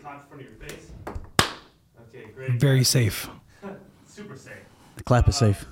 clap 0.00 0.22
in 0.22 0.28
front 0.28 0.42
of 0.42 0.48
your 0.48 0.68
face. 0.68 0.86
Okay, 2.08 2.30
great. 2.34 2.52
Very 2.60 2.84
safe. 2.84 3.28
Super 4.06 4.36
safe. 4.36 4.54
The 4.96 5.04
clap 5.04 5.28
is 5.28 5.36
uh, 5.36 5.52
safe. 5.52 5.66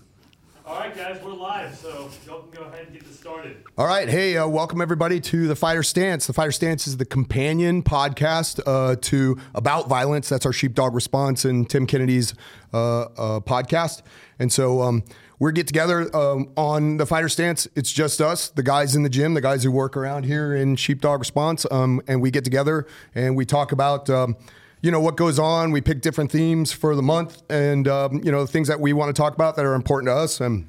All 0.67 0.79
right, 0.79 0.95
guys, 0.95 1.23
live, 1.59 1.77
so 1.77 2.09
y'all 2.27 2.43
can 2.43 2.63
go 2.63 2.69
ahead 2.69 2.85
and 2.85 2.93
get 2.93 3.05
this 3.05 3.19
started. 3.19 3.57
All 3.77 3.87
right. 3.87 4.09
Hey, 4.09 4.37
uh, 4.37 4.47
welcome 4.47 4.81
everybody 4.81 5.19
to 5.21 5.49
the 5.49 5.57
Fighter's 5.57 5.89
Stance. 5.89 6.27
The 6.27 6.33
Fighter's 6.33 6.55
Stance 6.55 6.87
is 6.87 6.99
the 6.99 7.05
companion 7.05 7.83
podcast 7.83 8.61
uh, 8.65 8.95
to 9.03 9.39
About 9.55 9.89
Violence. 9.89 10.29
That's 10.29 10.47
our 10.47 10.53
Sheepdog 10.53 10.95
Response 10.95 11.45
and 11.45 11.69
Tim 11.69 11.87
Kennedy's 11.87 12.35
uh, 12.73 13.01
uh, 13.03 13.41
podcast. 13.41 14.03
And 14.39 14.53
so 14.53 14.83
um, 14.83 15.03
we 15.41 15.51
get 15.53 15.67
together 15.67 16.15
um, 16.15 16.53
on 16.57 16.97
the 16.97 17.07
Fighter's 17.07 17.33
Stance. 17.33 17.67
It's 17.75 17.93
just 17.93 18.21
us, 18.21 18.51
the 18.51 18.63
guys 18.63 18.95
in 18.95 19.03
the 19.03 19.11
gym, 19.11 19.35
the 19.35 19.41
guys 19.41 19.65
who 19.65 19.73
work 19.73 19.97
around 19.97 20.27
here 20.27 20.55
in 20.55 20.77
Sheepdog 20.77 21.19
Response. 21.19 21.67
Um, 21.73 22.01
and 22.07 22.23
we 22.23 22.31
get 22.31 22.45
together 22.45 22.87
and 23.15 23.37
we 23.37 23.45
talk 23.45 23.73
about. 23.73 24.09
Um, 24.09 24.37
you 24.81 24.93
know 24.93 25.01
what 25.01 25.17
goes 25.17 25.41
on. 25.41 25.73
We 25.73 25.81
pick 25.81 26.03
different 26.03 26.31
themes 26.31 26.71
for 26.71 26.95
the 26.95 27.03
month, 27.03 27.43
and 27.51 27.89
um, 27.89 28.21
you 28.23 28.31
know 28.31 28.47
things 28.47 28.69
that 28.69 28.79
we 28.79 28.93
want 28.93 29.09
to 29.09 29.13
talk 29.13 29.35
about 29.35 29.57
that 29.57 29.65
are 29.65 29.75
important 29.75 30.07
to 30.07 30.15
us. 30.15 30.41
And 30.41 30.69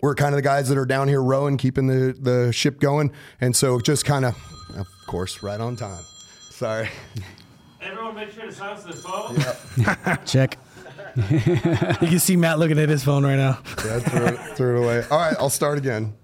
we're 0.00 0.14
kind 0.14 0.34
of 0.34 0.36
the 0.36 0.42
guys 0.42 0.68
that 0.68 0.78
are 0.78 0.86
down 0.86 1.08
here 1.08 1.22
rowing, 1.22 1.56
keeping 1.56 1.86
the, 1.86 2.16
the 2.18 2.52
ship 2.52 2.80
going. 2.80 3.12
And 3.40 3.54
so 3.54 3.80
just 3.80 4.04
kind 4.04 4.24
of, 4.24 4.36
of 4.76 4.86
course, 5.06 5.42
right 5.42 5.60
on 5.60 5.76
time. 5.76 6.02
Sorry. 6.50 6.88
Everyone, 7.80 8.14
make 8.14 8.30
sure 8.32 8.44
to 8.44 8.52
silence 8.52 8.82
the 8.84 8.92
phone. 8.92 9.36
Yep. 9.36 10.24
Check. 10.26 10.58
You 11.16 12.08
can 12.08 12.18
see 12.18 12.36
Matt 12.36 12.58
looking 12.58 12.78
at 12.78 12.88
his 12.88 13.02
phone 13.02 13.24
right 13.24 13.36
now. 13.36 13.58
Yeah, 13.84 13.98
threw, 14.00 14.26
it, 14.26 14.56
threw 14.56 14.76
it 14.76 14.84
away. 14.84 15.04
All 15.10 15.18
right, 15.18 15.34
I'll 15.38 15.50
start 15.50 15.78
again. 15.78 16.14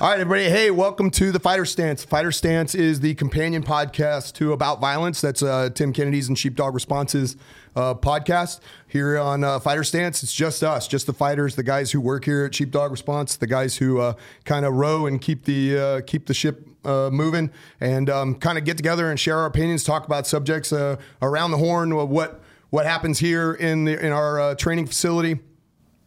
All 0.00 0.10
right, 0.10 0.20
everybody. 0.20 0.44
Hey, 0.44 0.70
welcome 0.70 1.10
to 1.12 1.32
the 1.32 1.40
Fighter's 1.40 1.70
Stance. 1.70 2.04
Fighter's 2.04 2.36
Stance 2.36 2.74
is 2.74 3.00
the 3.00 3.14
companion 3.14 3.62
podcast 3.62 4.34
to 4.34 4.52
About 4.52 4.80
Violence. 4.80 5.22
That's 5.22 5.42
uh, 5.42 5.70
Tim 5.74 5.92
Kennedy's 5.92 6.28
and 6.28 6.38
Sheepdog 6.38 6.74
Responses 6.74 7.36
uh, 7.76 7.94
podcast. 7.94 8.60
Here 8.86 9.18
on 9.18 9.42
uh, 9.42 9.58
Fighter's 9.58 9.88
Stance, 9.88 10.22
it's 10.22 10.32
just 10.32 10.62
us, 10.62 10.86
just 10.86 11.06
the 11.06 11.12
fighters, 11.12 11.56
the 11.56 11.62
guys 11.62 11.90
who 11.90 12.00
work 12.00 12.24
here 12.24 12.44
at 12.44 12.54
Sheepdog 12.54 12.90
Response, 12.90 13.36
the 13.36 13.46
guys 13.46 13.76
who 13.76 14.00
uh, 14.00 14.14
kind 14.44 14.64
of 14.64 14.74
row 14.74 15.06
and 15.06 15.20
keep 15.20 15.44
the 15.44 15.78
uh, 15.78 16.00
keep 16.06 16.26
the 16.26 16.34
ship 16.34 16.68
uh, 16.84 17.10
moving, 17.12 17.50
and 17.80 18.08
um, 18.08 18.34
kind 18.36 18.58
of 18.58 18.64
get 18.64 18.76
together 18.76 19.10
and 19.10 19.18
share 19.18 19.38
our 19.38 19.46
opinions, 19.46 19.84
talk 19.84 20.06
about 20.06 20.26
subjects 20.26 20.72
uh, 20.72 20.96
around 21.22 21.50
the 21.50 21.58
horn, 21.58 21.94
what 21.94 22.40
what 22.70 22.86
happens 22.86 23.18
here 23.18 23.52
in 23.52 23.84
the 23.84 24.04
in 24.04 24.12
our 24.12 24.40
uh, 24.40 24.54
training 24.54 24.86
facility 24.86 25.38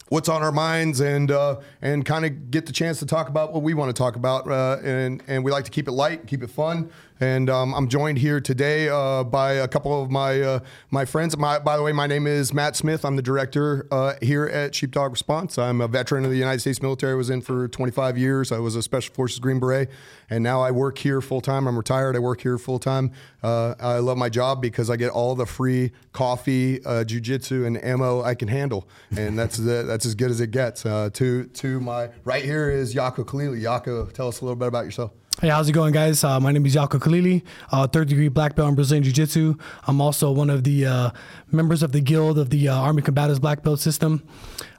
what's 0.10 0.30
on 0.30 0.42
our 0.42 0.52
minds 0.52 1.00
and 1.00 1.32
uh, 1.32 1.60
and 1.82 2.06
kind 2.06 2.26
of 2.26 2.52
get 2.52 2.66
the 2.66 2.72
chance 2.72 3.00
to 3.00 3.06
talk 3.06 3.30
about 3.30 3.54
what 3.54 3.64
we 3.64 3.74
want 3.74 3.94
to 3.94 3.98
talk 3.98 4.16
about 4.16 4.50
uh, 4.50 4.78
and 4.84 5.22
and 5.28 5.44
we 5.44 5.52
like 5.52 5.66
to 5.66 5.72
keep 5.72 5.88
it 5.88 5.92
light 5.92 6.26
keep 6.28 6.44
it 6.44 6.50
fun 6.50 6.90
and 7.20 7.50
um, 7.50 7.74
I'm 7.74 7.88
joined 7.88 8.20
here 8.20 8.40
today 8.40 8.90
uh, 8.90 9.24
by 9.24 9.54
a 9.54 9.68
couple 9.68 10.02
of 10.02 10.12
my 10.12 10.42
uh, 10.42 10.60
my 10.92 11.06
friends. 11.06 11.38
My, 11.38 11.60
by 11.60 11.78
the 11.78 11.84
way, 11.84 11.92
my 11.92 12.08
name 12.08 12.28
is 12.28 12.54
Matt 12.54 12.76
Smith. 12.76 13.04
I'm 13.04 13.16
the 13.16 13.22
director 13.22 13.88
uh, 13.92 14.14
here 14.22 14.46
at 14.46 14.76
Sheepdog 14.76 15.12
Response. 15.12 15.58
I'm 15.58 15.82
a 15.82 15.88
veteran 15.88 16.26
of 16.26 16.32
the 16.32 16.38
United 16.38 16.60
States 16.60 16.82
military. 16.82 17.14
I 17.14 17.16
was 17.16 17.30
in 17.30 17.42
for 17.42 17.68
25 17.68 18.18
years. 18.18 18.52
I 18.52 18.60
was 18.60 18.76
a 18.76 18.84
Special 18.84 19.14
Forces 19.14 19.40
Green 19.40 19.60
Beret, 19.60 19.90
and 20.30 20.44
now 20.44 20.62
I 20.62 20.72
work 20.72 20.98
here 20.98 21.22
full 21.22 21.42
time. 21.42 21.68
I'm 21.68 21.78
retired. 21.78 22.16
I 22.16 22.20
work 22.20 22.42
here 22.42 22.58
full 22.58 22.80
time. 22.80 23.12
Uh, 23.42 23.76
I 23.80 23.98
love 24.00 24.18
my 24.18 24.30
job 24.30 24.62
because 24.62 24.90
I 24.90 24.96
get 24.96 25.10
all 25.10 25.36
the 25.36 25.46
free 25.46 25.92
coffee, 26.12 26.84
uh, 26.86 27.04
jujitsu, 27.04 27.66
and 27.66 27.84
ammo 27.84 28.22
I 28.22 28.36
can 28.36 28.48
handle, 28.48 28.88
and 29.16 29.38
that's 29.38 29.58
the, 29.58 29.84
that's 29.84 30.06
as 30.06 30.16
good 30.16 30.32
as 30.32 30.42
it 30.42 30.52
gets. 30.52 30.86
Uh, 30.86 31.10
to 31.14 31.46
to 31.46 31.80
my 31.80 32.10
right 32.24 32.44
here 32.44 32.70
is 32.70 32.94
Yako 32.94 33.26
Khalili. 33.26 33.62
Yako, 33.62 34.12
tell 34.12 34.28
us 34.28 34.42
a 34.42 34.46
little 34.46 34.56
bit 34.56 34.68
about 34.68 34.86
yourself. 34.86 35.12
Hey, 35.40 35.50
how's 35.50 35.70
it 35.70 35.74
going, 35.74 35.94
guys? 35.94 36.24
Uh, 36.24 36.40
my 36.40 36.52
name 36.52 36.66
is 36.66 36.74
Yako 36.74 37.00
Khalili, 37.00 37.44
uh, 37.72 37.86
third 37.86 38.08
degree 38.08 38.28
black 38.28 38.56
belt 38.56 38.70
in 38.70 38.74
Brazilian 38.74 39.04
Jiu 39.04 39.14
Jitsu. 39.14 39.54
I'm 39.86 40.02
also 40.02 40.32
one 40.32 40.50
of 40.50 40.64
the 40.64 40.88
uh, 40.88 41.12
members 41.52 41.84
of 41.84 41.92
the 41.92 42.02
Guild 42.02 42.40
of 42.40 42.50
the 42.50 42.70
uh, 42.70 42.76
Army 42.76 43.04
Combatives 43.04 43.40
Black 43.40 43.62
Belt 43.62 43.80
System. 43.80 44.24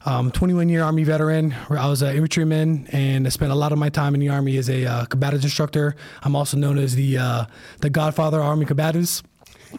Um, 0.04 0.32
21 0.32 0.68
year 0.68 0.82
Army 0.82 1.04
veteran. 1.04 1.54
I 1.70 1.88
was 1.88 2.02
an 2.02 2.08
infantryman 2.16 2.88
and 2.88 3.24
I 3.24 3.30
spent 3.30 3.52
a 3.52 3.54
lot 3.54 3.70
of 3.70 3.78
my 3.78 3.88
time 3.88 4.14
in 4.14 4.20
the 4.20 4.30
Army 4.30 4.56
as 4.56 4.68
a 4.68 4.84
uh, 4.84 5.04
combatives 5.04 5.44
instructor. 5.44 5.94
I'm 6.24 6.34
also 6.34 6.56
known 6.56 6.76
as 6.76 6.96
the 6.96 7.18
uh, 7.18 7.44
the 7.80 7.90
Godfather 7.90 8.40
of 8.40 8.46
Army 8.46 8.66
Combatives. 8.66 9.22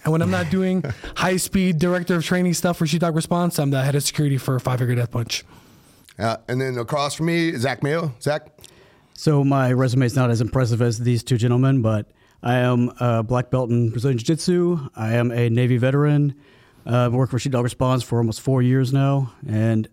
And 0.05 0.13
when 0.13 0.21
I'm 0.21 0.31
not 0.31 0.49
doing 0.49 0.85
high 1.17 1.35
speed 1.35 1.79
director 1.79 2.15
of 2.15 2.23
training 2.23 2.53
stuff 2.53 2.77
for 2.77 2.87
Sheepdog 2.87 3.17
Response, 3.17 3.59
I'm 3.59 3.71
the 3.71 3.83
head 3.83 3.95
of 3.95 4.03
security 4.03 4.37
for 4.37 4.57
Five 4.61 4.79
Finger 4.79 4.95
Death 4.95 5.11
Punch. 5.11 5.43
Uh, 6.17 6.37
and 6.47 6.61
then 6.61 6.77
across 6.77 7.15
from 7.15 7.25
me, 7.25 7.57
Zach 7.57 7.83
Mayo. 7.83 8.13
Zach. 8.21 8.47
So 9.19 9.43
my 9.43 9.73
resume 9.73 10.05
is 10.05 10.15
not 10.15 10.29
as 10.29 10.39
impressive 10.39 10.81
as 10.81 10.99
these 10.99 11.23
two 11.23 11.37
gentlemen, 11.37 11.81
but 11.81 12.09
I 12.41 12.53
am 12.59 12.89
a 13.01 13.21
black 13.21 13.51
belt 13.51 13.69
in 13.69 13.89
Brazilian 13.89 14.17
Jiu-Jitsu. 14.17 14.91
I 14.95 15.15
am 15.15 15.29
a 15.29 15.49
Navy 15.49 15.75
veteran. 15.75 16.35
Uh, 16.87 17.07
I've 17.07 17.13
worked 17.13 17.31
for 17.31 17.37
Sheepdog 17.37 17.65
Response 17.65 18.01
for 18.01 18.19
almost 18.19 18.39
four 18.39 18.61
years 18.61 18.93
now, 18.93 19.33
and 19.45 19.89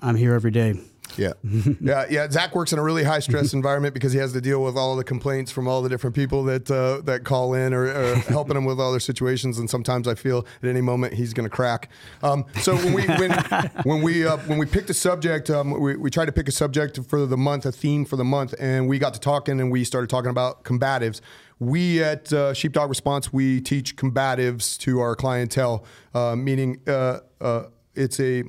I'm 0.00 0.16
here 0.16 0.32
every 0.32 0.50
day. 0.50 0.80
Yeah, 1.16 1.32
yeah, 1.80 2.06
yeah. 2.10 2.30
Zach 2.30 2.54
works 2.54 2.72
in 2.72 2.78
a 2.78 2.82
really 2.82 3.04
high 3.04 3.18
stress 3.18 3.52
environment 3.52 3.94
because 3.94 4.12
he 4.12 4.18
has 4.18 4.32
to 4.32 4.40
deal 4.40 4.62
with 4.62 4.76
all 4.76 4.96
the 4.96 5.04
complaints 5.04 5.50
from 5.50 5.68
all 5.68 5.82
the 5.82 5.88
different 5.88 6.14
people 6.16 6.44
that 6.44 6.70
uh, 6.70 7.00
that 7.02 7.24
call 7.24 7.54
in 7.54 7.74
or, 7.74 7.86
or 7.86 8.14
helping 8.28 8.56
him 8.56 8.64
with 8.64 8.80
all 8.80 8.90
their 8.90 9.00
situations. 9.00 9.58
And 9.58 9.68
sometimes 9.68 10.08
I 10.08 10.14
feel 10.14 10.46
at 10.62 10.68
any 10.68 10.80
moment 10.80 11.14
he's 11.14 11.32
going 11.32 11.48
to 11.48 11.54
crack. 11.54 11.90
Um, 12.22 12.44
so 12.60 12.76
when 12.76 12.92
we 12.92 13.06
when 13.06 13.30
when 13.84 14.02
we 14.02 14.26
uh, 14.26 14.36
when 14.38 14.58
we 14.58 14.66
picked 14.66 14.90
a 14.90 14.94
subject, 14.94 15.50
um, 15.50 15.78
we 15.80 15.96
we 15.96 16.10
tried 16.10 16.26
to 16.26 16.32
pick 16.32 16.48
a 16.48 16.52
subject 16.52 16.98
for 17.08 17.26
the 17.26 17.36
month, 17.36 17.66
a 17.66 17.72
theme 17.72 18.04
for 18.04 18.16
the 18.16 18.24
month, 18.24 18.54
and 18.58 18.88
we 18.88 18.98
got 18.98 19.14
to 19.14 19.20
talking 19.20 19.60
and 19.60 19.70
we 19.70 19.84
started 19.84 20.10
talking 20.10 20.30
about 20.30 20.64
combatives. 20.64 21.20
We 21.58 22.02
at 22.02 22.32
uh, 22.32 22.54
Sheepdog 22.54 22.88
Response 22.88 23.32
we 23.32 23.60
teach 23.60 23.96
combatives 23.96 24.78
to 24.78 25.00
our 25.00 25.14
clientele, 25.14 25.84
uh, 26.14 26.34
meaning 26.34 26.80
uh, 26.86 27.20
uh, 27.40 27.64
it's 27.94 28.18
a 28.18 28.44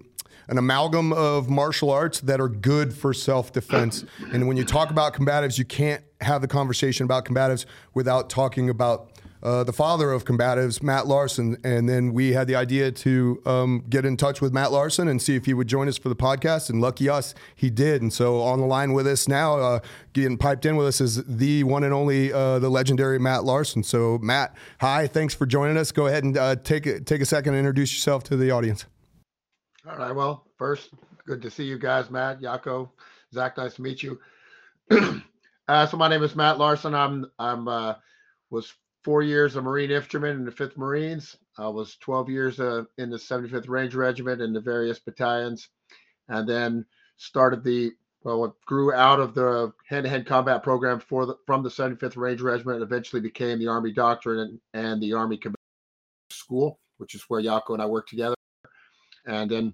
an 0.48 0.58
amalgam 0.58 1.14
of 1.14 1.50
martial 1.50 1.90
arts 1.90 2.20
that 2.22 2.40
are 2.40 2.50
good 2.50 2.94
for 2.94 3.14
self 3.14 3.52
defense. 3.52 4.06
and 4.34 4.48
when 4.48 4.58
you 4.58 4.66
talk 4.66 4.90
about 4.90 5.14
combatives, 5.14 5.58
you 5.58 5.66
can't 5.66 6.04
have 6.22 6.42
the 6.42 6.48
conversation 6.48 7.04
about 7.04 7.26
combatives 7.26 7.66
without 7.94 8.30
talking 8.30 8.70
about. 8.70 9.10
Uh, 9.44 9.64
the 9.64 9.74
father 9.74 10.12
of 10.12 10.24
combatives, 10.24 10.84
Matt 10.84 11.08
Larsen, 11.08 11.58
and 11.64 11.90
then 11.90 12.14
we 12.14 12.34
had 12.34 12.46
the 12.46 12.54
idea 12.54 12.92
to 12.92 13.42
um, 13.48 13.84
get 13.90 14.06
in 14.06 14.16
touch 14.16 14.40
with 14.40 14.54
Matt 14.54 14.72
Larsen 14.72 15.08
and 15.08 15.20
see 15.20 15.36
if 15.36 15.48
he 15.48 15.56
would 15.56 15.66
join 15.66 15.88
us 15.88 15.98
for 15.98 16.10
the 16.10 16.16
podcast. 16.16 16.70
And 16.70 16.80
lucky 16.80 17.10
us, 17.10 17.34
he 17.56 17.72
did. 17.72 18.04
And 18.04 18.14
so 18.14 18.40
on 18.42 18.60
the 18.60 18.68
line 18.68 18.94
with 18.94 19.08
us 19.08 19.28
now, 19.28 19.58
uh, 19.58 19.80
getting 20.14 20.38
piped 20.38 20.68
in 20.68 20.76
with 20.76 20.86
us 20.86 21.02
is 21.02 21.24
the 21.24 21.64
one 21.64 21.84
and 21.84 21.92
only, 21.92 22.32
uh, 22.32 22.60
the 22.60 22.70
legendary 22.70 23.18
Matt 23.18 23.44
Larsen. 23.44 23.82
So 23.82 24.20
Matt, 24.20 24.56
hi, 24.80 25.08
thanks 25.08 25.34
for 25.34 25.48
joining 25.48 25.76
us. 25.76 25.92
Go 25.92 26.06
ahead 26.06 26.24
and 26.24 26.38
uh, 26.38 26.58
take 26.58 26.84
take 27.06 27.22
a 27.22 27.26
second 27.26 27.56
and 27.56 27.60
introduce 27.60 27.92
yourself 27.92 28.22
to 28.26 28.38
the 28.38 28.52
audience. 28.52 28.86
All 29.90 29.98
right. 29.98 30.16
Well, 30.16 30.46
first, 30.58 30.92
good 31.26 31.42
to 31.42 31.50
see 31.50 31.64
you 31.64 31.80
guys, 31.80 32.12
Matt, 32.12 32.40
Yako, 32.40 32.90
Zach. 33.34 33.58
Nice 33.58 33.76
to 33.76 33.82
meet 33.82 34.04
you. 34.04 34.20
uh, 35.68 35.88
so 35.88 35.98
my 35.98 36.08
name 36.08 36.22
is 36.22 36.36
Matt 36.36 36.60
Larsen. 36.60 36.94
I'm 36.94 37.26
I'm 37.40 37.68
uh, 37.68 37.96
was 38.52 38.72
four 39.04 39.24
years 39.24 39.56
a 39.56 39.62
Marine 39.62 39.90
infantryman 39.90 40.36
in 40.36 40.46
the 40.46 40.52
Fifth 40.52 40.78
Marines. 40.78 41.36
I 41.58 41.68
was 41.68 41.96
12 41.98 42.30
years 42.30 42.60
uh, 42.60 42.84
in 43.00 43.10
the 43.10 43.18
75th 43.18 43.68
Ranger 43.68 43.98
Regiment 43.98 44.40
in 44.42 44.54
the 44.54 44.62
various 44.62 45.00
battalions, 45.00 45.70
and 46.30 46.48
then 46.48 46.86
started 47.18 47.64
the 47.64 47.92
well, 48.24 48.46
it 48.46 48.52
grew 48.68 48.94
out 48.94 49.20
of 49.20 49.34
the 49.34 49.74
hand-to-hand 49.90 50.28
combat 50.28 50.62
program 50.62 51.00
for 51.00 51.26
the, 51.26 51.36
from 51.48 51.64
the 51.64 51.70
75th 51.70 52.18
Ranger 52.18 52.44
Regiment, 52.44 52.84
eventually 52.84 53.20
became 53.20 53.58
the 53.58 53.68
Army 53.68 53.92
Doctrine 53.92 54.40
and, 54.40 54.60
and 54.76 55.02
the 55.02 55.14
Army 55.14 55.38
Combat 55.38 55.58
School, 56.30 56.80
which 56.98 57.16
is 57.16 57.24
where 57.30 57.42
Yako 57.42 57.74
and 57.74 57.82
I 57.82 57.88
work 57.88 58.08
together. 58.08 58.36
And 59.26 59.50
then 59.50 59.74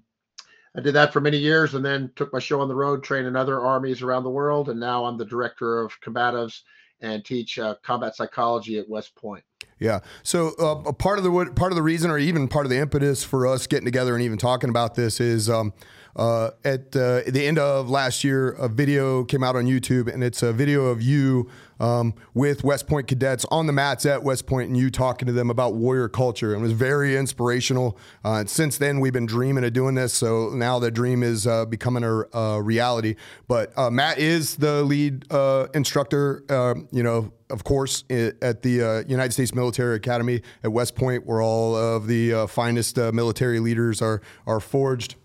I 0.76 0.82
did 0.82 0.94
that 0.94 1.12
for 1.12 1.22
many 1.22 1.38
years 1.38 1.74
and 1.74 1.84
then 1.84 2.12
took 2.16 2.32
my 2.32 2.40
show 2.40 2.62
on 2.62 2.68
the 2.68 2.76
road, 2.76 3.04
trained 3.04 3.28
in 3.28 3.36
other 3.36 3.60
armies 3.62 4.02
around 4.02 4.24
the 4.24 4.30
world. 4.30 4.70
And 4.70 4.80
now 4.80 5.06
I'm 5.06 5.18
the 5.18 5.26
director 5.26 5.82
of 5.82 6.00
combatives 6.02 6.62
and 7.02 7.24
teach 7.24 7.60
uh, 7.60 7.76
combat 7.84 8.16
psychology 8.16 8.80
at 8.80 8.90
West 8.90 9.16
Point. 9.16 9.44
Yeah. 9.80 10.00
So 10.24 10.54
uh, 10.60 10.90
a 10.90 10.94
part 10.94 11.20
of 11.20 11.24
the 11.24 11.52
part 11.56 11.72
of 11.72 11.76
the 11.76 11.84
reason, 11.84 12.10
or 12.10 12.18
even 12.18 12.48
part 12.48 12.66
of 12.66 12.70
the 12.70 12.78
impetus 12.78 13.24
for 13.24 13.46
us 13.46 13.68
getting 13.68 13.86
together 13.86 14.16
and 14.16 14.24
even 14.24 14.38
talking 14.38 14.70
about 14.70 14.96
this, 14.96 15.20
is 15.20 15.50
um, 15.50 15.74
uh, 16.18 16.52
at, 16.66 16.96
uh, 16.96 17.22
the 17.28 17.46
end 17.46 17.60
of 17.60 17.90
last 17.90 18.24
year, 18.24 18.50
a 18.54 18.68
video 18.68 19.24
came 19.24 19.44
out 19.44 19.56
on 19.56 19.66
YouTube, 19.66 20.12
and 20.12 20.24
it's 20.24 20.42
a 20.42 20.52
video 20.52 20.88
of 20.88 21.02
you 21.02 21.48
um, 21.80 22.14
with 22.34 22.64
West 22.64 22.88
Point 22.88 23.08
cadets 23.08 23.46
on 23.52 23.68
the 23.68 23.74
mats 23.74 24.06
at 24.06 24.24
West 24.24 24.48
Point, 24.48 24.70
and 24.70 24.78
you 24.78 24.90
talking 24.90 25.28
to 25.28 25.32
them 25.32 25.52
about 25.52 25.76
warrior 25.76 26.10
culture. 26.10 26.54
And 26.54 26.62
it 26.62 26.64
was 26.64 26.72
very 26.72 27.16
inspirational. 27.16 27.98
Uh, 28.26 28.34
and 28.34 28.50
since 28.50 28.80
then, 28.80 29.00
we've 29.00 29.14
been 29.14 29.28
dreaming 29.28 29.64
of 29.64 29.74
doing 29.74 29.94
this. 29.94 30.12
So 30.14 30.50
now 30.50 30.80
the 30.80 30.90
dream 30.90 31.22
is 31.22 31.46
uh, 31.46 31.66
becoming 31.66 32.04
a, 32.04 32.24
a, 32.36 32.62
reality. 32.62 33.16
But 33.48 33.78
uh, 33.78 33.92
Matt 33.92 34.18
is 34.18 34.56
the 34.56 34.84
lead 34.84 35.32
uh, 35.32 35.68
instructor. 35.76 36.44
Um, 36.50 36.88
you 36.92 37.04
know, 37.04 37.32
of 37.52 37.64
course, 37.64 38.04
at 38.10 38.64
the 38.64 38.82
uh, 38.82 39.04
United 39.08 39.34
States 39.34 39.54
Military 39.54 39.96
Academy 39.96 40.42
at 40.64 40.72
West 40.72 40.96
Point, 40.96 41.26
where 41.26 41.42
all 41.42 41.76
of 41.76 42.08
the 42.08 42.34
uh, 42.34 42.48
finest 42.48 42.98
uh, 42.98 43.12
military 43.14 43.60
leaders 43.60 44.02
are 44.02 44.22
are 44.46 44.60
forged 44.60 45.16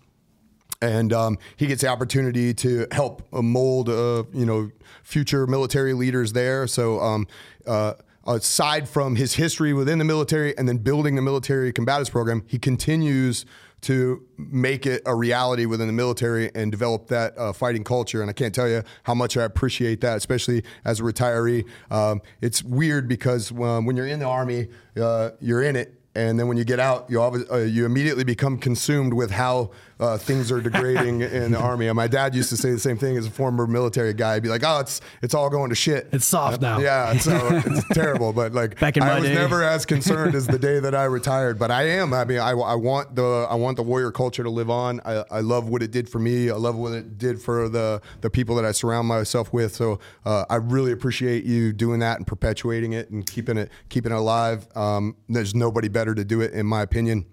and 0.83 1.13
um, 1.13 1.37
he 1.55 1.65
gets 1.65 1.81
the 1.81 1.87
opportunity 1.87 2.53
to 2.53 2.85
help 2.91 3.25
mold, 3.31 3.87
uh, 3.87 4.25
you 4.33 4.45
know, 4.45 4.69
future 5.01 5.47
military 5.47 5.93
leaders 5.93 6.33
there. 6.33 6.67
So 6.67 6.99
um, 6.99 7.25
uh, 7.65 7.93
aside 8.27 8.89
from 8.89 9.15
his 9.15 9.35
history 9.35 9.73
within 9.73 9.97
the 9.97 10.05
military 10.05 10.55
and 10.57 10.67
then 10.67 10.77
building 10.77 11.15
the 11.15 11.21
military 11.21 11.71
combatives 11.71 12.11
program, 12.11 12.43
he 12.47 12.59
continues 12.59 13.45
to 13.81 14.25
make 14.37 14.85
it 14.85 15.01
a 15.05 15.15
reality 15.15 15.65
within 15.65 15.87
the 15.87 15.93
military 15.93 16.51
and 16.53 16.69
develop 16.69 17.07
that 17.07 17.37
uh, 17.37 17.53
fighting 17.53 17.83
culture. 17.83 18.21
And 18.21 18.29
I 18.29 18.33
can't 18.33 18.53
tell 18.53 18.67
you 18.67 18.83
how 19.03 19.13
much 19.13 19.37
I 19.37 19.43
appreciate 19.43 20.01
that, 20.01 20.17
especially 20.17 20.63
as 20.83 20.99
a 20.99 21.03
retiree. 21.03 21.65
Um, 21.91 22.21
it's 22.41 22.61
weird 22.61 23.07
because 23.07 23.51
um, 23.51 23.85
when 23.85 23.95
you're 23.95 24.07
in 24.07 24.19
the 24.19 24.27
army, 24.27 24.67
uh, 24.97 25.31
you're 25.39 25.63
in 25.63 25.77
it 25.77 25.97
and 26.15 26.39
then 26.39 26.47
when 26.47 26.57
you 26.57 26.63
get 26.63 26.79
out, 26.79 27.09
you 27.09 27.19
always, 27.19 27.49
uh, 27.51 27.57
you 27.57 27.85
immediately 27.85 28.23
become 28.23 28.57
consumed 28.57 29.13
with 29.13 29.31
how 29.31 29.71
uh, 29.99 30.17
things 30.17 30.51
are 30.51 30.61
degrading 30.61 31.21
in 31.21 31.51
the 31.51 31.59
army. 31.59 31.87
And 31.87 31.95
my 31.95 32.07
dad 32.07 32.35
used 32.35 32.49
to 32.49 32.57
say 32.57 32.71
the 32.71 32.79
same 32.79 32.97
thing 32.97 33.17
as 33.17 33.27
a 33.27 33.31
former 33.31 33.67
military 33.67 34.13
guy. 34.13 34.35
He'd 34.35 34.43
be 34.43 34.49
like, 34.49 34.63
"Oh, 34.65 34.79
it's 34.79 35.01
it's 35.21 35.33
all 35.33 35.49
going 35.49 35.69
to 35.69 35.75
shit. 35.75 36.09
It's 36.11 36.25
soft 36.25 36.61
now." 36.61 36.79
Yeah, 36.79 37.17
so 37.17 37.49
it's 37.65 37.87
terrible. 37.89 38.33
But 38.33 38.53
like, 38.53 38.79
Back 38.79 38.97
in 38.97 39.03
I 39.03 39.07
my 39.07 39.19
was 39.19 39.29
day. 39.29 39.35
never 39.35 39.63
as 39.63 39.85
concerned 39.85 40.35
as 40.35 40.47
the 40.47 40.59
day 40.59 40.79
that 40.79 40.95
I 40.95 41.05
retired. 41.05 41.59
But 41.59 41.71
I 41.71 41.83
am. 41.89 42.13
I 42.13 42.25
mean, 42.25 42.39
I, 42.39 42.51
I 42.51 42.75
want 42.75 43.15
the 43.15 43.47
I 43.49 43.55
want 43.55 43.77
the 43.77 43.83
warrior 43.83 44.11
culture 44.11 44.43
to 44.43 44.49
live 44.49 44.69
on. 44.69 45.01
I, 45.05 45.23
I 45.31 45.39
love 45.41 45.69
what 45.69 45.81
it 45.83 45.91
did 45.91 46.09
for 46.09 46.19
me. 46.19 46.49
I 46.49 46.55
love 46.55 46.75
what 46.75 46.93
it 46.93 47.17
did 47.17 47.41
for 47.41 47.69
the 47.69 48.01
the 48.21 48.29
people 48.29 48.55
that 48.55 48.65
I 48.65 48.71
surround 48.71 49.07
myself 49.07 49.53
with. 49.53 49.75
So 49.75 49.99
uh, 50.25 50.45
I 50.49 50.55
really 50.55 50.91
appreciate 50.91 51.43
you 51.43 51.73
doing 51.73 51.99
that 51.99 52.17
and 52.17 52.27
perpetuating 52.27 52.93
it 52.93 53.09
and 53.09 53.25
keeping 53.25 53.57
it 53.57 53.69
keeping 53.89 54.11
it 54.11 54.15
alive. 54.15 54.67
Um, 54.75 55.15
there's 55.29 55.53
nobody 55.55 55.87
better 55.87 56.13
to 56.15 56.23
do 56.23 56.41
it, 56.41 56.53
in 56.53 56.65
my 56.65 56.81
opinion. 56.81 57.25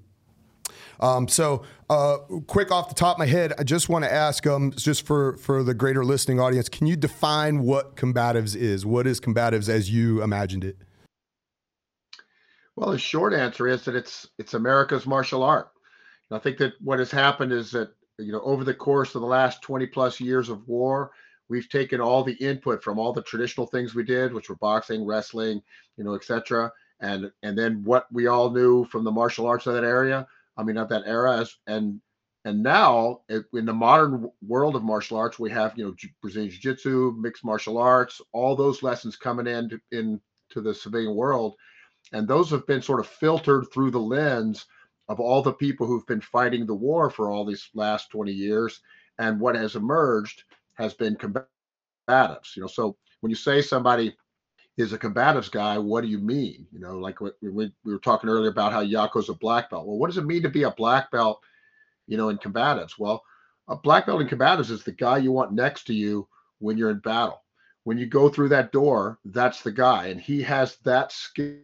Um, 1.01 1.29
so, 1.29 1.63
uh, 1.89 2.19
quick 2.47 2.71
off 2.71 2.89
the 2.89 2.95
top 2.95 3.17
of 3.17 3.19
my 3.19 3.27
head, 3.27 3.55
I 3.59 3.65
just 3.65 3.89
want 3.89 4.05
to 4.05 4.13
ask, 4.13 4.47
um, 4.47 4.71
just 4.73 5.07
for 5.07 5.37
for 5.39 5.63
the 5.63 5.75
greater 5.75 6.05
listening 6.05 6.39
audience, 6.39 6.69
can 6.69 6.87
you 6.87 6.95
define 6.97 7.61
what 7.61 7.97
combatives 7.97 8.55
is? 8.55 8.85
What 8.85 9.07
is 9.07 9.19
combatives 9.19 9.69
as 9.69 9.91
you 9.91 10.23
imagined 10.23 10.63
it? 10.63 10.77
Well, 12.77 12.91
the 12.91 12.99
short 12.99 13.35
answer 13.35 13.67
is 13.67 13.85
that 13.85 13.97
it's 13.97 14.29
it's 14.39 14.55
America's 14.55 15.07
martial 15.07 15.43
art. 15.43 15.71
And 16.31 16.39
I 16.39 16.41
think 16.41 16.59
that 16.59 16.75
what 16.81 16.99
has 16.99 17.11
happened 17.11 17.53
is 17.53 17.71
that 17.73 17.93
you 18.19 18.33
know 18.33 18.41
over 18.43 18.63
the 18.63 18.75
course 18.75 19.15
of 19.15 19.23
the 19.23 19.27
last 19.27 19.63
20 19.63 19.87
plus 19.87 20.21
years 20.21 20.51
of 20.51 20.67
war, 20.69 21.13
we've 21.49 21.69
taken 21.69 22.01
all 22.01 22.23
the 22.23 22.35
input 22.35 22.83
from 22.83 22.99
all 22.99 23.13
the 23.13 23.23
traditional 23.23 23.67
things 23.67 23.95
we 23.95 24.05
did, 24.05 24.33
which 24.33 24.49
were 24.49 24.57
boxing, 24.57 25.05
wrestling, 25.05 25.63
you 25.97 26.05
know, 26.05 26.15
etc. 26.15 26.71
And 27.01 27.31
and 27.43 27.57
then 27.57 27.83
what 27.85 28.07
we 28.13 28.27
all 28.27 28.51
knew 28.51 28.85
from 28.85 29.05
the 29.05 29.11
martial 29.11 29.47
arts 29.47 29.67
of 29.67 29.75
that 29.75 29.85
area, 29.85 30.27
I 30.61 30.63
mean, 30.63 30.77
of 30.77 30.91
that 30.91 31.05
era, 31.07 31.47
and 31.67 32.01
and 32.45 32.63
now 32.63 33.21
in 33.31 33.65
the 33.65 33.73
modern 33.73 34.31
world 34.47 34.77
of 34.77 34.83
martial 34.83 35.17
arts, 35.17 35.39
we 35.39 35.51
have 35.51 35.77
you 35.77 35.85
know 35.85 35.95
Brazilian 36.21 36.51
Jiu-Jitsu, 36.51 37.17
mixed 37.19 37.45
martial 37.45 37.79
arts, 37.79 38.21
all 38.33 38.55
those 38.55 38.83
lessons 38.83 39.17
coming 39.17 39.47
in 39.47 39.81
into 39.91 40.61
the 40.61 40.75
civilian 40.75 41.15
world. 41.15 41.55
And 42.13 42.27
those 42.27 42.51
have 42.51 42.67
been 42.67 42.83
sort 42.83 43.01
of 43.01 43.07
filtered 43.07 43.67
through 43.73 43.91
the 43.91 44.01
lens 44.01 44.67
of 45.09 45.21
all 45.21 45.43
the 45.43 45.53
people 45.53 45.87
who've 45.87 46.07
been 46.07 46.21
fighting 46.21 46.67
the 46.67 46.75
war 46.75 47.11
for 47.11 47.31
all 47.31 47.45
these 47.45 47.69
last 47.75 48.11
20 48.11 48.33
years. 48.33 48.81
And 49.19 49.39
what 49.39 49.55
has 49.55 49.77
emerged 49.77 50.45
has 50.75 50.95
been 50.95 51.17
combatives 51.17 51.47
you 52.57 52.63
know. 52.63 52.67
So 52.67 52.97
when 53.21 53.31
you 53.31 53.37
say 53.37 53.61
somebody 53.63 54.17
is 54.81 54.93
a 54.93 54.99
combatives 54.99 55.51
guy 55.51 55.79
what 55.79 56.03
do 56.03 56.09
you 56.09 56.19
mean 56.19 56.67
you 56.73 56.81
know 56.81 56.99
like 56.99 57.21
what 57.21 57.37
we, 57.43 57.51
we 57.85 57.93
were 57.93 57.99
talking 57.99 58.31
earlier 58.31 58.51
about 58.51 58.73
how 58.73 58.81
yako's 58.81 59.29
a 59.29 59.35
black 59.35 59.71
belt 59.71 59.87
well 59.87 59.99
what 59.99 60.07
does 60.07 60.19
it 60.19 60.27
mean 60.27 60.43
to 60.43 60.49
be 60.49 60.65
a 60.65 60.71
black 60.73 61.11
belt 61.11 61.41
you 62.07 62.17
know 62.17 62.29
in 62.29 62.39
combatives 62.39 62.99
well 62.99 63.23
a 63.69 63.77
black 63.77 64.07
belt 64.07 64.21
in 64.21 64.29
combatives 64.29 64.71
is 64.71 64.83
the 64.83 64.93
guy 64.93 65.19
you 65.19 65.33
want 65.33 65.53
next 65.53 65.85
to 65.85 65.95
you 65.95 66.27
when 66.59 66.77
you're 66.77 66.91
in 66.91 66.99
battle 66.99 67.43
when 67.85 67.99
you 67.99 68.07
go 68.07 68.29
through 68.29 68.49
that 68.49 68.73
door 68.73 69.19
that's 69.27 69.63
the 69.63 69.73
guy 69.73 70.07
and 70.07 70.21
he 70.21 70.43
has 70.43 70.77
that 70.85 71.13
skill 71.13 71.57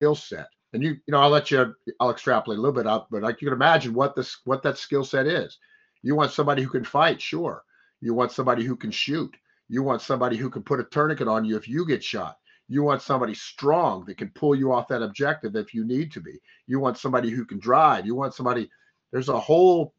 skill 0.00 0.14
set. 0.14 0.48
And 0.72 0.82
you, 0.82 0.90
you 0.90 1.12
know, 1.12 1.20
I'll 1.20 1.30
let 1.30 1.50
you, 1.50 1.74
I'll 1.98 2.10
extrapolate 2.10 2.58
a 2.58 2.60
little 2.60 2.74
bit 2.74 2.86
out, 2.86 3.10
but 3.10 3.22
like 3.22 3.40
you 3.42 3.48
can 3.48 3.54
imagine 3.54 3.92
what 3.92 4.16
this, 4.16 4.38
what 4.44 4.62
that 4.62 4.78
skill 4.78 5.04
set 5.04 5.26
is. 5.26 5.58
You 6.02 6.14
want 6.14 6.32
somebody 6.32 6.62
who 6.62 6.70
can 6.70 6.84
fight, 6.84 7.20
sure. 7.20 7.64
You 8.00 8.14
want 8.14 8.32
somebody 8.32 8.64
who 8.64 8.76
can 8.76 8.90
shoot. 8.90 9.36
You 9.68 9.82
want 9.82 10.00
somebody 10.00 10.36
who 10.36 10.48
can 10.48 10.62
put 10.62 10.80
a 10.80 10.84
tourniquet 10.84 11.28
on 11.28 11.44
you 11.44 11.56
if 11.56 11.68
you 11.68 11.86
get 11.86 12.02
shot. 12.02 12.38
You 12.70 12.82
want 12.82 13.02
somebody 13.02 13.34
strong 13.34 14.06
that 14.06 14.16
can 14.16 14.30
pull 14.30 14.54
you 14.54 14.72
off 14.72 14.88
that 14.88 15.02
objective 15.02 15.56
if 15.56 15.74
you 15.74 15.84
need 15.84 16.10
to 16.12 16.20
be. 16.20 16.38
You 16.66 16.80
want 16.80 16.96
somebody 16.96 17.28
who 17.28 17.44
can 17.44 17.58
drive. 17.58 18.06
You 18.06 18.14
want 18.14 18.32
somebody, 18.32 18.70
there's 19.12 19.28
a 19.28 19.38
whole 19.38 19.92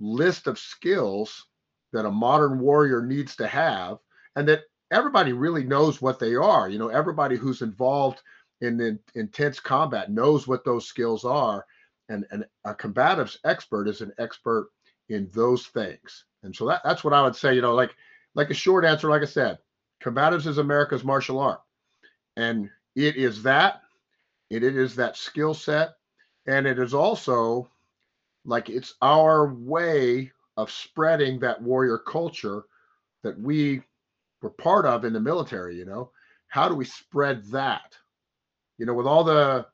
list 0.00 0.46
of 0.46 0.58
skills 0.58 1.46
that 1.92 2.06
a 2.06 2.10
modern 2.10 2.58
warrior 2.60 3.04
needs 3.04 3.36
to 3.36 3.46
have 3.46 3.98
and 4.36 4.48
that 4.48 4.62
everybody 4.90 5.32
really 5.32 5.64
knows 5.64 6.00
what 6.00 6.18
they 6.18 6.34
are. 6.34 6.68
You 6.70 6.78
know, 6.78 6.88
everybody 6.88 7.36
who's 7.36 7.60
involved 7.60 8.22
in, 8.60 8.80
in 8.80 8.98
intense 9.14 9.60
combat 9.60 10.10
knows 10.10 10.46
what 10.46 10.64
those 10.64 10.86
skills 10.86 11.24
are 11.24 11.66
and, 12.08 12.26
and 12.30 12.44
a 12.64 12.74
combatives 12.74 13.38
expert 13.44 13.88
is 13.88 14.00
an 14.00 14.12
expert 14.18 14.70
in 15.08 15.28
those 15.34 15.66
things 15.66 16.24
and 16.42 16.54
so 16.54 16.66
that, 16.66 16.80
that's 16.84 17.04
what 17.04 17.12
i 17.12 17.22
would 17.22 17.36
say 17.36 17.54
you 17.54 17.60
know 17.60 17.74
like 17.74 17.94
like 18.34 18.50
a 18.50 18.54
short 18.54 18.84
answer 18.84 19.10
like 19.10 19.22
i 19.22 19.26
said 19.26 19.58
combatives 20.02 20.46
is 20.46 20.58
america's 20.58 21.04
martial 21.04 21.38
art 21.38 21.60
and 22.36 22.70
it 22.94 23.16
is 23.16 23.42
that 23.42 23.82
it, 24.50 24.62
is 24.62 24.94
that 24.96 25.16
skill 25.16 25.54
set. 25.54 25.94
And 26.46 26.66
it 26.66 26.78
is 26.78 26.94
also 26.94 27.70
like 28.44 28.68
it's 28.68 28.94
our 29.00 29.52
way 29.54 30.30
of 30.56 30.70
spreading 30.70 31.40
that 31.40 31.60
warrior 31.62 31.98
culture 31.98 32.64
that 33.22 33.38
we 33.40 33.82
were 34.42 34.50
part 34.50 34.84
of 34.84 35.04
in 35.04 35.12
the 35.12 35.20
military 35.20 35.76
you 35.76 35.84
know? 35.84 36.10
How 36.48 36.68
do 36.68 36.74
we 36.74 36.84
spread 36.84 37.44
that? 37.46 37.96
You 38.78 38.86
know 38.86 38.94
with 38.94 39.06
all 39.06 39.24
the 39.24 39.66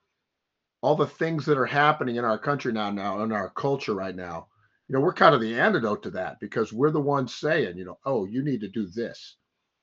all 0.82 0.94
the 0.94 1.06
things 1.06 1.44
that 1.46 1.58
are 1.58 1.66
happening 1.66 2.16
in 2.16 2.24
our 2.24 2.38
country 2.38 2.72
now 2.72 2.90
now 2.90 3.22
in 3.22 3.32
our 3.32 3.50
culture 3.50 3.94
right 3.94 4.14
now 4.14 4.46
you 4.88 4.94
know 4.94 5.00
we're 5.00 5.12
kind 5.12 5.34
of 5.34 5.40
the 5.40 5.58
antidote 5.58 6.02
to 6.04 6.10
that 6.10 6.38
because 6.40 6.72
we're 6.72 6.90
the 6.90 7.00
ones 7.00 7.34
saying 7.34 7.76
you 7.76 7.84
know 7.84 7.98
oh 8.04 8.24
you 8.24 8.42
need 8.42 8.60
to 8.60 8.68
do 8.68 8.86
this. 8.86 9.36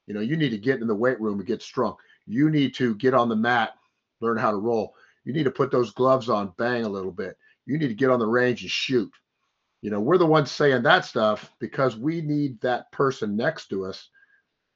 You 0.07 0.13
know 0.13 0.21
you 0.21 0.37
need 0.37 0.51
to 0.51 0.57
get 0.57 0.79
in 0.79 0.87
the 0.87 0.95
weight 0.95 1.19
room 1.19 1.39
and 1.39 1.47
get 1.47 1.61
strong 1.61 1.97
you 2.27 2.49
need 2.49 2.75
to 2.75 2.95
get 2.95 3.13
on 3.13 3.29
the 3.29 3.35
mat 3.35 3.73
learn 4.19 4.37
how 4.37 4.51
to 4.51 4.57
roll. 4.57 4.95
You 5.23 5.33
need 5.33 5.43
to 5.43 5.51
put 5.51 5.71
those 5.71 5.91
gloves 5.91 6.29
on 6.29 6.53
bang 6.57 6.83
a 6.83 6.89
little 6.89 7.11
bit. 7.11 7.37
You 7.65 7.77
need 7.77 7.89
to 7.89 7.93
get 7.93 8.09
on 8.09 8.19
the 8.19 8.27
range 8.27 8.61
and 8.61 8.71
shoot. 8.71 9.11
You 9.81 9.91
know 9.91 9.99
we're 9.99 10.17
the 10.17 10.25
ones 10.25 10.51
saying 10.51 10.83
that 10.83 11.05
stuff 11.05 11.51
because 11.59 11.95
we 11.95 12.21
need 12.21 12.59
that 12.61 12.91
person 12.91 13.37
next 13.37 13.67
to 13.67 13.85
us 13.85 14.09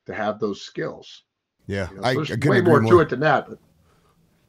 to 0.06 0.14
have 0.14 0.40
those 0.40 0.62
skills. 0.62 1.24
Yeah, 1.68 1.90
you 1.90 1.98
know, 1.98 2.04
I, 2.04 2.10
I 2.10 2.14
there's 2.16 2.30
couldn't 2.30 2.50
way 2.50 2.62
more, 2.62 2.82
more. 2.82 2.92
to 2.94 3.00
it 3.00 3.10
than 3.10 3.22
that 3.22 3.50
but 3.50 3.58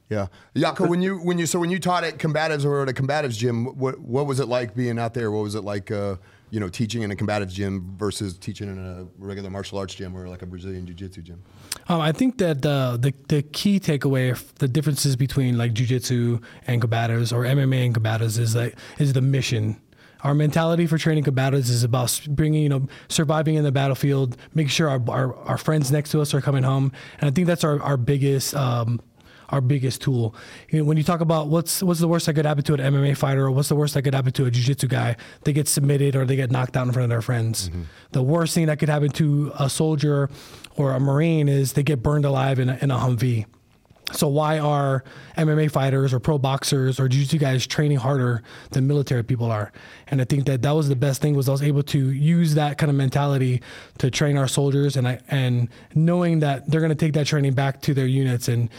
Yeah, 0.09 0.27
Yako, 0.55 0.87
when 0.87 1.01
you 1.01 1.17
when 1.17 1.39
you 1.39 1.47
so 1.47 1.59
when 1.59 1.71
you 1.71 1.79
taught 1.79 2.03
at 2.03 2.17
combatives 2.17 2.65
or 2.65 2.83
at 2.83 2.89
a 2.89 2.93
combatives 2.93 3.37
gym, 3.37 3.65
what 3.77 3.99
what 3.99 4.27
was 4.27 4.39
it 4.39 4.47
like 4.47 4.75
being 4.75 4.99
out 4.99 5.13
there? 5.13 5.31
What 5.31 5.41
was 5.41 5.55
it 5.55 5.63
like, 5.63 5.89
uh, 5.89 6.17
you 6.53 6.59
know, 6.59 6.69
teaching 6.69 7.01
in 7.01 7.09
a 7.09 7.15
combatives 7.15 7.51
gym 7.51 7.95
versus 7.97 8.37
teaching 8.37 8.69
in 8.69 8.77
a 8.77 9.07
regular 9.17 9.49
martial 9.49 9.79
arts 9.79 9.95
gym 9.95 10.15
or 10.15 10.27
like 10.29 10.43
a 10.43 10.45
Brazilian 10.45 10.85
jiu 10.85 10.93
jitsu 10.93 11.23
gym? 11.23 11.41
Um, 11.87 11.99
I 11.99 12.11
think 12.11 12.37
that 12.37 12.61
the, 12.61 12.95
the 13.01 13.11
the 13.27 13.41
key 13.41 13.79
takeaway, 13.79 14.39
the 14.59 14.67
differences 14.67 15.15
between 15.15 15.57
like 15.57 15.73
jiu-jitsu 15.73 16.39
and 16.67 16.79
combatives 16.79 17.33
or 17.33 17.43
MMA 17.43 17.87
and 17.87 17.95
combatives 17.95 18.37
is 18.37 18.55
like 18.55 18.77
is 18.99 19.13
the 19.13 19.21
mission. 19.21 19.81
Our 20.21 20.35
mentality 20.35 20.85
for 20.85 20.99
training 20.99 21.23
combatives 21.23 21.71
is 21.71 21.83
about 21.83 22.21
bringing, 22.29 22.61
you 22.61 22.69
know, 22.69 22.87
surviving 23.09 23.55
in 23.55 23.63
the 23.63 23.71
battlefield, 23.71 24.37
making 24.53 24.69
sure 24.69 24.87
our, 24.89 25.01
our, 25.09 25.35
our 25.35 25.57
friends 25.57 25.91
next 25.91 26.11
to 26.11 26.21
us 26.21 26.35
are 26.35 26.39
coming 26.39 26.63
home, 26.63 26.91
and 27.19 27.27
I 27.27 27.31
think 27.33 27.47
that's 27.47 27.63
our 27.63 27.81
our 27.81 27.97
biggest 27.97 28.53
um, 28.53 29.01
our 29.49 29.61
biggest 29.61 30.01
tool. 30.01 30.35
You 30.69 30.79
know, 30.79 30.85
when 30.85 30.97
you 30.97 31.03
talk 31.03 31.21
about 31.21 31.47
what's 31.47 31.83
what's 31.83 31.99
the 31.99 32.07
worst 32.07 32.25
that 32.25 32.33
could 32.33 32.45
happen 32.45 32.63
to 32.63 32.73
an 32.73 32.79
MMA 32.79 33.17
fighter, 33.17 33.45
or 33.45 33.51
what's 33.51 33.69
the 33.69 33.75
worst 33.75 33.93
that 33.93 34.03
could 34.03 34.13
happen 34.13 34.31
to 34.33 34.45
a 34.45 34.51
jiu-jitsu 34.51 34.87
guy, 34.87 35.15
they 35.43 35.53
get 35.53 35.67
submitted 35.67 36.15
or 36.15 36.25
they 36.25 36.35
get 36.35 36.51
knocked 36.51 36.77
out 36.77 36.87
in 36.87 36.93
front 36.93 37.05
of 37.05 37.09
their 37.09 37.21
friends. 37.21 37.69
Mm-hmm. 37.69 37.83
The 38.11 38.23
worst 38.23 38.53
thing 38.53 38.67
that 38.67 38.79
could 38.79 38.89
happen 38.89 39.09
to 39.09 39.51
a 39.59 39.69
soldier 39.69 40.29
or 40.75 40.93
a 40.93 40.99
marine 40.99 41.49
is 41.49 41.73
they 41.73 41.83
get 41.83 42.01
burned 42.01 42.25
alive 42.25 42.59
in 42.59 42.69
a, 42.69 42.77
in 42.81 42.91
a 42.91 42.97
Humvee. 42.97 43.45
So 44.11 44.27
why 44.27 44.59
are 44.59 45.03
MMA 45.37 45.71
fighters 45.71 46.13
or 46.13 46.19
pro 46.19 46.37
boxers 46.37 46.99
or 46.99 47.07
jiu-jitsu 47.07 47.37
guys 47.37 47.65
training 47.65 47.97
harder 47.97 48.43
than 48.71 48.85
military 48.85 49.23
people 49.23 49.51
are? 49.51 49.71
And 50.07 50.21
I 50.21 50.25
think 50.25 50.45
that 50.45 50.61
that 50.61 50.71
was 50.71 50.89
the 50.89 50.95
best 50.95 51.21
thing 51.21 51.35
was 51.35 51.49
I 51.49 51.53
was 51.53 51.63
able 51.63 51.83
to 51.83 52.11
use 52.11 52.55
that 52.55 52.77
kind 52.77 52.89
of 52.89 52.95
mentality 52.95 53.61
to 53.99 54.11
train 54.11 54.37
our 54.37 54.47
soldiers 54.47 54.97
and 54.97 55.07
I, 55.07 55.19
and 55.29 55.69
knowing 55.95 56.39
that 56.39 56.69
they're 56.69 56.81
going 56.81 56.89
to 56.89 56.95
take 56.95 57.13
that 57.13 57.27
training 57.27 57.53
back 57.53 57.81
to 57.83 57.93
their 57.93 58.05
units 58.05 58.47
and 58.47 58.69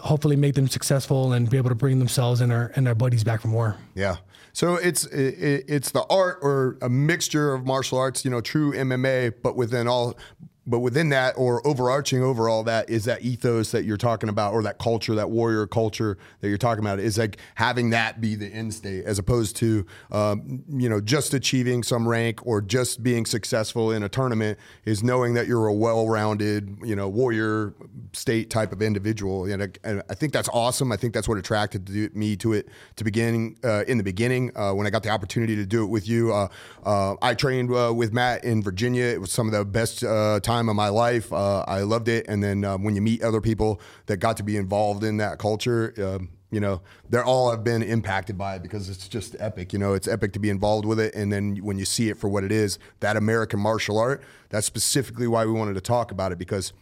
hopefully 0.00 0.36
make 0.36 0.54
them 0.54 0.68
successful 0.68 1.32
and 1.32 1.48
be 1.50 1.56
able 1.56 1.68
to 1.68 1.74
bring 1.74 1.98
themselves 1.98 2.40
and 2.40 2.52
our 2.52 2.72
and 2.76 2.86
their 2.86 2.94
buddies 2.94 3.24
back 3.24 3.40
from 3.40 3.52
war. 3.52 3.76
Yeah. 3.94 4.16
So 4.52 4.74
it's 4.74 5.04
it, 5.06 5.64
it's 5.68 5.90
the 5.92 6.04
art 6.10 6.38
or 6.42 6.76
a 6.82 6.88
mixture 6.88 7.54
of 7.54 7.66
martial 7.66 7.98
arts, 7.98 8.24
you 8.24 8.30
know, 8.30 8.40
true 8.40 8.72
MMA, 8.72 9.34
but 9.42 9.56
within 9.56 9.88
all 9.88 10.16
but 10.66 10.78
within 10.80 11.08
that 11.08 11.34
or 11.36 11.66
overarching 11.66 12.22
over 12.22 12.48
all 12.48 12.62
that 12.62 12.88
is 12.88 13.04
that 13.04 13.22
ethos 13.22 13.72
that 13.72 13.84
you're 13.84 13.96
talking 13.96 14.28
about 14.28 14.52
or 14.52 14.62
that 14.62 14.78
culture 14.78 15.14
that 15.14 15.30
warrior 15.30 15.66
culture 15.66 16.16
that 16.40 16.48
you're 16.48 16.58
talking 16.58 16.84
about 16.84 17.00
is 17.00 17.18
like 17.18 17.36
having 17.56 17.90
that 17.90 18.20
be 18.20 18.34
the 18.34 18.46
end 18.46 18.72
state 18.72 19.04
as 19.04 19.18
opposed 19.18 19.56
to 19.56 19.84
um, 20.10 20.62
you 20.68 20.88
know 20.88 21.00
just 21.00 21.34
achieving 21.34 21.82
some 21.82 22.06
rank 22.08 22.46
or 22.46 22.60
just 22.60 23.02
being 23.02 23.26
successful 23.26 23.90
in 23.90 24.02
a 24.02 24.08
tournament 24.08 24.58
is 24.84 25.02
knowing 25.02 25.34
that 25.34 25.46
you're 25.46 25.66
a 25.66 25.74
well-rounded 25.74 26.76
you 26.84 26.94
know 26.94 27.08
warrior 27.08 27.74
state 28.12 28.50
type 28.50 28.72
of 28.72 28.82
individual. 28.82 29.44
And 29.44 29.62
I, 29.62 29.68
and 29.84 30.02
I 30.08 30.14
think 30.14 30.32
that's 30.32 30.48
awesome. 30.52 30.92
I 30.92 30.96
think 30.96 31.14
that's 31.14 31.28
what 31.28 31.38
attracted 31.38 31.88
me 32.14 32.36
to 32.36 32.52
it 32.52 32.68
to 32.96 33.04
beginning 33.04 33.58
uh, 33.64 33.84
in 33.86 33.98
the 33.98 34.04
beginning 34.04 34.52
uh, 34.56 34.72
when 34.72 34.86
I 34.86 34.90
got 34.90 35.02
the 35.02 35.10
opportunity 35.10 35.56
to 35.56 35.66
do 35.66 35.84
it 35.84 35.88
with 35.88 36.08
you. 36.08 36.32
Uh, 36.32 36.48
uh 36.84 37.14
I 37.22 37.34
trained 37.34 37.72
uh, 37.72 37.92
with 37.94 38.12
Matt 38.12 38.44
in 38.44 38.62
Virginia. 38.62 39.04
It 39.04 39.20
was 39.20 39.32
some 39.32 39.46
of 39.46 39.52
the 39.52 39.64
best 39.64 40.04
uh, 40.04 40.40
time 40.52 40.68
of 40.68 40.76
my 40.76 40.88
life. 40.88 41.32
Uh, 41.32 41.64
I 41.66 41.80
loved 41.80 42.08
it. 42.08 42.26
And 42.28 42.42
then 42.42 42.64
um, 42.64 42.84
when 42.84 42.94
you 42.94 43.02
meet 43.02 43.22
other 43.22 43.40
people 43.40 43.80
that 44.06 44.18
got 44.18 44.36
to 44.36 44.42
be 44.42 44.56
involved 44.56 45.02
in 45.02 45.16
that 45.16 45.38
culture, 45.38 45.94
um, 45.98 46.28
you 46.50 46.60
know, 46.60 46.82
they're 47.08 47.24
all 47.24 47.50
have 47.50 47.64
been 47.64 47.82
impacted 47.82 48.36
by 48.36 48.56
it 48.56 48.62
because 48.62 48.90
it's 48.90 49.08
just 49.08 49.34
epic. 49.38 49.72
You 49.72 49.78
know, 49.78 49.94
it's 49.94 50.06
epic 50.06 50.34
to 50.34 50.38
be 50.38 50.50
involved 50.50 50.84
with 50.84 51.00
it. 51.00 51.14
And 51.14 51.32
then 51.32 51.56
when 51.56 51.78
you 51.78 51.86
see 51.86 52.10
it 52.10 52.18
for 52.18 52.28
what 52.28 52.44
it 52.44 52.52
is, 52.52 52.78
that 53.00 53.16
American 53.16 53.58
martial 53.58 53.98
art, 53.98 54.22
that's 54.50 54.66
specifically 54.66 55.26
why 55.26 55.46
we 55.46 55.52
wanted 55.52 55.74
to 55.74 55.80
talk 55.80 56.10
about 56.10 56.30
it 56.30 56.38
because 56.38 56.74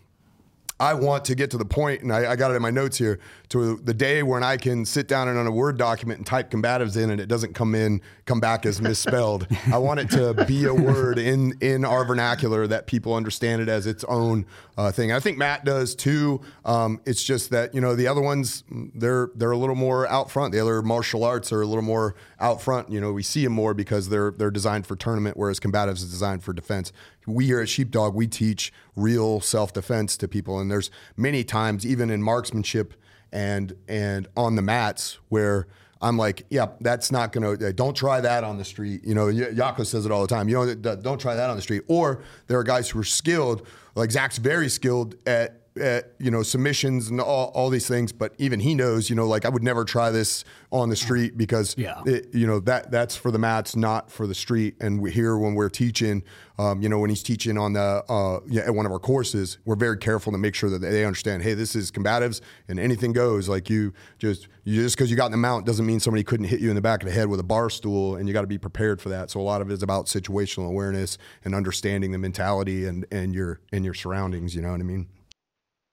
I 0.81 0.95
want 0.95 1.27
to 1.27 1.35
get 1.35 1.51
to 1.51 1.59
the 1.59 1.65
point, 1.65 2.01
and 2.01 2.11
I, 2.11 2.33
I, 2.33 2.37
got 2.37 2.51
it 2.51 2.55
in 2.55 2.63
my 2.63 2.71
notes 2.71 2.97
here, 2.97 3.21
to 3.51 3.77
the 3.77 3.93
day 3.93 4.23
when 4.23 4.43
I 4.43 4.57
can 4.57 4.87
sit 4.87 5.09
down 5.09 5.29
and 5.29 5.39
on 5.39 5.47
a 5.47 5.51
Word 5.51 5.77
document 5.77 6.19
and 6.19 6.27
type 6.27 6.51
combatives 6.51 6.97
in, 6.97 7.11
and 7.11 7.21
it 7.21 7.27
doesn't 7.27 7.55
come 7.55 7.75
in, 7.75 8.01
come 8.25 8.41
back 8.41 8.65
as 8.65 8.81
misspelled. 8.81 9.47
I 9.71 9.77
want 9.77 10.01
it 10.01 10.11
to 10.13 10.47
be 10.47 10.65
a 10.65 10.73
word 10.73 11.19
in 11.19 11.53
in 11.61 11.85
our 11.85 12.05
vernacular 12.05 12.67
that 12.67 12.87
people 12.87 13.15
understand 13.15 13.61
it 13.61 13.69
as 13.69 13.87
its 13.87 14.05
own 14.05 14.47
uh, 14.79 14.91
thing. 14.91 15.13
I 15.13 15.21
think 15.21 15.37
Matt 15.37 15.67
does 15.67 15.95
too. 15.95 16.41
Um, 16.65 17.01
it's 17.05 17.23
just 17.23 17.51
that 17.51 17.75
you 17.75 17.83
know 17.83 17.95
the 17.95 18.07
other 18.07 18.23
ones, 18.23 18.65
they're 18.71 19.31
they're 19.35 19.51
a 19.51 19.59
little 19.59 19.75
more 19.75 20.09
out 20.09 20.31
front. 20.31 20.53
The 20.53 20.61
other 20.61 20.81
martial 20.81 21.25
arts 21.25 21.53
are 21.53 21.61
a 21.61 21.67
little 21.67 21.83
more 21.83 22.15
out 22.39 22.63
front. 22.63 22.91
You 22.91 23.03
know, 23.03 23.13
we 23.13 23.23
see 23.23 23.45
them 23.45 23.53
more 23.53 23.75
because 23.75 24.09
they're 24.09 24.31
they're 24.31 24.51
designed 24.51 24.87
for 24.87 24.97
tournament, 24.97 25.37
whereas 25.37 25.61
combatives 25.61 25.97
is 25.97 26.11
designed 26.11 26.43
for 26.43 26.55
defense 26.55 26.91
we 27.27 27.47
here 27.47 27.61
at 27.61 27.69
Sheepdog, 27.69 28.15
we 28.15 28.27
teach 28.27 28.73
real 28.97 29.41
self 29.41 29.73
defense 29.73 30.17
to 30.19 30.29
people. 30.29 30.59
And 30.59 30.71
there's 30.71 30.91
many 31.17 31.45
times, 31.45 31.87
even 31.87 32.11
in 32.11 32.23
marksmanship 32.23 32.95
and 33.33 33.75
and 33.89 34.27
on 34.37 34.57
the 34.57 34.63
mats, 34.63 35.19
where 35.29 35.67
I'm 36.03 36.17
like, 36.17 36.47
yeah, 36.49 36.69
that's 36.81 37.13
not 37.13 37.33
gonna. 37.33 37.53
Uh, 37.53 37.73
don't 37.73 37.95
try 37.95 38.21
that 38.21 38.43
on 38.43 38.57
the 38.57 38.65
street. 38.65 39.05
You 39.05 39.15
know, 39.15 39.27
Yako 39.27 39.85
says 39.85 40.07
it 40.07 40.13
all 40.13 40.23
the 40.23 40.29
time. 40.29 40.49
You 40.49 40.55
know, 40.55 40.75
don't 40.75 41.21
try 41.21 41.35
that 41.35 41.51
on 41.51 41.57
the 41.57 41.63
street. 41.63 41.83
Or 41.89 42.23
there 42.47 42.59
are 42.59 42.65
guys 42.65 42.89
who 42.89 42.99
are 43.01 43.05
skilled, 43.05 43.67
like 43.95 44.11
Zach's 44.11 44.39
very 44.39 44.69
skilled 44.69 45.17
at 45.27 45.60
at 45.79 46.13
you 46.19 46.31
know 46.31 46.43
submissions 46.43 47.09
and 47.09 47.21
all, 47.21 47.53
all 47.55 47.71
these 47.71 47.87
things 47.87 48.13
but 48.13 48.35
even 48.39 48.59
he 48.59 48.75
knows 48.75 49.09
you 49.09 49.15
know 49.15 49.27
like 49.27 49.45
i 49.45 49.49
would 49.49 49.63
never 49.63 49.85
try 49.85 50.11
this 50.11 50.45
on 50.73 50.89
the 50.89 50.97
street 50.97 51.37
because 51.37 51.75
yeah. 51.77 52.01
it, 52.07 52.33
you 52.33 52.47
know 52.47 52.61
that 52.61 52.91
that's 52.91 53.17
for 53.17 53.31
the 53.31 53.39
mats 53.39 53.75
not 53.75 54.11
for 54.11 54.27
the 54.27 54.35
street. 54.35 54.77
And 54.81 55.01
we 55.01 55.11
here 55.11 55.37
when 55.37 55.55
we're 55.55 55.69
teaching 55.69 56.23
um, 56.59 56.81
you 56.81 56.89
know 56.89 56.99
when 56.99 57.11
he's 57.11 57.23
teaching 57.23 57.59
on 57.59 57.73
the 57.73 58.05
uh, 58.09 58.41
yeah, 58.47 58.63
at 58.63 58.75
one 58.75 58.87
of 58.87 58.93
our 58.93 58.99
courses 58.99 59.59
we're 59.65 59.77
very 59.77 59.97
careful 59.97 60.31
to 60.33 60.39
make 60.39 60.55
sure 60.55 60.71
that 60.71 60.79
they 60.79 61.05
understand 61.05 61.43
hey 61.43 61.55
this 61.55 61.75
is 61.75 61.91
combatives 61.91 62.41
and 62.69 62.79
anything 62.79 63.13
goes. 63.13 63.49
Like 63.49 63.69
you 63.69 63.93
just 64.19 64.49
you 64.65 64.83
just 64.83 64.97
because 64.97 65.11
you 65.11 65.17
got 65.17 65.27
in 65.27 65.33
the 65.33 65.39
mount 65.39 65.67
doesn't 65.67 65.87
mean 65.87 65.99
somebody 65.99 66.23
couldn't 66.23 66.47
hit 66.47 66.61
you 66.61 66.69
in 66.69 66.77
the 66.77 66.83
back 66.83 67.03
of 67.03 67.09
the 67.09 67.15
head 67.15 67.29
with 67.29 67.41
a 67.41 67.45
bar 67.45 67.69
stool 67.71 68.17
and 68.17 68.29
you 68.29 68.33
got 68.33 68.43
to 68.43 68.47
be 68.47 68.59
prepared 68.59 69.01
for 69.01 69.09
that. 69.09 69.31
So 69.31 69.41
a 69.41 69.43
lot 69.43 69.61
of 69.61 69.71
it 69.71 69.75
is 69.75 69.83
about 69.83 70.07
situational 70.07 70.69
awareness 70.69 71.19
and 71.45 71.55
understanding 71.55 72.13
the 72.13 72.19
mentality 72.19 72.87
and 72.87 73.07
and 73.11 73.35
your 73.35 73.61
and 73.73 73.85
your 73.85 73.95
surroundings 73.95 74.55
you 74.55 74.63
know 74.63 74.71
what 74.71 74.81
i 74.81 74.85
mean 74.85 75.07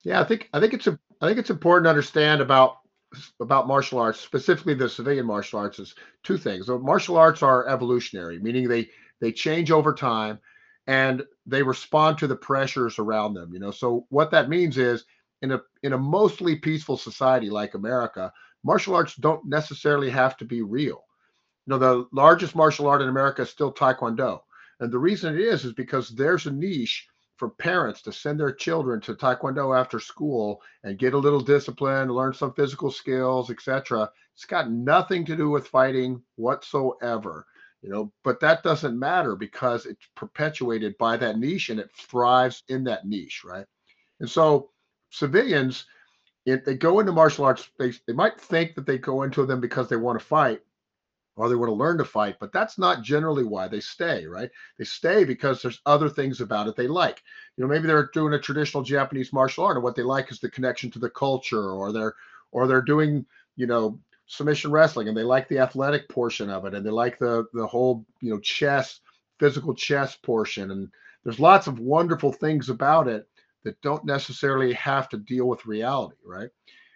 yeah, 0.03 0.21
I 0.21 0.23
think 0.23 0.49
I 0.53 0.59
think 0.59 0.73
it's 0.73 0.87
a 0.87 0.99
I 1.21 1.27
think 1.27 1.39
it's 1.39 1.49
important 1.49 1.85
to 1.85 1.89
understand 1.89 2.41
about 2.41 2.77
about 3.39 3.67
martial 3.67 3.99
arts, 3.99 4.19
specifically 4.19 4.73
the 4.73 4.89
civilian 4.89 5.25
martial 5.25 5.59
arts, 5.59 5.79
is 5.79 5.95
two 6.23 6.37
things. 6.37 6.67
The 6.67 6.77
martial 6.77 7.17
arts 7.17 7.41
are 7.41 7.67
evolutionary, 7.67 8.39
meaning 8.39 8.67
they 8.67 8.89
they 9.19 9.31
change 9.31 9.71
over 9.71 9.93
time 9.93 10.39
and 10.87 11.23
they 11.45 11.63
respond 11.63 12.17
to 12.17 12.27
the 12.27 12.35
pressures 12.35 12.99
around 12.99 13.33
them. 13.33 13.53
You 13.53 13.59
know, 13.59 13.71
so 13.71 14.05
what 14.09 14.31
that 14.31 14.49
means 14.49 14.77
is 14.77 15.05
in 15.41 15.51
a 15.51 15.61
in 15.83 15.93
a 15.93 15.97
mostly 15.97 16.55
peaceful 16.55 16.97
society 16.97 17.49
like 17.49 17.73
America, 17.73 18.31
martial 18.63 18.95
arts 18.95 19.15
don't 19.15 19.45
necessarily 19.45 20.09
have 20.09 20.37
to 20.37 20.45
be 20.45 20.61
real. 20.61 21.03
You 21.65 21.71
know, 21.71 21.77
the 21.77 22.07
largest 22.11 22.55
martial 22.55 22.87
art 22.87 23.01
in 23.01 23.09
America 23.09 23.41
is 23.41 23.49
still 23.49 23.73
Taekwondo. 23.73 24.41
And 24.79 24.91
the 24.91 24.99
reason 24.99 25.33
it 25.33 25.41
is 25.41 25.65
is 25.65 25.73
because 25.73 26.09
there's 26.09 26.45
a 26.45 26.51
niche 26.51 27.07
for 27.37 27.49
parents 27.49 28.01
to 28.01 28.11
send 28.11 28.39
their 28.39 28.51
children 28.51 28.99
to 29.01 29.15
taekwondo 29.15 29.77
after 29.77 29.99
school 29.99 30.61
and 30.83 30.97
get 30.99 31.13
a 31.13 31.17
little 31.17 31.39
discipline 31.39 32.09
learn 32.09 32.33
some 32.33 32.53
physical 32.53 32.91
skills 32.91 33.49
etc 33.49 34.09
it's 34.33 34.45
got 34.45 34.71
nothing 34.71 35.25
to 35.25 35.35
do 35.35 35.49
with 35.49 35.67
fighting 35.67 36.21
whatsoever 36.35 37.45
you 37.81 37.89
know 37.89 38.11
but 38.23 38.39
that 38.39 38.63
doesn't 38.63 38.99
matter 38.99 39.35
because 39.35 39.85
it's 39.85 40.07
perpetuated 40.15 40.97
by 40.97 41.15
that 41.15 41.37
niche 41.37 41.69
and 41.69 41.79
it 41.79 41.91
thrives 41.95 42.63
in 42.69 42.83
that 42.83 43.05
niche 43.07 43.43
right? 43.45 43.65
And 44.19 44.29
so 44.29 44.71
civilians 45.09 45.85
if 46.45 46.63
they 46.65 46.75
go 46.75 46.99
into 46.99 47.11
martial 47.11 47.45
arts 47.45 47.69
they, 47.77 47.93
they 48.07 48.13
might 48.13 48.39
think 48.39 48.75
that 48.75 48.85
they 48.85 48.97
go 48.97 49.23
into 49.23 49.45
them 49.45 49.61
because 49.61 49.87
they 49.89 49.95
want 49.95 50.19
to 50.19 50.25
fight 50.25 50.61
or 51.37 51.47
they 51.47 51.55
want 51.55 51.69
to 51.69 51.73
learn 51.73 51.99
to 51.99 52.03
fight, 52.03 52.37
but 52.39 52.51
that's 52.51 52.79
not 52.79 53.03
generally 53.03 53.43
why 53.43 53.67
they 53.67 53.79
stay, 53.79 54.25
right? 54.25 54.49
They 54.77 54.83
stay 54.83 55.23
because 55.23 55.61
there's 55.61 55.81
other 55.85 56.09
things 56.09 56.41
about 56.41 56.67
it 56.67 56.75
they 56.75 56.87
like. 56.87 57.21
You 57.55 57.63
know, 57.63 57.69
maybe 57.69 57.87
they're 57.87 58.09
doing 58.11 58.33
a 58.33 58.39
traditional 58.39 58.83
Japanese 58.83 59.31
martial 59.31 59.63
art 59.63 59.77
and 59.77 59.83
what 59.83 59.95
they 59.95 60.01
like 60.01 60.31
is 60.31 60.39
the 60.39 60.49
connection 60.49 60.89
to 60.91 60.99
the 60.99 61.11
culture 61.11 61.71
or 61.71 61.91
they're 61.91 62.15
or 62.51 62.65
they're 62.67 62.81
doing, 62.81 63.25
you 63.55 63.67
know, 63.67 63.99
submission 64.25 64.71
wrestling 64.71 65.07
and 65.07 65.15
they 65.15 65.23
like 65.23 65.47
the 65.47 65.59
athletic 65.59 66.09
portion 66.09 66.49
of 66.49 66.65
it 66.65 66.73
and 66.73 66.85
they 66.85 66.89
like 66.89 67.19
the 67.19 67.45
the 67.53 67.67
whole, 67.67 68.03
you 68.19 68.31
know, 68.31 68.39
chess, 68.39 68.99
physical 69.39 69.75
chess 69.75 70.15
portion 70.15 70.71
and 70.71 70.89
there's 71.23 71.39
lots 71.39 71.67
of 71.67 71.79
wonderful 71.79 72.31
things 72.31 72.69
about 72.69 73.07
it 73.07 73.27
that 73.63 73.79
don't 73.81 74.05
necessarily 74.05 74.73
have 74.73 75.07
to 75.09 75.17
deal 75.17 75.45
with 75.45 75.65
reality, 75.65 76.15
right? 76.25 76.49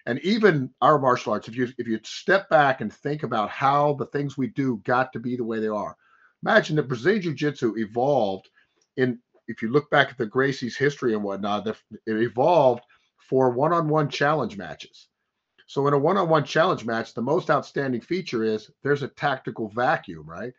And 0.05 0.19
even 0.19 0.69
our 0.81 0.99
martial 0.99 1.33
arts 1.33 1.47
if 1.47 1.55
you 1.55 1.67
if 1.77 1.87
you 1.87 1.99
step 2.03 2.49
back 2.49 2.81
and 2.81 2.91
think 2.91 3.23
about 3.23 3.49
how 3.49 3.93
the 3.93 4.05
things 4.07 4.37
we 4.37 4.47
do 4.47 4.81
got 4.83 5.11
to 5.13 5.19
be 5.19 5.35
the 5.35 5.43
way 5.43 5.59
they 5.59 5.67
are 5.67 5.95
imagine 6.43 6.75
that 6.75 6.87
brazilian 6.87 7.21
jiu-jitsu 7.21 7.75
evolved 7.77 8.49
in 8.97 9.19
if 9.47 9.61
you 9.61 9.69
look 9.69 9.89
back 9.89 10.09
at 10.09 10.17
the 10.17 10.25
gracie's 10.25 10.77
history 10.77 11.13
and 11.13 11.23
whatnot 11.23 11.67
it 11.67 11.77
evolved 12.07 12.83
for 13.17 13.51
one-on-one 13.51 14.09
challenge 14.09 14.57
matches. 14.57 15.07
So 15.67 15.87
in 15.87 15.93
a 15.93 15.97
one-on-one 15.97 16.43
challenge 16.43 16.85
match 16.85 17.13
the 17.13 17.21
most 17.21 17.49
outstanding 17.49 18.01
feature 18.01 18.43
is 18.43 18.69
there's 18.83 19.03
a 19.03 19.07
tactical 19.07 19.69
vacuum 19.69 20.29
right? 20.29 20.53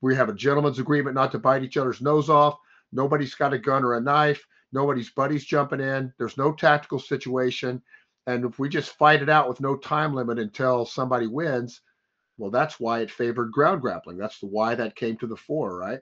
We 0.00 0.14
have 0.16 0.28
a 0.28 0.34
gentleman's 0.34 0.78
agreement 0.78 1.14
not 1.14 1.30
to 1.32 1.38
bite 1.38 1.62
each 1.62 1.76
other's 1.76 2.00
nose 2.00 2.28
off. 2.28 2.58
Nobody's 2.92 3.34
got 3.34 3.52
a 3.52 3.58
gun 3.58 3.84
or 3.84 3.94
a 3.94 4.00
knife. 4.00 4.44
Nobody's 4.72 5.10
buddies 5.10 5.44
jumping 5.44 5.80
in. 5.80 6.12
There's 6.18 6.36
no 6.36 6.52
tactical 6.52 6.98
situation 6.98 7.80
and 8.28 8.44
if 8.44 8.58
we 8.58 8.68
just 8.68 8.98
fight 8.98 9.22
it 9.22 9.30
out 9.30 9.48
with 9.48 9.58
no 9.58 9.74
time 9.74 10.12
limit 10.12 10.38
until 10.38 10.84
somebody 10.84 11.26
wins, 11.26 11.80
well, 12.36 12.50
that's 12.50 12.78
why 12.78 13.00
it 13.00 13.10
favored 13.10 13.50
ground 13.50 13.80
grappling. 13.80 14.18
That's 14.18 14.38
the 14.38 14.46
why 14.46 14.74
that 14.74 14.96
came 14.96 15.16
to 15.16 15.26
the 15.26 15.34
fore, 15.34 15.78
right? 15.78 16.00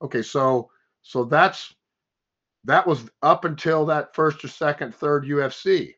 Okay, 0.00 0.22
so 0.22 0.70
so 1.02 1.24
that's 1.24 1.74
that 2.62 2.86
was 2.86 3.10
up 3.22 3.44
until 3.44 3.84
that 3.86 4.14
first 4.14 4.44
or 4.44 4.48
second, 4.48 4.94
third 4.94 5.24
UFC. 5.24 5.94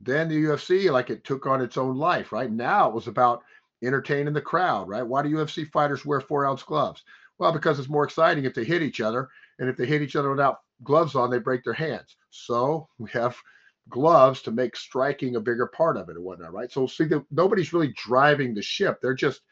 Then 0.00 0.28
the 0.28 0.44
UFC, 0.44 0.92
like 0.92 1.10
it 1.10 1.24
took 1.24 1.44
on 1.44 1.60
its 1.60 1.76
own 1.76 1.96
life, 1.96 2.30
right? 2.30 2.50
Now 2.50 2.88
it 2.88 2.94
was 2.94 3.08
about 3.08 3.42
entertaining 3.82 4.32
the 4.32 4.40
crowd, 4.40 4.88
right? 4.88 5.06
Why 5.06 5.22
do 5.22 5.28
UFC 5.28 5.68
fighters 5.72 6.06
wear 6.06 6.20
four 6.20 6.46
ounce 6.46 6.62
gloves? 6.62 7.02
Well, 7.38 7.52
because 7.52 7.80
it's 7.80 7.88
more 7.88 8.04
exciting 8.04 8.44
if 8.44 8.54
they 8.54 8.64
hit 8.64 8.80
each 8.80 9.00
other. 9.00 9.28
And 9.58 9.68
if 9.68 9.76
they 9.76 9.86
hit 9.86 10.02
each 10.02 10.14
other 10.14 10.30
without 10.30 10.60
gloves 10.84 11.16
on, 11.16 11.30
they 11.30 11.40
break 11.40 11.64
their 11.64 11.72
hands. 11.72 12.16
So 12.30 12.88
we 12.98 13.10
have 13.10 13.36
gloves 13.88 14.42
to 14.42 14.50
make 14.50 14.76
striking 14.76 15.36
a 15.36 15.40
bigger 15.40 15.66
part 15.66 15.96
of 15.96 16.08
it 16.08 16.16
and 16.16 16.24
whatnot, 16.24 16.52
right? 16.52 16.70
So 16.70 16.86
see 16.86 17.04
that 17.04 17.24
nobody's 17.30 17.72
really 17.72 17.92
driving 17.96 18.54
the 18.54 18.62
ship; 18.62 19.00
they're 19.00 19.14
just 19.14 19.42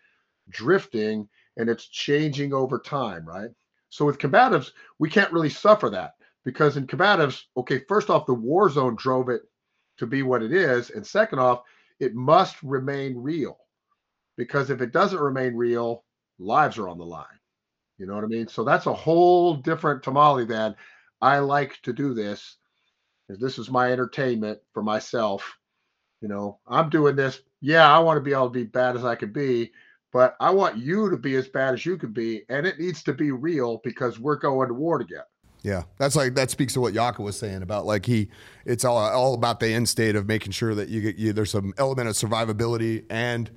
drifting, 0.50 1.28
and 1.56 1.68
it's 1.68 1.88
changing 1.88 2.52
over 2.52 2.78
time, 2.78 3.26
right? 3.26 3.50
So 3.90 4.04
with 4.04 4.18
combatives, 4.18 4.72
we 4.98 5.08
can't 5.08 5.32
really 5.32 5.50
suffer 5.50 5.88
that 5.90 6.14
because 6.44 6.76
in 6.76 6.86
combatives, 6.86 7.44
okay, 7.56 7.80
first 7.88 8.10
off, 8.10 8.26
the 8.26 8.34
war 8.34 8.68
zone 8.68 8.96
drove 8.96 9.28
it 9.28 9.42
to 9.98 10.06
be 10.06 10.22
what 10.22 10.42
it 10.42 10.52
is, 10.52 10.90
and 10.90 11.06
second 11.06 11.38
off, 11.38 11.62
it 12.00 12.14
must 12.14 12.62
remain 12.62 13.16
real 13.16 13.58
because 14.36 14.70
if 14.70 14.80
it 14.80 14.92
doesn't 14.92 15.20
remain 15.20 15.54
real, 15.54 16.04
lives 16.38 16.78
are 16.78 16.88
on 16.88 16.98
the 16.98 17.04
line. 17.04 17.26
You 17.98 18.06
know 18.06 18.14
what 18.14 18.24
I 18.24 18.28
mean? 18.28 18.48
So 18.48 18.64
that's 18.64 18.86
a 18.86 18.94
whole 18.94 19.54
different 19.54 20.02
tamale 20.02 20.44
than 20.44 20.74
I 21.20 21.38
like 21.38 21.80
to 21.82 21.92
do 21.92 22.12
this 22.12 22.56
this 23.28 23.58
is 23.58 23.70
my 23.70 23.92
entertainment 23.92 24.60
for 24.72 24.82
myself. 24.82 25.58
You 26.20 26.28
know, 26.28 26.58
I'm 26.66 26.90
doing 26.90 27.16
this. 27.16 27.40
Yeah, 27.60 27.90
I 27.90 27.98
want 27.98 28.16
to 28.16 28.22
be 28.22 28.32
able 28.32 28.48
to 28.48 28.50
be 28.50 28.64
bad 28.64 28.96
as 28.96 29.04
I 29.04 29.14
could 29.14 29.32
be, 29.32 29.72
but 30.12 30.36
I 30.40 30.50
want 30.50 30.78
you 30.78 31.10
to 31.10 31.16
be 31.16 31.34
as 31.36 31.48
bad 31.48 31.74
as 31.74 31.84
you 31.84 31.96
could 31.96 32.14
be, 32.14 32.44
and 32.48 32.66
it 32.66 32.78
needs 32.78 33.02
to 33.04 33.12
be 33.12 33.30
real 33.30 33.80
because 33.84 34.18
we're 34.18 34.36
going 34.36 34.68
to 34.68 34.74
war 34.74 34.98
together. 34.98 35.26
Yeah, 35.62 35.84
that's 35.98 36.14
like 36.14 36.34
that 36.34 36.50
speaks 36.50 36.74
to 36.74 36.80
what 36.80 36.92
Yako 36.92 37.20
was 37.20 37.38
saying 37.38 37.62
about 37.62 37.86
like 37.86 38.04
he, 38.04 38.28
it's 38.66 38.84
all 38.84 38.98
all 38.98 39.32
about 39.32 39.60
the 39.60 39.68
end 39.68 39.88
state 39.88 40.14
of 40.14 40.26
making 40.28 40.52
sure 40.52 40.74
that 40.74 40.90
you 40.90 41.00
get 41.00 41.16
you, 41.16 41.32
there's 41.32 41.50
some 41.50 41.72
element 41.78 42.06
of 42.06 42.14
survivability 42.14 43.04
and 43.08 43.50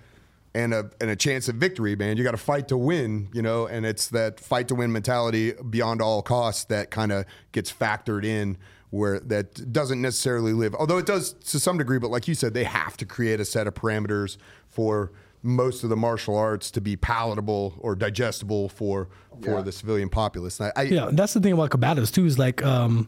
and 0.55 0.73
a 0.73 0.89
and 1.01 1.09
a 1.09 1.15
chance 1.17 1.49
of 1.49 1.55
victory, 1.55 1.97
man. 1.97 2.15
You 2.15 2.23
got 2.23 2.31
to 2.31 2.37
fight 2.37 2.69
to 2.69 2.77
win, 2.77 3.27
you 3.33 3.41
know, 3.41 3.67
and 3.67 3.85
it's 3.85 4.07
that 4.07 4.39
fight 4.39 4.69
to 4.69 4.75
win 4.75 4.91
mentality 4.91 5.53
beyond 5.69 6.01
all 6.01 6.21
costs 6.21 6.63
that 6.65 6.91
kind 6.91 7.11
of 7.11 7.25
gets 7.51 7.71
factored 7.71 8.23
in 8.23 8.57
where 8.89 9.19
that 9.19 9.71
doesn't 9.73 10.01
necessarily 10.01 10.53
live, 10.53 10.73
although 10.75 10.97
it 10.97 11.05
does 11.05 11.33
to 11.33 11.59
some 11.59 11.77
degree. 11.77 11.99
But 11.99 12.09
like 12.11 12.27
you 12.27 12.35
said, 12.35 12.53
they 12.53 12.63
have 12.63 12.95
to 12.97 13.05
create 13.05 13.39
a 13.39 13.45
set 13.45 13.67
of 13.67 13.73
parameters 13.73 14.37
for 14.67 15.11
most 15.43 15.83
of 15.83 15.89
the 15.89 15.95
martial 15.95 16.35
arts 16.37 16.71
to 16.71 16.81
be 16.81 16.95
palatable 16.95 17.75
or 17.79 17.95
digestible 17.95 18.69
for 18.69 19.07
for 19.41 19.55
Yeah. 19.57 19.61
the 19.61 19.71
civilian 19.71 20.09
populace. 20.09 20.59
I, 20.59 20.71
I, 20.75 20.81
Yeah, 20.83 21.09
that's 21.11 21.33
the 21.33 21.39
thing 21.39 21.53
about 21.53 21.69
combatives 21.69 22.11
too. 22.11 22.25
Is 22.25 22.39
like, 22.39 22.63
um, 22.65 23.07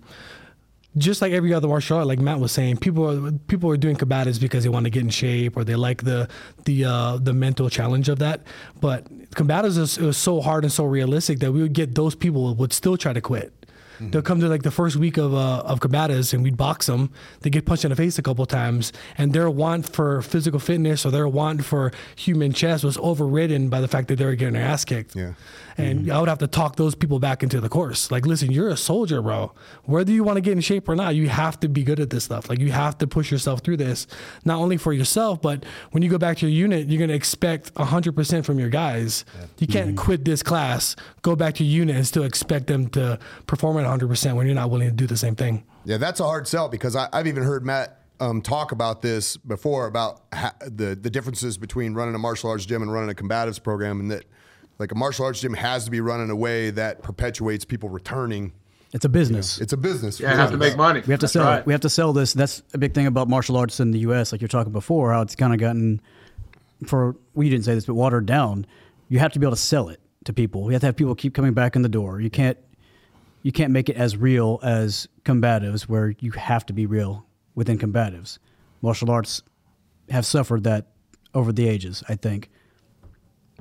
just 0.98 1.21
like 1.21 1.31
every 1.33 1.53
other 1.53 1.67
martial 1.67 1.98
art, 1.98 2.07
like 2.07 2.19
Matt 2.19 2.39
was 2.39 2.51
saying, 2.51 2.77
people 2.77 3.27
are 3.27 3.31
people 3.48 3.69
are 3.71 3.77
doing 3.77 3.95
combatives 3.95 4.39
because 4.39 4.63
they 4.63 4.69
want 4.69 4.83
to 4.86 4.89
get 4.89 5.01
in 5.03 5.09
shape 5.09 5.55
or 5.57 5.63
they 5.63 5.75
like 5.75 6.03
the 6.03 6.27
the 6.65 6.86
uh, 6.86 7.17
the 7.17 7.33
mental 7.33 7.69
challenge 7.69 8.09
of 8.09 8.19
that. 8.19 8.41
But 8.81 9.05
combatives 9.31 9.77
is, 9.77 9.98
it 9.98 10.03
was 10.05 10.17
so 10.17 10.41
hard 10.41 10.63
and 10.63 10.71
so 10.74 10.86
realistic 10.86 11.39
that 11.39 11.51
we 11.51 11.62
would 11.62 11.74
get 11.74 11.95
those 11.95 12.15
people 12.15 12.53
would 12.55 12.74
still 12.74 12.98
try 12.98 13.13
to 13.13 13.21
quit. 13.21 13.53
They'll 13.99 14.21
come 14.21 14.39
to 14.39 14.47
like 14.47 14.63
the 14.63 14.71
first 14.71 14.95
week 14.95 15.17
of 15.17 15.33
uh, 15.33 15.59
of 15.65 15.79
combatives 15.79 16.33
and 16.33 16.43
we'd 16.43 16.57
box 16.57 16.85
them. 16.85 17.09
They 17.41 17.49
get 17.49 17.65
punched 17.65 17.83
in 17.85 17.89
the 17.89 17.95
face 17.95 18.17
a 18.17 18.21
couple 18.21 18.45
times, 18.45 18.93
and 19.17 19.33
their 19.33 19.49
want 19.49 19.87
for 19.89 20.21
physical 20.21 20.59
fitness 20.59 21.05
or 21.05 21.11
their 21.11 21.27
want 21.27 21.65
for 21.65 21.91
human 22.15 22.53
chess 22.53 22.83
was 22.83 22.97
overridden 22.97 23.69
by 23.69 23.81
the 23.81 23.87
fact 23.87 24.07
that 24.07 24.15
they 24.17 24.25
were 24.25 24.35
getting 24.35 24.53
their 24.53 24.63
ass 24.63 24.85
kicked. 24.85 25.15
Yeah. 25.15 25.33
And 25.79 26.12
I 26.12 26.19
would 26.19 26.29
have 26.29 26.39
to 26.39 26.48
talk 26.48 26.75
those 26.75 26.95
people 26.95 27.19
back 27.19 27.43
into 27.43 27.59
the 27.62 27.69
course. 27.69 28.12
Like, 28.12 28.25
listen, 28.25 28.51
you're 28.51 28.69
a 28.69 28.77
soldier, 28.77 29.21
bro. 29.21 29.53
Whether 29.83 30.12
you 30.12 30.24
want 30.24 30.38
to 30.38 30.41
get 30.41 30.53
in 30.53 30.62
shape 30.62 30.88
or 30.89 30.95
not, 30.95 31.15
you 31.15 31.29
have 31.29 31.59
to 31.62 31.69
be 31.69 31.83
good 31.83 32.00
at 32.00 32.09
this 32.09 32.24
stuff. 32.25 32.50
Like, 32.50 32.59
you 32.59 32.71
have 32.71 32.98
to 33.00 33.07
push 33.07 33.31
yourself 33.31 33.62
through 33.62 33.77
this, 33.77 34.07
not 34.45 34.59
only 34.59 34.77
for 34.77 34.93
yourself, 34.93 35.41
but 35.41 35.65
when 35.91 36.03
you 36.03 36.09
go 36.09 36.17
back 36.17 36.38
to 36.38 36.48
your 36.48 36.55
unit, 36.55 36.88
you're 36.88 37.00
going 37.00 37.09
to 37.09 37.15
expect 37.15 37.74
100% 37.75 38.45
from 38.45 38.59
your 38.59 38.69
guys. 38.69 39.25
You 39.57 39.67
can't 39.67 39.98
quit 39.98 40.25
this 40.25 40.43
class, 40.43 40.95
go 41.21 41.36
back 41.36 41.55
to 41.55 41.63
your 41.63 41.79
unit, 41.79 41.95
and 41.95 42.05
still 42.07 42.24
expect 42.24 42.67
them 42.67 42.89
to 42.89 43.19
perform 43.48 43.77
at 43.77 43.86
100% 43.86 44.36
when 44.36 44.45
you're 44.45 44.55
not 44.55 44.69
willing 44.69 44.88
to 44.88 44.93
do 44.95 45.07
the 45.07 45.17
same 45.17 45.36
thing. 45.36 45.63
Yeah, 45.86 45.98
that's 45.98 46.19
a 46.19 46.25
hard 46.25 46.48
sell 46.48 46.69
because 46.69 46.95
I, 46.95 47.07
I've 47.13 47.27
even 47.27 47.43
heard 47.43 47.65
Matt 47.65 48.00
um, 48.19 48.41
talk 48.41 48.71
about 48.71 49.01
this 49.01 49.38
before 49.38 49.88
about 49.88 50.21
ha- 50.33 50.53
the 50.62 50.95
the 50.95 51.09
differences 51.09 51.57
between 51.57 51.93
running 51.93 52.15
a 52.15 52.17
martial 52.17 52.50
arts 52.50 52.65
gym 52.65 52.81
and 52.81 52.91
running 52.91 53.09
a 53.09 53.13
combatives 53.13 53.62
program, 53.62 54.00
and 54.00 54.12
that 54.12 54.25
like 54.79 54.91
a 54.93 54.95
martial 54.95 55.25
arts 55.25 55.41
gym 55.41 55.53
has 55.53 55.86
to 55.86 55.91
be 55.91 56.00
run 56.01 56.21
in 56.21 56.29
a 56.29 56.36
way 56.36 56.71
that 56.71 57.03
perpetuates 57.03 57.65
people 57.65 57.89
returning. 57.89 58.53
It's 58.93 59.05
a 59.05 59.09
business. 59.09 59.59
It's 59.59 59.74
a 59.74 59.77
business. 59.77 60.19
Yeah, 60.19 60.31
you 60.31 60.38
have 60.38 60.51
to 60.51 60.57
make 60.57 60.75
money. 60.75 61.01
We 61.05 61.12
have 61.12 61.19
to 61.19 61.25
That's 61.25 61.33
sell. 61.33 61.45
right. 61.45 61.65
We 61.65 61.74
have 61.74 61.81
to 61.81 61.89
sell 61.89 62.12
this. 62.13 62.33
That's 62.33 62.63
a 62.74 62.79
big 62.79 62.95
thing 62.95 63.05
about 63.05 63.27
martial 63.27 63.57
arts 63.57 63.79
in 63.79 63.91
the 63.91 64.00
U.S. 64.00 64.31
Like 64.31 64.41
you're 64.41 64.48
talking 64.48 64.74
before, 64.74 65.12
how 65.13 65.21
it's 65.21 65.36
kind 65.36 65.53
of 65.53 65.59
gotten 65.59 66.01
for. 66.88 67.15
Well, 67.36 67.48
didn't 67.48 67.65
say 67.65 67.75
this, 67.75 67.86
but 67.86 67.93
watered 67.93 68.25
down. 68.25 68.65
You 69.09 69.19
have 69.19 69.31
to 69.33 69.39
be 69.39 69.45
able 69.45 69.55
to 69.55 69.62
sell 69.62 69.89
it 69.89 70.00
to 70.25 70.33
people. 70.33 70.65
You 70.65 70.71
have 70.71 70.81
to 70.81 70.88
have 70.88 70.95
people 70.95 71.13
keep 71.13 71.36
coming 71.36 71.53
back 71.53 71.75
in 71.75 71.83
the 71.83 71.89
door. 71.89 72.19
You 72.21 72.29
can't. 72.31 72.57
You 73.41 73.51
can't 73.51 73.71
make 73.71 73.88
it 73.89 73.95
as 73.95 74.17
real 74.17 74.59
as 74.63 75.07
combatives, 75.24 75.83
where 75.83 76.13
you 76.19 76.31
have 76.31 76.65
to 76.65 76.74
be 76.74 76.86
real 76.86 77.25
within 77.55 77.77
combatives. 77.77 78.38
Martial 78.81 79.12
arts 79.12 79.43
have 80.09 80.25
suffered 80.25 80.63
that 80.63 80.88
over 81.33 81.51
the 81.51 81.67
ages. 81.67 82.03
I 82.09 82.15
think. 82.15 82.50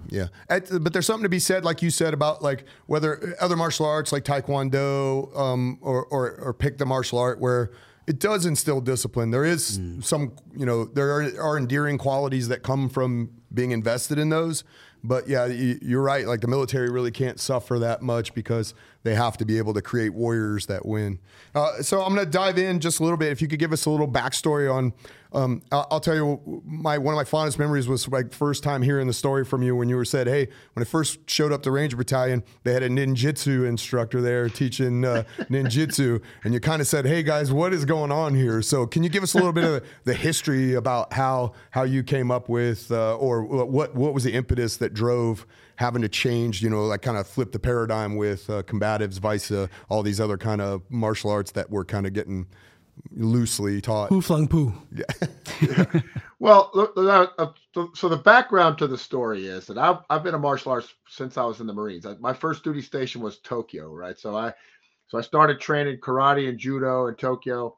Yeah, 0.09 0.29
At- 0.49 0.69
but 0.83 0.93
there's 0.93 1.07
something 1.07 1.25
to 1.25 1.29
be 1.29 1.39
said, 1.39 1.65
like 1.65 1.83
you 1.83 1.91
said, 1.91 2.15
about 2.15 2.43
like 2.43 2.65
whether 2.87 3.35
other 3.41 3.57
martial 3.57 3.87
arts 3.87 4.13
like 4.13 4.25
Taekwondo 4.25 5.37
um, 5.39 5.79
or, 5.81 6.05
or 6.07 6.33
or 6.41 6.55
pick 6.55 6.79
the 6.79 6.87
martial 6.87 7.19
art 7.19 7.41
where 7.41 7.71
it 8.07 8.19
does 8.19 8.47
instill 8.47 8.81
discipline. 8.81 9.31
There 9.31 9.45
is 9.45 9.79
some, 10.01 10.33
you 10.57 10.65
know, 10.65 10.87
there 10.87 11.11
are, 11.11 11.23
are 11.43 11.59
endearing 11.59 11.99
qualities 11.99 12.49
that 12.49 12.63
come 12.63 12.89
from 12.89 13.29
being 13.53 13.71
invested 13.71 14.19
in 14.19 14.31
those. 14.31 14.65
But 15.05 15.29
yeah, 15.29 15.45
you- 15.47 15.79
you're 15.83 16.03
right. 16.03 16.27
Like 16.27 16.41
the 16.41 16.49
military 16.49 16.89
really 16.91 17.11
can't 17.11 17.39
suffer 17.39 17.79
that 17.79 18.01
much 18.01 18.33
because 18.35 18.73
they 19.05 19.15
have 19.15 19.37
to 19.37 19.45
be 19.45 19.59
able 19.59 19.75
to 19.75 19.83
create 19.83 20.15
warriors 20.15 20.67
that 20.67 20.87
win. 20.87 21.19
Uh, 21.55 21.83
so 21.83 22.03
I'm 22.03 22.15
going 22.15 22.25
to 22.27 22.31
dive 22.33 22.57
in 22.59 22.81
just 22.81 22.99
a 22.99 23.03
little 23.03 23.19
bit. 23.19 23.31
If 23.31 23.41
you 23.43 23.47
could 23.47 23.59
give 23.61 23.73
us 23.75 23.85
a 23.85 23.91
little 23.91 24.09
backstory 24.09 24.73
on, 24.73 24.93
um, 25.33 25.63
I'll, 25.71 25.87
I'll 25.91 26.01
tell 26.01 26.15
you, 26.15 26.63
my 26.65 26.97
one 26.99 27.15
of 27.15 27.17
my 27.17 27.25
fondest 27.25 27.59
memories 27.59 27.87
was 27.87 28.09
like 28.09 28.33
first 28.33 28.63
time 28.63 28.83
hearing 28.83 29.07
the 29.07 29.13
story 29.13 29.45
from 29.45 29.63
you 29.63 29.77
when 29.77 29.89
you 29.89 29.97
were 29.97 30.05
said, 30.05 30.27
"Hey, 30.27 30.49
when 30.73 30.83
I 30.83 30.85
first 30.85 31.29
showed 31.29 31.53
up 31.53 31.63
to 31.65 31.71
Ranger 31.71 31.97
Battalion, 31.97 32.43
they 32.65 32.73
had 32.73 32.83
a 32.83 32.89
ninjutsu 32.89 33.67
instructor 33.67 34.21
there 34.21 34.49
teaching 34.49 35.05
uh, 35.05 35.25
ninjutsu, 35.39 36.23
and 36.45 36.55
you 36.55 36.61
kind 36.61 36.81
of 36.81 36.87
said, 36.87 37.05
"Hey 37.07 37.23
guys, 37.23 37.53
what 37.53 37.73
is 37.73 37.85
going 37.85 38.11
on 38.11 38.35
here?" 38.35 38.63
So 38.63 38.87
can 38.87 39.03
you 39.03 39.11
give 39.11 39.23
us 39.23 39.35
a 39.35 39.37
little 39.37 39.53
bit 39.53 39.65
of 39.65 39.85
the 40.05 40.15
history 40.15 40.75
about 40.75 41.13
how 41.13 41.53
how 41.71 41.83
you 41.83 42.03
came 42.03 42.31
up 42.31 42.49
with, 42.49 42.91
uh, 42.91 43.17
or 43.17 43.43
what 43.43 43.95
what 43.95 44.15
was 44.15 44.25
the 44.25 44.33
impetus 44.33 44.79
that 44.79 44.95
drove 44.95 45.47
having 45.77 46.03
to 46.03 46.09
change, 46.09 46.61
you 46.61 46.69
know, 46.69 46.87
like 46.87 47.03
kind 47.03 47.17
of 47.17 47.27
flip 47.27 47.53
the 47.53 47.59
paradigm 47.59 48.17
with 48.17 48.51
uh, 48.51 48.63
combatives, 48.65 49.21
vice 49.21 49.51
uh, 49.53 49.69
all 49.89 50.03
these 50.03 50.21
other 50.21 50.37
kind 50.37 50.61
of 50.61 50.83
martial 50.89 51.31
arts 51.31 51.53
that 51.53 51.71
were 51.71 51.85
kind 51.85 52.05
of 52.05 52.13
getting 52.13 52.47
loosely 53.11 53.81
taught. 53.81 54.09
Who 54.11 54.21
flung 54.21 54.49
poo? 54.49 54.73
Yeah. 54.93 55.85
Well, 56.41 56.71
look, 56.73 56.93
look, 56.97 57.35
uh, 57.37 57.47
so- 57.75 57.91
so 57.97 58.09
the 58.09 58.17
background 58.17 58.79
to 58.79 58.87
the 58.87 58.97
story 58.97 59.47
is 59.49 59.67
that 59.67 59.77
I've, 59.77 59.99
I've 60.09 60.23
been 60.23 60.37
a 60.37 60.39
martial 60.39 60.71
arts 60.71 60.95
since 61.09 61.37
I 61.37 61.45
was 61.45 61.61
in 61.61 61.67
the 61.67 61.75
Marines. 61.75 62.07
I, 62.07 62.15
my 62.21 62.33
first 62.33 62.63
duty 62.63 62.81
station 62.81 63.21
was 63.21 63.41
Tokyo, 63.41 63.93
right? 63.93 64.17
So 64.17 64.37
I, 64.37 64.53
so 65.09 65.19
I 65.19 65.23
started 65.23 65.61
training 65.61 65.99
karate 66.01 66.49
and 66.49 66.57
judo 66.57 67.09
in 67.09 67.17
Tokyo, 67.17 67.77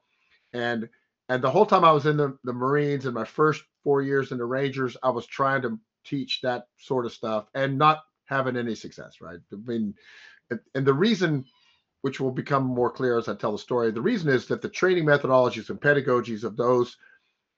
and 0.53 0.91
and 1.31 1.43
the 1.43 1.51
whole 1.51 1.65
time 1.65 1.85
I 1.87 1.93
was 1.93 2.05
in 2.05 2.19
the, 2.19 2.37
the 2.45 2.53
Marines 2.53 3.07
and 3.07 3.15
my 3.15 3.25
first 3.25 3.63
four 3.83 4.03
years 4.03 4.31
in 4.31 4.37
the 4.37 4.45
Rangers, 4.45 4.95
I 5.03 5.09
was 5.09 5.25
trying 5.27 5.63
to 5.63 5.79
teach 6.05 6.41
that 6.43 6.65
sort 6.79 7.07
of 7.07 7.13
stuff 7.13 7.47
and 7.55 7.79
not 7.79 8.01
having 8.27 8.59
any 8.59 8.75
success, 8.75 9.23
right? 9.23 9.39
I 9.53 9.57
mean, 9.65 9.95
and- 10.51 10.61
and 10.75 10.87
the 10.87 10.93
reason, 10.93 11.47
which 12.03 12.21
will 12.21 12.31
become 12.31 12.65
more 12.65 12.91
clear 12.91 13.19
as 13.19 13.29
I 13.29 13.35
tell 13.35 13.53
the 13.53 13.59
story, 13.59 13.91
the 13.91 14.01
reason 14.01 14.29
is 14.31 14.47
that 14.47 14.63
the 14.63 14.69
training 14.69 15.05
methodologies 15.05 15.71
and 15.71 15.81
pedagogies 15.81 16.45
of 16.45 16.57
those 16.57 16.97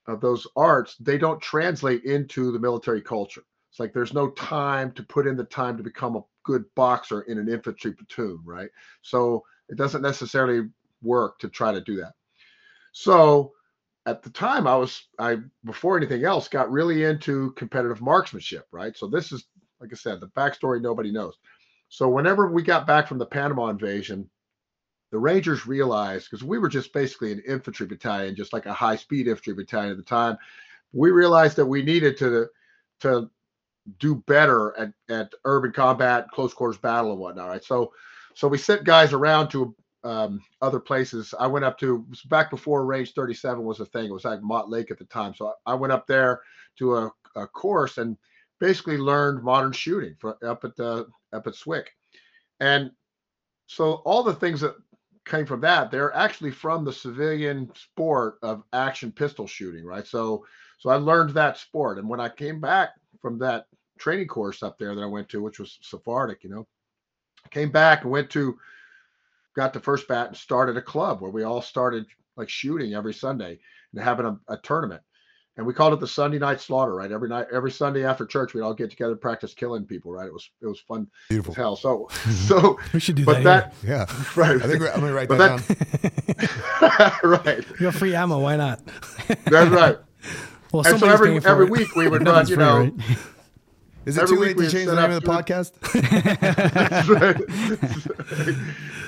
of 0.09 0.21
those 0.21 0.47
arts, 0.57 0.97
they 0.99 1.17
don't 1.17 1.41
translate 1.41 2.03
into 2.05 2.51
the 2.51 2.59
military 2.59 3.01
culture. 3.01 3.45
It's 3.71 3.79
like 3.79 3.93
there's 3.93 4.13
no 4.13 4.31
time 4.31 4.93
to 4.93 5.03
put 5.05 5.29
in 5.29 5.37
the 5.37 5.45
time 5.45 5.77
to 5.77 5.83
become 5.83 6.17
a 6.17 6.25
good 6.43 6.65
boxer 6.75 7.23
in 7.23 7.39
an 7.39 7.49
infantry 7.49 7.93
platoon, 7.93 8.41
right? 8.45 8.69
So 9.03 9.45
it 9.69 9.77
doesn't 9.77 10.03
necessarily 10.03 10.69
work 11.03 11.39
to 11.39 11.49
try 11.49 11.73
to 11.73 11.81
do 11.81 11.97
that. 11.97 12.15
So 12.91 13.53
at 14.07 14.23
the 14.23 14.31
time, 14.31 14.67
I 14.67 14.77
was 14.77 15.07
I 15.19 15.39
before 15.65 15.97
anything 15.97 16.25
else 16.25 16.49
got 16.49 16.71
really 16.71 17.05
into 17.05 17.53
competitive 17.53 18.03
marksmanship, 18.03 18.67
right? 18.73 18.97
So 18.97 19.07
this 19.07 19.31
is 19.31 19.45
like 19.81 19.91
I 19.93 19.97
said, 19.97 20.21
the 20.21 20.29
backstory 20.29 20.81
nobody 20.81 21.11
knows. 21.11 21.35
So 21.93 22.09
whenever 22.09 22.51
we 22.51 22.63
got 22.63 22.87
back 22.87 23.07
from 23.07 23.19
the 23.19 23.27
Panama 23.27 23.69
invasion, 23.69 24.31
the 25.11 25.19
Rangers 25.19 25.67
realized 25.67 26.25
because 26.25 26.43
we 26.43 26.57
were 26.57 26.71
just 26.71 26.91
basically 26.95 27.33
an 27.33 27.43
infantry 27.47 27.87
battalion, 27.87 28.35
just 28.35 28.55
like 28.55 28.65
a 28.65 28.73
high 28.73 28.97
speed 28.97 29.29
infantry 29.29 29.53
battalion 29.53 29.91
at 29.91 29.99
the 29.99 30.03
time. 30.03 30.39
We 30.95 31.11
realized 31.11 31.55
that 31.57 31.67
we 31.67 31.83
needed 31.83 32.17
to 32.17 32.49
to 33.01 33.29
do 33.99 34.15
better 34.27 34.75
at, 34.79 34.95
at 35.11 35.35
urban 35.45 35.71
combat, 35.73 36.31
close 36.31 36.55
quarters 36.55 36.79
battle, 36.79 37.11
and 37.11 37.21
whatnot. 37.21 37.51
Right. 37.51 37.63
So 37.63 37.93
so 38.33 38.49
we 38.49 38.57
sent 38.57 38.85
guys 38.85 39.13
around 39.13 39.51
to 39.51 39.77
um, 40.03 40.43
other 40.63 40.81
places. 40.81 41.35
I 41.39 41.47
went 41.47 41.67
up 41.67 41.79
to 41.81 42.07
back 42.31 42.49
before 42.49 42.87
Range 42.87 43.13
37 43.13 43.63
was 43.63 43.81
a 43.81 43.85
thing. 43.85 44.07
It 44.07 44.13
was 44.13 44.25
like 44.25 44.41
Mott 44.41 44.71
Lake 44.71 44.91
at 44.91 44.97
the 44.99 45.05
time. 45.05 45.35
So 45.35 45.53
I, 45.67 45.73
I 45.73 45.75
went 45.75 45.93
up 45.93 46.07
there 46.07 46.41
to 46.79 46.97
a, 46.97 47.13
a 47.37 47.47
course 47.47 47.99
and 47.99 48.17
basically 48.61 48.97
learned 48.97 49.45
modern 49.45 49.73
shooting 49.73 50.17
for, 50.19 50.39
up 50.43 50.65
at 50.65 50.75
the 50.75 51.07
up 51.33 51.47
at 51.47 51.55
Swick. 51.55 51.91
And 52.61 52.91
so 53.67 53.95
all 54.05 54.23
the 54.23 54.35
things 54.35 54.61
that 54.61 54.77
came 55.25 55.47
from 55.47 55.61
that, 55.61 55.91
they're 55.91 56.15
actually 56.15 56.51
from 56.51 56.85
the 56.85 56.93
civilian 56.93 57.71
sport 57.75 58.39
of 58.43 58.63
action 58.73 59.13
pistol 59.13 59.47
shooting, 59.47 59.85
right? 59.85 60.07
So 60.07 60.45
so 60.79 60.91
I 60.91 60.97
learned 60.97 61.31
that 61.31 61.59
sport. 61.59 61.99
And 61.99 62.09
when 62.09 62.19
I 62.19 62.29
came 62.29 62.61
back 62.61 62.91
from 63.21 63.39
that 63.39 63.67
training 63.99 64.27
course 64.27 64.65
up 64.65 64.79
there 64.79 64.97
that 64.97 65.03
I 65.03 65.07
went 65.07 65.29
to, 65.29 65.41
which 65.41 65.61
was 65.61 65.79
Sephardic, 65.81 66.43
you 66.43 66.51
know, 66.51 66.67
came 67.51 67.71
back 67.71 68.03
and 68.03 68.11
went 68.11 68.31
to 68.31 68.59
got 69.55 69.73
the 69.73 69.81
first 69.81 70.09
bat 70.09 70.29
and 70.29 70.37
started 70.37 70.77
a 70.77 70.83
club 70.83 71.21
where 71.21 71.31
we 71.31 71.45
all 71.45 71.63
started 71.63 72.07
like 72.37 72.49
shooting 72.49 72.95
every 72.95 73.15
Sunday 73.15 73.59
and 73.93 74.03
having 74.03 74.27
a, 74.27 74.39
a 74.49 74.57
tournament. 74.59 75.03
And 75.59 75.67
we 75.67 75.75
called 75.75 75.93
it 75.93 76.01
the 76.01 76.07
Sunday 76.09 76.39
night 76.39 76.63
slaughter, 76.63 76.95
right? 76.95 77.13
Every 77.13 77.29
night, 77.29 77.47
every 77.53 77.71
Sunday 77.71 78.07
after 78.07 78.25
church, 78.25 78.55
we'd 78.55 78.63
all 78.63 78.73
get 78.73 78.89
together 78.91 79.13
and 79.13 79.21
practice 79.21 79.53
killing 79.53 79.85
people, 79.85 80.11
right? 80.11 80.27
It 80.27 80.33
was 80.33 80.51
it 80.63 80.67
was 80.67 80.81
fun 80.81 81.07
Beautiful. 81.29 81.53
as 81.53 81.57
hell. 81.57 81.77
So 81.77 82.09
mm-hmm. 82.11 82.31
so 82.31 82.79
We 82.95 83.01
should 83.01 83.17
do 83.17 83.27
but 83.27 83.43
that. 83.45 83.75
that 83.83 83.87
Yeah, 83.87 84.07
right. 84.41 84.57
I 84.63 84.67
think 84.67 84.81
we're, 84.81 84.91
I'm 84.91 85.01
gonna 85.01 85.13
write 85.13 85.29
But 85.29 85.39
that, 85.39 85.61
that- 85.67 87.21
down. 87.23 87.31
right. 87.45 87.65
You 87.79 87.87
have 87.87 87.97
free 87.97 88.15
ammo. 88.15 88.39
Why 88.39 88.57
not? 88.57 88.81
That's 89.45 89.71
right. 89.71 89.99
Well, 90.73 90.87
And 90.87 90.99
so 90.99 91.07
every 91.07 91.37
every 91.45 91.67
it. 91.67 91.71
week 91.71 91.95
we 91.97 92.09
would 92.09 92.27
run, 92.27 92.47
you 92.49 92.57
know, 92.57 92.79
right? 92.79 92.93
Is 94.07 94.17
it 94.17 94.23
every 94.23 94.37
too 94.37 94.43
late 94.43 94.57
to 94.57 94.71
change 94.71 94.87
the 94.87 94.97
name 94.97 95.11
of 95.11 95.23
the 95.23 95.31
up 95.31 95.45
podcast? 95.47 95.73
That's 96.81 97.09
right. 97.09 98.57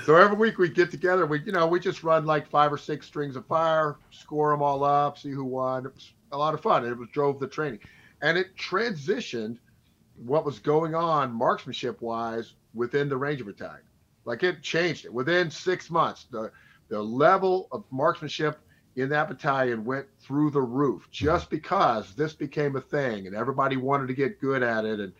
so 0.04 0.14
every 0.14 0.36
week 0.36 0.58
we 0.58 0.68
get 0.68 0.90
together. 0.90 1.24
We, 1.26 1.40
you 1.40 1.52
know, 1.52 1.66
we 1.66 1.80
just 1.80 2.04
run 2.04 2.26
like 2.26 2.46
five 2.48 2.70
or 2.72 2.76
six 2.76 3.06
strings 3.06 3.34
of 3.34 3.46
fire, 3.46 3.96
score 4.10 4.50
them 4.50 4.60
all 4.62 4.84
up, 4.84 5.18
see 5.18 5.30
who 5.30 5.44
won. 5.44 5.86
It 5.86 5.94
was 5.94 6.12
a 6.34 6.36
lot 6.36 6.54
of 6.54 6.60
fun. 6.60 6.84
It 6.84 6.96
was 6.96 7.08
drove 7.10 7.40
the 7.40 7.46
training, 7.46 7.80
and 8.22 8.36
it 8.36 8.56
transitioned 8.56 9.58
what 10.16 10.44
was 10.44 10.58
going 10.58 10.94
on 10.94 11.32
marksmanship 11.32 12.00
wise 12.00 12.54
within 12.74 13.08
the 13.08 13.16
Ranger 13.16 13.44
Battalion. 13.44 13.84
Like 14.24 14.42
it 14.42 14.62
changed 14.62 15.04
it 15.04 15.12
within 15.12 15.50
six 15.50 15.90
months. 15.90 16.26
The 16.30 16.50
the 16.88 17.02
level 17.02 17.68
of 17.72 17.84
marksmanship 17.90 18.60
in 18.96 19.08
that 19.08 19.28
battalion 19.28 19.84
went 19.84 20.06
through 20.20 20.50
the 20.50 20.60
roof 20.60 21.08
just 21.10 21.50
because 21.50 22.14
this 22.14 22.32
became 22.32 22.76
a 22.76 22.80
thing 22.80 23.26
and 23.26 23.34
everybody 23.34 23.76
wanted 23.76 24.06
to 24.06 24.14
get 24.14 24.40
good 24.40 24.62
at 24.62 24.84
it 24.84 25.00
and 25.00 25.12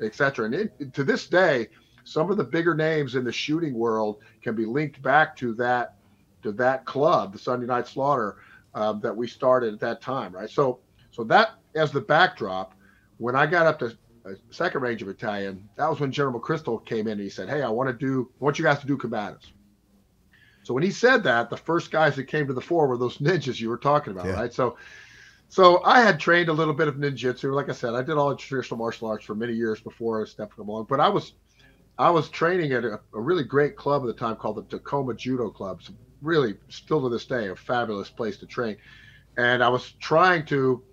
etc. 0.00 0.46
And 0.46 0.54
it, 0.54 0.94
to 0.94 1.04
this 1.04 1.26
day, 1.26 1.68
some 2.04 2.30
of 2.30 2.36
the 2.36 2.44
bigger 2.44 2.74
names 2.74 3.16
in 3.16 3.24
the 3.24 3.32
shooting 3.32 3.74
world 3.74 4.18
can 4.42 4.54
be 4.54 4.64
linked 4.64 5.02
back 5.02 5.36
to 5.36 5.52
that 5.54 5.96
to 6.42 6.52
that 6.52 6.84
club, 6.84 7.32
the 7.32 7.38
Sunday 7.38 7.66
Night 7.66 7.86
Slaughter, 7.86 8.36
um, 8.74 9.00
that 9.00 9.16
we 9.16 9.26
started 9.26 9.74
at 9.74 9.80
that 9.80 10.00
time, 10.00 10.32
right? 10.32 10.50
So, 10.50 10.80
so 11.10 11.24
that 11.24 11.50
as 11.74 11.92
the 11.92 12.00
backdrop, 12.00 12.74
when 13.18 13.34
I 13.34 13.46
got 13.46 13.66
up 13.66 13.78
to 13.80 13.86
uh, 14.26 14.30
Second 14.50 14.82
Ranger 14.82 15.06
Battalion, 15.06 15.68
that 15.76 15.88
was 15.88 16.00
when 16.00 16.12
General 16.12 16.40
McChrystal 16.40 16.84
came 16.84 17.06
in 17.06 17.12
and 17.12 17.20
he 17.20 17.30
said, 17.30 17.48
"Hey, 17.48 17.62
I 17.62 17.68
want 17.68 17.88
to 17.88 17.94
do, 17.94 18.30
I 18.40 18.44
want 18.44 18.58
you 18.58 18.64
guys 18.64 18.80
to 18.80 18.86
do 18.86 18.96
combatives." 18.96 19.46
So 20.62 20.74
when 20.74 20.82
he 20.82 20.90
said 20.90 21.22
that, 21.24 21.48
the 21.48 21.56
first 21.56 21.90
guys 21.90 22.14
that 22.16 22.24
came 22.24 22.46
to 22.46 22.52
the 22.52 22.60
fore 22.60 22.86
were 22.88 22.98
those 22.98 23.18
ninjas 23.18 23.58
you 23.58 23.70
were 23.70 23.78
talking 23.78 24.12
about, 24.12 24.26
Yeah. 24.26 24.34
right? 24.34 24.52
So, 24.52 24.76
so 25.48 25.82
I 25.82 26.02
had 26.02 26.20
trained 26.20 26.50
a 26.50 26.52
little 26.52 26.74
bit 26.74 26.88
of 26.88 26.96
ninjutsu. 26.96 27.54
Like 27.54 27.70
I 27.70 27.72
said, 27.72 27.94
I 27.94 28.02
did 28.02 28.18
all 28.18 28.28
the 28.28 28.36
traditional 28.36 28.76
martial 28.76 29.08
arts 29.08 29.24
for 29.24 29.34
many 29.34 29.54
years 29.54 29.80
before 29.80 30.20
I 30.20 30.26
stepped 30.26 30.58
along. 30.58 30.86
But 30.88 31.00
I 31.00 31.08
was, 31.08 31.32
I 31.96 32.10
was 32.10 32.28
training 32.28 32.72
at 32.72 32.84
a, 32.84 33.00
a 33.14 33.20
really 33.20 33.44
great 33.44 33.76
club 33.76 34.02
at 34.02 34.08
the 34.08 34.12
time 34.12 34.36
called 34.36 34.56
the 34.56 34.64
Tacoma 34.64 35.14
Judo 35.14 35.48
Club. 35.48 35.80
Really, 36.20 36.56
still 36.68 37.02
to 37.02 37.08
this 37.08 37.26
day, 37.26 37.48
a 37.48 37.56
fabulous 37.56 38.10
place 38.10 38.38
to 38.38 38.46
train. 38.46 38.76
And 39.36 39.62
I 39.62 39.68
was 39.68 39.92
trying 40.00 40.44
to 40.46 40.84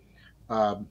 um, 0.49 0.87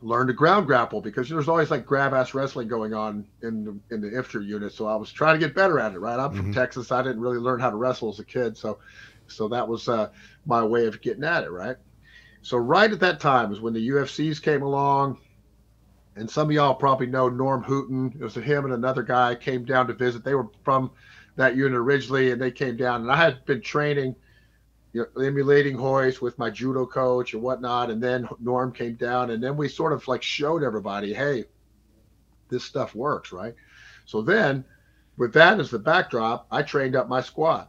learn 0.00 0.26
to 0.28 0.32
ground 0.32 0.66
grapple 0.66 1.00
because 1.00 1.28
there's 1.28 1.48
always 1.48 1.70
like 1.70 1.86
grab 1.86 2.14
ass 2.14 2.34
wrestling 2.34 2.68
going 2.68 2.94
on 2.94 3.26
in 3.42 3.64
the, 3.64 3.80
in 3.94 4.00
the 4.00 4.08
infantry 4.08 4.44
unit. 4.44 4.72
So 4.72 4.86
I 4.86 4.96
was 4.96 5.10
trying 5.12 5.38
to 5.38 5.44
get 5.44 5.54
better 5.56 5.78
at 5.80 5.94
it. 5.94 5.98
Right, 5.98 6.18
I'm 6.18 6.32
from 6.32 6.48
Mhm. 6.48 6.52
Texas. 6.52 6.92
I 6.92 7.02
didn't 7.02 7.20
really 7.20 7.38
learn 7.38 7.60
how 7.60 7.70
to 7.70 7.76
wrestle 7.76 8.10
as 8.10 8.18
a 8.20 8.24
kid, 8.24 8.56
so 8.56 8.78
so 9.26 9.48
that 9.48 9.68
was 9.68 9.88
uh, 9.88 10.08
my 10.46 10.64
way 10.64 10.86
of 10.86 11.00
getting 11.02 11.24
at 11.24 11.44
it. 11.44 11.50
Right. 11.50 11.76
So 12.42 12.56
right 12.58 12.90
at 12.90 13.00
that 13.00 13.20
time 13.20 13.52
is 13.52 13.60
when 13.60 13.74
the 13.74 13.80
UFCs 13.88 14.40
came 14.40 14.62
along, 14.62 15.18
and 16.16 16.30
some 16.30 16.48
of 16.48 16.52
y'all 16.52 16.74
probably 16.74 17.06
know 17.06 17.28
Norm 17.28 17.62
Hooten. 17.64 18.14
It 18.20 18.24
was 18.24 18.34
him 18.34 18.64
and 18.64 18.74
another 18.74 19.02
guy 19.02 19.34
came 19.34 19.64
down 19.64 19.86
to 19.88 19.94
visit. 19.94 20.24
They 20.24 20.34
were 20.34 20.48
from 20.64 20.90
that 21.38 21.56
unit 21.56 21.78
originally, 21.78 22.32
and 22.32 22.42
they 22.42 22.50
came 22.50 22.76
down. 22.76 23.02
And 23.02 23.10
I 23.10 23.16
had 23.16 23.44
been 23.46 23.60
training, 23.60 24.16
you 24.92 25.06
know, 25.14 25.22
emulating 25.22 25.78
hoist 25.78 26.20
with 26.20 26.36
my 26.36 26.50
judo 26.50 26.84
coach 26.84 27.32
and 27.32 27.42
whatnot. 27.42 27.90
And 27.90 28.02
then 28.02 28.28
Norm 28.40 28.72
came 28.72 28.96
down, 28.96 29.30
and 29.30 29.42
then 29.42 29.56
we 29.56 29.68
sort 29.68 29.92
of 29.92 30.06
like 30.08 30.22
showed 30.22 30.64
everybody, 30.64 31.14
hey, 31.14 31.44
this 32.48 32.64
stuff 32.64 32.94
works, 32.94 33.32
right? 33.32 33.54
So 34.04 34.20
then, 34.20 34.64
with 35.16 35.32
that 35.34 35.60
as 35.60 35.70
the 35.70 35.78
backdrop, 35.78 36.48
I 36.50 36.62
trained 36.62 36.96
up 36.96 37.08
my 37.08 37.20
squad. 37.20 37.68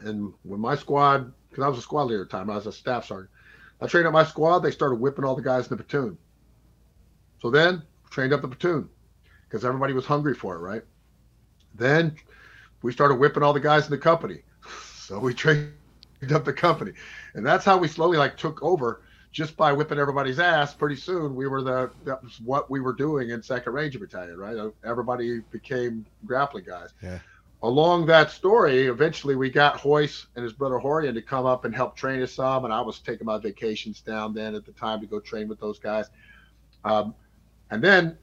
And 0.00 0.32
when 0.42 0.60
my 0.60 0.74
squad, 0.74 1.30
because 1.50 1.64
I 1.64 1.68
was 1.68 1.78
a 1.78 1.82
squad 1.82 2.04
leader 2.04 2.22
at 2.22 2.30
the 2.30 2.36
time, 2.36 2.48
I 2.48 2.56
was 2.56 2.66
a 2.66 2.72
staff 2.72 3.04
sergeant. 3.06 3.30
I 3.82 3.86
trained 3.86 4.06
up 4.06 4.14
my 4.14 4.24
squad. 4.24 4.60
They 4.60 4.70
started 4.70 4.96
whipping 4.96 5.24
all 5.24 5.36
the 5.36 5.42
guys 5.42 5.70
in 5.70 5.76
the 5.76 5.82
platoon. 5.82 6.16
So 7.42 7.50
then 7.50 7.82
trained 8.10 8.32
up 8.32 8.40
the 8.40 8.48
platoon 8.48 8.88
because 9.48 9.64
everybody 9.64 9.92
was 9.92 10.06
hungry 10.06 10.34
for 10.34 10.56
it, 10.56 10.60
right? 10.60 10.82
Then 11.74 12.16
we 12.82 12.92
started 12.92 13.14
whipping 13.16 13.42
all 13.42 13.52
the 13.52 13.60
guys 13.60 13.84
in 13.84 13.90
the 13.90 13.98
company. 13.98 14.42
So 15.02 15.18
we 15.18 15.34
trained 15.34 15.72
up 16.32 16.44
the 16.44 16.52
company. 16.52 16.92
And 17.34 17.44
that's 17.44 17.64
how 17.64 17.76
we 17.76 17.88
slowly 17.88 18.16
like 18.16 18.36
took 18.36 18.62
over 18.62 19.02
just 19.32 19.56
by 19.56 19.72
whipping 19.72 19.98
everybody's 19.98 20.38
ass. 20.38 20.72
Pretty 20.74 20.96
soon 20.96 21.34
we 21.34 21.48
were 21.48 21.60
the 21.60 21.90
that 22.04 22.22
was 22.22 22.40
what 22.40 22.70
we 22.70 22.80
were 22.80 22.92
doing 22.92 23.30
in 23.30 23.42
Second 23.42 23.72
Ranger 23.72 23.98
Battalion, 23.98 24.38
right? 24.38 24.72
Everybody 24.84 25.40
became 25.50 26.06
grappling 26.24 26.64
guys. 26.64 26.90
Yeah. 27.02 27.18
Along 27.64 28.06
that 28.06 28.30
story, 28.30 28.86
eventually 28.86 29.36
we 29.36 29.50
got 29.50 29.84
Royce 29.84 30.26
and 30.34 30.42
his 30.42 30.52
brother 30.52 30.78
Rorion 30.78 31.14
to 31.14 31.22
come 31.22 31.46
up 31.46 31.64
and 31.64 31.74
help 31.74 31.96
train 31.96 32.22
us 32.22 32.32
some. 32.32 32.64
And 32.64 32.72
I 32.72 32.80
was 32.80 32.98
taking 33.00 33.26
my 33.26 33.38
vacations 33.38 34.00
down 34.00 34.34
then 34.34 34.54
at 34.54 34.64
the 34.64 34.72
time 34.72 35.00
to 35.00 35.06
go 35.06 35.20
train 35.20 35.48
with 35.48 35.60
those 35.60 35.78
guys. 35.78 36.06
Um, 36.84 37.14
and 37.70 37.82
then 37.82 38.18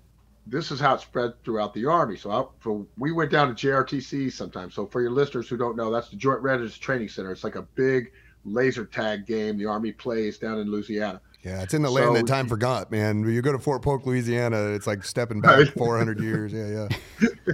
this 0.49 0.71
is 0.71 0.79
how 0.79 0.95
it 0.95 1.01
spread 1.01 1.33
throughout 1.43 1.73
the 1.73 1.85
army. 1.85 2.17
So, 2.17 2.31
I, 2.31 2.43
so 2.63 2.87
we 2.97 3.11
went 3.11 3.31
down 3.31 3.53
to 3.53 3.67
JRTC 3.67 4.31
sometimes. 4.31 4.73
So 4.73 4.85
for 4.85 5.01
your 5.01 5.11
listeners 5.11 5.47
who 5.47 5.57
don't 5.57 5.75
know, 5.75 5.91
that's 5.91 6.09
the 6.09 6.15
Joint 6.15 6.41
Readiness 6.41 6.77
Training 6.77 7.09
Center. 7.09 7.31
It's 7.31 7.43
like 7.43 7.55
a 7.55 7.61
big 7.61 8.11
laser 8.45 8.85
tag 8.85 9.25
game 9.25 9.57
the 9.57 9.65
army 9.65 9.91
plays 9.91 10.37
down 10.37 10.59
in 10.59 10.71
Louisiana. 10.71 11.21
Yeah, 11.43 11.61
it's 11.61 11.73
in 11.73 11.81
the 11.81 11.89
land 11.89 12.15
that 12.17 12.27
time 12.27 12.49
forgot, 12.49 12.91
man. 12.91 13.23
You 13.23 13.41
go 13.41 13.53
to 13.53 13.59
Fort 13.59 13.81
Polk, 13.81 14.05
Louisiana, 14.05 14.71
it's 14.73 14.87
like 14.87 15.05
stepping 15.05 15.39
back 15.39 15.69
400 15.77 16.19
years. 16.19 16.51
Yeah, 16.51 16.87
yeah. 17.21 17.53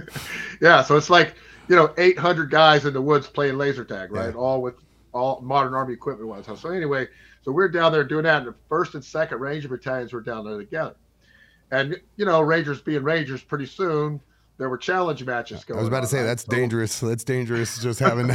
Yeah, 0.60 0.82
so 0.82 0.96
it's 0.96 1.10
like 1.10 1.34
you 1.68 1.76
know 1.76 1.92
800 1.96 2.50
guys 2.50 2.84
in 2.84 2.94
the 2.94 3.02
woods 3.02 3.28
playing 3.28 3.58
laser 3.58 3.84
tag, 3.84 4.10
right? 4.10 4.34
Yeah. 4.34 4.40
All 4.40 4.60
with 4.60 4.74
all 5.12 5.40
modern 5.40 5.74
army 5.74 5.92
equipment 5.92 6.28
was. 6.28 6.46
So 6.60 6.70
anyway, 6.70 7.06
so 7.42 7.52
we're 7.52 7.68
down 7.68 7.92
there 7.92 8.02
doing 8.02 8.24
that, 8.24 8.38
and 8.38 8.48
the 8.48 8.54
first 8.68 8.94
and 8.94 9.04
second 9.04 9.38
Ranger 9.38 9.68
battalions 9.68 10.12
were 10.12 10.20
down 10.20 10.44
there 10.44 10.58
together. 10.58 10.96
And 11.70 12.00
you 12.16 12.24
know, 12.24 12.40
Rangers 12.40 12.80
being 12.80 13.02
Rangers, 13.02 13.42
pretty 13.42 13.66
soon 13.66 14.20
there 14.58 14.68
were 14.68 14.78
challenge 14.78 15.24
matches 15.24 15.64
going. 15.64 15.78
I 15.78 15.82
was 15.82 15.88
about 15.88 16.00
to 16.02 16.06
say 16.06 16.22
that's 16.22 16.44
So- 16.44 16.52
dangerous. 16.52 17.00
That's 17.00 17.24
dangerous. 17.24 17.82
Just 17.82 17.98
having 18.00 18.30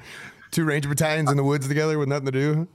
two 0.50 0.64
ranger 0.64 0.88
battalions 0.88 1.30
in 1.30 1.36
the 1.36 1.44
woods 1.44 1.68
together 1.68 1.98
with 1.98 2.08
nothing 2.08 2.26
to 2.26 2.32
do. 2.32 2.68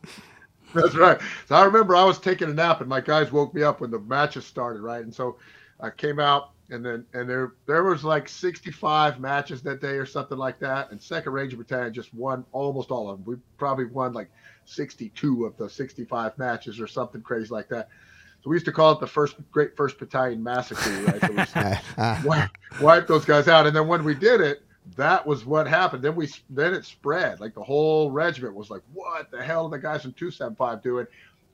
That's 0.74 0.96
right. 0.96 1.20
So 1.48 1.56
I 1.56 1.64
remember 1.64 1.96
I 1.96 2.04
was 2.04 2.20
taking 2.20 2.50
a 2.50 2.54
nap 2.54 2.82
and 2.82 2.90
my 2.90 3.02
guys 3.02 3.32
woke 3.32 3.54
me 3.54 3.64
up 3.64 3.80
when 3.82 3.92
the 3.92 4.00
matches 4.00 4.46
started, 4.46 4.82
right? 4.82 5.04
And 5.04 5.14
so 5.14 5.38
I 5.80 5.90
came 5.90 6.20
out 6.20 6.52
and 6.70 6.84
then 6.86 7.06
and 7.14 7.30
there 7.30 7.54
there 7.68 7.84
was 7.84 8.04
like 8.04 8.28
65 8.28 9.20
matches 9.20 9.62
that 9.64 9.82
day 9.82 9.94
or 9.98 10.06
something 10.06 10.38
like 10.38 10.60
that. 10.60 10.92
And 10.92 11.02
Second 11.02 11.32
Ranger 11.34 11.58
Battalion 11.58 11.94
just 11.94 12.14
won 12.14 12.46
almost 12.52 12.92
all 12.92 13.10
of 13.10 13.18
them. 13.18 13.26
We 13.26 13.40
probably 13.58 13.86
won 13.86 14.14
like 14.14 14.30
62 14.66 15.46
of 15.46 15.56
the 15.58 15.70
65 15.70 16.38
matches 16.38 16.80
or 16.80 16.88
something 16.88 17.22
crazy 17.22 17.50
like 17.54 17.70
that. 17.70 17.88
So 18.46 18.52
we 18.52 18.58
used 18.58 18.68
to 18.68 18.72
call 18.72 18.92
it 18.92 19.00
the 19.00 19.08
first 19.08 19.38
Great 19.52 19.76
First 19.76 19.98
Battalion 19.98 20.44
Massacre, 20.44 20.92
right? 21.02 21.50
So 21.50 22.24
wipe, 22.28 22.52
wipe 22.80 23.08
those 23.08 23.26
guys 23.26 23.48
out. 23.48 23.66
And 23.66 23.76
then 23.76 23.88
when 23.88 24.04
we 24.04 24.14
did 24.14 24.40
it, 24.40 24.62
that 24.96 25.26
was 25.26 25.48
what 25.48 25.66
happened. 25.66 26.04
Then 26.04 26.16
we 26.16 26.30
then 26.52 26.76
it 26.76 26.86
spread. 26.86 27.40
Like 27.40 27.56
the 27.56 27.64
whole 27.64 28.12
regiment 28.12 28.54
was 28.54 28.70
like, 28.70 28.84
"What 28.94 29.32
the 29.32 29.44
hell 29.44 29.66
are 29.66 29.72
the 29.72 29.80
guys 29.80 30.04
from 30.04 30.14
275 30.14 30.84
doing?" 30.84 31.08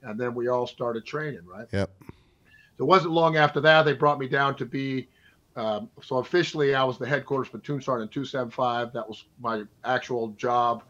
And 0.04 0.19
then 0.19 0.36
we 0.36 0.49
all 0.49 0.67
started 0.67 1.06
training, 1.06 1.45
right? 1.45 1.65
Yep. 1.71 1.91
So 2.01 2.84
it 2.84 2.88
wasn't 2.88 3.13
long 3.13 3.38
after 3.38 3.62
that 3.62 3.84
they 3.84 3.93
brought 3.93 4.19
me 4.19 4.27
down 4.27 4.58
to 4.58 4.65
be. 4.65 5.08
Um, 5.56 5.89
so 6.04 6.17
officially, 6.17 6.75
I 6.75 6.84
was 6.84 6.97
the 6.97 7.08
headquarters 7.08 7.47
platoon 7.47 7.82
sergeant 7.82 8.10
in 8.10 8.13
275. 8.13 8.91
That 8.91 9.08
was 9.08 9.23
my 9.39 9.63
actual 9.86 10.32
job, 10.32 10.84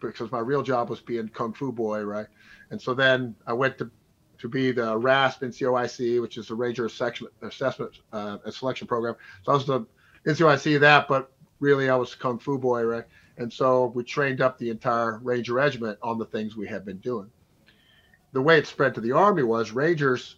because 0.00 0.30
my 0.30 0.40
real 0.40 0.62
job 0.62 0.90
was 0.90 1.00
being 1.00 1.28
kung 1.28 1.54
fu 1.54 1.72
boy, 1.72 2.02
right? 2.02 2.26
And 2.70 2.82
so 2.82 2.92
then 2.92 3.34
I 3.46 3.54
went 3.54 3.78
to 3.78 3.90
to 4.46 4.52
be 4.52 4.72
the 4.72 4.96
RASP 4.96 5.42
NCOIC, 5.42 6.20
which 6.20 6.38
is 6.38 6.48
the 6.48 6.54
Ranger 6.54 6.86
Assessment 6.86 7.98
uh, 8.12 8.38
and 8.44 8.54
Selection 8.54 8.86
Program. 8.86 9.14
So 9.44 9.52
I 9.52 9.54
was 9.54 9.66
the 9.66 9.86
NCOIC 10.26 10.76
of 10.76 10.80
that, 10.82 11.08
but 11.08 11.30
really 11.60 11.90
I 11.90 11.96
was 11.96 12.14
kung 12.14 12.38
fu 12.38 12.58
boy, 12.58 12.82
right? 12.84 13.04
And 13.38 13.52
so 13.52 13.92
we 13.94 14.02
trained 14.04 14.40
up 14.40 14.58
the 14.58 14.70
entire 14.70 15.18
Ranger 15.18 15.54
Regiment 15.54 15.98
on 16.02 16.18
the 16.18 16.24
things 16.24 16.56
we 16.56 16.66
had 16.66 16.84
been 16.84 16.98
doing. 16.98 17.30
The 18.32 18.42
way 18.42 18.58
it 18.58 18.66
spread 18.66 18.94
to 18.94 19.00
the 19.00 19.12
Army 19.12 19.42
was 19.42 19.72
Rangers 19.72 20.36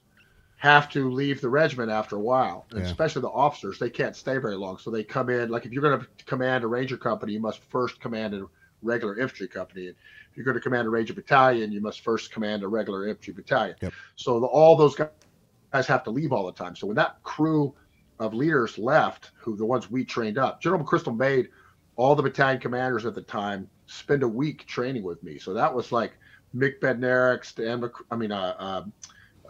have 0.56 0.88
to 0.90 1.10
leave 1.10 1.40
the 1.40 1.48
regiment 1.48 1.90
after 1.90 2.16
a 2.16 2.20
while, 2.20 2.66
Yeah. 2.72 2.80
especially 2.80 3.22
the 3.22 3.28
officers. 3.28 3.78
They 3.78 3.90
can't 3.90 4.16
stay 4.16 4.38
very 4.38 4.56
long, 4.56 4.78
so 4.78 4.90
they 4.90 5.04
come 5.04 5.30
in. 5.30 5.50
Like 5.50 5.66
if 5.66 5.72
you're 5.72 5.82
going 5.82 6.00
to 6.00 6.24
command 6.24 6.64
a 6.64 6.66
Ranger 6.66 6.96
company, 6.96 7.32
you 7.32 7.40
must 7.40 7.60
first 7.70 8.00
command 8.00 8.34
a 8.34 8.46
regular 8.82 9.16
infantry 9.18 9.46
company. 9.48 9.86
And 9.88 9.96
you're 10.38 10.44
going 10.44 10.55
to 10.55 10.61
command 10.61 10.87
a 10.87 10.90
Ranger 10.90 11.14
battalion, 11.14 11.72
you 11.72 11.81
must 11.81 12.01
first 12.03 12.31
command 12.31 12.62
a 12.62 12.68
regular 12.68 13.09
infantry 13.09 13.35
battalion. 13.35 13.74
Yep. 13.83 13.92
So 14.14 14.38
the, 14.38 14.46
all 14.46 14.77
those 14.77 14.94
guys 14.94 15.87
have 15.88 16.05
to 16.05 16.11
leave 16.11 16.33
all 16.33 16.46
the 16.46 16.53
time. 16.53 16.77
So 16.77 16.87
when 16.87 16.94
that 16.96 17.20
crew 17.24 17.74
of 18.20 18.35
leaders 18.35 18.79
left, 18.79 19.33
who 19.37 19.57
the 19.57 19.66
ones 19.66 19.90
we 19.90 20.05
trained 20.05 20.38
up, 20.38 20.61
General 20.61 20.85
McChrystal 20.85 21.16
made 21.16 21.48
all 21.96 22.14
the 22.14 22.22
battalion 22.22 22.61
commanders 22.61 23.05
at 23.05 23.16
the 23.16 23.22
time 23.22 23.68
spend 23.87 24.22
a 24.22 24.29
week 24.29 24.64
training 24.66 25.03
with 25.03 25.20
me. 25.24 25.38
So 25.38 25.53
that 25.55 25.74
was 25.74 25.90
like 25.90 26.12
Mick 26.55 26.79
Bednarek, 26.79 27.44
Stan, 27.44 27.81
Mc, 27.81 27.92
I 28.12 28.16
mean, 28.16 28.31
uh, 28.31 28.55
um, 28.59 28.92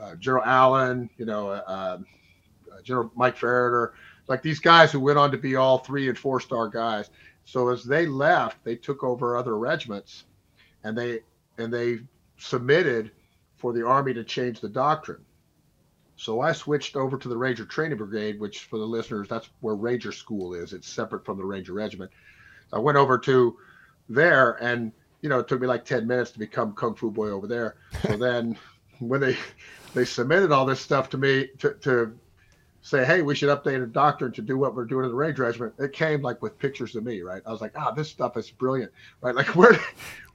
uh, 0.01 0.15
General 0.15 0.45
Allen, 0.45 1.11
you 1.19 1.27
know, 1.27 1.51
uh, 1.51 1.99
uh, 2.73 2.83
General 2.83 3.13
Mike 3.15 3.37
Ferriter, 3.37 3.91
like 4.29 4.43
these 4.43 4.61
guys 4.61 4.91
who 4.91 5.01
went 5.01 5.19
on 5.19 5.31
to 5.31 5.39
be 5.39 5.57
all 5.57 5.79
three 5.79 6.09
and 6.09 6.17
four 6.17 6.41
star 6.41 6.69
guys. 6.69 7.11
So 7.45 7.69
as 7.69 7.85
they 7.85 8.07
left, 8.07 8.63
they 8.65 8.77
took 8.77 9.03
over 9.03 9.37
other 9.37 9.59
regiments, 9.59 10.25
and 10.85 10.97
they 10.97 11.21
and 11.59 11.73
they 11.73 12.01
submitted 12.37 13.11
for 13.57 13.73
the 13.73 13.85
army 13.85 14.15
to 14.15 14.25
change 14.25 14.61
the 14.61 14.69
doctrine. 14.69 15.25
So 16.17 16.41
I 16.41 16.53
switched 16.53 16.97
over 16.97 17.17
to 17.17 17.29
the 17.29 17.37
Ranger 17.37 17.65
Training 17.65 17.99
Brigade, 17.99 18.41
which 18.41 18.65
for 18.65 18.79
the 18.79 18.85
listeners, 18.85 19.29
that's 19.29 19.51
where 19.61 19.75
Ranger 19.75 20.13
School 20.13 20.55
is. 20.55 20.73
It's 20.73 20.89
separate 20.89 21.25
from 21.25 21.39
the 21.39 21.45
Ranger 21.45 21.73
Regiment. 21.73 22.11
I 22.73 22.79
went 22.79 22.99
over 22.99 23.19
to 23.19 23.57
there, 24.09 24.53
and 24.63 24.93
you 25.23 25.29
know, 25.29 25.39
it 25.39 25.49
took 25.49 25.61
me 25.61 25.67
like 25.67 25.85
ten 25.85 26.07
minutes 26.07 26.33
to 26.33 26.39
become 26.39 26.73
kung 26.75 26.95
fu 26.95 27.11
boy 27.11 27.29
over 27.31 27.47
there. 27.47 27.77
So 28.03 28.17
then, 28.17 28.59
when 28.99 29.21
they 29.21 29.37
they 29.95 30.05
submitted 30.05 30.53
all 30.53 30.67
this 30.67 30.81
stuff 30.81 31.09
to 31.11 31.19
me 31.19 31.49
to, 31.59 31.75
to 31.75 32.19
say, 32.89 33.05
hey, 33.05 33.21
we 33.21 33.35
should 33.35 33.51
update 33.51 33.83
a 33.83 33.87
doctrine 33.87 34.33
to 34.33 34.41
do 34.41 34.57
what 34.57 34.75
we're 34.75 34.87
doing 34.87 35.05
in 35.05 35.11
the 35.11 35.17
range 35.17 35.39
regiment. 35.39 35.75
It 35.79 35.93
came 35.93 36.23
like 36.23 36.41
with 36.41 36.59
pictures 36.59 36.97
of 36.97 37.05
me, 37.05 37.21
right? 37.21 37.43
I 37.45 37.53
was 37.53 37.61
like, 37.61 37.73
ah, 37.77 37.91
this 37.91 38.09
stuff 38.09 38.39
is 38.39 38.51
brilliant, 38.51 38.91
right? 39.21 39.35
Like 39.35 39.47
where 39.57 39.79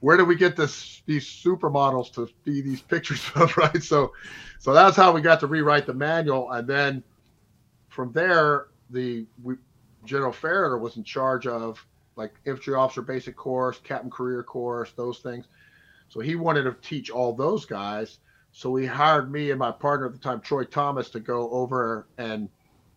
where 0.00 0.16
do 0.16 0.24
we 0.24 0.36
get 0.36 0.54
this 0.54 1.02
these 1.06 1.26
supermodels 1.26 2.12
to 2.14 2.28
be 2.44 2.60
these 2.60 2.80
pictures 2.80 3.28
of, 3.34 3.56
right? 3.56 3.82
So 3.82 4.12
so 4.60 4.72
that's 4.72 4.96
how 4.96 5.10
we 5.10 5.20
got 5.20 5.40
to 5.40 5.48
rewrite 5.48 5.86
the 5.86 5.94
manual, 5.94 6.52
and 6.52 6.66
then 6.68 7.02
from 7.88 8.12
there, 8.12 8.68
the 8.90 9.26
we, 9.42 9.56
General 10.04 10.32
Ferriter 10.32 10.78
was 10.78 10.96
in 10.96 11.02
charge 11.02 11.48
of 11.48 11.84
like 12.14 12.34
infantry 12.46 12.74
officer 12.74 13.02
basic 13.02 13.36
course, 13.36 13.80
captain 13.82 14.10
career 14.10 14.44
course, 14.44 14.92
those 14.92 15.18
things. 15.18 15.46
So 16.08 16.20
he 16.20 16.36
wanted 16.36 16.62
to 16.64 16.76
teach 16.82 17.10
all 17.10 17.32
those 17.32 17.64
guys 17.64 18.18
so 18.56 18.76
he 18.76 18.86
hired 18.86 19.32
me 19.32 19.50
and 19.50 19.58
my 19.58 19.72
partner 19.72 20.06
at 20.06 20.12
the 20.12 20.18
time, 20.18 20.40
Troy 20.40 20.62
Thomas, 20.62 21.10
to 21.10 21.20
go 21.20 21.50
over 21.50 22.06
and 22.18 22.48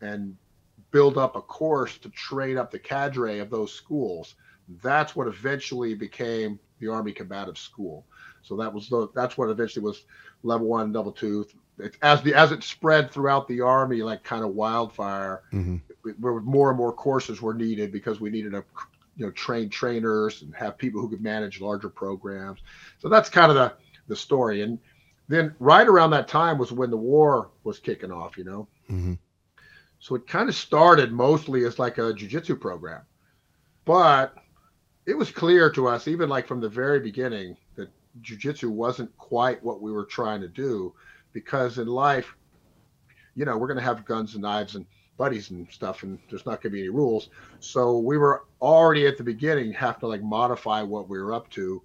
and 0.02 0.38
build 0.92 1.18
up 1.18 1.36
a 1.36 1.42
course 1.42 1.98
to 1.98 2.10
train 2.10 2.60
up 2.60 2.70
the 2.70 2.78
cadre 2.78 3.40
of 3.40 3.50
those 3.50 3.74
schools. 3.74 4.36
That's 4.84 5.16
what 5.16 5.28
eventually 5.28 5.96
became 5.96 6.60
the 6.80 6.90
Army 6.90 7.12
Combative 7.12 7.58
School. 7.58 8.06
So 8.44 8.56
that 8.58 8.72
was 8.72 8.88
the 8.88 9.10
that's 9.16 9.36
what 9.36 9.50
eventually 9.50 9.84
was 9.84 10.04
level 10.44 10.68
one, 10.68 10.94
level 10.94 11.12
two. 11.12 11.48
It, 11.80 11.98
as 12.04 12.22
the 12.22 12.36
as 12.36 12.52
it 12.52 12.64
spread 12.64 13.10
throughout 13.10 13.48
the 13.48 13.62
army 13.62 14.04
like 14.04 14.24
kind 14.24 14.44
of 14.44 14.52
wildfire, 14.52 15.42
mm-hmm. 15.52 15.78
where 16.20 16.40
more 16.42 16.70
and 16.70 16.78
more 16.78 16.94
courses 16.94 17.42
were 17.42 17.56
needed 17.56 17.92
because 17.92 18.20
we 18.20 18.30
needed 18.30 18.54
a 18.54 18.64
you 19.16 19.26
know 19.26 19.32
train 19.32 19.70
trainers 19.70 20.44
and 20.44 20.56
have 20.56 20.78
people 20.78 21.02
who 21.02 21.10
could 21.10 21.22
manage 21.22 21.62
larger 21.62 21.90
programs. 21.90 22.60
So 23.00 23.10
that's 23.10 23.28
kind 23.28 23.50
of 23.50 23.56
the 23.56 23.74
the 24.08 24.16
story. 24.16 24.62
And 24.62 24.78
then 25.28 25.54
right 25.60 25.88
around 25.88 26.12
that 26.12 26.28
time 26.28 26.58
was 26.58 26.72
when 26.72 26.90
the 26.90 26.98
war 26.98 27.50
was 27.64 27.80
kicking 27.80 28.12
off, 28.12 28.38
you 28.38 28.44
know. 28.44 28.68
Mm-hmm. 28.90 29.14
So 30.00 30.16
it 30.16 30.28
kind 30.28 30.48
of 30.48 30.56
started 30.56 31.12
mostly 31.12 31.66
as 31.66 31.80
like 31.80 31.98
a 31.98 32.14
jujitsu 32.14 32.60
program, 32.60 33.02
but 33.86 34.36
it 35.06 35.18
was 35.18 35.32
clear 35.32 35.72
to 35.72 35.88
us, 35.88 36.08
even 36.08 36.30
like 36.30 36.48
from 36.48 36.62
the 36.62 36.70
very 36.70 37.00
beginning, 37.00 37.58
that 37.76 37.90
jujitsu 38.22 38.70
wasn't 38.70 39.16
quite 39.18 39.64
what 39.64 39.82
we 39.82 39.92
were 39.92 40.06
trying 40.06 40.42
to 40.42 40.48
do, 40.48 40.94
because 41.34 41.78
in 41.78 41.88
life, 41.88 42.36
you 43.36 43.46
know, 43.46 43.58
we're 43.58 43.68
going 43.68 43.78
to 43.78 43.84
have 43.84 44.06
guns 44.06 44.34
and 44.34 44.42
knives 44.44 44.76
and 44.76 44.86
buddies 45.18 45.50
and 45.50 45.68
stuff, 45.72 46.04
and 46.04 46.20
there's 46.30 46.46
not 46.46 46.62
going 46.62 46.72
to 46.72 46.78
be 46.78 46.80
any 46.82 46.90
rules. 46.90 47.30
So 47.60 47.98
we 47.98 48.18
were 48.18 48.46
already 48.62 49.08
at 49.08 49.18
the 49.18 49.24
beginning 49.24 49.74
have 49.74 50.00
to 50.00 50.08
like 50.08 50.22
modify 50.22 50.84
what 50.84 51.10
we 51.10 51.18
were 51.20 51.34
up 51.34 51.50
to, 51.52 51.82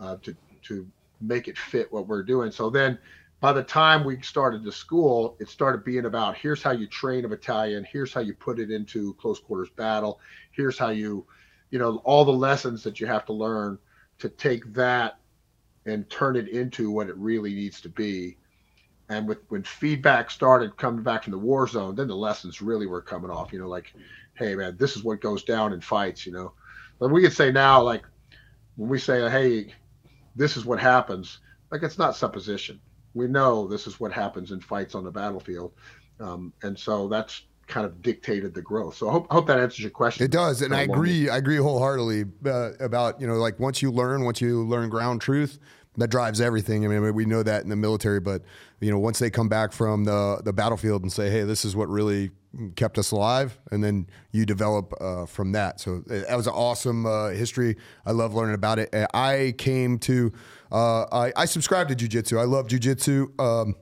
uh, 0.00 0.16
to 0.22 0.36
to 0.62 0.86
make 1.20 1.48
it 1.48 1.58
fit 1.58 1.92
what 1.92 2.06
we're 2.06 2.22
doing. 2.22 2.50
So 2.50 2.70
then 2.70 2.98
by 3.40 3.52
the 3.52 3.62
time 3.62 4.04
we 4.04 4.20
started 4.22 4.64
the 4.64 4.72
school, 4.72 5.36
it 5.40 5.48
started 5.48 5.84
being 5.84 6.06
about 6.06 6.36
here's 6.36 6.62
how 6.62 6.72
you 6.72 6.86
train 6.86 7.24
a 7.24 7.28
battalion, 7.28 7.86
here's 7.90 8.12
how 8.12 8.20
you 8.20 8.34
put 8.34 8.58
it 8.58 8.70
into 8.70 9.14
close 9.14 9.38
quarters 9.38 9.70
battle, 9.70 10.20
here's 10.52 10.78
how 10.78 10.90
you, 10.90 11.26
you 11.70 11.78
know, 11.78 11.98
all 12.04 12.24
the 12.24 12.32
lessons 12.32 12.82
that 12.82 13.00
you 13.00 13.06
have 13.06 13.26
to 13.26 13.32
learn 13.32 13.78
to 14.18 14.28
take 14.28 14.72
that 14.72 15.18
and 15.84 16.08
turn 16.10 16.36
it 16.36 16.48
into 16.48 16.90
what 16.90 17.08
it 17.08 17.16
really 17.16 17.54
needs 17.54 17.80
to 17.82 17.88
be. 17.88 18.36
And 19.08 19.28
with 19.28 19.38
when 19.48 19.62
feedback 19.62 20.30
started 20.30 20.76
coming 20.76 21.04
back 21.04 21.24
from 21.24 21.30
the 21.30 21.38
war 21.38 21.68
zone, 21.68 21.94
then 21.94 22.08
the 22.08 22.16
lessons 22.16 22.60
really 22.60 22.86
were 22.86 23.02
coming 23.02 23.30
off. 23.30 23.52
You 23.52 23.60
know, 23.60 23.68
like, 23.68 23.92
hey 24.34 24.54
man, 24.56 24.76
this 24.78 24.96
is 24.96 25.04
what 25.04 25.20
goes 25.20 25.44
down 25.44 25.72
in 25.72 25.80
fights. 25.80 26.26
You 26.26 26.32
know, 26.32 26.52
but 26.98 27.10
we 27.10 27.22
could 27.22 27.32
say 27.32 27.52
now, 27.52 27.82
like, 27.82 28.02
when 28.74 28.88
we 28.88 28.98
say, 28.98 29.30
hey, 29.30 29.74
this 30.36 30.56
is 30.56 30.64
what 30.64 30.78
happens. 30.78 31.38
Like 31.70 31.82
it's 31.82 31.98
not 31.98 32.14
supposition. 32.14 32.80
We 33.14 33.26
know 33.26 33.66
this 33.66 33.86
is 33.86 33.98
what 33.98 34.12
happens 34.12 34.52
in 34.52 34.60
fights 34.60 34.94
on 34.94 35.02
the 35.02 35.10
battlefield, 35.10 35.72
um, 36.20 36.52
and 36.62 36.78
so 36.78 37.08
that's 37.08 37.42
kind 37.66 37.84
of 37.84 38.00
dictated 38.02 38.54
the 38.54 38.62
growth. 38.62 38.96
So 38.96 39.08
I 39.08 39.12
hope, 39.12 39.26
I 39.30 39.34
hope 39.34 39.46
that 39.48 39.58
answers 39.58 39.80
your 39.80 39.90
question. 39.90 40.24
It 40.24 40.30
does, 40.30 40.62
and 40.62 40.74
I 40.74 40.82
agree. 40.82 41.28
I 41.28 41.38
agree 41.38 41.56
wholeheartedly 41.56 42.26
uh, 42.44 42.72
about 42.78 43.20
you 43.20 43.26
know 43.26 43.34
like 43.34 43.58
once 43.58 43.82
you 43.82 43.90
learn, 43.90 44.24
once 44.24 44.40
you 44.40 44.64
learn 44.64 44.88
ground 44.90 45.20
truth, 45.20 45.58
that 45.96 46.08
drives 46.08 46.40
everything. 46.40 46.84
I 46.84 46.88
mean, 46.88 47.14
we 47.14 47.24
know 47.24 47.42
that 47.42 47.62
in 47.62 47.68
the 47.68 47.76
military, 47.76 48.20
but 48.20 48.42
you 48.80 48.90
know, 48.90 48.98
once 48.98 49.18
they 49.18 49.30
come 49.30 49.48
back 49.48 49.72
from 49.72 50.04
the 50.04 50.40
the 50.44 50.52
battlefield 50.52 51.02
and 51.02 51.12
say, 51.12 51.30
"Hey, 51.30 51.42
this 51.42 51.64
is 51.64 51.74
what 51.74 51.88
really 51.88 52.30
kept 52.74 52.98
us 52.98 53.10
alive," 53.10 53.58
and 53.70 53.82
then 53.82 54.06
you 54.32 54.44
develop 54.46 54.92
uh, 55.00 55.26
from 55.26 55.52
that. 55.52 55.80
So 55.80 56.02
uh, 56.10 56.22
that 56.28 56.36
was 56.36 56.46
an 56.46 56.52
awesome 56.54 57.06
uh, 57.06 57.28
history. 57.30 57.76
I 58.04 58.12
love 58.12 58.34
learning 58.34 58.54
about 58.54 58.78
it. 58.78 58.94
I 59.14 59.54
came 59.56 59.98
to, 60.00 60.32
uh, 60.70 61.04
I, 61.12 61.32
I 61.36 61.44
subscribed 61.46 61.90
to 61.90 61.96
jujitsu. 61.96 62.38
I 62.38 62.44
love 62.44 62.66
jujitsu. 62.68 63.40
Um, 63.40 63.74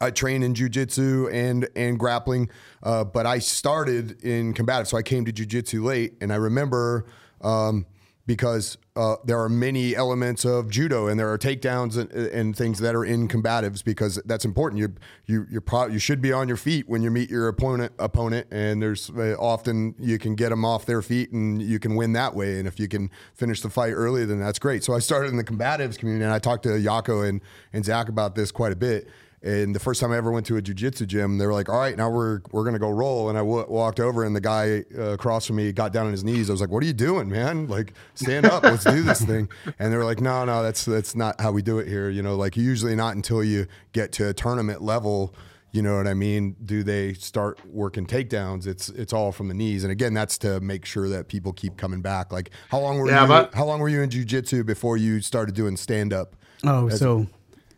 I 0.00 0.10
train 0.10 0.42
in 0.42 0.54
jujitsu 0.54 1.32
and 1.32 1.68
and 1.76 1.98
grappling, 1.98 2.50
uh, 2.82 3.04
but 3.04 3.26
I 3.26 3.38
started 3.38 4.22
in 4.22 4.54
combative, 4.54 4.88
so 4.88 4.96
I 4.96 5.02
came 5.02 5.24
to 5.26 5.32
jujitsu 5.32 5.82
late, 5.82 6.14
and 6.20 6.32
I 6.32 6.36
remember. 6.36 7.06
Um, 7.42 7.86
because 8.26 8.76
uh, 8.96 9.16
there 9.24 9.38
are 9.38 9.48
many 9.48 9.94
elements 9.94 10.44
of 10.44 10.68
judo 10.68 11.06
and 11.06 11.18
there 11.18 11.30
are 11.32 11.38
takedowns 11.38 11.96
and, 11.96 12.10
and, 12.10 12.56
things 12.56 12.78
that 12.80 12.94
are 12.94 13.04
in 13.04 13.28
combatives 13.28 13.84
because 13.84 14.20
that's 14.24 14.44
important. 14.44 14.80
You 14.80 14.94
you 15.26 15.46
you 15.50 15.60
pro- 15.60 15.86
you 15.86 15.98
should 15.98 16.20
be 16.20 16.32
on 16.32 16.48
your 16.48 16.56
feet 16.56 16.88
when 16.88 17.02
you 17.02 17.10
meet 17.10 17.30
your 17.30 17.48
opponent 17.48 17.92
opponent 17.98 18.46
and 18.50 18.82
there's 18.82 19.10
uh, 19.10 19.36
often 19.38 19.94
you 19.98 20.18
can 20.18 20.34
get 20.34 20.48
them 20.48 20.64
off 20.64 20.86
their 20.86 21.02
feet 21.02 21.30
and 21.32 21.62
you 21.62 21.78
can 21.78 21.94
win 21.94 22.14
that 22.14 22.34
way. 22.34 22.58
And 22.58 22.66
if 22.66 22.80
you 22.80 22.88
can 22.88 23.10
finish 23.34 23.60
the 23.60 23.70
fight 23.70 23.92
early, 23.92 24.24
then 24.24 24.40
that's 24.40 24.58
great. 24.58 24.82
So 24.82 24.94
I 24.94 24.98
started 24.98 25.30
in 25.30 25.36
the 25.36 25.44
combatives 25.44 25.98
community 25.98 26.24
and 26.24 26.32
I 26.32 26.38
talked 26.38 26.62
to 26.64 26.70
Yako 26.70 27.28
and 27.28 27.40
and 27.72 27.84
Zach 27.84 28.08
about 28.08 28.34
this 28.34 28.50
quite 28.50 28.72
a 28.72 28.76
bit. 28.76 29.08
And 29.46 29.72
the 29.72 29.78
first 29.78 30.00
time 30.00 30.10
I 30.10 30.16
ever 30.16 30.32
went 30.32 30.44
to 30.46 30.56
a 30.56 30.62
jujitsu 30.62 31.06
gym, 31.06 31.38
they 31.38 31.46
were 31.46 31.52
like, 31.52 31.68
"All 31.68 31.78
right, 31.78 31.96
now 31.96 32.10
we're 32.10 32.40
we're 32.50 32.64
gonna 32.64 32.80
go 32.80 32.90
roll." 32.90 33.28
And 33.28 33.38
I 33.38 33.42
w- 33.42 33.64
walked 33.68 34.00
over, 34.00 34.24
and 34.24 34.34
the 34.34 34.40
guy 34.40 34.82
uh, 34.98 35.12
across 35.12 35.46
from 35.46 35.54
me 35.54 35.70
got 35.70 35.92
down 35.92 36.06
on 36.06 36.12
his 36.12 36.24
knees. 36.24 36.50
I 36.50 36.52
was 36.52 36.60
like, 36.60 36.70
"What 36.70 36.82
are 36.82 36.86
you 36.86 36.92
doing, 36.92 37.30
man? 37.30 37.68
Like, 37.68 37.92
stand 38.14 38.46
up, 38.46 38.64
let's 38.64 38.82
do 38.82 39.02
this 39.02 39.22
thing." 39.22 39.48
And 39.78 39.92
they 39.92 39.96
were 39.96 40.04
like, 40.04 40.20
"No, 40.20 40.44
no, 40.44 40.64
that's 40.64 40.84
that's 40.84 41.14
not 41.14 41.40
how 41.40 41.52
we 41.52 41.62
do 41.62 41.78
it 41.78 41.86
here. 41.86 42.10
You 42.10 42.22
know, 42.22 42.34
like 42.34 42.56
usually 42.56 42.96
not 42.96 43.14
until 43.14 43.44
you 43.44 43.68
get 43.92 44.10
to 44.12 44.28
a 44.28 44.34
tournament 44.34 44.82
level." 44.82 45.32
You 45.70 45.82
know 45.82 45.96
what 45.96 46.08
I 46.08 46.14
mean? 46.14 46.56
Do 46.64 46.82
they 46.82 47.12
start 47.14 47.60
working 47.66 48.06
takedowns? 48.06 48.66
It's 48.66 48.88
it's 48.88 49.12
all 49.12 49.30
from 49.30 49.46
the 49.46 49.54
knees, 49.54 49.84
and 49.84 49.92
again, 49.92 50.12
that's 50.12 50.38
to 50.38 50.58
make 50.58 50.84
sure 50.84 51.08
that 51.10 51.28
people 51.28 51.52
keep 51.52 51.76
coming 51.76 52.00
back. 52.00 52.32
Like, 52.32 52.50
how 52.70 52.80
long 52.80 52.98
were 52.98 53.08
yeah, 53.08 53.22
you? 53.22 53.28
But- 53.28 53.54
how 53.54 53.64
long 53.64 53.78
were 53.78 53.88
you 53.88 54.00
in 54.00 54.10
jujitsu 54.10 54.66
before 54.66 54.96
you 54.96 55.20
started 55.20 55.54
doing 55.54 55.76
stand 55.76 56.12
up? 56.12 56.34
Oh, 56.64 56.88
so 56.88 57.26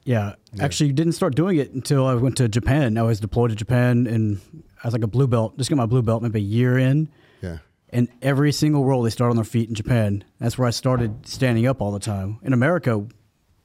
yeah. 0.09 0.35
yeah. 0.55 0.65
Actually, 0.65 0.93
didn't 0.93 1.13
start 1.13 1.35
doing 1.35 1.59
it 1.59 1.73
until 1.73 2.07
I 2.07 2.15
went 2.15 2.39
to 2.39 2.49
Japan. 2.49 2.97
I 2.97 3.03
was 3.03 3.21
deployed 3.21 3.51
to 3.51 3.57
Japan 3.57 4.07
and 4.07 4.41
I 4.83 4.87
was 4.87 4.95
like 4.95 5.03
a 5.03 5.07
blue 5.07 5.27
belt, 5.27 5.59
just 5.59 5.69
got 5.69 5.77
my 5.77 5.85
blue 5.85 6.01
belt 6.01 6.23
maybe 6.23 6.39
a 6.39 6.43
year 6.43 6.79
in. 6.79 7.11
Yeah. 7.43 7.59
And 7.91 8.09
every 8.23 8.51
single 8.53 8.87
roll, 8.87 9.03
they 9.03 9.11
start 9.11 9.29
on 9.29 9.37
their 9.37 9.45
feet 9.45 9.69
in 9.69 9.75
Japan. 9.75 10.25
That's 10.41 10.57
where 10.57 10.67
I 10.67 10.71
started 10.71 11.27
standing 11.27 11.67
up 11.67 11.83
all 11.83 11.93
the 11.93 11.99
time. 11.99 12.39
In 12.43 12.55
America, 12.55 13.07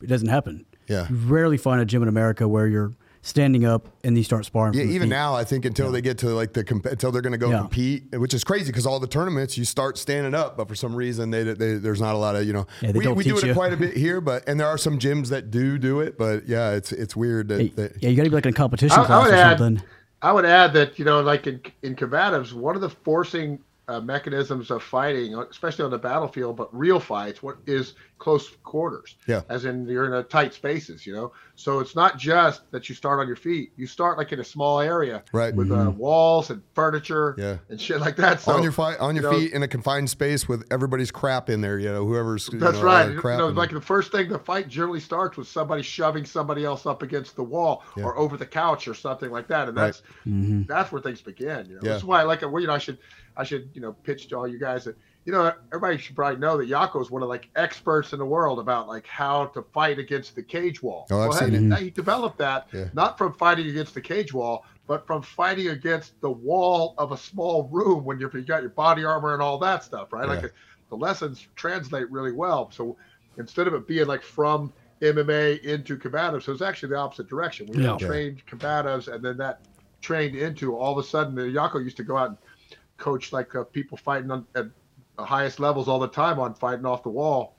it 0.02 0.08
doesn't 0.08 0.28
happen. 0.28 0.66
Yeah. 0.88 1.08
You 1.10 1.16
rarely 1.16 1.58
find 1.58 1.80
a 1.80 1.86
gym 1.86 2.02
in 2.02 2.10
America 2.10 2.46
where 2.46 2.68
you're 2.68 2.94
standing 3.24 3.66
up 3.66 3.88
and 4.04 4.16
you 4.16 4.24
start 4.24 4.46
sparring. 4.46 4.76
Yeah, 4.76 4.84
even 4.84 5.10
now, 5.10 5.34
I 5.34 5.44
think 5.46 5.66
until 5.66 5.88
yeah. 5.88 5.94
they 5.94 6.02
get 6.02 6.20
to 6.20 6.30
like 6.30 6.54
the 6.54 6.64
comp- 6.64 6.86
until 6.86 7.12
they're 7.12 7.22
going 7.22 7.32
to 7.32 7.40
go 7.40 7.50
yeah. 7.50 7.60
compete, 7.60 8.12
which 8.12 8.34
is 8.34 8.44
crazy 8.44 8.68
because 8.68 8.86
all 8.86 9.00
the 9.00 9.08
tournaments 9.08 9.58
you 9.58 9.66
start 9.66 9.98
standing 9.98 10.36
up, 10.36 10.58
but 10.58 10.68
for 10.68 10.76
some 10.76 10.94
reason 10.94 11.32
they, 11.32 11.44
they 11.44 11.76
there's 11.76 12.02
not 12.02 12.14
a 12.14 12.18
lot 12.18 12.36
of 12.36 12.46
you 12.46 12.54
know. 12.54 12.68
Yeah, 12.82 12.92
we 12.92 13.08
we 13.08 13.24
do 13.24 13.38
it 13.38 13.46
you. 13.46 13.54
quite 13.54 13.74
a 13.74 13.78
bit 13.78 13.98
here, 13.98 14.22
but 14.22 14.48
and 14.48 14.60
there 14.60 14.68
are 14.68 14.78
some 14.78 15.00
gyms 15.00 15.30
that 15.30 15.50
do 15.50 15.78
do 15.80 16.02
it, 16.02 16.18
but 16.18 16.48
yeah, 16.48 16.72
it's 16.72 16.92
it's 16.92 17.16
weird 17.16 17.48
that, 17.48 17.62
hey, 17.62 17.68
that 17.70 18.04
yeah, 18.04 18.10
you 18.10 18.16
got 18.16 18.26
to 18.26 18.30
be 18.30 18.36
like 18.36 18.46
in 18.46 18.52
a 18.52 18.54
competition 18.54 19.00
I, 19.00 19.06
class 19.06 19.28
I 19.28 19.30
or 19.30 19.34
add, 19.34 19.58
something. 19.58 19.88
I 20.22 20.32
would 20.32 20.46
add 20.46 20.74
that 20.74 21.00
you 21.00 21.06
know, 21.06 21.22
like 21.22 21.48
in 21.48 21.62
in 21.82 21.96
combatives, 21.96 22.54
one 22.54 22.76
of 22.76 22.82
the 22.82 22.90
forcing 22.90 23.60
uh, 23.88 24.00
mechanisms 24.00 24.72
of 24.72 24.82
fighting, 24.82 25.36
especially 25.36 25.84
on 25.84 25.92
the 25.92 25.98
battlefield, 25.98 26.56
but 26.56 26.74
real 26.76 27.00
fights, 27.00 27.44
what 27.44 27.58
is 27.66 27.96
close 28.18 28.50
quarters? 28.64 29.18
Yeah. 29.28 29.42
As 29.50 29.66
in 29.66 29.86
you're 29.88 30.06
in 30.06 30.14
a 30.14 30.24
tight 30.24 30.54
spaces, 30.54 31.06
you 31.06 31.14
know. 31.14 31.34
So 31.56 31.80
it's 31.80 31.94
not 31.94 32.18
just 32.18 32.62
that 32.72 32.88
you 32.88 32.96
start 32.96 33.20
on 33.20 33.28
your 33.28 33.36
feet. 33.36 33.74
You 33.76 33.86
start 33.86 34.18
like 34.18 34.32
in 34.32 34.40
a 34.40 34.44
small 34.44 34.80
area, 34.80 35.24
right, 35.34 35.54
with 35.54 35.70
uh, 35.70 35.76
mm-hmm. 35.76 35.88
uh, 35.90 35.92
walls 35.92 36.50
and 36.50 36.62
furniture, 36.74 37.36
yeah. 37.38 37.58
and 37.70 37.80
shit 37.80 38.00
like 38.00 38.16
that. 38.16 38.40
So 38.40 38.54
on 38.54 38.64
your 38.64 38.72
fight, 38.72 39.00
on 39.00 39.16
your 39.16 39.32
you 39.34 39.40
feet 39.40 39.52
know, 39.52 39.58
in 39.58 39.64
a 39.64 39.68
confined 39.68 40.10
space 40.10 40.48
with 40.48 40.66
everybody's 40.72 41.12
crap 41.12 41.50
in 41.50 41.60
there. 41.60 41.78
You 41.78 41.92
know, 41.92 42.06
whoever's 42.06 42.48
that's 42.48 42.78
know, 42.78 42.84
right. 42.84 43.10
You 43.10 43.22
know, 43.22 43.50
like 43.50 43.72
the 43.72 43.82
first 43.82 44.14
thing 44.14 44.30
the 44.30 44.40
fight 44.40 44.70
generally 44.70 45.02
starts 45.02 45.36
with 45.36 45.48
somebody 45.48 45.84
shoving 45.84 46.26
somebody 46.26 46.64
else 46.64 46.86
up 46.86 47.04
against 47.04 47.36
the 47.36 47.44
wall 47.44 47.84
yeah. 47.98 48.06
or 48.06 48.18
over 48.18 48.38
the 48.38 48.46
couch 48.46 48.88
or 48.88 48.94
something 48.94 49.30
like 49.30 49.48
that, 49.50 49.68
and 49.68 49.78
that's 49.78 50.02
right. 50.26 50.34
mm-hmm. 50.34 50.62
that's 50.64 50.92
where 50.92 51.02
things 51.02 51.22
begin. 51.22 51.68
You 51.68 51.76
know, 51.76 51.82
yeah. 51.84 51.92
that's 51.92 52.04
why 52.06 52.22
I 52.22 52.24
like 52.24 52.42
it. 52.42 52.50
Well, 52.50 52.62
you 52.62 52.68
know, 52.68 52.74
I 52.74 52.80
should 52.80 53.00
I 53.38 53.44
should, 53.44 53.70
you 53.74 53.82
know, 53.82 53.94
pitch 53.94 54.28
to 54.30 54.38
all 54.38 54.48
you 54.48 54.60
guys 54.60 54.86
that, 54.86 54.96
you 55.26 55.32
know, 55.32 55.54
everybody 55.68 55.98
should 55.98 56.16
probably 56.16 56.40
know 56.40 56.58
that 56.58 56.70
Yako 56.70 57.02
is 57.02 57.10
one 57.10 57.24
of 57.24 57.30
like 57.30 57.50
experts 57.56 58.14
in 58.14 58.20
the 58.20 58.26
world 58.26 58.60
about 58.60 58.88
like 58.88 59.08
how 59.08 59.46
to 59.48 59.62
fight 59.74 60.00
against 60.00 60.36
the 60.36 60.44
cage 60.44 60.84
wall. 60.84 61.08
Oh, 61.12 61.22
I've 61.22 61.30
well, 61.30 61.40
seen 61.40 61.72
it. 61.72 61.80
He 61.80 61.90
developed 61.90 62.38
that 62.40 62.68
yeah. 62.74 62.90
not 62.94 63.18
from 63.18 63.34
fighting 63.34 63.68
against 63.68 63.94
the 63.94 64.02
cage 64.02 64.34
wall, 64.34 64.66
but 64.88 65.08
from 65.08 65.22
fighting 65.22 65.70
against 65.70 66.20
the 66.22 66.30
wall 66.30 66.94
of 66.98 67.12
a 67.12 67.18
small 67.18 67.70
room 67.72 68.04
when 68.04 68.20
you've 68.20 68.34
got 68.46 68.62
your 68.62 68.70
body 68.70 69.06
armor 69.06 69.34
and 69.34 69.42
all 69.42 69.58
that 69.60 69.84
stuff, 69.84 70.12
right? 70.12 70.28
Yeah. 70.28 70.42
Like 70.42 70.54
the 70.90 70.98
lessons 70.98 71.48
translate 71.56 72.12
really 72.12 72.34
well. 72.34 72.70
So 72.72 72.98
instead 73.38 73.68
of 73.68 73.74
it 73.74 73.88
being 73.88 74.08
like 74.08 74.24
from 74.24 74.74
MMA 75.02 75.64
into 75.64 75.98
combatives, 75.98 76.44
so 76.44 76.52
it's 76.52 76.62
actually 76.62 76.90
the 76.90 76.98
opposite 76.98 77.28
direction. 77.28 77.68
We 77.68 77.84
Yeah. 77.84 77.92
had 77.92 78.00
trained 78.00 78.46
combatives, 78.46 79.14
and 79.14 79.24
then 79.24 79.38
that 79.38 79.62
trained 80.02 80.36
into 80.36 80.76
all 80.76 80.98
of 80.98 81.04
a 81.04 81.08
sudden. 81.08 81.34
The 81.34 81.44
Yako 81.44 81.84
used 81.84 81.98
to 81.98 82.04
go 82.04 82.18
out 82.18 82.30
and 82.30 82.38
coach 83.04 83.34
like 83.34 83.54
uh, 83.56 83.64
people 83.66 83.98
fighting 83.98 84.32
on, 84.32 84.46
at 84.56 84.66
the 85.18 85.26
highest 85.26 85.60
levels 85.60 85.88
all 85.90 86.00
the 86.00 86.08
time 86.08 86.40
on 86.40 86.54
fighting 86.54 86.86
off 86.86 87.04
the 87.04 87.10
wall. 87.10 87.56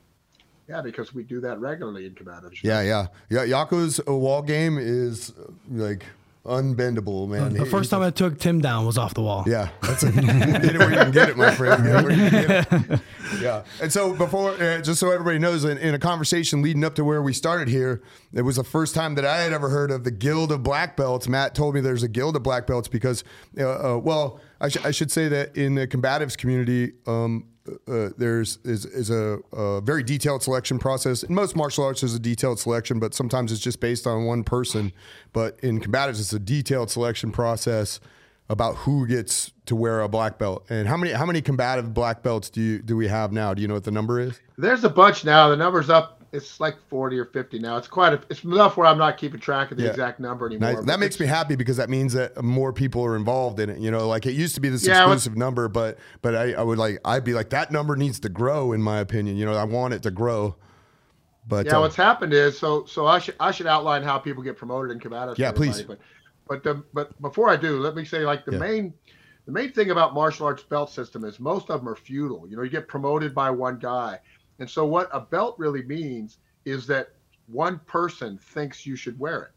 Yeah, 0.69 0.81
because 0.81 1.15
we 1.15 1.23
do 1.23 1.41
that 1.43 1.61
regularly 1.61 2.07
in 2.07 2.15
combatives. 2.15 2.63
Yeah, 2.63 2.81
yeah, 2.81 3.09
yeah. 3.29 3.45
Yako's 3.45 4.01
uh, 4.09 4.15
wall 4.15 4.41
game 4.41 4.79
is 4.79 5.31
uh, 5.39 5.51
like 5.71 6.05
unbendable, 6.47 7.29
man. 7.29 7.53
The 7.55 7.65
He- 7.65 7.71
first 7.71 7.91
time 7.91 8.01
I 8.03 8.11
took 8.11 8.39
Tim 8.39 8.61
down 8.63 8.87
was 8.87 8.97
off 8.99 9.13
the 9.15 9.21
wall. 9.23 9.45
Yeah, 9.47 9.69
that's 9.83 10.03
a, 10.05 10.13
get 10.13 10.65
it 10.65 10.79
where 10.79 10.91
you 10.91 10.97
can 10.97 11.11
get 11.11 11.29
it, 11.29 11.37
my 11.37 11.55
friend. 11.55 11.85
Get 11.85 11.95
it 11.97 12.03
where 12.05 12.13
you 12.13 12.31
can 12.31 12.47
get 12.47 12.91
it. 12.91 13.01
Yeah, 13.41 13.65
and 13.83 13.93
so 13.93 14.15
before, 14.15 14.53
uh, 14.53 14.81
just 14.81 15.01
so 15.01 15.11
everybody 15.11 15.39
knows, 15.41 15.65
in, 15.65 15.77
in 15.79 15.93
a 15.93 15.99
conversation 15.99 16.63
leading 16.63 16.85
up 16.85 16.95
to 16.95 17.05
where 17.05 17.21
we 17.21 17.33
started 17.33 17.67
here, 17.69 18.01
it 18.33 18.43
was 18.43 18.57
the 18.57 18.63
first 18.65 18.95
time 18.95 19.17
that 19.17 19.25
I 19.25 19.39
had 19.39 19.53
ever 19.53 19.71
heard 19.71 19.91
of 19.91 20.05
the 20.05 20.13
Guild 20.13 20.53
of 20.53 20.63
Black 20.63 20.97
Belts. 20.97 21.27
Matt 21.27 21.53
told 21.55 21.75
me 21.75 21.81
there's 21.81 22.05
a 22.05 22.09
Guild 22.09 22.37
of 22.37 22.43
Black 22.45 22.67
Belts 22.67 22.87
because, 22.87 23.25
uh, 23.59 23.95
uh, 23.95 23.99
well, 23.99 24.41
I, 24.65 24.69
sh- 24.69 24.85
I 24.85 24.91
should 24.93 25.11
say 25.11 25.29
that 25.29 25.57
in 25.57 25.75
the 25.75 25.87
combatives 25.87 26.39
community, 26.39 26.95
um, 27.07 27.47
uh, 27.87 28.11
there's 28.17 28.59
is, 28.65 28.87
is 28.87 29.11
a, 29.11 29.39
a 29.53 29.83
very 29.83 30.03
detailed 30.03 30.43
selection 30.43 30.79
process. 30.79 31.23
In 31.23 31.35
most 31.35 31.55
martial 31.55 31.85
arts, 31.85 32.01
there's 32.01 32.15
a 32.15 32.19
detailed 32.19 32.59
selection, 32.59 32.99
but 32.99 33.13
sometimes 33.13 33.53
it's 33.53 33.61
just 33.61 33.81
based 33.81 34.07
on 34.07 34.25
one 34.25 34.43
person. 34.43 34.93
But 35.35 35.59
in 35.63 35.81
combatives, 35.81 36.19
it's 36.19 36.33
a 36.33 36.39
detailed 36.39 36.91
selection 36.91 37.31
process 37.31 38.01
about 38.49 38.77
who 38.77 39.07
gets 39.07 39.53
to 39.67 39.77
wear 39.77 40.01
a 40.01 40.09
black 40.09 40.39
belt 40.39 40.67
and 40.69 40.87
how 40.89 40.97
many 40.97 41.13
how 41.13 41.25
many 41.27 41.41
combative 41.41 41.95
black 41.95 42.23
belts 42.23 42.49
do 42.49 42.61
you 42.61 42.79
do 42.81 42.97
we 42.97 43.09
have 43.09 43.33
now? 43.33 43.53
Do 43.53 43.61
you 43.61 43.69
know 43.69 43.75
what 43.75 43.85
the 43.85 43.91
number 43.91 44.19
is? 44.19 44.41
There's 44.57 44.85
a 44.85 44.91
bunch 44.91 45.27
now. 45.27 45.49
The 45.51 45.57
number's 45.57 45.91
up. 45.91 46.23
It's 46.35 46.59
like 46.61 46.77
40 46.89 47.19
or 47.19 47.27
50 47.27 47.59
now. 47.61 47.77
It's 47.77 47.89
quite 47.89 48.13
a, 48.13 48.21
it's 48.29 48.45
enough 48.45 48.77
where 48.77 48.87
I'm 48.87 48.99
not 48.99 49.17
keeping 49.17 49.41
track 49.41 49.71
of 49.71 49.77
the 49.79 49.85
Yeah. 49.85 49.91
exact 49.91 50.19
number 50.21 50.47
anymore. 50.47 50.73
Nice. 50.75 50.85
That 50.85 50.99
makes 51.01 51.21
me 51.21 51.27
happy 51.27 51.55
because 51.55 51.77
that 51.77 51.89
means 51.89 52.13
that 52.15 52.43
more 52.43 52.73
people 52.73 53.05
are 53.05 53.17
involved 53.17 53.61
in 53.61 53.71
it. 53.71 53.79
You 53.79 53.91
know, 53.91 54.09
like 54.09 54.27
it 54.27 54.33
used 54.35 54.55
to 54.57 54.61
be 54.61 54.69
this 54.69 54.85
Yeah, 54.85 54.93
exclusive 54.93 55.37
number, 55.37 55.69
but 55.69 55.99
but 56.23 56.35
I, 56.35 56.53
I 56.55 56.63
would 56.63 56.79
like 56.79 56.99
I'd 57.05 57.25
be 57.25 57.35
like 57.35 57.51
that 57.51 57.71
number 57.71 57.97
needs 57.97 58.19
to 58.21 58.29
grow 58.29 58.73
in 58.73 58.83
my 58.83 58.99
opinion. 58.99 59.37
You 59.37 59.47
know, 59.47 59.55
I 59.55 59.65
want 59.65 59.95
it 59.95 60.03
to 60.03 60.11
grow. 60.11 60.57
But 61.47 61.67
Yeah, 61.67 61.77
uh, 61.77 61.83
what's 61.83 61.97
happened 61.97 62.33
is 62.33 62.59
so 62.59 62.85
so 62.87 63.07
I 63.07 63.19
should 63.19 63.37
I 63.39 63.51
should 63.51 63.67
outline 63.67 64.03
how 64.03 64.19
people 64.19 64.43
get 64.43 64.57
promoted 64.57 64.91
in 64.91 64.99
combatives. 64.99 65.39
Yeah, 65.39 65.53
please. 65.53 65.83
But 65.83 65.99
but 66.49 66.63
the, 66.63 66.83
but 66.93 67.21
before 67.23 67.49
I 67.49 67.57
do, 67.57 67.79
let 67.81 67.95
me 67.95 68.05
say 68.05 68.21
like 68.21 68.45
the 68.45 68.53
Yeah. 68.53 68.59
main 68.59 68.95
the 69.47 69.53
main 69.53 69.73
thing 69.73 69.91
about 69.91 70.15
martial 70.15 70.47
arts 70.47 70.63
belt 70.63 70.91
system 70.91 71.25
is 71.25 71.39
most 71.39 71.71
of 71.71 71.81
them 71.81 71.89
are 71.89 71.97
feudal. 71.97 72.47
You 72.49 72.57
know, 72.57 72.63
you 72.63 72.71
get 72.71 72.89
promoted 72.89 73.35
by 73.35 73.51
one 73.51 73.79
guy, 73.79 74.19
and 74.59 74.69
so 74.69 74.87
what 74.87 75.09
a 75.13 75.21
belt 75.21 75.57
really 75.59 75.83
means 75.83 76.39
is 76.65 76.87
that 76.87 77.11
one 77.47 77.79
person 77.87 78.39
thinks 78.39 78.87
you 78.87 78.97
should 78.97 79.19
wear 79.19 79.43
it. 79.43 79.51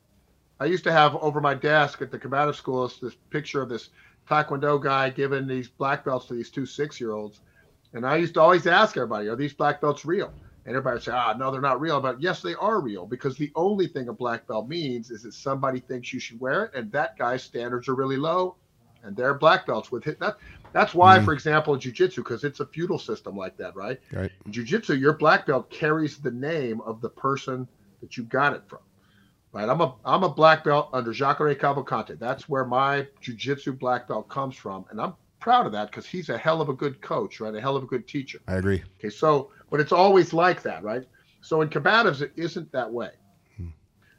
I 0.59 0.65
used 0.65 0.83
to 0.85 0.91
have 0.91 1.15
over 1.17 1.39
my 1.39 1.53
desk 1.53 2.01
at 2.01 2.11
the 2.11 2.19
combative 2.19 2.55
school 2.55 2.91
this- 3.01 3.15
picture 3.29 3.61
of 3.61 3.69
this 3.69 3.89
Taekwondo 4.29 4.81
guy 4.81 5.09
giving 5.09 5.47
these 5.47 5.69
black 5.69 6.03
belts 6.03 6.25
to 6.27 6.33
these 6.33 6.49
two 6.49 6.65
six 6.65 6.99
year 6.99 7.13
olds. 7.13 7.41
And 7.93 8.05
I 8.05 8.17
used 8.17 8.33
to 8.33 8.41
always 8.41 8.67
ask 8.67 8.97
everybody, 8.97 9.27
are 9.27 9.35
these 9.35 9.53
black 9.53 9.79
belts 9.79 10.03
real? 10.05 10.33
And 10.65 10.75
everybody 10.75 10.95
would 10.95 11.03
say, 11.03 11.13
ah, 11.13 11.33
no, 11.37 11.49
they're 11.49 11.61
not 11.61 11.79
real. 11.79 12.01
But 12.01 12.21
yes, 12.21 12.41
they 12.41 12.55
are 12.55 12.81
real 12.81 13.05
because 13.05 13.37
the 13.37 13.51
only 13.55 13.87
thing 13.87 14.09
a 14.09 14.13
black 14.13 14.45
belt 14.47 14.67
means 14.67 15.11
is 15.11 15.23
that 15.23 15.33
somebody 15.33 15.79
thinks 15.79 16.11
you 16.11 16.19
should 16.19 16.39
wear 16.41 16.65
it, 16.65 16.71
and 16.75 16.91
that 16.91 17.17
guy's 17.17 17.43
standards 17.43 17.87
are 17.87 17.95
really 17.95 18.17
low, 18.17 18.57
and 19.03 19.15
they're 19.15 19.33
black 19.35 19.65
belts 19.65 19.91
with 19.91 20.07
it. 20.07 20.19
That 20.19 20.37
that's 20.73 20.93
why, 20.93 21.15
mm-hmm. 21.15 21.25
for 21.25 21.33
example, 21.33 21.73
in 21.73 21.79
jujitsu, 21.79 22.17
because 22.17 22.43
it's 22.43 22.59
a 22.59 22.65
feudal 22.65 22.99
system 22.99 23.35
like 23.35 23.57
that, 23.57 23.75
right? 23.75 23.99
Right. 24.11 24.31
In 24.45 24.51
jujitsu, 24.51 24.99
your 24.99 25.13
black 25.13 25.45
belt 25.45 25.69
carries 25.69 26.17
the 26.17 26.31
name 26.31 26.81
of 26.81 27.01
the 27.01 27.09
person 27.09 27.67
that 28.01 28.17
you 28.17 28.23
got 28.23 28.53
it 28.53 28.63
from. 28.67 28.79
Right. 29.53 29.67
I'm 29.69 29.81
a 29.81 29.95
I'm 30.05 30.23
a 30.23 30.29
black 30.29 30.63
belt 30.63 30.89
under 30.93 31.13
Jacare 31.13 31.55
Cavalcanti. 31.55 32.19
That's 32.19 32.47
where 32.47 32.65
my 32.65 33.07
jujitsu 33.23 33.79
black 33.79 34.07
belt 34.07 34.27
comes 34.29 34.55
from, 34.55 34.85
and 34.91 35.01
I'm 35.01 35.15
proud 35.39 35.65
of 35.65 35.71
that 35.71 35.89
because 35.89 36.05
he's 36.05 36.29
a 36.29 36.37
hell 36.37 36.61
of 36.61 36.69
a 36.69 36.73
good 36.73 37.01
coach, 37.01 37.39
right? 37.39 37.55
A 37.55 37.61
hell 37.61 37.75
of 37.75 37.83
a 37.83 37.87
good 37.87 38.07
teacher. 38.07 38.39
I 38.47 38.55
agree. 38.55 38.83
Okay, 38.99 39.09
so 39.09 39.51
but 39.69 39.79
it's 39.79 39.91
always 39.91 40.33
like 40.33 40.61
that, 40.63 40.83
right? 40.83 41.03
So 41.41 41.61
in 41.61 41.69
combatives, 41.69 42.21
it 42.21 42.33
isn't 42.35 42.71
that 42.73 42.91
way. 42.91 43.11
Hmm. 43.55 43.69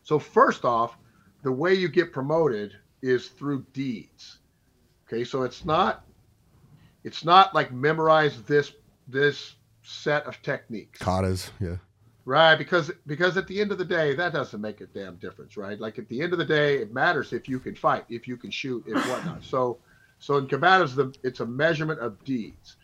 So 0.03 0.19
first 0.19 0.65
off, 0.65 0.97
the 1.43 1.53
way 1.53 1.75
you 1.75 1.89
get 1.89 2.13
promoted 2.13 2.75
is 3.03 3.29
through 3.29 3.67
deeds. 3.73 4.39
Okay, 5.07 5.25
so 5.25 5.43
it's 5.43 5.65
not 5.65 6.05
it's 7.05 7.25
not 7.25 7.55
like 7.55 7.73
memorize 7.73 8.43
this 8.43 8.73
this 9.07 9.55
set 9.83 10.27
of 10.27 10.41
techniques. 10.43 10.99
Katas, 10.99 11.51
yeah. 11.61 11.77
Right, 12.25 12.57
because 12.57 12.91
because 13.07 13.39
at 13.39 13.47
the 13.47 13.59
end 13.59 13.73
of 13.73 13.79
the 13.79 13.85
day, 13.87 14.15
that 14.15 14.35
doesn't 14.35 14.61
make 14.61 14.83
a 14.83 14.87
damn 14.87 15.17
difference, 15.17 15.57
right? 15.57 15.81
Like 15.81 15.99
at 15.99 16.09
the 16.09 16.21
end 16.21 16.35
of 16.35 16.39
the 16.39 16.45
day, 16.45 16.77
it 16.77 16.93
matters 16.93 17.33
if 17.33 17.49
you 17.49 17.59
can 17.59 17.75
fight, 17.75 18.05
if 18.11 18.29
you 18.29 18.37
can 18.37 18.51
shoot, 18.51 18.85
if 18.87 18.97
whatnot. 19.09 19.43
So, 19.43 19.79
so 20.19 20.37
in 20.37 20.47
combatives, 20.47 20.95
the 20.95 21.17
it's 21.23 21.41
a 21.41 21.47
measurement 21.47 22.01
of 22.01 22.23
deeds. 22.25 22.77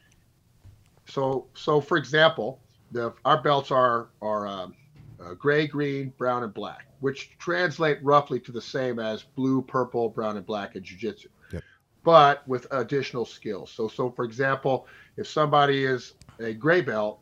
So, 1.07 1.47
so 1.53 1.83
for 1.83 1.99
example, 1.99 2.59
the 2.91 3.13
our 3.27 3.43
belts 3.43 3.71
are 3.71 4.09
are 4.23 4.47
um, 4.47 4.75
uh, 5.23 5.35
gray, 5.35 5.67
green, 5.67 6.15
brown, 6.17 6.43
and 6.43 6.55
black, 6.55 6.87
which 7.01 7.37
translate 7.39 8.03
roughly 8.03 8.41
to 8.41 8.53
the 8.53 8.63
same 8.63 8.99
as 8.99 9.25
blue, 9.25 9.61
purple, 9.61 10.09
brown, 10.09 10.39
and 10.39 10.47
black 10.47 10.75
in 10.75 10.83
jujitsu. 10.83 11.27
But 12.05 12.47
with 12.49 12.67
additional 12.71 13.25
skills. 13.27 13.73
So, 13.75 13.89
so 13.89 14.11
for 14.11 14.25
example, 14.25 14.87
if 15.17 15.29
somebody 15.29 15.85
is 15.85 16.15
a 16.41 16.55
gray 16.55 16.83
belt 16.83 17.21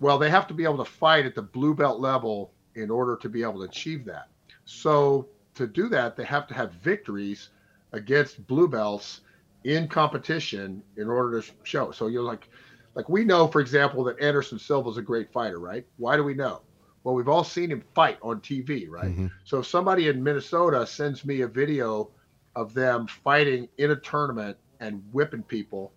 well, 0.00 0.18
they 0.18 0.30
have 0.30 0.46
to 0.48 0.54
be 0.54 0.64
able 0.64 0.78
to 0.78 0.84
fight 0.84 1.26
at 1.26 1.34
the 1.34 1.42
blue 1.42 1.74
belt 1.74 2.00
level 2.00 2.54
in 2.74 2.90
order 2.90 3.16
to 3.16 3.28
be 3.28 3.42
able 3.42 3.58
to 3.60 3.64
achieve 3.64 4.04
that. 4.06 4.26
So 4.64 5.30
to 5.54 5.66
do 5.66 5.88
that, 5.90 6.16
they 6.16 6.24
have 6.24 6.46
to 6.48 6.54
have 6.54 6.72
victories 6.74 7.50
against 7.92 8.46
blue 8.46 8.68
belts 8.68 9.20
in 9.64 9.88
competition 9.88 10.82
in 10.96 11.08
order 11.08 11.40
to 11.40 11.52
show. 11.64 11.90
So 11.92 12.08
you're 12.08 12.22
like, 12.22 12.48
like 12.94 13.08
we 13.08 13.24
know, 13.24 13.46
for 13.48 13.60
example, 13.60 14.04
that 14.04 14.20
Anderson 14.20 14.58
Silva 14.58 14.90
is 14.90 14.96
a 14.98 15.02
great 15.02 15.32
fighter, 15.32 15.58
right? 15.58 15.84
Why 15.96 16.16
do 16.16 16.24
we 16.24 16.34
know? 16.34 16.62
Well, 17.04 17.14
we've 17.14 17.28
all 17.28 17.44
seen 17.44 17.70
him 17.70 17.82
fight 17.94 18.18
on 18.22 18.40
TV, 18.40 18.86
right? 18.88 19.16
Mhm. 19.16 19.30
So 19.44 19.60
if 19.60 19.66
somebody 19.66 20.08
in 20.08 20.22
Minnesota 20.22 20.86
sends 20.86 21.24
me 21.24 21.42
a 21.42 21.48
video 21.48 22.12
of 22.58 22.74
them 22.74 23.06
fighting 23.06 23.68
in 23.78 23.92
a 23.92 23.96
tournament 23.96 24.56
and 24.80 25.02
whipping 25.12 25.42
people 25.42 25.92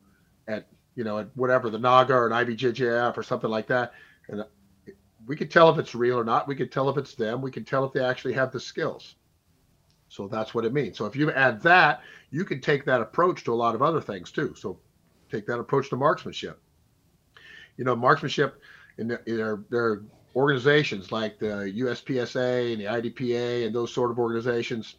at 0.48 0.68
you 0.96 1.04
know, 1.04 1.20
at 1.20 1.30
whatever 1.36 1.70
the 1.70 1.80
Naga 1.80 2.14
or 2.14 2.28
an 2.28 2.34
IBJJF 2.34 3.18
or 3.18 3.24
something 3.24 3.50
like 3.50 3.68
that. 3.68 3.94
And 4.28 4.44
we 5.26 5.36
could 5.36 5.50
tell 5.50 5.70
if 5.70 5.78
it's 5.78 5.96
real 5.96 6.20
or 6.20 6.24
not. 6.24 6.48
We 6.48 6.56
could 6.56 6.72
tell 6.72 6.90
if 6.90 6.98
it's 6.98 7.16
them. 7.16 7.42
We 7.42 7.52
can 7.52 7.64
tell 7.64 7.86
if 7.86 7.94
they 7.94 8.04
actually 8.04 8.34
have 8.34 8.52
the 8.52 8.60
skills. 8.60 9.16
So 10.10 10.28
that's 10.28 10.54
what 10.54 10.66
it 10.66 10.74
means. 10.74 10.98
So 10.98 11.06
if 11.06 11.16
you 11.16 11.32
add 11.32 11.62
that, 11.62 12.02
you 12.32 12.44
can 12.44 12.60
take 12.60 12.84
that 12.86 13.02
approach 13.02 13.46
to 13.46 13.54
a 13.54 13.56
lot 13.56 13.76
of 13.76 13.82
other 13.82 14.02
things 14.02 14.32
too. 14.32 14.54
So 14.58 14.78
take 15.32 15.48
that 15.48 15.60
approach 15.60 15.90
to 15.90 15.96
marksmanship. 15.96 16.62
You 17.78 17.86
know, 17.86 17.96
marksmanship 17.96 18.62
the, 18.98 19.22
in 19.26 19.38
their, 19.38 19.64
their 19.70 20.02
organizations 20.36 21.12
like 21.12 21.40
the 21.40 21.74
USPSA 21.78 22.74
and 22.74 22.82
the 22.82 22.86
IDPA 22.86 23.66
and 23.66 23.74
those 23.74 23.94
sort 23.94 24.12
of 24.12 24.20
organizations, 24.20 24.96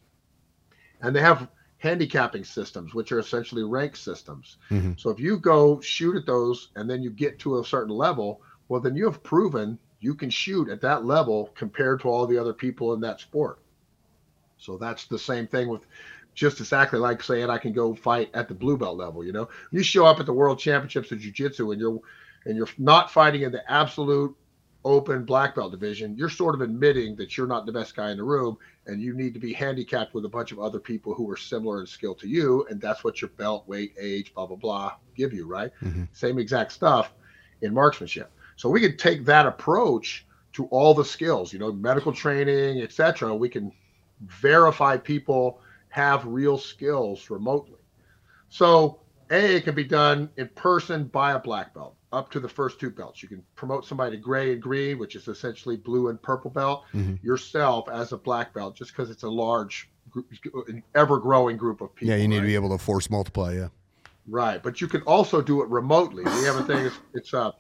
and 1.03 1.15
they 1.15 1.21
have 1.21 1.49
handicapping 1.79 2.45
systems, 2.45 2.95
which 2.95 3.11
are 3.13 3.19
essentially 3.19 3.65
rank 3.65 3.97
systems. 3.97 4.59
Mhm. 4.71 4.99
So 4.99 5.11
if 5.11 5.19
you 5.19 5.37
go 5.37 5.81
shoot 5.81 6.17
at 6.17 6.27
those 6.27 6.71
and 6.77 6.89
then 6.89 7.03
you 7.03 7.11
get 7.11 7.41
to 7.41 7.59
a 7.59 7.65
certain 7.65 7.95
level, 7.95 8.41
well, 8.69 8.81
then 8.81 8.97
you 8.97 9.05
have 9.05 9.23
proven 9.23 9.79
you 10.01 10.15
can 10.15 10.31
shoot 10.31 10.69
at 10.69 10.81
that 10.81 11.05
level 11.05 11.51
compared 11.55 12.01
to 12.01 12.09
all 12.09 12.27
the 12.27 12.39
other 12.39 12.53
people 12.53 12.93
in 12.93 13.01
that 13.01 13.21
sport. 13.21 13.61
So 14.59 14.77
that's 14.77 15.07
the 15.07 15.19
same 15.19 15.47
thing 15.47 15.69
with 15.69 15.83
just 16.35 16.61
exactly 16.61 16.99
like 16.99 17.23
saying 17.23 17.51
I 17.51 17.59
can 17.59 17.73
go 17.73 17.95
fight 17.95 18.31
at 18.35 18.49
the 18.49 18.55
blue 18.55 18.77
belt 18.77 18.97
level. 18.97 19.25
You 19.25 19.33
know, 19.33 19.49
you 19.71 19.83
show 19.83 20.07
up 20.07 20.19
at 20.19 20.27
the 20.27 20.33
world 20.33 20.59
championships 20.59 21.13
of 21.13 21.19
jiu-jitsu 21.19 21.71
and 21.73 21.81
you're 21.81 22.01
and 22.47 22.57
you're 22.57 22.69
not 22.79 23.11
fighting 23.11 23.43
in 23.43 23.53
the 23.53 23.71
absolute 23.71 24.35
open 24.85 25.25
black 25.25 25.55
belt 25.55 25.71
division. 25.71 26.17
You're 26.17 26.29
sort 26.29 26.55
of 26.55 26.61
admitting 26.61 27.17
that 27.17 27.37
you're 27.37 27.47
not 27.47 27.67
the 27.67 27.73
best 27.73 27.95
guy 27.95 28.11
in 28.11 28.17
the 28.17 28.25
room 28.25 28.57
and 28.87 29.01
you 29.01 29.15
need 29.15 29.33
to 29.35 29.41
be 29.41 29.53
handicapped 29.53 30.15
with 30.15 30.25
a 30.25 30.29
bunch 30.29 30.51
of 30.53 30.59
other 30.59 30.81
people 30.81 31.15
who 31.15 31.31
are 31.31 31.37
similar 31.37 31.81
in 31.81 31.87
skill 31.87 32.15
to 32.17 32.29
you, 32.29 32.67
and 32.69 32.81
that's 32.81 33.05
what 33.05 33.21
your 33.21 33.31
belt, 33.31 33.67
weight, 33.69 33.95
age, 33.99 34.35
blah 34.35 34.47
blah 34.47 34.57
blah 34.57 34.93
give 35.15 35.33
you, 35.33 35.47
right? 35.47 35.73
Mhm. 35.83 36.09
Same 36.13 36.39
exact 36.39 36.73
stuff 36.73 37.13
in 37.61 37.73
marksmanship. 37.73 38.33
So 38.57 38.69
we 38.69 38.81
can 38.81 38.97
take 38.97 39.25
that 39.27 39.47
approach 39.47 40.27
to 40.55 40.67
all 40.67 40.95
the 40.95 41.05
skills, 41.05 41.53
you 41.53 41.59
know, 41.59 41.73
medical 41.73 42.13
training, 42.13 42.83
etc. 42.83 43.35
We 43.35 43.49
can 43.49 43.73
verify 44.21 44.97
people 44.97 45.61
have 45.89 46.27
real 46.27 46.59
skills 46.59 47.31
remotely. 47.31 47.79
So 48.49 49.01
A 49.31 49.57
it 49.57 49.65
can 49.65 49.75
be 49.75 49.85
done 49.85 50.31
in 50.37 50.49
person 50.49 51.05
by 51.05 51.33
a 51.33 51.39
black 51.39 51.73
belt 51.75 51.97
up 52.13 52.31
to 52.31 52.41
the 52.41 52.49
first 52.49 52.79
two 52.79 52.91
belts. 52.91 53.23
You 53.23 53.29
can 53.29 53.43
promote 53.57 53.87
somebody 53.87 54.17
to 54.17 54.23
gray 54.23 54.53
and 54.53 54.61
green, 54.63 54.99
which 54.99 55.17
is 55.17 55.29
essentially 55.29 55.77
blue 55.77 56.09
and 56.09 56.21
purple 56.21 56.51
belt, 56.51 56.85
Mhm. 56.95 57.23
yourself 57.23 57.89
as 57.89 58.13
a 58.13 58.19
black 58.19 58.53
belt, 58.53 58.77
just 58.77 58.93
because 58.93 59.11
it's 59.11 59.23
a 59.23 59.29
large, 59.29 59.89
ever 60.95 61.19
growing 61.19 61.57
group 61.57 61.81
of 61.81 61.95
people. 61.95 62.13
Yeah, 62.15 62.21
you 62.21 62.29
need 62.29 62.41
to 62.41 62.47
be 62.47 62.55
able 62.55 62.71
to 62.71 62.79
force 62.83 63.09
multiply. 63.11 63.55
Yeah. 63.55 63.69
Right, 64.29 64.63
but 64.63 64.81
you 64.81 64.87
can 64.87 65.01
also 65.03 65.41
do 65.41 65.63
it 65.63 65.69
remotely. 65.69 66.23
We 66.25 66.45
have 66.45 66.57
a 66.57 66.63
thing. 66.63 66.87
It's, 66.87 66.99
it's 67.15 67.35
uh, 67.35 67.53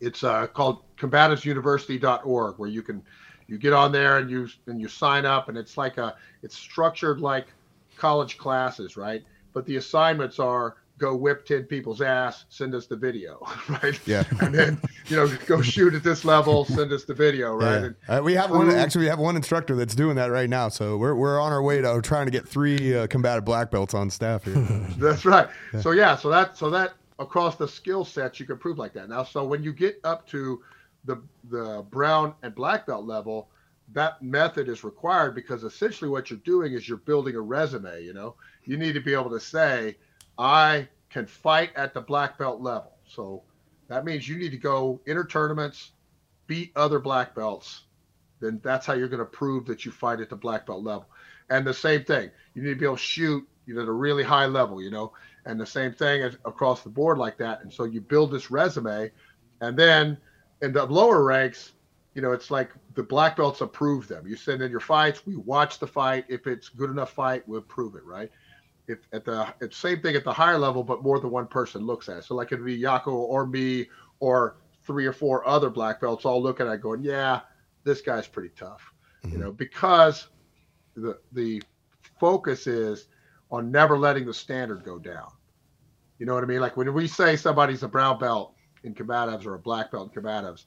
it's 0.00 0.22
uh, 0.22 0.46
called 0.48 0.82
combativesuniversity.org, 0.98 2.58
where 2.58 2.68
you 2.68 2.82
can 2.82 3.02
you 3.46 3.58
get 3.58 3.72
on 3.72 3.90
there 3.92 4.18
and 4.18 4.30
you 4.30 4.48
and 4.66 4.80
you 4.80 4.88
sign 4.88 5.24
up, 5.24 5.48
and 5.48 5.56
it's 5.58 5.76
like 5.76 5.98
a 5.98 6.16
it's 6.42 6.56
structured 6.56 7.20
like 7.20 7.46
college 7.96 8.38
classes, 8.38 8.96
right? 8.96 9.24
But 9.52 9.66
the 9.66 9.76
assignments 9.76 10.38
are 10.38 10.76
go 10.98 11.14
whip 11.16 11.44
10 11.44 11.64
people's 11.64 12.00
ass, 12.00 12.44
send 12.48 12.74
us 12.74 12.86
the 12.86 12.96
video, 12.96 13.44
right? 13.68 13.98
Yeah. 14.06 14.24
And 14.40 14.54
then, 14.54 14.80
you 15.06 15.16
know, 15.16 15.28
go 15.46 15.60
shoot 15.60 15.94
at 15.94 16.02
this 16.02 16.24
level, 16.24 16.64
send 16.64 16.92
us 16.92 17.04
the 17.04 17.14
video, 17.14 17.54
right? 17.54 17.80
Yeah. 17.80 17.84
And 17.86 17.96
Uh, 18.08 18.22
we 18.22 18.34
have 18.34 18.50
one. 18.50 18.70
Actually, 18.70 19.02
we 19.02 19.08
have 19.08 19.18
one 19.18 19.36
instructor 19.36 19.74
that's 19.74 19.94
doing 19.94 20.16
that 20.16 20.30
right 20.30 20.48
now. 20.48 20.68
So 20.68 20.96
we're, 20.96 21.14
we're 21.14 21.40
on 21.40 21.52
our 21.52 21.62
way 21.62 21.80
to 21.80 22.00
trying 22.02 22.26
to 22.26 22.30
get 22.30 22.46
three 22.48 22.94
uh, 22.96 23.06
combative 23.08 23.44
black 23.44 23.70
belts 23.70 23.94
on 23.94 24.10
staff 24.10 24.44
here. 24.44 24.54
That's 24.98 25.24
right. 25.24 25.48
So 25.80 25.90
yeah, 25.92 26.16
so 26.16 26.28
that 26.30 26.56
so 26.56 26.70
that 26.70 26.94
across 27.18 27.56
the 27.56 27.68
skill 27.68 28.04
sets 28.04 28.38
you 28.40 28.46
can 28.46 28.58
prove 28.58 28.78
like 28.78 28.92
that. 28.94 29.08
Now, 29.08 29.24
so 29.24 29.44
when 29.44 29.62
you 29.62 29.72
get 29.72 30.00
up 30.04 30.26
to 30.28 30.62
the 31.04 31.20
the 31.50 31.84
brown 31.90 32.34
and 32.42 32.54
black 32.54 32.86
belt 32.86 33.04
level, 33.04 33.48
that 33.92 34.22
method 34.22 34.68
is 34.68 34.84
required 34.84 35.34
because 35.34 35.64
essentially 35.64 36.10
what 36.10 36.30
you're 36.30 36.38
doing 36.40 36.72
is 36.72 36.88
you're 36.88 36.98
building 36.98 37.34
a 37.34 37.40
resume. 37.40 38.02
You 38.02 38.14
know, 38.14 38.34
you 38.64 38.76
need 38.76 38.92
to 38.94 39.00
be 39.00 39.12
able 39.14 39.30
to 39.30 39.40
say, 39.40 39.96
I 40.38 40.88
can 41.10 41.26
fight 41.26 41.70
at 41.76 41.94
the 41.94 42.00
black 42.00 42.38
belt 42.38 42.60
level. 42.60 42.92
So 43.06 43.42
that 43.88 44.04
means 44.04 44.28
you 44.28 44.36
need 44.36 44.50
to 44.50 44.56
go 44.56 45.00
inter 45.06 45.26
tournaments, 45.26 45.92
beat 46.46 46.72
other 46.76 46.98
black 46.98 47.34
belts. 47.34 47.82
Then 48.40 48.60
that's 48.62 48.84
how 48.86 48.94
you're 48.94 49.08
going 49.08 49.20
to 49.20 49.24
prove 49.24 49.66
that 49.66 49.84
you 49.84 49.92
fight 49.92 50.20
at 50.20 50.28
the 50.28 50.36
black 50.36 50.66
belt 50.66 50.82
level. 50.82 51.06
And 51.50 51.66
the 51.66 51.74
same 51.74 52.04
thing, 52.04 52.30
you 52.54 52.62
need 52.62 52.70
to 52.70 52.76
be 52.76 52.84
able 52.84 52.96
to 52.96 53.02
shoot 53.02 53.46
you 53.66 53.74
know, 53.74 53.82
at 53.82 53.88
a 53.88 53.92
really 53.92 54.22
high 54.22 54.46
level, 54.46 54.82
you 54.82 54.90
know, 54.90 55.12
and 55.46 55.60
the 55.60 55.66
same 55.66 55.92
thing 55.92 56.22
across 56.44 56.82
the 56.82 56.88
board 56.88 57.18
like 57.18 57.36
that. 57.38 57.62
And 57.62 57.72
so 57.72 57.84
you 57.84 58.00
build 58.00 58.30
this 58.30 58.50
resume, 58.50 59.10
and 59.60 59.78
then 59.78 60.18
in 60.62 60.72
the 60.72 60.84
lower 60.84 61.22
ranks, 61.22 61.72
you 62.14 62.22
know, 62.22 62.32
it's 62.32 62.50
like 62.50 62.70
the 62.94 63.02
black 63.02 63.36
belts 63.36 63.60
approve 63.60 64.08
them. 64.08 64.26
You 64.26 64.36
send 64.36 64.62
in 64.62 64.70
your 64.70 64.80
fights, 64.80 65.26
we 65.26 65.36
watch 65.36 65.78
the 65.78 65.86
fight. 65.86 66.24
If 66.28 66.46
it's 66.46 66.68
good 66.68 66.90
enough 66.90 67.12
fight, 67.12 67.46
we'll 67.48 67.58
approve 67.58 67.96
it, 67.96 68.04
right? 68.04 68.30
If 68.86 68.98
at 69.12 69.24
the 69.24 69.52
it's 69.60 69.76
same 69.76 70.00
thing 70.00 70.14
at 70.14 70.24
the 70.24 70.32
higher 70.32 70.58
level, 70.58 70.82
but 70.82 71.02
more 71.02 71.18
than 71.18 71.30
one 71.30 71.46
person 71.46 71.86
looks 71.86 72.08
at 72.08 72.18
it. 72.18 72.24
So 72.24 72.34
like 72.34 72.52
it'd 72.52 72.64
be 72.64 72.78
Yako 72.78 73.08
or 73.08 73.46
me 73.46 73.88
or 74.20 74.56
three 74.82 75.06
or 75.06 75.12
four 75.12 75.46
other 75.48 75.70
black 75.70 76.00
belts 76.00 76.24
all 76.24 76.42
looking 76.42 76.66
at 76.66 76.74
it 76.74 76.82
going, 76.82 77.02
yeah, 77.02 77.40
this 77.84 78.02
guy's 78.02 78.26
pretty 78.26 78.50
tough, 78.50 78.92
you 79.22 79.30
mm-hmm. 79.30 79.40
know, 79.40 79.52
because 79.52 80.28
the 80.94 81.18
the 81.32 81.62
focus 82.20 82.66
is 82.66 83.08
on 83.50 83.70
never 83.70 83.98
letting 83.98 84.26
the 84.26 84.34
standard 84.34 84.84
go 84.84 84.98
down. 84.98 85.30
You 86.18 86.26
know 86.26 86.34
what 86.34 86.44
I 86.44 86.46
mean? 86.46 86.60
Like 86.60 86.76
when 86.76 86.92
we 86.92 87.06
say 87.06 87.36
somebody's 87.36 87.82
a 87.82 87.88
brown 87.88 88.18
belt 88.18 88.54
in 88.82 88.94
combatives 88.94 89.46
or 89.46 89.54
a 89.54 89.58
black 89.58 89.90
belt 89.90 90.14
in 90.14 90.22
combatives, 90.22 90.64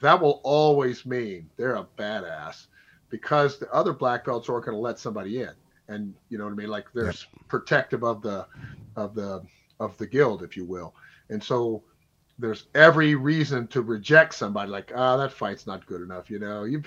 that 0.00 0.20
will 0.20 0.40
always 0.44 1.04
mean 1.04 1.50
they're 1.56 1.76
a 1.76 1.86
badass 1.98 2.66
because 3.08 3.58
the 3.58 3.70
other 3.72 3.92
black 3.92 4.24
belts 4.24 4.48
aren't 4.48 4.64
going 4.64 4.76
to 4.76 4.80
let 4.80 4.98
somebody 4.98 5.42
in. 5.42 5.52
And 5.88 6.14
you 6.28 6.38
know 6.38 6.44
what 6.44 6.52
I 6.52 6.56
mean? 6.56 6.68
Like 6.68 6.86
there's 6.94 7.26
protective 7.48 8.02
of 8.04 8.22
the 8.22 8.46
of 8.96 9.14
the 9.14 9.42
of 9.80 9.96
the 9.98 10.06
guild, 10.06 10.42
if 10.42 10.56
you 10.56 10.64
will. 10.64 10.94
And 11.28 11.42
so 11.42 11.82
there's 12.38 12.66
every 12.74 13.14
reason 13.14 13.66
to 13.68 13.82
reject 13.82 14.34
somebody 14.34 14.70
like 14.70 14.90
ah 14.96 15.16
that 15.16 15.32
fight's 15.32 15.66
not 15.66 15.84
good 15.86 16.00
enough 16.00 16.30
you 16.30 16.38
know? 16.38 16.64
You 16.64 16.82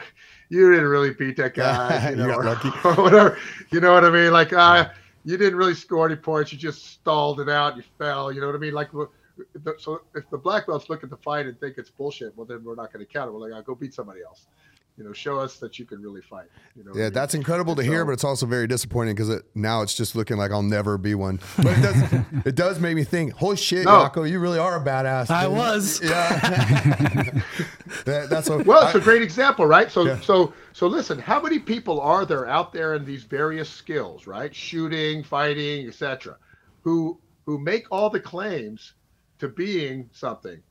you 0.49 0.71
didn't 0.71 0.87
really 0.87 1.13
beat 1.13 1.37
that 1.37 1.53
guy 1.53 2.09
you 2.11 2.15
know 2.15 2.35
or, 2.35 2.47
or 2.83 2.95
whatever 2.95 3.37
you 3.71 3.79
know 3.79 3.93
what 3.93 4.03
i 4.03 4.09
mean? 4.09 4.31
Like 4.31 4.53
ah 4.53 4.91
you 5.23 5.37
didn't 5.37 5.57
really 5.57 5.75
score 5.75 6.05
any 6.05 6.15
points 6.15 6.51
you 6.51 6.57
just 6.57 6.85
stalled 6.85 7.39
it 7.39 7.49
out 7.49 7.77
you 7.77 7.83
fell 7.97 8.31
you 8.31 8.41
know 8.41 8.47
what 8.47 8.55
i 8.55 8.59
mean? 8.59 8.73
Like 8.73 8.89
so 9.77 10.01
if 10.15 10.29
the 10.29 10.37
black 10.37 10.67
belts 10.67 10.89
look 10.89 11.03
at 11.03 11.09
the 11.09 11.17
fight 11.17 11.45
and 11.45 11.59
think 11.59 11.77
it's 11.77 11.89
bullshit 11.89 12.35
well 12.35 12.45
then 12.45 12.63
we're 12.63 12.75
not 12.75 12.91
going 12.91 13.05
to 13.05 13.11
count 13.11 13.29
it. 13.29 13.31
We're 13.33 13.39
like 13.39 13.53
ah, 13.53 13.61
go 13.61 13.75
beat 13.75 13.93
somebody 13.93 14.21
else 14.23 14.47
you 14.97 15.03
know 15.03 15.11
show 15.13 15.37
us 15.39 15.57
that 15.57 15.77
you 15.77 15.85
can 15.85 16.01
really 16.01 16.21
fight 16.21 16.47
you 16.75 16.83
know 16.83 16.91
Yeah, 16.95 17.09
that's 17.09 17.33
incredible 17.33 17.75
to 17.75 17.81
And 17.81 17.89
hear, 17.89 18.01
um, 18.01 18.07
but 18.07 18.13
it's 18.13 18.23
also 18.23 18.45
very 18.45 18.65
disappointing 18.67 19.13
because 19.15 19.29
it, 19.29 19.43
now 19.53 19.81
it's 19.81 19.93
just 19.93 20.15
looking 20.15 20.37
like 20.37 20.51
I'll 20.51 20.61
never 20.63 20.97
be 20.97 21.15
one. 21.15 21.39
But 21.57 21.77
it 21.77 21.81
does, 21.81 22.13
it 22.45 22.55
does 22.55 22.79
make 22.79 22.95
me 22.95 23.03
think, 23.03 23.33
holy 23.33 23.57
shit, 23.57 23.85
No. 23.85 24.07
Yako, 24.09 24.29
you 24.29 24.39
really 24.39 24.59
are 24.59 24.81
a 24.81 24.85
badass. 24.85 25.29
I 25.29 25.47
was. 25.47 26.01
Yeah. 26.01 27.41
That- 28.05 28.29
that's 28.29 28.49
what, 28.49 28.65
Well, 28.65 28.85
it's 28.85 28.95
I- 28.95 28.99
a 28.99 29.01
great 29.01 29.21
example, 29.21 29.65
right? 29.65 29.91
So, 29.91 30.05
Yeah. 30.05 30.19
so, 30.21 30.53
so 30.73 30.87
listen. 30.87 31.17
How 31.19 31.41
many 31.41 31.59
people 31.59 31.99
are 32.01 32.25
there 32.25 32.47
out 32.47 32.71
there 32.73 32.93
in 32.95 33.05
these 33.05 33.23
various 33.23 33.69
skills, 33.69 34.27
right? 34.27 34.53
Shooting, 34.53 35.23
fighting, 35.23 35.87
etc., 35.87 36.37
who 36.83 37.19
who 37.45 37.59
make 37.59 37.85
all 37.91 38.09
the 38.09 38.19
claims 38.19 38.93
to 39.39 39.47
being 39.47 40.09
something, 40.11 40.57
but 40.57 40.63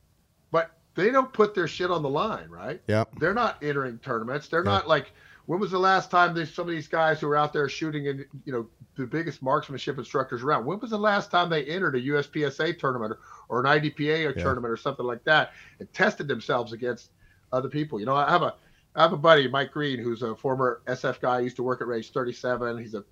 they 0.95 1.11
don't 1.11 1.31
put 1.33 1.53
their 1.53 1.67
shit 1.67 1.91
on 1.91 2.01
the 2.01 2.09
line, 2.09 2.49
right? 2.49 2.81
yeah. 2.87 3.03
They're 3.19 3.33
not 3.33 3.61
entering 3.61 3.99
tournaments. 3.99 4.47
They're 4.47 4.63
not 4.63 4.87
like. 4.87 5.11
When 5.47 5.59
was 5.59 5.69
the 5.69 5.77
last 5.77 6.09
time 6.09 6.33
there's 6.33 6.51
some 6.51 6.67
of 6.67 6.71
these 6.73 6.87
guys 6.87 7.19
who 7.21 7.27
are 7.27 7.37
out 7.37 7.53
there 7.53 7.69
shooting 7.69 8.07
in, 8.07 8.25
you 8.45 8.51
know, 8.51 8.67
the 8.97 9.05
biggest 9.05 9.43
marksmanship 9.43 9.99
instructors 9.99 10.41
around? 10.41 10.65
When 10.65 10.79
was 10.79 10.89
the 10.89 10.97
last 10.97 11.29
time 11.29 11.51
they 11.51 11.63
entered 11.65 11.95
a 11.95 12.01
USPSA 12.01 12.79
tournament 12.79 13.11
or, 13.11 13.19
or 13.47 13.63
an 13.63 13.67
IDPA 13.79 14.35
Yeah. 14.35 14.41
tournament 14.41 14.71
or 14.71 14.77
something 14.77 15.05
like 15.05 15.23
that 15.25 15.51
and 15.79 15.93
tested 15.93 16.27
themselves 16.27 16.73
against 16.73 17.11
other 17.51 17.69
people? 17.69 17.99
You 17.99 18.07
know, 18.07 18.15
I 18.15 18.27
have 18.31 18.41
a 18.41 18.55
I 18.95 19.03
have 19.03 19.13
a 19.13 19.17
buddy, 19.17 19.47
Mike 19.47 19.71
Green, 19.71 19.99
who's 19.99 20.23
a 20.23 20.35
former 20.35 20.81
SF 20.87 21.21
guy. 21.21 21.41
Used 21.41 21.57
to 21.57 21.63
work 21.63 21.79
at 21.79 21.85
Range 21.87 22.09
37. 22.11 22.79
He's 22.79 22.95
a 22.95 23.03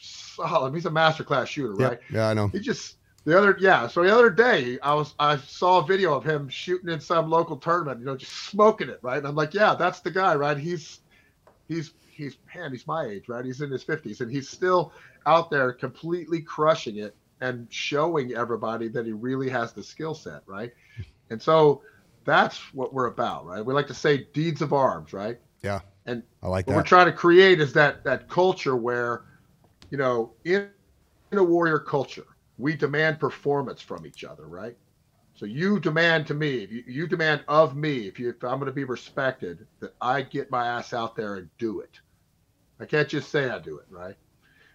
solid. 0.00 0.74
He's 0.74 0.86
a 0.86 0.90
masterclass 0.90 1.46
shooter, 1.46 1.74
Yeah. 1.80 1.88
right? 1.88 1.98
Yeah, 2.08 2.28
I 2.28 2.34
know. 2.34 2.48
He 2.48 2.60
just 2.60 2.98
the 3.24 3.36
other 3.38 3.56
yeah. 3.58 3.86
So 3.88 4.02
the 4.02 4.14
other 4.14 4.30
day 4.30 4.78
I 4.82 4.94
was 4.94 5.14
I 5.18 5.36
saw 5.38 5.78
a 5.78 5.86
video 5.86 6.14
of 6.14 6.24
him 6.24 6.48
shooting 6.48 6.90
in 6.90 7.00
some 7.00 7.30
local 7.30 7.56
tournament, 7.56 8.00
you 8.00 8.06
know, 8.06 8.16
just 8.16 8.32
smoking 8.32 8.88
it, 8.88 8.98
right? 9.02 9.18
And 9.18 9.26
I'm 9.26 9.34
like, 9.34 9.54
yeah, 9.54 9.74
that's 9.74 10.00
the 10.00 10.10
guy, 10.10 10.34
right? 10.34 10.58
He's 10.58 11.00
he's 11.68 11.94
he's 12.06 12.36
man, 12.54 12.70
he's 12.70 12.86
my 12.86 13.06
age, 13.06 13.28
right? 13.28 13.44
He's 13.44 13.62
in 13.62 13.70
his 13.70 13.84
50s 13.84 14.20
and 14.20 14.30
he's 14.30 14.48
still 14.48 14.92
out 15.26 15.50
there 15.50 15.72
completely 15.72 16.42
crushing 16.42 16.98
it 16.98 17.16
and 17.40 17.66
showing 17.70 18.34
everybody 18.34 18.88
that 18.88 19.06
he 19.06 19.12
really 19.12 19.48
has 19.48 19.72
the 19.72 19.82
skill 19.82 20.14
set, 20.14 20.42
right? 20.46 20.72
And 21.30 21.40
so 21.40 21.82
that's 22.24 22.58
what 22.74 22.92
we're 22.92 23.06
about, 23.06 23.46
right? 23.46 23.64
We 23.64 23.72
like 23.72 23.86
to 23.88 23.94
say 23.94 24.28
deeds 24.34 24.60
of 24.60 24.72
arms, 24.72 25.12
right? 25.12 25.38
Yeah. 25.62 25.80
And 26.06 26.22
I 26.42 26.48
like 26.48 26.66
what 26.66 26.76
we're 26.76 26.82
trying 26.82 27.06
to 27.06 27.12
create 27.12 27.60
is 27.60 27.72
that 27.72 28.04
that 28.04 28.28
culture 28.28 28.76
where 28.76 29.22
you 29.90 29.96
know 29.96 30.32
in, 30.44 30.68
in 31.32 31.38
a 31.38 31.44
warrior 31.44 31.78
culture 31.78 32.26
we 32.58 32.76
demand 32.76 33.20
performance 33.20 33.80
from 33.80 34.06
each 34.06 34.24
other 34.24 34.46
right? 34.46 34.76
So 35.34 35.46
you 35.46 35.80
demand 35.80 36.26
to 36.28 36.34
me 36.34 36.66
you, 36.70 36.84
you 36.86 37.06
demand 37.06 37.44
of 37.48 37.76
me 37.76 38.06
if, 38.08 38.18
you, 38.18 38.30
if 38.30 38.42
i'm 38.44 38.58
going 38.58 38.66
to 38.66 38.72
be 38.72 38.84
respected 38.84 39.66
that 39.80 39.94
i 40.00 40.22
get 40.22 40.50
my 40.50 40.66
ass 40.66 40.92
out 40.92 41.16
there 41.16 41.36
and 41.36 41.48
do 41.58 41.80
it. 41.80 42.00
I 42.80 42.86
can't 42.86 43.08
just 43.08 43.30
say 43.30 43.50
i 43.50 43.58
do 43.58 43.78
it 43.78 43.86
right? 43.90 44.16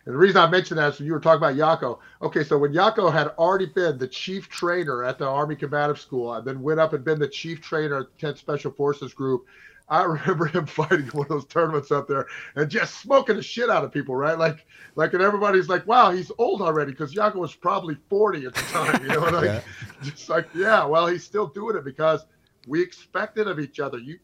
And 0.06 0.16
the 0.16 0.20
reason 0.20 0.38
i 0.38 0.50
mentioned 0.50 0.80
that 0.80 0.94
is 0.94 1.00
when 1.00 1.08
you 1.08 1.14
were 1.14 1.20
talking 1.20 1.44
about 1.44 1.56
yako 1.56 2.00
okay 2.22 2.44
so 2.44 2.58
when 2.58 2.74
yako 2.74 3.12
had 3.12 3.28
already 3.38 3.68
been 3.68 3.98
the 3.98 4.08
chief 4.08 4.50
trainer 4.50 5.04
at 5.04 5.18
the 5.18 5.28
army 5.28 5.56
combative 5.56 6.00
school 6.00 6.34
and 6.34 6.46
then 6.46 6.62
went 6.62 6.80
up 6.80 6.94
and 6.94 7.04
been 7.04 7.20
the 7.20 7.28
chief 7.28 7.62
trainer 7.62 8.00
at 8.00 8.08
the 8.18 8.28
10th 8.28 8.38
special 8.38 8.72
forces 8.72 9.14
group 9.14 9.46
I 9.90 10.04
remember 10.04 10.46
him 10.46 10.66
fighting 10.68 11.08
one 11.08 11.26
of 11.26 11.30
those 11.30 11.46
tournaments 11.46 11.92
up 11.92 12.08
there 12.08 12.28
and 12.56 12.70
just 12.70 13.00
smoking 13.02 13.36
the 13.38 13.42
shit 13.44 13.70
out 13.70 13.84
of 13.84 13.92
people, 13.92 14.16
right? 14.16 14.38
Like, 14.38 14.66
like, 14.96 15.14
and 15.14 15.22
everybody's 15.24 15.68
like, 15.70 15.86
"Wow, 15.88 16.12
he's 16.12 16.32
old 16.38 16.62
already," 16.62 16.92
because 16.92 17.14
Yako 17.14 17.36
was 17.36 17.56
probably 17.56 17.98
forty 18.10 18.46
at 18.46 18.54
the 18.54 18.62
time, 18.62 19.02
you 19.02 19.10
know. 19.10 19.26
And 19.26 19.36
like, 19.36 19.46
Yeah. 19.46 19.62
just 20.04 20.30
like, 20.30 20.48
yeah, 20.54 20.86
well, 20.86 21.08
he's 21.08 21.24
still 21.24 21.48
doing 21.48 21.76
it 21.76 21.84
because 21.86 22.26
we 22.68 22.82
expect 22.82 23.38
it 23.38 23.48
of 23.48 23.60
each 23.60 23.80
other. 23.80 23.98
You, 23.98 24.20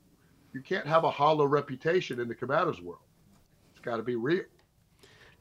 you 0.54 0.62
can't 0.62 0.86
have 0.86 1.04
a 1.04 1.10
hollow 1.12 1.46
reputation 1.46 2.20
in 2.20 2.28
the 2.28 2.36
combatives 2.36 2.82
world. 2.82 3.00
It's 3.72 3.84
got 3.84 3.98
to 3.98 4.04
be 4.04 4.16
real. 4.16 4.44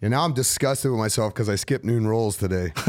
And 0.03 0.11
now 0.11 0.25
I'm 0.25 0.35
disgusted 0.35 0.91
with 0.91 0.99
myself 1.01 1.33
because 1.33 1.49
I 1.49 1.55
skipped 1.55 1.85
noon 1.85 2.07
rolls 2.07 2.37
today. 2.37 2.72
but 2.75 2.85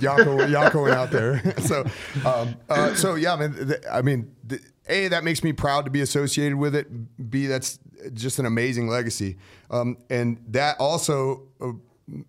Yako, 0.00 0.46
Yako 0.48 0.82
went 0.84 0.94
out 0.94 1.10
there. 1.10 1.42
so, 1.60 1.84
um, 2.24 2.54
uh, 2.68 2.94
so 2.94 3.14
yeah, 3.16 3.34
I 3.34 3.36
mean, 3.48 3.66
th- 3.66 3.80
I 3.90 4.02
mean, 4.02 4.30
th- 4.48 4.60
a 4.88 5.08
that 5.08 5.24
makes 5.24 5.42
me 5.44 5.52
proud 5.52 5.84
to 5.84 5.90
be 5.90 6.00
associated 6.00 6.56
with 6.56 6.74
it. 6.74 6.86
B 7.30 7.46
that's 7.46 7.78
just 8.14 8.38
an 8.38 8.46
amazing 8.46 8.88
legacy, 8.88 9.36
um, 9.70 9.96
and 10.10 10.38
that 10.48 10.76
also 10.78 11.42
uh, 11.60 11.72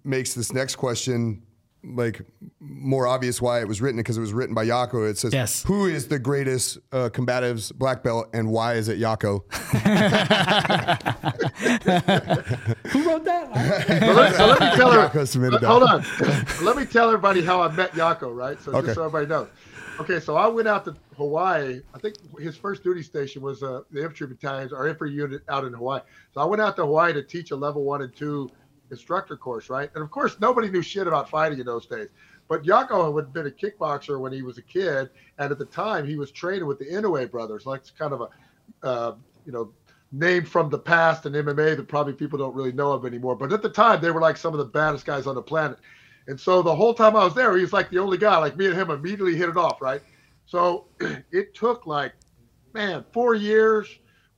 makes 0.03 0.33
this 0.33 0.51
next 0.53 0.75
question 0.75 1.43
like 1.83 2.21
more 2.59 3.07
obvious 3.07 3.41
why 3.41 3.61
it 3.61 3.67
was 3.67 3.81
written 3.81 3.97
because 3.97 4.17
it 4.17 4.21
was 4.21 4.33
written 4.33 4.53
by 4.55 4.65
Yako. 4.65 5.09
It 5.09 5.17
says, 5.17 5.33
Yes. 5.33 5.63
"Who 5.63 5.85
is 5.85 6.07
the 6.07 6.19
greatest 6.19 6.79
uh, 6.91 7.09
combatives 7.13 7.71
black 7.73 8.03
belt, 8.03 8.27
and 8.33 8.49
why 8.49 8.73
is 8.73 8.89
it 8.89 8.99
Yako?" 8.99 9.43
Who 12.87 13.07
wrote 13.07 13.23
that? 13.25 13.47
So 13.87 14.13
let, 14.13 14.35
so 14.35 14.45
let 14.47 14.59
me 14.59 14.69
tell 14.75 14.91
her. 14.91 15.07
Yako 15.09 15.27
submitted 15.27 15.61
that. 15.61 15.67
hold 15.67 15.83
on. 15.83 16.03
let 16.63 16.75
me 16.77 16.85
tell 16.85 17.07
everybody 17.07 17.43
how 17.43 17.61
I 17.61 17.71
met 17.71 17.91
Yako, 17.93 18.35
right? 18.35 18.59
So 18.61 18.71
Okay. 18.73 18.87
just 18.87 18.95
so 18.95 19.05
everybody 19.05 19.27
knows. 19.27 19.47
Okay, 19.99 20.19
so 20.19 20.35
I 20.35 20.47
went 20.47 20.67
out 20.67 20.85
to 20.85 20.95
Hawaii. 21.15 21.81
I 21.93 21.99
think 21.99 22.15
his 22.39 22.55
first 22.55 22.83
duty 22.83 23.01
station 23.01 23.41
was 23.41 23.63
uh, 23.63 23.81
the 23.91 23.99
infantry 24.01 24.27
battalions 24.27 24.71
or 24.71 24.87
infantry 24.87 25.11
unit 25.11 25.41
out 25.49 25.65
in 25.65 25.73
Hawaii. 25.73 26.01
So 26.33 26.41
I 26.41 26.45
went 26.45 26.61
out 26.61 26.75
to 26.75 26.83
Hawaii 26.83 27.13
to 27.13 27.23
teach 27.23 27.49
a 27.49 27.55
level 27.55 27.83
one 27.83 28.03
and 28.03 28.15
two 28.15 28.51
instructor 28.91 29.35
course, 29.35 29.69
right? 29.69 29.89
And 29.95 30.03
of 30.03 30.11
course, 30.11 30.39
nobody 30.39 30.69
knew 30.69 30.83
shit 30.83 31.07
about 31.07 31.29
fighting 31.29 31.59
in 31.59 31.65
those 31.65 31.87
days. 31.87 32.09
But 32.47 32.63
Yako 32.63 33.15
had 33.15 33.33
been 33.33 33.47
a 33.47 33.51
kickboxer 33.51 34.19
when 34.19 34.31
he 34.31 34.43
was 34.43 34.59
a 34.59 34.61
kid, 34.61 35.09
and 35.39 35.51
at 35.51 35.57
the 35.57 35.65
time 35.65 36.07
he 36.07 36.15
was 36.15 36.31
training 36.31 36.67
with 36.67 36.77
the 36.79 36.85
Inoue 36.85 37.29
brothers, 37.31 37.65
like 37.65 37.81
it's 37.81 37.91
kind 37.91 38.13
of 38.13 38.21
a, 38.21 38.87
uh, 38.87 39.15
you 39.45 39.51
know, 39.51 39.73
name 40.11 40.45
from 40.45 40.69
the 40.69 40.79
past 40.79 41.25
in 41.25 41.33
MMA 41.33 41.75
that 41.75 41.87
probably 41.87 42.13
people 42.13 42.39
don't 42.39 42.55
really 42.55 42.71
know 42.71 42.91
of 42.91 43.05
anymore. 43.05 43.35
But 43.35 43.51
at 43.51 43.61
the 43.61 43.69
time, 43.69 43.99
they 43.99 44.11
were 44.11 44.21
like 44.21 44.37
some 44.37 44.53
of 44.53 44.59
the 44.59 44.65
baddest 44.65 45.05
guys 45.05 45.27
on 45.27 45.35
the 45.35 45.41
planet. 45.41 45.79
And 46.27 46.39
so 46.39 46.61
the 46.61 46.75
whole 46.75 46.93
time 46.93 47.15
I 47.15 47.23
was 47.23 47.33
there, 47.33 47.55
he 47.55 47.61
was 47.61 47.73
like 47.73 47.89
the 47.89 47.99
only 47.99 48.17
guy. 48.17 48.37
Like 48.37 48.57
me 48.57 48.67
and 48.67 48.75
him 48.75 48.91
immediately 48.91 49.35
hit 49.35 49.49
it 49.49 49.57
off, 49.57 49.81
right? 49.81 50.01
So 50.45 50.87
it 51.31 51.53
took 51.55 51.85
like, 51.87 52.13
man, 52.73 53.05
four 53.13 53.33
years 53.33 53.89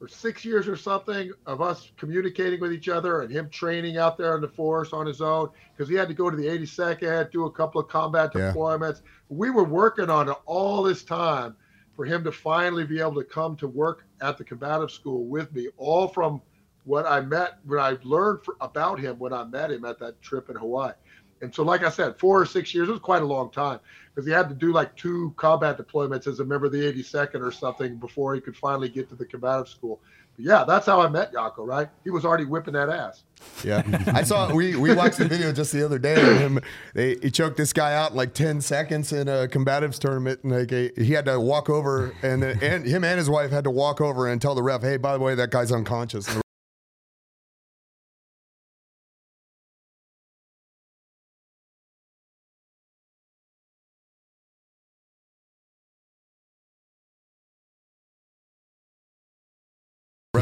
or 0.01 0.07
six 0.07 0.45
years 0.45 0.67
or 0.67 0.75
something 0.77 1.31
of 1.45 1.61
us 1.61 1.91
communicating 1.97 2.59
with 2.61 2.71
each 2.71 2.87
other 2.87 3.21
and 3.21 3.31
him 3.31 3.49
training 3.49 3.97
out 3.97 4.17
there 4.17 4.35
in 4.35 4.41
the 4.41 4.47
force 4.47 4.93
on 4.93 5.05
his 5.05 5.19
own 5.19 5.49
because 5.75 5.89
he 5.89 5.95
had 5.95 6.07
to 6.07 6.13
go 6.13 6.29
to 6.29 6.37
the 6.37 6.47
82nd, 6.47 7.31
do 7.31 7.45
a 7.45 7.51
couple 7.51 7.81
of 7.81 7.89
combat 7.89 8.31
Yeah. 8.33 8.53
deployments. 8.53 9.01
We 9.29 9.49
were 9.49 9.65
working 9.65 10.09
on 10.09 10.29
it 10.29 10.37
all 10.45 10.83
this 10.83 11.03
time 11.03 11.55
for 11.95 12.05
him 12.05 12.23
to 12.23 12.31
finally 12.31 12.85
be 12.85 13.01
able 13.01 13.15
to 13.15 13.25
come 13.25 13.57
to 13.57 13.67
work 13.67 14.05
at 14.21 14.37
the 14.37 14.45
combative 14.45 14.91
school 14.91 15.27
with 15.27 15.51
me, 15.53 15.67
all 15.75 16.07
from 16.07 16.41
what 16.85 17.05
I 17.05 17.19
met, 17.19 17.55
what 17.65 17.79
I 17.79 17.97
learned 18.03 18.43
for, 18.45 18.55
about 18.61 18.99
him 18.99 19.19
when 19.19 19.33
I 19.33 19.43
met 19.43 19.71
him 19.71 19.83
at 19.83 19.99
that 19.99 20.21
trip 20.21 20.49
in 20.49 20.55
Hawaii. 20.55 20.93
And 21.41 21.53
so, 21.53 21.63
like 21.63 21.83
I 21.83 21.89
said, 21.89 22.17
four 22.17 22.41
or 22.41 22.45
six 22.45 22.73
years 22.73 22.89
was 22.89 22.99
quite 22.99 23.21
a 23.21 23.25
long 23.25 23.49
time 23.51 23.79
because 24.13 24.27
he 24.27 24.33
had 24.33 24.49
to 24.49 24.55
do 24.55 24.73
like 24.73 24.95
two 24.95 25.33
combat 25.37 25.77
deployments 25.77 26.27
as 26.27 26.39
a 26.39 26.45
member 26.45 26.65
of 26.65 26.71
the 26.71 26.79
82nd 26.79 27.41
or 27.41 27.51
something 27.51 27.95
before 27.97 28.35
he 28.35 28.41
could 28.41 28.57
finally 28.57 28.89
get 28.89 29.09
to 29.09 29.15
the 29.15 29.25
combative 29.25 29.69
school. 29.69 30.01
But 30.35 30.45
yeah, 30.45 30.63
that's 30.67 30.85
how 30.85 31.01
I 31.01 31.07
met 31.07 31.33
Yako, 31.33 31.67
right? 31.67 31.87
He 32.03 32.09
was 32.09 32.25
already 32.25 32.45
whipping 32.45 32.73
that 32.73 32.89
ass. 32.89 33.23
Yeah, 33.63 33.83
I 34.13 34.23
saw. 34.23 34.53
We 34.53 34.75
we 34.75 34.93
watched 34.93 35.17
the 35.17 35.27
video 35.27 35.51
just 35.51 35.71
the 35.71 35.83
other 35.83 35.99
day 35.99 36.15
of 36.19 36.39
him. 36.39 36.59
They 36.93 37.15
he 37.21 37.31
choked 37.31 37.57
this 37.57 37.73
guy 37.73 37.93
out 37.95 38.11
in 38.11 38.17
like 38.17 38.33
ten 38.33 38.59
seconds 38.61 39.13
in 39.13 39.27
a 39.27 39.47
combatives 39.47 39.99
tournament, 39.99 40.41
and 40.43 40.51
like 40.51 40.71
he 40.71 40.91
he 40.97 41.13
had 41.13 41.25
to 41.25 41.39
walk 41.39 41.69
over, 41.69 42.13
and 42.21 42.43
and 42.43 42.85
him 42.85 43.03
and 43.03 43.17
his 43.17 43.29
wife 43.29 43.51
had 43.51 43.63
to 43.63 43.71
walk 43.71 44.01
over 44.01 44.27
and 44.27 44.41
tell 44.41 44.55
the 44.55 44.63
ref, 44.63 44.81
"Hey, 44.81 44.97
by 44.97 45.13
the 45.13 45.23
way, 45.23 45.35
that 45.35 45.51
guy's 45.51 45.71
unconscious." 45.71 46.27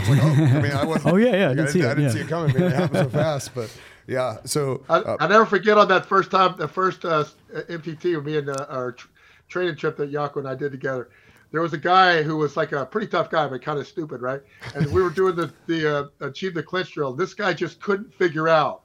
And 0.08 0.20
the 0.20 0.24
ref's 0.24 0.40
like, 0.40 0.52
oh, 0.52 0.58
I 0.58 0.62
mean, 0.62 0.72
I 0.72 0.86
wasn't. 0.86 1.06
Oh, 1.14 1.18
yeah, 1.18 1.36
yeah, 1.36 1.46
I 1.46 1.48
like, 1.48 1.58
did 1.58 1.68
I, 1.68 1.70
see 1.70 1.80
didn't, 1.80 1.86
it, 1.86 1.92
I 1.92 1.96
didn't 1.96 2.04
yeah. 2.04 2.10
see 2.10 2.20
it 2.20 2.28
coming. 2.28 2.54
Man. 2.54 2.64
It 2.64 2.76
happened 2.76 2.98
so 2.98 3.10
fast, 3.10 3.56
but 3.56 3.78
yeah. 4.08 4.38
So 4.46 4.84
I, 4.90 4.98
uh, 4.98 5.18
I 5.20 5.28
never 5.28 5.46
forget 5.46 5.78
on 5.78 5.88
that 5.90 6.06
first 6.06 6.32
time, 6.32 6.56
the 6.58 6.68
first 6.68 7.06
uh, 7.06 7.26
MTT 7.54 8.16
with 8.16 8.26
me 8.26 8.38
and 8.38 8.50
uh, 8.50 8.66
our 8.70 8.94
tr- 8.94 9.08
training 9.48 9.76
trip 9.76 9.98
that 9.98 10.12
Yako 10.12 10.38
and 10.38 10.48
I 10.48 10.56
did 10.56 10.72
together. 10.72 11.10
There 11.52 11.62
was 11.62 11.74
a 11.74 11.78
guy 11.78 12.24
who 12.24 12.36
was 12.36 12.58
like 12.58 12.74
a 12.74 12.86
pretty 12.86 13.08
tough 13.08 13.30
guy, 13.30 13.48
but 13.48 13.62
kind 13.62 13.80
of 13.80 13.88
stupid, 13.88 14.22
right? 14.22 14.42
And 14.76 14.92
we 14.92 15.02
were 15.02 15.10
doing 15.10 15.36
the 15.36 15.54
the 15.66 15.98
uh, 16.00 16.08
achieve 16.20 16.54
the 16.54 16.64
clinch 16.64 16.92
drill. 16.92 17.14
This 17.14 17.34
guy 17.34 17.54
just 17.54 17.80
couldn't 17.80 18.14
figure 18.14 18.50
out 18.50 18.84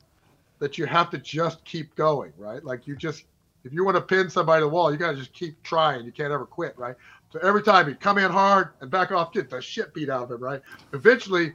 that 0.60 0.78
you 0.78 0.86
have 0.86 1.10
to 1.10 1.18
just 1.18 1.64
keep 1.64 1.94
going, 1.96 2.32
right? 2.38 2.64
Like 2.64 2.86
you 2.86 2.94
just 2.94 3.24
if 3.64 3.72
you 3.72 3.84
want 3.84 3.96
to 3.96 4.00
pin 4.00 4.30
somebody 4.30 4.60
to 4.60 4.66
the 4.66 4.68
wall, 4.68 4.92
you 4.92 4.98
got 4.98 5.12
to 5.12 5.16
just 5.16 5.32
keep 5.32 5.60
trying. 5.62 6.04
You 6.04 6.12
can't 6.12 6.32
ever 6.32 6.46
quit, 6.46 6.76
right? 6.78 6.96
So 7.32 7.38
every 7.42 7.62
time 7.62 7.88
he'd 7.88 7.98
come 8.00 8.18
in 8.18 8.30
hard 8.30 8.70
and 8.80 8.90
back 8.90 9.10
off, 9.10 9.32
get 9.32 9.48
the 9.48 9.60
shit 9.60 9.94
beat 9.94 10.10
out 10.10 10.24
of 10.24 10.30
him, 10.32 10.42
right? 10.42 10.60
Eventually, 10.92 11.54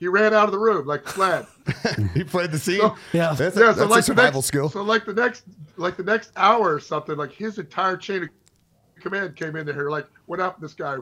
he 0.00 0.08
ran 0.08 0.34
out 0.34 0.46
of 0.46 0.50
the 0.52 0.58
room 0.58 0.84
like 0.86 1.06
fled. 1.06 1.46
he 2.14 2.24
played 2.24 2.50
the 2.50 2.58
scene. 2.58 2.80
So- 2.80 2.96
Yeah. 3.12 3.32
that's 3.34 3.56
a, 3.56 3.60
yeah, 3.60 3.66
that's 3.66 3.78
so 3.78 3.84
a 3.84 3.86
like 3.86 3.98
the 3.98 4.02
survival 4.02 4.40
next, 4.40 4.46
skill. 4.48 4.68
So 4.68 4.82
like 4.82 5.04
the 5.04 5.14
next, 5.14 5.44
like 5.76 5.96
the 5.96 6.02
next 6.02 6.32
hour 6.36 6.74
or 6.74 6.80
something, 6.80 7.16
like 7.16 7.30
his 7.32 7.58
entire 7.58 7.96
chain 7.96 8.24
of 8.24 8.28
command 9.00 9.36
came 9.36 9.54
in 9.54 9.66
here. 9.66 9.90
Like, 9.90 10.06
what 10.26 10.40
happened 10.40 10.62
to 10.62 10.66
this 10.66 10.74
guy? 10.74 10.96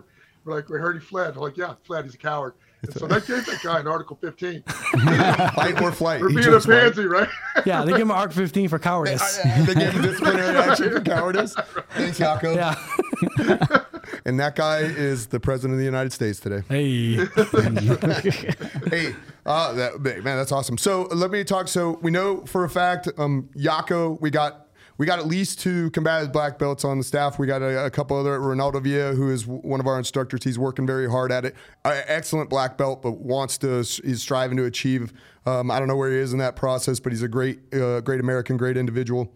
We're 0.44 0.54
like, 0.54 0.68
we 0.68 0.78
heard 0.78 0.96
he 0.96 1.00
fled. 1.00 1.36
We're 1.36 1.42
like, 1.48 1.56
yeah, 1.56 1.74
fled. 1.86 2.04
He's 2.04 2.14
a 2.14 2.18
coward. 2.18 2.54
And 2.82 2.94
so 2.94 3.06
that 3.06 3.26
gave 3.26 3.44
that 3.44 3.60
guy 3.62 3.78
an 3.80 3.86
Article 3.86 4.16
15 4.22 4.62
Fight 4.66 5.82
or 5.82 5.92
flight. 5.92 6.20
for 6.20 6.30
He 6.30 6.36
being 6.36 6.48
a 6.54 6.60
pansy, 6.60 7.04
right? 7.04 7.28
Yeah, 7.66 7.84
they 7.84 7.92
give 7.92 8.00
him 8.00 8.10
an 8.10 8.16
ARC 8.16 8.32
15 8.32 8.68
for 8.70 8.78
cowardice. 8.88 9.36
they 9.66 9.74
gave 9.74 9.92
him 9.92 10.00
disciplinary 10.02 10.56
action 10.56 10.90
for 10.90 11.00
cowardice. 11.02 11.54
Thanks, 11.90 12.18
Yako. 12.18 12.54
Yeah. 12.56 13.84
And 14.24 14.38
that 14.40 14.56
guy 14.56 14.80
is 14.80 15.26
the 15.28 15.40
president 15.40 15.74
of 15.74 15.78
the 15.78 15.84
United 15.84 16.12
States 16.12 16.40
today. 16.40 16.62
Hey. 16.68 17.14
hey, 18.90 19.14
uh, 19.46 19.72
that, 19.72 20.00
man, 20.02 20.36
that's 20.36 20.52
awesome. 20.52 20.78
So 20.78 21.02
let 21.12 21.30
me 21.30 21.44
talk. 21.44 21.68
So 21.68 21.98
we 22.02 22.10
know 22.10 22.44
for 22.46 22.64
a 22.64 22.70
fact, 22.70 23.08
um, 23.18 23.48
Yako, 23.56 24.20
we 24.20 24.30
got 24.30 24.68
we 25.00 25.06
got 25.06 25.18
at 25.18 25.26
least 25.26 25.60
two 25.60 25.90
combative 25.92 26.30
black 26.30 26.58
belts 26.58 26.84
on 26.84 26.98
the 26.98 27.04
staff. 27.04 27.38
We 27.38 27.46
got 27.46 27.62
a, 27.62 27.86
a 27.86 27.90
couple 27.90 28.18
other 28.18 28.38
Ronaldo 28.38 28.82
Villa, 28.82 29.14
who 29.14 29.30
is 29.30 29.46
one 29.46 29.80
of 29.80 29.86
our 29.86 29.96
instructors. 29.96 30.44
He's 30.44 30.58
working 30.58 30.86
very 30.86 31.08
hard 31.08 31.32
at 31.32 31.46
it. 31.46 31.56
Uh, 31.86 32.02
excellent 32.04 32.50
black 32.50 32.76
belt, 32.76 33.00
but 33.00 33.12
wants 33.12 33.56
to. 33.58 33.78
He's 33.78 34.20
striving 34.20 34.58
to 34.58 34.66
achieve. 34.66 35.14
Um, 35.46 35.70
I 35.70 35.78
don't 35.78 35.88
know 35.88 35.96
where 35.96 36.10
he 36.10 36.18
is 36.18 36.34
in 36.34 36.38
that 36.40 36.54
process, 36.54 37.00
but 37.00 37.12
he's 37.12 37.22
a 37.22 37.28
great, 37.28 37.60
uh, 37.72 38.02
great 38.02 38.20
American, 38.20 38.58
great 38.58 38.76
individual. 38.76 39.32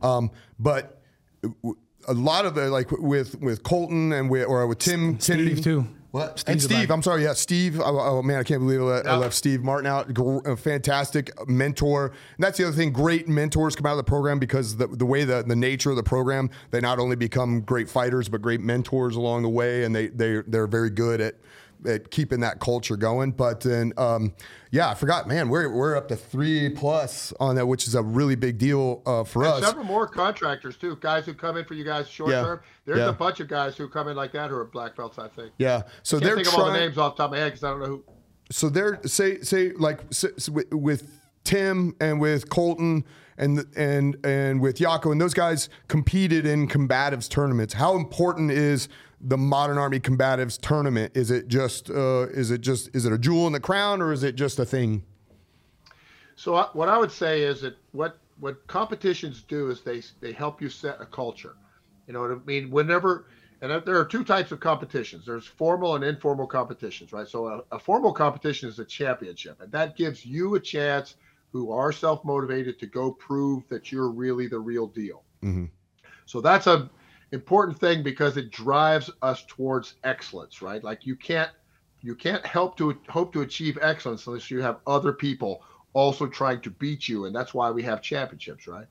Um, 0.00 0.30
but 0.60 1.02
a 2.08 2.14
lot 2.14 2.46
of 2.46 2.54
the 2.54 2.68
like 2.70 2.90
with 2.92 3.40
with 3.40 3.62
Colton 3.62 4.12
and 4.12 4.30
with 4.30 4.46
or 4.46 4.66
with 4.66 4.78
Tim 4.78 5.18
Kennedy 5.18 5.60
too. 5.60 5.86
What? 6.10 6.44
and 6.46 6.60
Steve's 6.60 6.64
a 6.66 6.68
Steve, 6.68 6.78
black- 6.86 6.90
I'm 6.96 7.02
sorry, 7.02 7.24
yeah, 7.24 7.32
Steve. 7.32 7.80
Oh, 7.80 7.98
oh, 7.98 8.22
man, 8.22 8.38
I 8.38 8.44
can't 8.44 8.60
believe 8.60 8.80
I, 8.80 8.84
let, 8.84 9.06
I 9.08 9.16
left 9.16 9.34
Steve 9.34 9.64
Martin 9.64 9.88
out. 9.88 10.14
Gr- 10.14 10.48
A 10.48 10.56
fantastic 10.56 11.32
mentor. 11.48 12.06
And 12.36 12.44
that's 12.44 12.56
the 12.56 12.68
other 12.68 12.76
thing. 12.76 12.92
Great 12.92 13.26
mentors 13.26 13.74
come 13.74 13.84
out 13.86 13.94
of 13.94 13.96
the 13.96 14.04
program 14.04 14.38
because 14.38 14.76
the, 14.76 14.86
the 14.86 15.04
way 15.04 15.24
the, 15.24 15.42
the 15.42 15.56
nature 15.56 15.90
of 15.90 15.96
the 15.96 16.04
program, 16.04 16.50
they 16.70 16.80
not 16.80 17.00
only 17.00 17.16
become 17.16 17.62
great 17.62 17.88
fighters 17.90 18.28
but 18.28 18.42
great 18.42 18.60
mentors 18.60 19.16
along 19.16 19.42
the 19.42 19.48
way, 19.48 19.82
and 19.82 19.92
they 19.92 20.06
they 20.06 20.40
they're 20.46 20.68
very 20.68 20.90
good 20.90 21.20
at 21.20 21.34
at 21.86 22.10
keeping 22.10 22.40
that 22.40 22.60
culture 22.60 22.96
going. 22.96 23.30
But 23.32 23.60
then, 23.60 23.92
um, 23.96 24.32
yeah, 24.70 24.88
I 24.90 24.94
forgot, 24.94 25.28
man, 25.28 25.48
we're 25.48 25.68
we're 25.72 25.96
up 25.96 26.08
to 26.08 26.16
three 26.16 26.68
plus 26.70 27.32
on 27.40 27.54
that, 27.56 27.66
which 27.66 27.86
is 27.86 27.94
a 27.94 28.02
really 28.02 28.34
big 28.34 28.58
deal 28.58 29.02
uh, 29.06 29.24
for 29.24 29.44
And 29.44 29.54
us. 29.54 29.64
several 29.64 29.84
more 29.84 30.06
contractors 30.06 30.76
too, 30.76 30.96
guys 31.00 31.26
who 31.26 31.34
come 31.34 31.56
in 31.56 31.64
for 31.64 31.74
you 31.74 31.84
guys 31.84 32.08
short 32.08 32.30
Yeah. 32.30 32.42
term. 32.42 32.60
There's 32.86 32.98
Yeah. 32.98 33.08
a 33.08 33.12
bunch 33.12 33.40
of 33.40 33.48
guys 33.48 33.76
who 33.76 33.88
come 33.88 34.08
in 34.08 34.16
like 34.16 34.32
that 34.32 34.50
who 34.50 34.56
are 34.56 34.64
black 34.64 34.96
belts, 34.96 35.18
I 35.18 35.28
think. 35.28 35.52
Yeah, 35.58 35.82
so 36.02 36.16
Can't 36.18 36.24
they're 36.26 36.36
think 36.36 36.48
of 36.48 36.54
all 36.54 36.66
the 36.72 36.78
names 36.78 36.98
off 36.98 37.16
the 37.16 37.22
top 37.22 37.30
of 37.30 37.36
my 37.36 37.38
head 37.38 37.52
because 37.52 37.64
I 37.64 37.70
don't 37.70 37.80
know 37.80 37.86
who. 37.86 38.04
so 38.50 38.68
they're 38.68 39.00
say 39.06 39.40
say 39.42 39.72
like 39.72 40.00
with, 40.50 40.72
with 40.72 41.20
Tim 41.44 41.94
and 42.00 42.20
with 42.20 42.48
Colton 42.48 43.04
and 43.36 43.64
and 43.76 44.16
and 44.24 44.60
with 44.60 44.78
Yako 44.78 45.12
and 45.12 45.20
those 45.20 45.34
guys 45.34 45.68
competed 45.88 46.46
in 46.46 46.68
combatives 46.68 47.28
tournaments. 47.28 47.74
How 47.74 47.96
important 47.96 48.50
is 48.50 48.88
the 49.24 49.38
Modern 49.38 49.78
Army 49.78 49.98
Combatives 49.98 50.60
tournament? 50.60 51.12
Is 51.16 51.30
it 51.30 51.48
just 51.48 51.90
uh, 51.90 52.28
is 52.28 52.50
it 52.50 52.60
just 52.60 52.94
is 52.94 53.06
it 53.06 53.12
a 53.12 53.18
jewel 53.18 53.46
in 53.46 53.52
the 53.52 53.60
crown 53.60 54.00
or 54.02 54.12
is 54.12 54.22
it 54.22 54.36
just 54.36 54.58
a 54.58 54.64
thing? 54.64 55.02
So 56.36 56.56
I, 56.56 56.68
what 56.72 56.88
I 56.88 56.98
would 56.98 57.12
say 57.12 57.42
is 57.42 57.62
that 57.62 57.76
what 57.92 58.18
what 58.38 58.66
competitions 58.66 59.42
do 59.42 59.70
is 59.70 59.80
they 59.80 60.02
they 60.20 60.32
help 60.32 60.60
you 60.60 60.68
set 60.68 61.00
a 61.00 61.06
culture. 61.06 61.56
You 62.06 62.12
know 62.12 62.20
what 62.20 62.30
I 62.30 62.36
mean? 62.44 62.70
Whenever 62.70 63.26
and 63.60 63.82
there 63.86 63.98
are 63.98 64.04
two 64.04 64.24
types 64.24 64.52
of 64.52 64.60
competitions. 64.60 65.24
There's 65.24 65.46
formal 65.46 65.94
and 65.94 66.04
informal 66.04 66.46
competitions, 66.46 67.12
right? 67.14 67.26
So 67.26 67.46
a, 67.46 67.76
a 67.76 67.78
formal 67.78 68.12
competition 68.12 68.68
is 68.68 68.78
a 68.78 68.84
championship, 68.84 69.60
and 69.62 69.72
that 69.72 69.96
gives 69.96 70.26
you 70.26 70.54
a 70.56 70.60
chance 70.60 71.14
who 71.50 71.72
are 71.72 71.92
self 71.92 72.24
motivated 72.24 72.78
to 72.80 72.86
go 72.86 73.12
prove 73.12 73.62
that 73.68 73.90
you're 73.90 74.10
really 74.10 74.48
the 74.48 74.58
real 74.58 74.86
deal. 74.86 75.22
Mhm. 75.42 75.70
So 76.26 76.40
that's 76.40 76.66
a 76.66 76.90
important 77.34 77.78
thing 77.78 78.02
because 78.02 78.36
it 78.36 78.50
drives 78.50 79.10
us 79.20 79.44
towards 79.46 79.96
excellence, 80.04 80.62
right? 80.62 80.82
Like 80.82 81.04
you 81.04 81.16
can't 81.16 81.50
you 82.00 82.14
can't 82.14 82.44
help 82.46 82.76
to 82.78 82.98
hope 83.08 83.32
to 83.32 83.42
achieve 83.42 83.78
excellence 83.80 84.26
unless 84.26 84.50
you 84.50 84.62
have 84.62 84.80
other 84.86 85.12
people 85.12 85.62
also 85.94 86.26
trying 86.26 86.60
to 86.62 86.70
beat 86.70 87.08
you, 87.08 87.26
and 87.26 87.34
that's 87.34 87.52
why 87.52 87.70
we 87.70 87.82
have 87.82 88.00
championships, 88.00 88.66
right? 88.66 88.86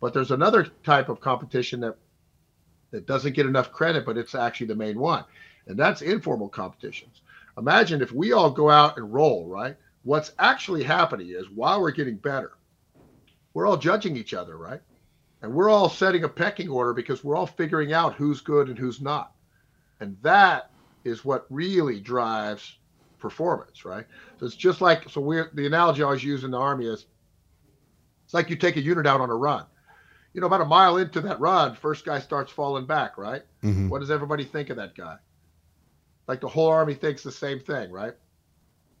But 0.00 0.14
there's 0.14 0.30
another 0.30 0.66
type 0.82 1.08
of 1.08 1.20
competition 1.20 1.80
that 1.80 1.96
that 2.90 3.06
doesn't 3.06 3.34
get 3.34 3.46
enough 3.46 3.72
credit, 3.72 4.04
but 4.04 4.18
it's 4.18 4.34
actually 4.34 4.66
the 4.66 4.74
main 4.74 4.98
one, 4.98 5.24
and 5.66 5.78
that's 5.78 6.02
informal 6.02 6.48
competitions. 6.48 7.22
Imagine 7.58 8.02
if 8.02 8.12
we 8.12 8.32
all 8.32 8.50
go 8.50 8.70
out 8.70 8.96
and 8.96 9.12
roll, 9.12 9.46
right? 9.46 9.76
What's 10.04 10.32
actually 10.38 10.82
happening 10.82 11.28
is 11.28 11.50
while 11.50 11.80
we're 11.80 11.92
getting 11.92 12.16
better, 12.16 12.52
we're 13.54 13.66
all 13.66 13.76
judging 13.76 14.16
each 14.16 14.34
other, 14.34 14.56
right? 14.56 14.80
And 15.42 15.52
we're 15.52 15.68
all 15.68 15.88
setting 15.88 16.24
a 16.24 16.28
pecking 16.28 16.68
order 16.68 16.94
because 16.94 17.24
we're 17.24 17.36
all 17.36 17.46
figuring 17.46 17.92
out 17.92 18.14
who's 18.14 18.40
good 18.40 18.68
and 18.68 18.78
who's 18.78 19.00
not. 19.00 19.32
And 20.00 20.16
that 20.22 20.70
is 21.04 21.24
what 21.24 21.46
really 21.50 22.00
drives 22.00 22.78
performance, 23.18 23.84
right? 23.84 24.06
So 24.38 24.46
it's 24.46 24.54
just 24.54 24.80
like 24.80 25.08
so 25.08 25.20
we're 25.20 25.50
the 25.54 25.66
analogy 25.66 26.02
I 26.02 26.06
always 26.06 26.24
use 26.24 26.44
in 26.44 26.50
the 26.52 26.58
army 26.58 26.86
is 26.86 27.06
it's 28.24 28.34
like 28.34 28.50
you 28.50 28.56
take 28.56 28.76
a 28.76 28.80
unit 28.80 29.06
out 29.06 29.20
on 29.20 29.30
a 29.30 29.34
run. 29.36 29.66
You 30.32 30.40
know, 30.40 30.46
about 30.46 30.62
a 30.62 30.66
mile 30.66 30.96
into 30.96 31.20
that 31.22 31.40
run, 31.40 31.74
first 31.74 32.04
guy 32.04 32.18
starts 32.18 32.50
falling 32.50 32.86
back, 32.86 33.18
right? 33.18 33.42
Mhm. 33.62 33.88
What 33.88 34.00
does 34.00 34.10
everybody 34.10 34.44
think 34.44 34.70
of 34.70 34.76
that 34.76 34.94
guy? 34.94 35.18
Like 36.26 36.40
the 36.40 36.48
whole 36.48 36.68
army 36.68 36.94
thinks 36.94 37.22
the 37.22 37.32
same 37.32 37.60
thing, 37.60 37.90
right? 37.90 38.14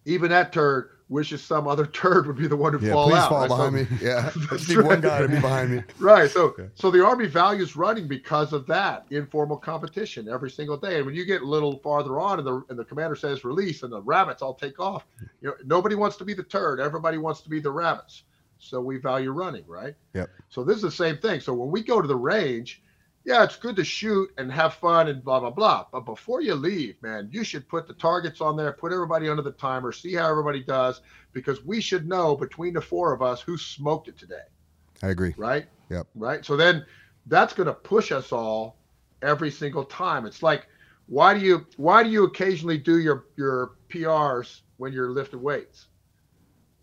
Even 0.04 0.30
that 0.30 0.52
turd 0.52 0.90
wishes 1.08 1.42
some 1.42 1.68
other 1.68 1.84
turd 2.00 2.26
would 2.26 2.36
be 2.38 2.46
the 2.46 2.56
one 2.56 2.72
to 2.72 2.78
Yeah, 2.84 2.92
fall 2.92 3.08
please 3.08 3.16
out. 3.18 3.28
fall 3.28 3.40
right? 3.40 3.50
So- 3.50 3.56
behind 3.70 3.74
me. 3.90 3.98
Yeah, 4.00 4.30
I 4.50 4.56
need 4.68 4.80
one 4.82 5.00
guy 5.00 5.20
to 5.22 5.28
be 5.28 5.40
behind 5.40 5.70
me. 5.70 5.82
Right. 5.98 6.30
So 6.30 6.44
Okay. 6.46 6.68
so 6.74 6.90
the 6.90 7.04
Army 7.04 7.26
values 7.26 7.76
running 7.76 8.08
because 8.08 8.52
of 8.52 8.66
that 8.66 9.06
informal 9.10 9.56
competition 9.58 10.28
every 10.28 10.50
single 10.50 10.76
day. 10.76 10.96
And 10.98 11.06
when 11.06 11.14
you 11.14 11.24
get 11.24 11.42
a 11.42 11.46
little 11.46 11.78
farther 11.80 12.18
on 12.18 12.38
and 12.38 12.46
the 12.46 12.62
and 12.70 12.78
the 12.78 12.84
commander 12.84 13.14
says 13.16 13.44
release 13.44 13.82
and 13.82 13.92
the 13.92 14.00
rabbits 14.00 14.40
all 14.42 14.54
take 14.54 14.80
off, 14.80 15.04
you 15.40 15.48
know, 15.48 15.54
nobody 15.64 15.94
wants 15.94 16.16
to 16.16 16.24
be 16.24 16.34
the 16.34 16.42
turd. 16.44 16.80
Everybody 16.80 17.18
wants 17.18 17.42
to 17.42 17.48
be 17.50 17.60
the 17.60 17.70
rabbits. 17.70 18.22
So 18.58 18.80
we 18.80 18.96
value 18.98 19.32
running, 19.32 19.64
right? 19.66 19.94
Yep. 20.14 20.30
So 20.48 20.62
this 20.64 20.76
is 20.76 20.82
the 20.82 20.90
same 20.92 21.18
thing. 21.18 21.40
So 21.40 21.52
when 21.52 21.70
we 21.70 21.82
go 21.82 22.00
to 22.00 22.06
the 22.06 22.14
range, 22.16 22.80
yeah, 23.24 23.44
it's 23.44 23.56
good 23.56 23.76
to 23.76 23.84
shoot 23.84 24.30
and 24.36 24.50
have 24.50 24.74
fun 24.74 25.08
and 25.08 25.22
blah 25.22 25.40
blah 25.40 25.50
blah. 25.50 25.86
But 25.92 26.00
before 26.00 26.40
you 26.40 26.54
leave, 26.54 27.00
man, 27.02 27.28
you 27.30 27.44
should 27.44 27.68
put 27.68 27.86
the 27.86 27.94
targets 27.94 28.40
on 28.40 28.56
there, 28.56 28.72
put 28.72 28.92
everybody 28.92 29.28
under 29.28 29.42
the 29.42 29.52
timer, 29.52 29.92
see 29.92 30.14
how 30.14 30.28
everybody 30.28 30.62
does, 30.62 31.00
because 31.32 31.64
we 31.64 31.80
should 31.80 32.08
know 32.08 32.36
between 32.36 32.74
the 32.74 32.80
four 32.80 33.12
of 33.12 33.22
us 33.22 33.40
who 33.40 33.56
smoked 33.56 34.08
it 34.08 34.18
today 34.18 34.42
I 35.02 35.08
agree. 35.08 35.34
right? 35.36 35.66
Yep. 35.90 36.06
Right. 36.14 36.44
So 36.44 36.56
then 36.56 36.84
that's 37.26 37.52
going 37.52 37.66
to 37.66 37.74
push 37.74 38.12
us 38.12 38.32
all 38.32 38.76
every 39.22 39.50
single 39.50 39.84
time. 39.84 40.26
It's 40.26 40.42
like, 40.42 40.66
why 41.06 41.34
do 41.34 41.40
you 41.40 41.66
why 41.76 42.02
do 42.02 42.08
you 42.08 42.24
occasionally 42.24 42.78
do 42.78 42.98
your 42.98 43.26
your 43.36 43.72
PRs 43.88 44.60
when 44.78 44.92
you're 44.92 45.10
lifting 45.10 45.42
weights? 45.42 45.88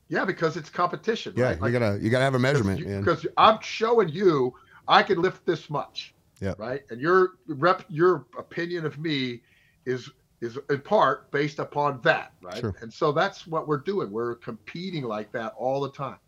Yeah, 0.09 0.25
because 0.25 0.57
it's 0.57 0.69
competition. 0.69 1.33
Yeah, 1.35 1.55
right? 1.55 1.61
you 1.61 1.71
gotta 1.71 1.99
you 2.01 2.09
gotta 2.09 2.25
have 2.25 2.35
a 2.35 2.39
measurement, 2.39 2.85
man. 2.85 2.99
because 2.99 3.25
I'm 3.37 3.59
showing 3.61 4.09
you 4.09 4.53
I 4.87 5.03
can 5.03 5.21
lift 5.21 5.45
this 5.45 5.69
much. 5.69 6.13
Yep. 6.41 6.59
Right. 6.59 6.81
And 6.89 7.01
your 7.01 7.31
rep 7.47 7.83
your 7.89 8.25
opinion 8.37 8.85
of 8.85 8.97
me 8.97 9.41
is 9.85 10.09
is 10.41 10.57
in 10.69 10.79
part 10.81 11.29
based 11.31 11.59
upon 11.59 11.99
that, 12.03 12.33
right? 12.41 12.59
Sure. 12.59 12.75
And 12.81 12.91
so 12.91 13.11
that's 13.11 13.45
what 13.45 13.67
we're 13.67 13.77
doing. 13.77 14.11
We're 14.11 14.35
competing 14.35 15.03
like 15.03 15.31
that 15.33 15.53
all 15.57 15.81
the 15.81 15.91
time. 15.91 16.19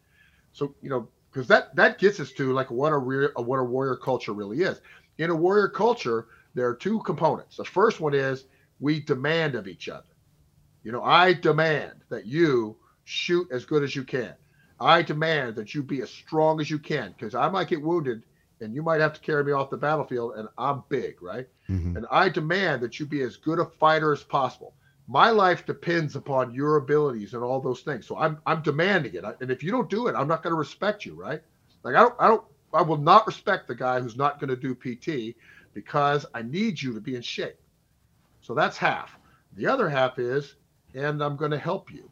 So 0.52 0.76
you 0.82 0.90
know, 0.90 1.08
because 1.32 1.48
that 1.48 1.76
that 1.76 1.98
gets 1.98 2.20
us 2.20 2.32
to 2.34 2.52
like 2.52 2.70
what 2.72 2.92
a 2.92 2.98
real 2.98 3.30
what 3.36 3.58
a 3.58 3.64
warrior 3.64 3.96
culture 3.96 4.34
really 4.34 4.62
is. 4.62 4.82
In 5.18 5.30
a 5.30 5.36
warrior 5.36 5.70
culture, 5.70 6.28
there 6.54 6.68
are 6.68 6.76
two 6.76 7.00
components. 7.02 7.58
The 7.58 7.66
first 7.66 8.00
one 8.00 8.14
is 8.14 8.46
we 8.80 9.00
demand 9.00 9.56
of 9.56 9.68
each 9.68 9.88
other. 9.88 10.04
You 10.84 10.92
know, 10.92 11.04
I 11.04 11.34
demand 11.34 11.94
that 12.10 12.26
you 12.26 12.76
shoot 13.04 13.48
as 13.52 13.66
good 13.66 13.84
as 13.84 13.96
you 13.96 14.04
can. 14.04 14.34
I 14.80 15.04
demand 15.04 15.56
that 15.56 15.76
you 15.76 15.84
be 15.84 16.02
as 16.02 16.10
strong 16.10 16.60
as 16.60 16.70
you 16.70 16.80
can 16.80 17.12
because 17.12 17.36
I 17.36 17.48
might 17.50 17.68
get 17.68 17.82
wounded 17.82 18.24
and 18.62 18.74
you 18.76 18.84
might 18.84 19.02
have 19.02 19.14
to 19.14 19.22
carry 19.22 19.44
me 19.44 19.52
off 19.52 19.70
the 19.70 19.78
battlefield 19.78 20.34
and 20.38 20.48
I'm 20.58 20.84
big, 20.90 21.22
right? 21.22 21.48
Mhm. 21.70 21.96
And 21.98 22.06
I 22.12 22.30
demand 22.30 22.82
that 22.84 23.00
you 23.00 23.06
be 23.06 23.22
as 23.22 23.38
good 23.38 23.60
a 23.60 23.66
fighter 23.66 24.14
as 24.14 24.24
possible. 24.24 24.76
My 25.08 25.30
life 25.30 25.66
depends 25.66 26.16
upon 26.16 26.54
your 26.54 26.78
abilities 26.78 27.34
and 27.34 27.44
all 27.44 27.60
those 27.60 27.82
things. 27.82 28.06
So 28.08 28.18
I'm 28.18 28.38
I'm 28.46 28.62
demanding 28.62 29.16
it. 29.16 29.26
And 29.42 29.52
if 29.52 29.64
you 29.64 29.72
don't 29.72 29.90
do 29.90 30.08
it, 30.08 30.16
I'm 30.16 30.28
not 30.28 30.44
going 30.44 30.54
to 30.54 30.60
respect 30.60 31.06
you, 31.06 31.16
right? 31.16 31.42
Like 31.84 31.96
I 31.96 32.00
don't 32.02 32.16
I 32.20 32.28
don't 32.28 32.44
I 32.74 32.82
will 32.82 32.98
not 32.98 33.28
respect 33.28 33.68
the 33.68 33.76
guy 33.76 34.00
who's 34.00 34.16
not 34.16 34.40
going 34.40 34.50
to 34.50 34.56
do 34.56 34.76
PT 34.76 35.36
because 35.74 36.26
I 36.34 36.42
need 36.44 36.82
you 36.82 36.94
to 36.94 37.02
be 37.02 37.16
in 37.16 37.22
shape. 37.22 37.60
So 38.42 38.54
that's 38.54 38.78
half. 38.78 39.18
The 39.54 39.68
other 39.68 39.90
half 39.90 40.20
is 40.20 40.56
and 40.94 41.24
I'm 41.24 41.36
going 41.38 41.52
to 41.52 41.58
help 41.58 41.92
you. 41.92 42.11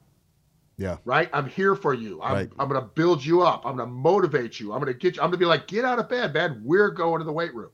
Yeah. 0.80 0.98
Right? 1.04 1.30
I'm 1.34 1.46
here 1.48 1.76
for 1.76 1.94
you. 1.94 2.22
I'm, 2.24 2.34
Right. 2.34 2.50
I'm 2.58 2.70
going 2.70 2.82
to 2.82 2.88
build 2.88 3.24
you 3.24 3.42
up. 3.42 3.66
I'm 3.66 3.76
going 3.76 3.88
to 3.88 3.94
motivate 3.94 4.60
you. 4.62 4.72
I'm 4.72 4.80
going 4.80 4.92
to 4.92 4.98
get 4.98 5.18
you. 5.18 5.22
I'm 5.22 5.28
going 5.30 5.34
to 5.34 5.38
be 5.38 5.46
like, 5.46 5.68
get 5.68 5.84
out 5.84 6.00
of 6.00 6.08
bed, 6.08 6.34
man. 6.34 6.62
We're 6.64 6.90
going 6.90 7.20
to 7.20 7.26
the 7.26 7.34
weight 7.34 7.54
room. 7.54 7.72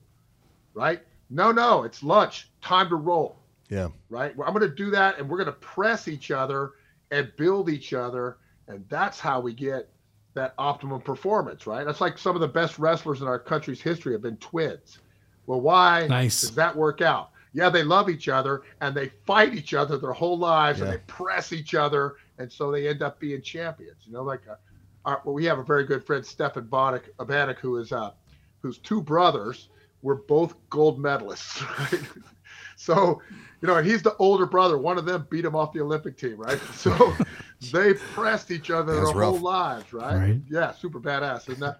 Right? 0.73 1.01
No, 1.29 1.51
no, 1.51 1.83
it's 1.83 2.01
lunch. 2.01 2.49
Time 2.61 2.89
to 2.89 2.95
roll. 2.95 3.37
Yeah. 3.69 3.89
Right? 4.09 4.35
Well, 4.35 4.47
I'm 4.47 4.53
going 4.55 4.67
to 4.67 4.75
do 4.75 4.89
that 4.91 5.19
and 5.19 5.29
we're 5.29 5.37
going 5.37 5.45
to 5.45 5.51
press 5.53 6.07
each 6.07 6.31
other 6.31 6.71
and 7.11 7.31
build 7.37 7.69
each 7.69 7.93
other. 7.93 8.37
And 8.67 8.83
that's 8.89 9.19
how 9.19 9.39
we 9.39 9.53
get 9.53 9.87
that 10.33 10.55
optimum 10.57 10.99
performance, 10.99 11.67
right? 11.67 11.85
That's 11.85 12.01
like 12.01 12.17
some 12.17 12.35
of 12.35 12.41
the 12.41 12.47
best 12.47 12.79
wrestlers 12.79 13.21
in 13.21 13.27
our 13.27 13.39
country's 13.39 13.81
history 13.81 14.13
have 14.13 14.21
been 14.23 14.37
twins. 14.37 14.97
Well, 15.45 15.61
why 15.61 16.07
Nice. 16.07 16.41
does 16.41 16.55
that 16.55 16.75
work 16.75 17.01
out? 17.01 17.29
Yeah, 17.53 17.69
they 17.69 17.83
love 17.83 18.09
each 18.09 18.27
other 18.27 18.63
and 18.81 18.93
they 18.95 19.11
fight 19.25 19.53
each 19.53 19.73
other 19.75 19.97
their 19.97 20.11
whole 20.11 20.37
lives 20.37 20.81
and 20.81 20.91
they 20.91 20.97
press 21.07 21.53
each 21.53 21.73
other, 21.73 22.15
and 22.37 22.51
so 22.51 22.71
they 22.71 22.87
end 22.87 23.01
up 23.01 23.19
being 23.19 23.41
champions. 23.41 24.03
You 24.05 24.13
know, 24.13 24.23
like 24.23 24.41
uh, 24.49 24.55
our, 25.05 25.21
well, 25.23 25.33
we 25.33 25.45
have 25.45 25.59
a 25.59 25.63
very 25.63 25.85
good 25.85 26.05
friend, 26.05 26.25
Stefan 26.25 26.67
Banach 26.67 27.57
who 27.57 27.77
is 27.77 27.91
uh, 27.91 28.11
whose 28.61 28.77
two 28.79 29.01
brothers 29.01 29.69
were 30.01 30.15
both 30.15 30.55
gold 30.69 30.99
medalists. 30.99 31.61
Right? 31.91 32.01
so, 32.77 33.21
you 33.61 33.67
know, 33.67 33.81
he's 33.81 34.01
the 34.01 34.15
older 34.17 34.45
brother. 34.45 34.77
One 34.77 34.97
of 34.97 35.05
them 35.05 35.25
beat 35.29 35.45
him 35.45 35.55
off 35.55 35.73
the 35.73 35.81
Olympic 35.81 36.17
team, 36.17 36.37
right? 36.37 36.59
So 36.73 37.13
they 37.71 37.93
pressed 37.93 38.51
each 38.51 38.69
other 38.69 38.95
their 38.95 39.05
whole 39.05 39.39
lives, 39.39 39.93
right? 39.93 40.15
Right. 40.15 40.41
Yeah, 40.49 40.71
super 40.71 40.99
badass, 40.99 41.49
isn't 41.49 41.59
that? 41.59 41.79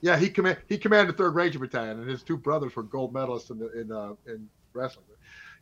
Yeah, 0.00 0.16
he 0.18 0.28
command 0.28 0.58
he 0.68 0.78
commanded 0.78 1.16
Third 1.16 1.34
Ranger 1.34 1.58
Battalion, 1.58 2.00
and 2.00 2.08
his 2.08 2.22
two 2.22 2.36
brothers 2.36 2.76
were 2.76 2.82
gold 2.82 3.14
medalists 3.14 3.50
in 3.50 3.58
the, 3.58 3.80
in 3.80 3.90
uh, 3.90 4.14
in 4.26 4.48
wrestling. 4.72 5.06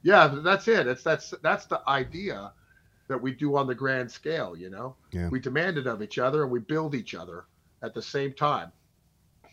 Yeah, 0.02 0.26
that's 0.42 0.68
it. 0.68 0.86
It's 0.86 1.02
that's 1.02 1.32
that's 1.42 1.66
the 1.66 1.80
idea 1.88 2.52
that 3.08 3.20
we 3.20 3.32
do 3.32 3.56
on 3.56 3.66
the 3.66 3.74
grand 3.74 4.10
scale. 4.10 4.56
You 4.56 4.70
know, 4.70 4.96
Yeah. 5.12 5.28
we 5.28 5.40
demand 5.40 5.78
it 5.78 5.86
of 5.86 6.02
each 6.02 6.18
other, 6.18 6.42
and 6.42 6.50
we 6.50 6.58
build 6.60 6.94
each 6.94 7.14
other 7.14 7.44
at 7.82 7.94
the 7.94 8.02
same 8.02 8.32
time. 8.32 8.72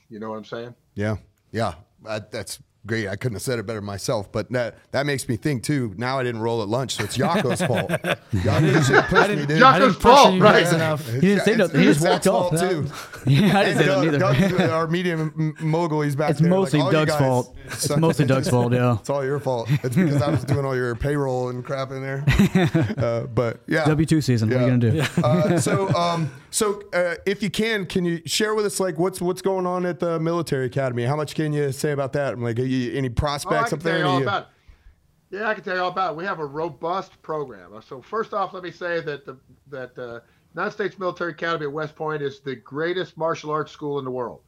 You 0.09 0.19
know 0.19 0.29
what 0.29 0.37
I'm 0.37 0.45
saying? 0.45 0.75
Yeah, 0.95 1.17
yeah, 1.51 1.75
that, 2.03 2.31
that's 2.31 2.59
great. 2.85 3.07
I 3.07 3.15
couldn't 3.15 3.35
have 3.35 3.41
said 3.41 3.59
it 3.59 3.65
better 3.65 3.81
myself, 3.81 4.31
but 4.31 4.51
that 4.51 4.77
that 4.91 5.05
makes 5.05 5.27
me 5.29 5.35
think 5.37 5.63
too. 5.63 5.93
Now 5.97 6.19
I 6.19 6.23
didn't 6.23 6.41
roll 6.41 6.61
at 6.61 6.67
lunch, 6.67 6.95
so 6.95 7.03
it's 7.03 7.17
Yako's 7.17 7.61
fault. 7.61 7.89
Yako 8.31 8.85
should 8.85 9.03
push 9.05 9.27
me, 9.29 9.45
dude. 9.45 9.61
Yako's 9.61 9.95
fault, 9.97 10.39
right? 10.41 10.71
enough. 10.71 11.07
He 11.07 11.19
didn't 11.21 11.43
say 11.43 11.55
nothing. 11.55 11.81
He 11.81 11.87
it's 11.87 11.99
just 12.01 12.09
walked 12.09 12.27
off. 12.27 12.57
fault, 12.57 12.71
too. 12.71 12.87
Yeah, 13.27 13.59
I 13.59 13.65
didn't 13.65 13.77
say 13.77 13.85
Doug, 13.85 14.01
that 14.01 14.07
either. 14.07 14.17
Doug's 14.49 14.71
our 14.71 14.87
media 14.87 15.15
mogul. 15.61 16.01
He's 16.01 16.15
back 16.15 16.31
It's 16.31 16.39
there. 16.39 16.49
like, 16.49 16.57
mostly 16.59 16.79
all 16.79 16.87
you 16.87 16.91
Doug's 16.91 17.11
guys 17.11 17.19
fault. 17.19 17.55
It's 17.65 17.81
suck. 17.83 17.99
mostly 17.99 18.25
Doug's 18.25 18.49
fault, 18.49 18.73
yeah. 18.73 18.97
It's 18.99 19.11
all 19.11 19.23
your 19.23 19.39
fault. 19.39 19.69
It's 19.69 19.95
because 19.95 20.21
I 20.23 20.31
was 20.31 20.43
doing 20.43 20.65
all 20.65 20.75
your 20.75 20.95
payroll 20.95 21.49
and 21.49 21.63
crap 21.63 21.91
in 21.91 22.01
there. 22.01 22.23
Uh, 22.97 23.27
but 23.27 23.61
yeah, 23.67 23.85
W 23.85 24.05
two 24.07 24.21
season. 24.21 24.49
What 24.49 24.57
are 24.57 24.61
you 24.61 24.77
gonna 24.79 24.91
do? 24.91 25.21
uh, 25.23 25.59
so, 25.59 25.89
um, 25.89 26.31
so 26.49 26.81
uh, 26.93 27.13
if 27.27 27.43
you 27.43 27.51
can, 27.51 27.85
can 27.85 28.05
you 28.05 28.21
share 28.25 28.55
with 28.55 28.65
us 28.65 28.79
like 28.79 28.97
what's 28.97 29.21
what's 29.21 29.43
going 29.43 29.67
on 29.67 29.85
at 29.85 29.99
the 29.99 30.19
military 30.19 30.65
academy? 30.65 31.03
How 31.03 31.15
much 31.15 31.35
can 31.35 31.53
you 31.53 31.71
say 31.71 31.91
about 31.91 32.13
that? 32.13 32.33
I'm 32.33 32.41
like, 32.41 32.57
are 32.57 32.63
you, 32.71 32.97
any 32.97 33.09
Oh, 33.09 33.13
prospects 33.13 33.69
can 33.69 33.77
up 33.79 33.83
tell 33.83 33.91
there? 33.91 33.99
you 33.99 34.05
all 34.05 34.15
Any- 34.17 34.23
about 34.23 34.41
it. 34.43 34.47
Yeah, 35.37 35.47
I 35.47 35.53
can 35.53 35.63
tell 35.63 35.75
you 35.75 35.81
all 35.81 35.91
about 35.91 36.11
it. 36.13 36.17
We 36.17 36.25
have 36.25 36.39
a 36.39 36.45
robust 36.45 37.21
program. 37.21 37.71
So 37.87 38.01
first 38.01 38.33
off, 38.33 38.53
let 38.53 38.63
me 38.63 38.71
say 38.71 38.99
that 39.01 39.25
the 39.25 39.37
that 39.67 39.97
uh, 39.97 40.19
United 40.53 40.71
States 40.71 40.99
Military 40.99 41.31
Academy 41.31 41.65
at 41.67 41.71
West 41.71 41.95
Point 41.95 42.21
is 42.21 42.41
the 42.41 42.55
greatest 42.57 43.17
martial 43.17 43.49
arts 43.51 43.71
school 43.71 43.97
in 43.99 44.03
the 44.03 44.11
world, 44.11 44.41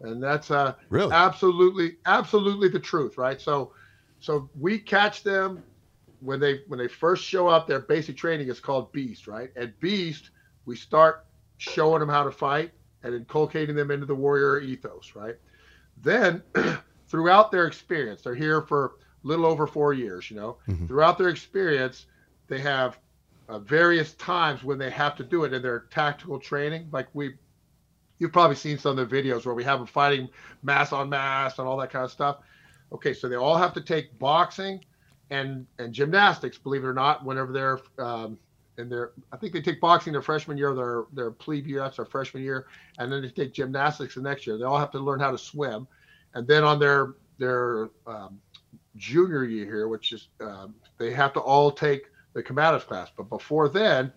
and 0.00 0.22
that's 0.22 0.50
uh, 0.50 0.74
Really? 0.88 1.12
absolutely 1.12 1.96
absolutely 2.06 2.68
the 2.70 2.80
truth, 2.80 3.18
right? 3.18 3.38
So 3.38 3.72
so 4.18 4.48
we 4.58 4.78
catch 4.78 5.22
them 5.22 5.62
when 6.20 6.40
they 6.40 6.60
when 6.68 6.78
they 6.78 6.88
first 6.88 7.22
show 7.22 7.46
up. 7.46 7.66
Their 7.66 7.80
basic 7.80 8.16
training 8.16 8.48
is 8.48 8.60
called 8.60 8.92
Beast, 8.92 9.26
right? 9.26 9.50
At 9.56 9.78
Beast, 9.78 10.30
we 10.64 10.74
start 10.74 11.26
showing 11.58 12.00
them 12.00 12.08
how 12.08 12.24
to 12.24 12.30
fight 12.32 12.70
and 13.02 13.14
inculcating 13.14 13.76
them 13.76 13.90
into 13.90 14.06
the 14.06 14.14
warrior 14.14 14.58
ethos, 14.60 15.12
right? 15.14 15.36
Then 16.02 16.42
throughout 17.10 17.50
their 17.50 17.66
experience, 17.66 18.22
they're 18.22 18.34
here 18.34 18.62
for 18.62 18.92
a 19.24 19.26
little 19.26 19.44
over 19.44 19.66
four 19.66 19.92
years, 19.92 20.30
you 20.30 20.36
know. 20.36 20.56
Mhm. 20.68 20.86
Throughout 20.86 21.18
their 21.18 21.28
experience, 21.28 22.06
they 22.46 22.60
have 22.60 22.98
uh, 23.48 23.58
various 23.58 24.14
times 24.14 24.62
when 24.62 24.78
they 24.78 24.90
have 24.90 25.16
to 25.16 25.24
do 25.24 25.42
it 25.44 25.52
in 25.52 25.60
their 25.60 25.80
tactical 25.90 26.38
training. 26.38 26.88
Like 26.92 27.08
we, 27.12 27.34
you've 28.18 28.32
probably 28.32 28.54
seen 28.54 28.78
some 28.78 28.96
of 28.96 29.10
the 29.10 29.16
videos 29.22 29.44
where 29.44 29.56
we 29.56 29.64
have 29.64 29.80
them 29.80 29.88
fighting 29.88 30.28
mass 30.62 30.92
on 30.92 31.08
mass 31.08 31.58
and 31.58 31.66
all 31.66 31.76
that 31.78 31.90
kind 31.90 32.04
of 32.04 32.12
stuff. 32.12 32.38
Okay, 32.92 33.12
so 33.12 33.28
they 33.28 33.36
all 33.36 33.56
have 33.56 33.74
to 33.74 33.80
take 33.80 34.16
boxing 34.18 34.84
and 35.30 35.66
and 35.78 35.92
gymnastics, 35.92 36.58
believe 36.58 36.84
it 36.84 36.86
or 36.86 36.94
not, 36.94 37.24
whenever 37.24 37.52
they're 37.52 37.80
um, 37.98 38.38
in 38.78 38.88
their, 38.88 39.12
I 39.32 39.36
think 39.36 39.52
they 39.52 39.60
take 39.60 39.80
boxing 39.80 40.12
their 40.12 40.22
freshman 40.22 40.56
year, 40.56 40.74
their 40.74 41.04
their 41.12 41.30
plebe 41.30 41.66
year, 41.66 41.80
that's 41.80 41.96
their 41.96 42.06
freshman 42.06 42.42
year, 42.42 42.66
and 42.98 43.12
then 43.12 43.22
they 43.22 43.28
take 43.28 43.52
gymnastics 43.52 44.14
the 44.14 44.22
next 44.22 44.46
year. 44.46 44.58
They 44.58 44.64
all 44.64 44.78
have 44.78 44.90
to 44.92 44.98
learn 44.98 45.20
how 45.20 45.30
to 45.30 45.38
swim, 45.38 45.86
and 46.34 46.46
then 46.46 46.64
on 46.64 46.78
their 46.78 47.14
their 47.38 47.90
um, 48.06 48.38
junior 48.96 49.44
year 49.44 49.64
here, 49.64 49.88
which 49.88 50.12
is 50.12 50.28
um, 50.40 50.74
they 50.98 51.12
have 51.12 51.32
to 51.32 51.40
all 51.40 51.70
take 51.70 52.02
the 52.34 52.42
combatives 52.42 52.86
class. 52.86 53.10
But 53.16 53.28
before 53.28 53.68
then, 53.68 54.12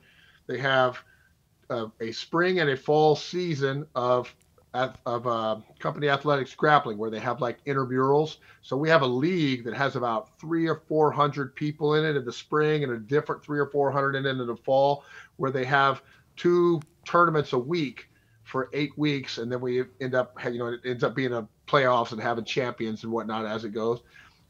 they 0.48 0.58
have 0.60 1.00
uh, 1.70 1.88
a 2.02 2.12
spring 2.12 2.60
and 2.60 2.70
a 2.70 2.78
fall 2.78 3.16
season 3.16 3.88
of 3.96 4.34
of 5.06 5.28
uh, 5.28 5.58
company 5.78 6.10
athletics 6.10 6.56
grappling, 6.56 6.98
where 6.98 7.12
they 7.12 7.20
have 7.20 7.40
like 7.42 7.64
intramurals. 7.66 8.38
So 8.64 8.76
we 8.76 8.90
have 8.90 9.04
a 9.04 9.08
league 9.08 9.64
that 9.66 9.76
has 9.76 9.96
about 9.96 10.40
three 10.40 10.68
or 10.68 10.82
four 10.88 11.12
hundred 11.12 11.56
people 11.56 11.94
in 11.96 12.06
it 12.06 12.16
in 12.16 12.26
the 12.26 12.34
spring, 12.34 12.84
and 12.84 12.92
a 12.92 12.98
different 12.98 13.44
three 13.44 13.60
or 13.60 13.68
four 13.68 13.92
hundred 13.92 14.16
in 14.16 14.26
it 14.26 14.42
in 14.42 14.48
the 14.48 14.56
fall, 14.56 15.04
where 15.38 15.52
they 15.52 15.66
have 15.66 16.02
two 16.36 16.82
tournaments 17.06 17.54
a 17.54 17.60
week 17.60 18.10
for 18.44 18.70
eight 18.74 18.98
weeks, 18.98 19.38
and 19.38 19.52
then 19.52 19.62
we 19.62 19.84
end 20.02 20.16
up, 20.16 20.36
you 20.46 20.58
know, 20.58 20.68
it 20.68 20.80
ends 20.84 21.04
up 21.04 21.16
being 21.16 21.34
a 21.34 21.48
playoffs 21.68 22.12
and 22.12 22.22
having 22.22 22.46
champions 22.46 23.04
and 23.04 23.12
whatnot 23.12 23.46
as 23.46 23.64
it 23.64 23.70
goes. 23.70 24.02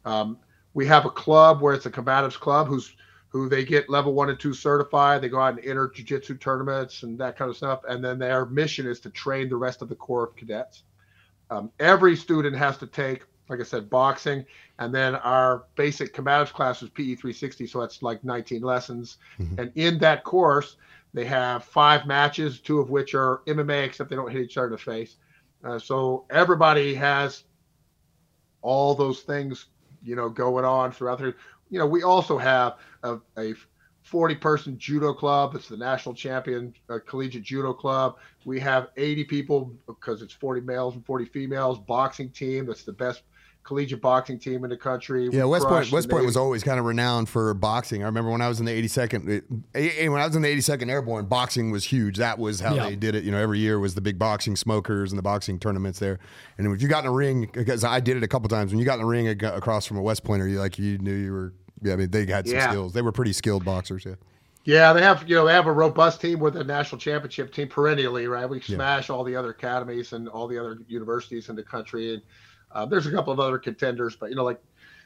Um, 0.06 0.38
we 0.74 0.86
have 0.88 1.06
a 1.06 1.10
club 1.10 1.62
where 1.62 1.74
it's 1.74 1.86
a 1.86 1.92
combatives 1.92 2.40
club 2.40 2.68
who's 2.68 2.96
who 3.30 3.50
they 3.50 3.66
get 3.66 3.90
level 3.90 4.14
one 4.14 4.30
and 4.30 4.40
two 4.40 4.54
certified. 4.54 5.22
They 5.22 5.30
go 5.30 5.40
out 5.40 5.58
and 5.58 5.66
enter 5.66 5.88
jujitsu 5.90 6.40
tournaments 6.40 7.02
and 7.02 7.18
that 7.18 7.36
kind 7.36 7.50
of 7.50 7.58
stuff. 7.58 7.82
And 7.90 8.04
then 8.04 8.20
their 8.20 8.46
mission 8.46 8.86
is 8.86 9.00
to 9.02 9.10
train 9.10 9.50
the 9.50 9.56
rest 9.56 9.82
of 9.82 9.90
the 9.90 9.96
corps 9.96 10.28
of 10.28 10.36
cadets. 10.36 10.84
Um, 11.50 11.72
every 11.80 12.16
student 12.16 12.56
has 12.56 12.78
to 12.78 12.88
take, 12.88 13.26
like 13.50 13.60
I 13.60 13.64
said, 13.64 13.90
boxing, 13.90 14.46
and 14.78 14.94
then 14.94 15.16
our 15.16 15.66
basic 15.76 16.14
combatives 16.14 16.54
class 16.54 16.84
is 16.84 16.90
PE 16.90 17.16
360, 17.16 17.66
so 17.66 17.82
that's 17.82 18.04
like 18.04 18.24
19 18.24 18.62
lessons. 18.62 19.18
Mhm. 19.40 19.60
And 19.60 19.72
in 19.76 19.98
that 20.00 20.24
course, 20.24 20.78
they 21.14 21.26
have 21.26 21.64
five 21.64 22.06
matches, 22.06 22.60
two 22.60 22.80
of 22.80 22.92
which 22.92 23.16
are 23.16 23.42
MMA, 23.48 23.84
except 23.84 24.12
they 24.12 24.16
don't 24.16 24.32
hit 24.32 24.42
each 24.42 24.58
other 24.58 24.68
in 24.68 24.72
the 24.74 24.78
face. 24.78 25.18
Uh, 25.64 25.80
so 25.80 26.26
everybody 26.30 26.94
has 26.94 27.44
all 28.62 28.96
those 28.96 29.22
things, 29.22 29.68
you 30.04 30.16
know, 30.16 30.30
going 30.30 30.66
on 30.66 30.92
throughout 30.92 31.20
the. 31.20 31.34
You 31.70 31.80
know, 31.80 31.88
we 31.88 32.04
also 32.04 32.38
have 32.38 32.78
a, 33.04 33.18
a 33.38 33.54
40 34.04 34.36
person 34.36 34.78
judo 34.78 35.14
club. 35.14 35.56
It's 35.56 35.70
the 35.70 35.78
national 35.78 36.14
champion 36.16 36.74
uh, 36.90 37.00
collegiate 37.06 37.44
judo 37.44 37.74
club. 37.74 38.18
We 38.46 38.60
have 38.60 38.90
80 38.98 39.24
people 39.26 39.74
because 39.88 40.22
it's 40.22 40.34
40 40.34 40.62
males 40.62 40.96
and 40.96 41.06
40 41.06 41.26
females. 41.26 41.80
Boxing 41.80 42.30
team. 42.30 42.66
That's 42.66 42.84
the 42.84 42.94
best 42.94 43.24
collegiate 43.64 44.02
boxing 44.02 44.38
team 44.38 44.64
in 44.64 44.70
the 44.70 44.78
country. 44.78 45.30
Yeah, 45.32 45.46
West 45.46 45.66
Point. 45.68 45.92
West 45.92 46.10
Point 46.10 46.26
was 46.26 46.36
always 46.36 46.64
kind 46.64 46.80
of 46.80 46.86
renowned 46.86 47.30
for 47.30 47.54
boxing. 47.54 48.04
I 48.04 48.06
remember 48.08 48.30
when 48.32 48.42
I 48.42 48.48
was 48.50 48.60
in 48.60 48.66
the 48.66 48.72
82nd. 48.72 49.30
it- 49.30 49.46
eh, 49.74 50.08
when 50.10 50.22
I 50.22 50.28
was 50.28 50.36
in 50.36 50.42
the 50.42 50.50
82nd 50.50 50.90
Airborne, 50.90 51.26
boxing 51.26 51.72
was 51.72 51.86
huge. 51.86 52.18
That 52.18 52.40
was 52.40 52.60
how 52.60 52.76
Yeah. 52.76 52.90
they 52.90 52.96
did 52.96 53.16
it. 53.16 53.24
You 53.24 53.32
know, 53.32 53.38
every 53.38 53.60
year 53.60 53.80
was 53.80 53.96
the 53.96 54.02
big 54.02 54.20
boxing 54.20 54.56
smokers 54.56 55.12
and 55.12 55.18
the 55.18 55.24
boxing 55.24 55.60
tournaments 55.60 56.00
there. 56.00 56.20
And 56.58 56.68
if 56.68 56.82
you 56.82 56.88
got 56.88 57.04
in 57.06 57.10
a 57.10 57.14
ring, 57.14 57.50
because 57.54 57.84
I 57.84 58.00
did 58.00 58.18
it 58.18 58.24
a 58.24 58.28
couple 58.28 58.50
times, 58.50 58.72
when 58.72 58.80
you 58.80 58.86
got 58.86 58.96
in 58.96 59.02
the 59.02 59.06
ring 59.08 59.28
across 59.28 59.86
from 59.86 59.98
a 59.98 60.02
West 60.02 60.24
Pointer, 60.24 60.48
you 60.48 60.60
like 60.60 60.78
you 60.78 60.98
knew 60.98 61.14
you 61.14 61.32
were. 61.32 61.54
Yeah, 61.82 61.94
I 61.94 61.96
mean 61.98 62.12
they 62.12 62.26
had 62.26 62.48
some 62.48 62.56
Yeah. 62.56 62.70
skills. 62.70 62.94
They 62.94 63.02
were 63.02 63.12
pretty 63.12 63.34
skilled 63.34 63.66
boxers. 63.66 64.06
Yeah. 64.06 64.16
Yeah, 64.66 64.94
they 64.94 65.02
have 65.02 65.28
you 65.28 65.36
know 65.36 65.46
they 65.46 65.52
have 65.54 65.66
a 65.68 65.72
robust 65.74 66.22
team 66.22 66.40
with 66.40 66.56
a 66.56 66.64
national 66.64 67.00
championship 67.00 67.54
team 67.54 67.68
perennially, 67.68 68.28
right? 68.28 68.50
We 68.50 68.62
smash 68.62 69.10
all 69.10 69.26
the 69.26 69.36
other 69.36 69.50
academies 69.50 70.14
and 70.14 70.30
all 70.30 70.48
the 70.48 70.58
other 70.58 70.78
universities 70.88 71.50
in 71.50 71.58
the 71.58 71.64
country, 71.64 72.14
and 72.14 72.22
uh, 72.74 72.86
there's 72.86 73.08
a 73.08 73.12
couple 73.12 73.34
of 73.34 73.40
other 73.40 73.58
contenders, 73.58 74.16
but 74.16 74.30
you 74.30 74.36
know 74.36 74.44
like 74.44 74.62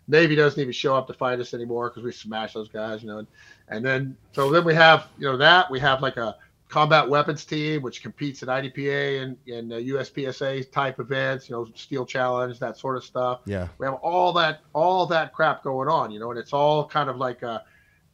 Navy 0.07 0.35
doesn't 0.35 0.59
even 0.59 0.71
show 0.73 0.95
up 0.95 1.07
to 1.07 1.13
fight 1.13 1.39
us 1.39 1.53
anymore 1.53 1.89
because 1.89 2.03
we 2.03 2.11
smash 2.11 2.53
those 2.53 2.69
guys, 2.69 3.01
you 3.03 3.09
know. 3.09 3.19
And, 3.19 3.27
and 3.69 3.85
then 3.85 4.17
so 4.31 4.49
then 4.51 4.63
we 4.63 4.73
have 4.73 5.07
you 5.17 5.25
know 5.27 5.37
that 5.37 5.69
we 5.69 5.79
have 5.79 6.01
like 6.01 6.17
a 6.17 6.35
combat 6.69 7.07
weapons 7.07 7.45
team 7.45 7.81
which 7.81 8.01
competes 8.01 8.43
at 8.43 8.49
IDPA 8.49 9.21
and 9.23 9.37
and 9.47 9.71
uh, 9.71 9.77
USPSA 9.77 10.69
type 10.71 10.99
events, 10.99 11.49
you 11.49 11.55
know, 11.55 11.65
steel 11.75 12.05
challenge 12.05 12.59
that 12.59 12.77
sort 12.77 12.97
of 12.97 13.03
stuff 13.05 13.39
Yeah. 13.45 13.67
we 13.77 13.85
have 13.85 13.95
all 13.95 14.33
that 14.33 14.61
all 14.73 15.05
that 15.07 15.33
crap 15.33 15.63
going 15.63 15.87
on 15.87 16.11
you 16.11 16.19
know 16.19 16.29
and 16.31 16.37
it's 16.39 16.51
all 16.53 16.85
kind 16.85 17.09
of 17.09 17.15
like 17.17 17.41
uh 17.41 17.59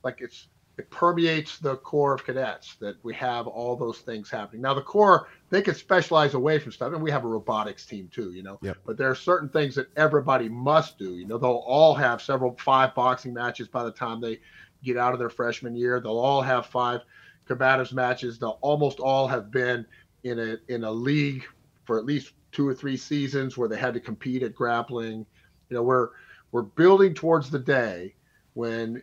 like 0.03 0.17
it's 0.21 0.47
it 0.77 0.89
permeates 0.89 1.59
the 1.59 1.75
corps 1.77 2.15
of 2.15 2.25
cadets 2.25 2.75
that 2.75 2.95
we 3.03 3.13
have 3.13 3.45
all 3.45 3.75
those 3.75 3.99
things 3.99 4.29
happening. 4.29 4.61
Now 4.61 4.73
the 4.73 4.81
corps 4.81 5.27
they 5.49 5.61
can 5.61 5.75
specialize 5.75 6.33
away 6.33 6.57
from 6.57 6.71
stuff 6.71 6.93
and 6.93 7.01
we 7.01 7.11
have 7.11 7.25
a 7.25 7.27
robotics 7.27 7.85
team 7.85 8.09
too 8.11 8.31
you 8.33 8.41
know? 8.41 8.57
Yep. 8.61 8.77
but 8.85 8.97
there 8.97 9.09
are 9.09 9.15
certain 9.15 9.49
things 9.49 9.75
that 9.75 9.87
everybody 9.95 10.49
must 10.49 10.97
do 10.97 11.17
you 11.17 11.27
know? 11.27 11.37
They'll 11.37 11.63
all 11.65 11.93
have 11.93 12.21
several 12.21 12.55
five 12.57 12.95
boxing 12.95 13.33
matches 13.33 13.67
by 13.67 13.83
the 13.83 13.91
time 13.91 14.19
they 14.19 14.39
get 14.83 14.97
out 14.97 15.13
of 15.13 15.19
their 15.19 15.29
freshman 15.29 15.75
year. 15.75 15.99
They'll 15.99 16.19
all 16.19 16.41
have 16.41 16.65
five 16.65 17.01
combatives 17.47 17.93
matches. 17.93 18.39
They'll 18.39 18.59
almost 18.61 18.99
all 18.99 19.27
have 19.27 19.51
been 19.51 19.85
in 20.23 20.39
a 20.39 20.57
in 20.67 20.83
a 20.83 20.91
league 20.91 21.43
for 21.85 21.97
at 21.97 22.05
least 22.05 22.33
two 22.51 22.67
or 22.67 22.73
three 22.73 22.97
seasons 22.97 23.57
where 23.57 23.67
they 23.67 23.77
had 23.77 23.93
to 23.93 23.99
compete 23.99 24.43
at 24.43 24.55
grappling. 24.55 25.25
You 25.69 25.77
know 25.77 25.83
we're 25.83 26.09
we're 26.51 26.61
building 26.61 27.13
towards 27.13 27.49
the 27.49 27.59
day 27.59 28.15
when 28.53 29.01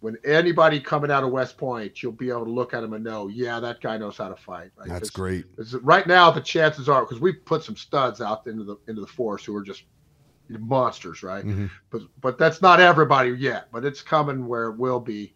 when 0.00 0.16
anybody 0.24 0.78
coming 0.80 1.10
out 1.10 1.24
of 1.24 1.30
west 1.30 1.56
point 1.56 2.02
you'll 2.02 2.12
be 2.12 2.28
able 2.28 2.44
to 2.44 2.50
look 2.50 2.74
at 2.74 2.80
them 2.80 2.92
and 2.92 3.02
know 3.04 3.28
yeah 3.28 3.58
that 3.60 3.80
guy 3.80 3.96
knows 3.96 4.16
how 4.18 4.28
to 4.28 4.36
fight 4.36 4.70
right? 4.76 4.88
That's 4.88 5.08
'Cause- 5.08 5.10
great. 5.10 5.56
'cause 5.56 5.74
right 5.76 6.06
now 6.06 6.30
the 6.30 6.40
chances 6.40 6.88
are 6.88 7.02
because 7.02 7.18
we've 7.20 7.44
put 7.44 7.62
some 7.64 7.76
studs 7.76 8.20
out 8.20 8.46
into 8.46 8.64
the 8.64 8.76
into 8.88 9.00
the 9.00 9.06
force 9.06 9.44
who 9.44 9.54
are 9.56 9.62
just 9.62 9.84
monsters 10.48 11.22
right 11.22 11.44
Mhm. 11.44 11.70
but 11.90 12.02
but 12.20 12.38
that's 12.38 12.62
not 12.62 12.78
everybody 12.78 13.30
yet 13.30 13.68
but 13.72 13.84
it's 13.84 14.00
coming 14.02 14.46
where 14.46 14.66
it 14.68 14.76
will 14.78 15.00
be 15.00 15.34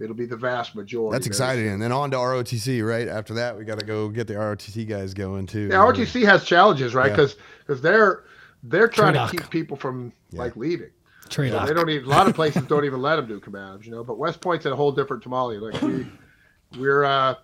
it'll 0.00 0.14
be 0.16 0.26
the 0.26 0.36
vast 0.36 0.74
majority 0.74 1.14
That's 1.14 1.26
exciting. 1.26 1.68
And 1.68 1.80
then 1.80 1.92
on 1.92 2.10
to 2.10 2.16
ROTC, 2.16 2.82
right? 2.84 3.06
After 3.06 3.34
that, 3.34 3.56
we 3.56 3.62
got 3.64 3.78
to 3.78 3.84
go 3.84 4.08
get 4.08 4.26
the 4.26 4.34
ROTC 4.34 4.84
guys 4.88 5.14
going 5.14 5.46
too. 5.46 5.68
Yeah, 5.70 5.76
RTC 5.84 6.24
has 6.24 6.44
challenges, 6.44 6.92
right? 6.94 7.10
Yeah. 7.10 7.16
Because 7.16 7.36
because 7.60 7.82
they're 7.82 8.24
they're 8.64 8.88
trying 8.88 9.12
Trade-off. 9.12 9.30
to 9.32 9.36
keep 9.36 9.50
people 9.50 9.76
from 9.76 10.12
Yeah. 10.30 10.40
like 10.40 10.56
leaving. 10.56 10.90
Trade 11.32 11.52
You 11.52 11.58
off. 11.58 11.68
they 11.68 11.74
don't 11.74 11.90
even 11.90 12.06
a 12.06 12.10
lot 12.10 12.28
of 12.28 12.34
places 12.34 12.62
don't 12.64 12.84
even 12.84 13.02
let 13.02 13.16
them 13.16 13.26
do 13.26 13.40
combatives, 13.40 13.84
you 13.84 13.90
know. 13.90 14.04
But 14.04 14.18
West 14.18 14.40
Point's 14.40 14.66
a 14.66 14.76
whole 14.76 14.92
different 14.92 15.22
tamale. 15.22 15.58
Like 15.58 15.80
we 15.82 16.06
we're 16.78 17.04
uh 17.04 17.34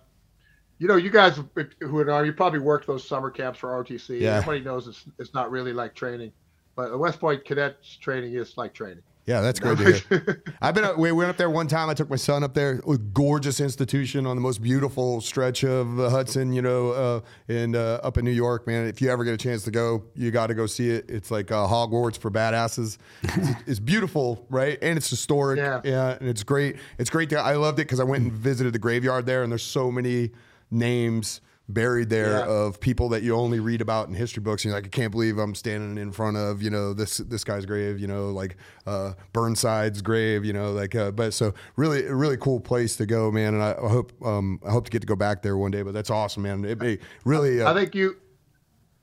you 0.79 0.87
know, 0.87 0.95
you 0.95 1.09
guys 1.09 1.37
who 1.81 1.99
are 1.99 2.25
you 2.25 2.33
probably 2.33 2.59
worked 2.59 2.87
those 2.87 3.05
summer 3.05 3.29
camps 3.29 3.59
for 3.59 3.69
ROTC. 3.69 4.21
Yeah. 4.21 4.37
Everybody 4.37 4.61
knows 4.61 4.87
it's 4.87 5.03
it's 5.19 5.33
not 5.33 5.51
really 5.51 5.73
like 5.73 5.93
training. 5.93 6.31
But 6.75 6.97
West 6.97 7.19
Point 7.19 7.43
cadets 7.43 7.97
training 7.97 8.33
is 8.35 8.57
like 8.57 8.73
training. 8.73 9.03
Yeah, 9.29 9.41
that's 9.41 9.59
great 9.59 9.77
to 9.77 9.91
hear. 9.93 10.43
I've 10.59 10.73
been. 10.73 10.85
up- 10.85 10.97
We 10.97 11.11
went 11.11 11.29
up 11.29 11.37
there 11.37 11.51
one 11.51 11.67
time. 11.67 11.87
I 11.87 11.93
took 11.93 12.09
my 12.09 12.15
son 12.15 12.43
up 12.43 12.55
there. 12.55 12.81
A 12.89 12.97
gorgeous 12.97 13.59
institution 13.59 14.25
on 14.25 14.35
the 14.35 14.41
most 14.41 14.59
beautiful 14.59 15.21
stretch 15.21 15.63
of 15.63 15.97
the 15.97 16.09
Hudson. 16.09 16.51
You 16.51 16.63
know, 16.63 16.89
uh, 16.89 17.19
and 17.47 17.75
uh, 17.75 17.99
up 18.01 18.17
in 18.17 18.25
New 18.25 18.31
York, 18.31 18.65
man. 18.65 18.87
If 18.87 19.03
you 19.03 19.11
ever 19.11 19.23
get 19.23 19.35
a 19.35 19.37
chance 19.37 19.61
to 19.65 19.71
go, 19.71 20.03
you 20.15 20.31
got 20.31 20.47
to 20.47 20.55
go 20.55 20.65
see 20.65 20.89
it. 20.89 21.05
It's 21.11 21.29
like 21.29 21.51
uh, 21.51 21.67
Hogwarts 21.67 22.17
for 22.17 22.31
badasses. 22.31 22.97
It's, 23.21 23.49
it's 23.67 23.79
beautiful, 23.79 24.47
right? 24.49 24.79
And 24.81 24.97
it's 24.97 25.07
historic. 25.11 25.59
Yeah. 25.59 25.81
yeah, 25.83 26.17
and 26.19 26.27
it's 26.27 26.41
great. 26.43 26.77
It's 26.97 27.11
great. 27.11 27.29
To, 27.29 27.39
I 27.39 27.53
loved 27.53 27.77
it 27.77 27.83
because 27.83 27.99
I 27.99 28.05
went 28.05 28.23
and 28.23 28.31
visited 28.33 28.73
the 28.73 28.79
graveyard 28.79 29.27
there, 29.27 29.43
and 29.43 29.51
there's 29.51 29.61
so 29.61 29.91
many 29.91 30.31
names 30.71 31.41
buried 31.69 32.09
there 32.09 32.39
Yeah. 32.39 32.45
of 32.45 32.79
people 32.79 33.09
that 33.09 33.21
you 33.23 33.35
only 33.35 33.59
read 33.59 33.79
about 33.79 34.07
in 34.09 34.15
history 34.15 34.41
books. 34.41 34.65
And 34.65 34.71
you're 34.71 34.77
like, 34.77 34.87
I 34.87 34.89
can't 34.89 35.11
believe 35.11 35.37
I'm 35.37 35.53
standing 35.55 36.01
in 36.01 36.11
front 36.11 36.35
of, 36.35 36.61
you 36.61 36.69
know, 36.69 36.93
this 36.93 37.17
this 37.17 37.43
guy's 37.43 37.65
grave, 37.65 37.99
you 37.99 38.07
know, 38.07 38.29
like 38.31 38.57
uh, 38.87 39.13
Burnside's 39.33 40.01
grave, 40.01 40.43
you 40.43 40.51
know, 40.53 40.71
like, 40.71 40.95
uh, 40.95 41.11
but 41.11 41.33
so 41.33 41.53
really, 41.75 42.03
really 42.03 42.37
cool 42.37 42.59
place 42.59 42.95
to 42.97 43.05
go, 43.05 43.31
man. 43.31 43.53
And 43.53 43.63
I, 43.63 43.71
I 43.81 43.87
hope 43.87 44.11
um, 44.25 44.59
I 44.65 44.71
hope 44.71 44.85
to 44.85 44.91
get 44.91 45.01
to 45.01 45.07
go 45.07 45.15
back 45.15 45.41
there 45.43 45.57
one 45.57 45.71
day. 45.71 45.83
But 45.83 45.93
that's 45.93 46.09
awesome, 46.09 46.43
man. 46.43 46.65
It 46.65 46.79
may 46.79 46.97
really. 47.23 47.61
Uh, 47.61 47.71
I 47.71 47.73
think 47.73 47.93
you 47.95 48.17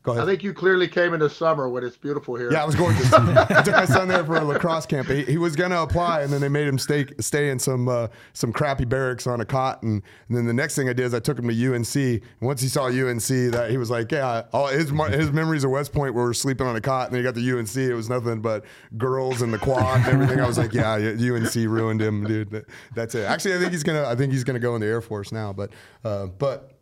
go 0.06 0.12
ahead. 0.12 0.24
I 0.24 0.26
think 0.26 0.42
you 0.42 0.54
clearly 0.54 0.88
came 0.88 1.12
in 1.12 1.20
the 1.20 1.28
summer 1.28 1.68
when 1.68 1.84
it's 1.84 1.96
beautiful 1.96 2.36
here. 2.36 2.52
Yeah, 2.52 2.62
it 2.62 2.66
was 2.66 2.76
gorgeous. 2.76 3.12
I 3.12 3.62
took 3.62 3.74
my 3.74 3.84
son 3.84 4.08
there 4.08 4.24
for 4.24 4.36
a 4.36 4.44
lacrosse 4.44 4.86
camp. 4.86 5.08
He, 5.08 5.24
he 5.24 5.36
was 5.36 5.56
gonna 5.56 5.82
apply, 5.82 6.22
and 6.22 6.32
then 6.32 6.40
they 6.40 6.48
made 6.48 6.66
him 6.66 6.78
stay 6.78 7.06
stay 7.18 7.50
in 7.50 7.58
some 7.58 7.88
uh, 7.88 8.08
some 8.32 8.52
crappy 8.52 8.84
barracks 8.84 9.26
on 9.26 9.40
a 9.40 9.44
cot. 9.44 9.82
And, 9.82 10.02
and 10.28 10.36
then 10.36 10.46
the 10.46 10.54
next 10.54 10.76
thing 10.76 10.88
I 10.88 10.92
did 10.92 11.06
is 11.06 11.14
I 11.14 11.20
took 11.20 11.38
him 11.38 11.48
to 11.48 11.74
UNC. 11.74 11.96
And 11.96 12.22
once 12.40 12.60
he 12.60 12.68
saw 12.68 12.86
UNC, 12.86 13.52
that 13.52 13.68
he 13.70 13.76
was 13.76 13.90
like, 13.90 14.12
yeah, 14.12 14.42
all 14.52 14.68
his 14.68 14.90
his 14.90 15.32
memories 15.32 15.64
of 15.64 15.70
West 15.70 15.92
Point 15.92 16.14
were 16.14 16.32
sleeping 16.32 16.66
on 16.66 16.76
a 16.76 16.80
cot. 16.80 17.08
And 17.08 17.14
then 17.14 17.20
he 17.20 17.24
got 17.24 17.34
to 17.34 17.58
UNC, 17.58 17.76
it 17.76 17.94
was 17.94 18.08
nothing 18.08 18.40
but 18.40 18.64
girls 18.96 19.42
and 19.42 19.52
the 19.52 19.58
quad 19.58 20.06
and 20.06 20.22
everything. 20.22 20.40
I 20.40 20.46
was 20.46 20.58
like, 20.58 20.72
yeah, 20.72 20.94
UNC 20.94 21.54
ruined 21.54 22.00
him, 22.00 22.24
dude. 22.24 22.64
That's 22.94 23.14
it. 23.14 23.24
Actually, 23.24 23.56
I 23.56 23.58
think 23.58 23.72
he's 23.72 23.82
gonna 23.82 24.06
I 24.06 24.14
think 24.14 24.32
he's 24.32 24.44
gonna 24.44 24.58
go 24.58 24.74
in 24.76 24.80
the 24.80 24.86
Air 24.86 25.00
Force 25.00 25.32
now. 25.32 25.52
But 25.52 25.70
uh, 26.04 26.26
but. 26.26 26.72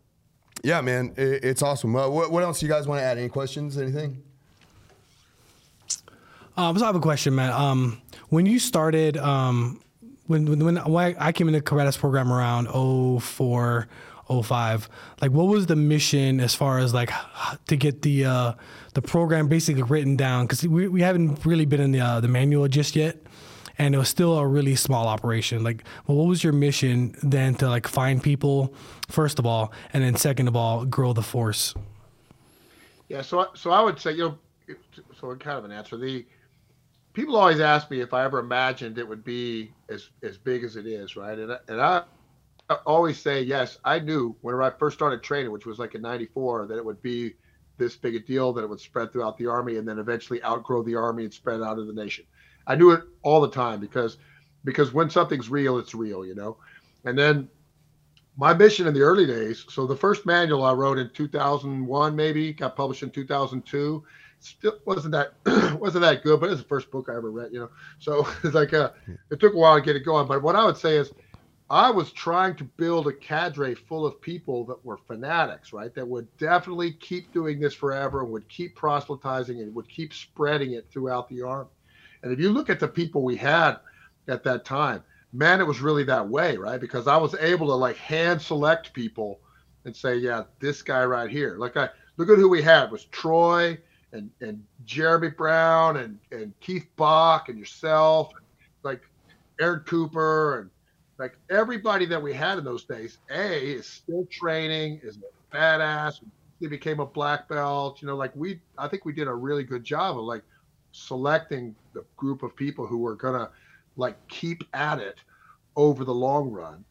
Yeah, 0.65 0.81
man, 0.81 1.13
it, 1.15 1.43
it's 1.45 1.61
awesome. 1.61 1.95
Uh, 1.95 2.09
what, 2.09 2.31
what 2.31 2.41
else 2.41 2.63
you 2.63 2.67
guys 2.67 2.87
want 2.87 2.99
to 2.99 3.03
add? 3.03 3.19
Any 3.19 3.29
questions? 3.29 3.77
Anything? 3.77 4.23
Um, 6.57 6.75
so 6.75 6.85
I 6.85 6.87
have 6.87 6.95
a 6.95 6.99
question, 6.99 7.35
man. 7.35 7.51
Um, 7.51 8.01
when 8.29 8.47
you 8.47 8.57
started, 8.57 9.15
um, 9.15 9.79
when 10.25 10.47
when 10.47 10.77
when 10.91 11.15
I 11.19 11.31
came 11.33 11.49
into 11.49 11.61
Caradas 11.61 11.99
program 11.99 12.33
around 12.33 12.65
04, 13.21 13.87
05, 14.27 14.89
like 15.21 15.29
what 15.29 15.43
was 15.43 15.67
the 15.67 15.75
mission 15.75 16.39
as 16.39 16.55
far 16.55 16.79
as 16.79 16.95
like 16.95 17.11
to 17.67 17.77
get 17.77 18.01
the 18.01 18.25
uh, 18.25 18.53
the 18.95 19.03
program 19.03 19.47
basically 19.47 19.83
written 19.83 20.15
down? 20.15 20.45
Because 20.45 20.67
we, 20.67 20.87
we 20.87 21.01
haven't 21.01 21.45
really 21.45 21.65
been 21.65 21.79
in 21.81 21.91
the 21.91 21.99
uh, 21.99 22.21
the 22.21 22.27
manual 22.27 22.67
just 22.67 22.95
yet, 22.95 23.17
and 23.77 23.95
it 23.95 23.97
was 23.97 24.09
still 24.09 24.37
a 24.37 24.47
really 24.47 24.75
small 24.75 25.07
operation. 25.07 25.63
Like, 25.63 25.83
well, 26.07 26.17
what 26.17 26.27
was 26.27 26.43
your 26.43 26.53
mission 26.53 27.15
then 27.21 27.55
to 27.55 27.69
like 27.69 27.87
find 27.87 28.21
people 28.21 28.73
first 29.07 29.39
of 29.39 29.45
all, 29.45 29.71
and 29.93 30.03
then 30.03 30.15
second 30.15 30.47
of 30.47 30.55
all, 30.55 30.85
grow 30.85 31.13
the 31.13 31.23
force? 31.23 31.73
Yeah, 33.07 33.21
so 33.21 33.47
so 33.53 33.71
I 33.71 33.81
would 33.81 33.99
say 33.99 34.13
you 34.13 34.37
know, 34.67 34.75
so 35.19 35.35
kind 35.35 35.57
of 35.57 35.65
an 35.65 35.71
answer. 35.71 35.97
The 35.97 36.25
people 37.13 37.35
always 37.35 37.59
ask 37.59 37.89
me 37.89 38.01
if 38.01 38.13
I 38.13 38.23
ever 38.23 38.39
imagined 38.39 38.97
it 38.97 39.07
would 39.07 39.23
be 39.23 39.71
as 39.89 40.09
as 40.23 40.37
big 40.37 40.63
as 40.63 40.75
it 40.75 40.85
is, 40.85 41.15
right? 41.15 41.37
And 41.37 41.51
I, 41.53 41.57
and 41.67 41.81
I 41.81 42.03
always 42.85 43.19
say 43.19 43.41
yes. 43.41 43.77
I 43.85 43.99
knew 43.99 44.35
whenever 44.41 44.63
I 44.63 44.71
first 44.71 44.97
started 44.97 45.21
training, 45.21 45.51
which 45.51 45.65
was 45.65 45.79
like 45.79 45.95
in 45.95 46.01
'94, 46.01 46.67
that 46.67 46.77
it 46.77 46.85
would 46.85 47.01
be 47.01 47.35
this 47.77 47.95
big 47.95 48.15
a 48.15 48.19
deal, 48.19 48.53
that 48.53 48.63
it 48.63 48.69
would 48.69 48.79
spread 48.79 49.11
throughout 49.11 49.37
the 49.37 49.47
army, 49.47 49.77
and 49.77 49.87
then 49.87 49.99
eventually 49.99 50.43
outgrow 50.43 50.81
the 50.81 50.95
army 50.95 51.25
and 51.25 51.33
spread 51.33 51.61
out 51.61 51.77
of 51.77 51.87
the 51.87 51.93
nation. 51.93 52.25
I 52.67 52.75
knew 52.75 52.91
it 52.91 53.03
all 53.21 53.41
the 53.41 53.49
time 53.49 53.79
because 53.79 54.17
because 54.63 54.93
when 54.93 55.09
something's 55.09 55.49
real, 55.49 55.77
it's 55.77 55.93
real, 55.93 56.25
you 56.25 56.35
know. 56.35 56.57
And 57.05 57.17
then 57.17 57.49
my 58.37 58.53
mission 58.53 58.87
in 58.87 58.93
the 58.93 59.01
early 59.01 59.25
days. 59.25 59.65
So 59.69 59.85
the 59.85 59.95
first 59.95 60.25
manual 60.25 60.63
I 60.63 60.73
wrote 60.73 60.97
in 60.97 61.09
2001, 61.13 62.15
maybe 62.15 62.53
got 62.53 62.75
published 62.75 63.03
in 63.03 63.11
2002. 63.11 64.03
Still 64.39 64.79
wasn't 64.85 65.13
that 65.13 65.33
wasn't 65.79 66.03
that 66.03 66.23
good, 66.23 66.39
but 66.39 66.51
it's 66.51 66.61
the 66.61 66.67
first 66.67 66.91
book 66.91 67.07
I 67.09 67.15
ever 67.15 67.31
read. 67.31 67.51
You 67.53 67.61
know, 67.61 67.69
so 67.99 68.27
it's 68.43 68.55
like 68.55 68.73
uh, 68.73 68.91
it 69.31 69.39
took 69.39 69.53
a 69.53 69.57
while 69.57 69.75
to 69.75 69.81
get 69.81 69.95
it 69.95 70.05
going. 70.05 70.27
But 70.27 70.43
what 70.43 70.55
I 70.55 70.65
would 70.65 70.77
say 70.77 70.97
is 70.97 71.11
I 71.69 71.89
was 71.89 72.11
trying 72.11 72.55
to 72.57 72.63
build 72.63 73.07
a 73.07 73.13
cadre 73.13 73.73
full 73.73 74.05
of 74.05 74.21
people 74.21 74.65
that 74.65 74.85
were 74.85 74.97
fanatics, 74.97 75.73
right? 75.73 75.93
That 75.95 76.07
would 76.07 76.27
definitely 76.37 76.93
keep 76.93 77.33
doing 77.33 77.59
this 77.59 77.73
forever 77.73 78.21
and 78.21 78.31
would 78.31 78.47
keep 78.49 78.75
proselytizing 78.75 79.59
and 79.61 79.73
would 79.73 79.89
keep 79.89 80.13
spreading 80.13 80.73
it 80.73 80.87
throughout 80.91 81.27
the 81.27 81.41
army. 81.41 81.69
And 82.25 82.33
if 82.33 82.39
you 82.39 82.51
look 82.51 82.71
at 82.71 82.79
the 82.79 82.87
people 82.87 83.21
we 83.21 83.35
had 83.35 83.77
at 84.27 84.43
that 84.45 84.65
time, 84.65 85.03
man, 85.31 85.61
it 85.61 85.67
was 85.67 85.79
really 85.79 86.03
that 86.05 86.27
way, 86.27 86.57
right? 86.57 86.81
Because 86.81 87.07
I 87.07 87.17
was 87.17 87.35
able 87.35 87.67
to 87.67 87.75
like 87.75 87.97
hand 87.97 88.41
select 88.41 88.93
people 88.93 89.39
and 89.85 89.95
say, 89.95 90.15
yeah, 90.15 90.45
this 90.59 90.81
guy 90.81 91.05
right 91.05 91.29
here. 91.29 91.55
Like 91.59 91.77
I 91.77 91.87
look 92.17 92.27
at 92.31 92.39
who 92.39 92.49
we 92.49 92.63
had 92.63 92.85
it 92.85 92.91
was 92.91 93.05
Troy 93.05 93.77
and 94.11 94.31
and 94.41 94.63
Jeremy 94.85 95.29
Brown 95.29 95.97
and 95.97 96.17
and 96.31 96.59
Keith 96.61 96.87
Bach 96.95 97.47
and 97.47 97.59
yourself, 97.59 98.31
like 98.81 99.01
Aaron 99.61 99.81
Cooper 99.81 100.61
and 100.61 100.71
like 101.19 101.37
everybody 101.51 102.07
that 102.07 102.21
we 102.21 102.33
had 102.33 102.57
in 102.57 102.63
those 102.63 102.85
days, 102.85 103.19
A 103.29 103.73
is 103.73 103.85
still 103.85 104.25
training, 104.31 104.99
is 105.03 105.17
a 105.17 105.55
badass. 105.55 106.21
He 106.59 106.65
became 106.65 106.99
a 106.99 107.05
black 107.05 107.47
belt. 107.47 108.01
You 108.01 108.07
know, 108.07 108.15
like 108.15 108.35
we, 108.35 108.61
I 108.79 108.87
think 108.87 109.05
we 109.05 109.13
did 109.13 109.27
a 109.27 109.33
really 109.33 109.63
good 109.63 109.83
job 109.83 110.17
of 110.17 110.23
like 110.23 110.41
selecting 110.95 111.75
the 111.93 112.05
group 112.15 112.41
of 112.41 112.55
people 112.55 112.87
who 112.87 112.97
were 112.97 113.15
gonna 113.15 113.49
like 113.97 114.15
keep 114.27 114.63
at 114.73 114.99
it 114.99 115.19
over 115.75 116.05
the 116.05 116.13
long 116.13 116.49
run. 116.49 116.83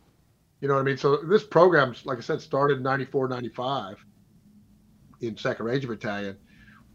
You 0.60 0.68
know 0.68 0.74
what 0.74 0.80
I 0.80 0.84
mean? 0.84 0.96
So 0.96 1.16
this 1.16 1.44
program, 1.44 1.94
like 2.04 2.18
I 2.18 2.20
said, 2.20 2.40
started 2.40 2.78
in 2.78 2.82
94, 2.82 3.28
95 3.28 4.04
in 5.20 5.36
Second 5.36 5.66
Ranger 5.66 5.88
Battalion. 5.88 6.36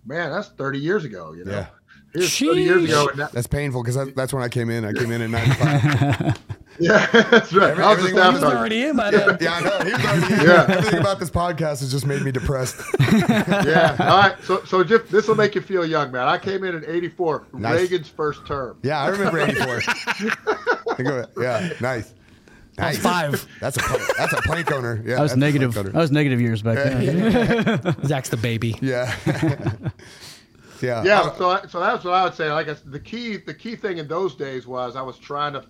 Man, 0.06 0.32
that's 0.32 0.50
30 0.50 0.80
years 0.80 1.04
ago, 1.04 1.34
you 1.34 1.46
know? 1.46 1.52
Yeah. 1.52 1.68
Here's 2.14 2.38
30 2.38 2.62
years 2.62 2.84
ago. 2.86 3.10
And 3.10 3.20
that, 3.20 3.32
That's 3.32 3.48
painful 3.48 3.84
because 3.84 3.96
that, 3.96 4.16
that's 4.16 4.34
when 4.34 4.44
I 4.44 4.50
came 4.50 4.70
in. 4.70 4.86
I 4.86 4.94
came 4.94 5.12
in 5.12 5.22
in 5.22 5.32
'95. 5.32 6.40
yeah, 6.80 7.06
that's 7.12 7.54
right. 7.54 7.72
Every- 7.72 7.84
I 7.84 7.90
was 7.90 7.98
everything 8.00 8.18
staff 8.18 8.34
was 8.34 8.44
already 8.44 8.84
in 8.84 8.96
by 8.96 9.12
then. 9.12 9.38
yeah, 9.42 9.54
I 9.54 9.62
know. 9.62 9.80
He 9.86 9.92
was 9.92 10.06
already 10.06 10.34
in. 10.34 10.42
Yeah. 10.48 10.66
Everything 10.70 11.00
about 11.00 11.20
this 11.20 11.30
podcast 11.30 11.80
has 11.82 11.92
just 11.92 12.06
made 12.06 12.22
me 12.22 12.32
depressed. 12.32 12.78
yeah. 13.00 13.96
All 14.00 14.06
right. 14.20 14.36
So, 14.44 14.64
so 14.66 14.84
Jeff, 14.84 15.08
this 15.10 15.28
will 15.28 15.36
make 15.36 15.56
you 15.56 15.62
feel 15.62 15.86
young, 15.86 16.12
man. 16.12 16.28
I 16.28 16.38
came 16.38 16.64
in 16.64 16.76
in 16.76 16.86
'84, 16.88 17.48
Nice. 17.54 17.82
Reagan's 17.82 18.10
first 18.10 18.46
term. 18.46 18.78
Yeah, 18.84 19.00
I 19.02 19.08
remember 19.10 19.40
'84. 19.40 19.82
Think 20.96 21.10
of 21.10 21.18
it. 21.18 21.30
Yeah, 21.38 21.74
nice. 21.82 22.14
I 22.78 22.90
was 22.90 22.96
Nice. 22.96 22.98
five. 23.00 23.48
That's 23.60 23.76
a 23.76 23.82
plank, 23.82 24.02
that's 24.18 24.34
a 24.34 24.42
plank 24.44 24.72
owner. 24.72 25.04
Yeah, 25.06 25.20
I 25.20 25.22
was 25.22 25.36
negative. 25.36 25.78
I 25.78 25.98
was 26.00 26.12
negative 26.12 26.40
years 26.40 26.62
back 26.62 26.78
then. 26.78 28.06
Zach's 28.06 28.30
the 28.30 28.38
baby. 28.38 28.78
Yeah. 28.82 29.14
yeah. 30.82 31.04
Yeah. 31.04 31.22
Uh, 31.22 31.34
So, 31.36 31.68
so 31.68 31.80
that's 31.80 32.04
what 32.06 32.14
I 32.14 32.24
would 32.24 32.34
say. 32.36 32.52
Like 32.52 32.70
I 32.70 32.76
said, 32.76 32.92
the 32.92 33.00
key, 33.00 33.38
the 33.38 33.54
key 33.54 33.76
thing 33.76 33.98
in 33.98 34.08
those 34.08 34.36
days 34.36 34.66
was 34.66 34.96
I 34.96 35.02
was 35.02 35.18
trying 35.18 35.54
to 35.54 35.66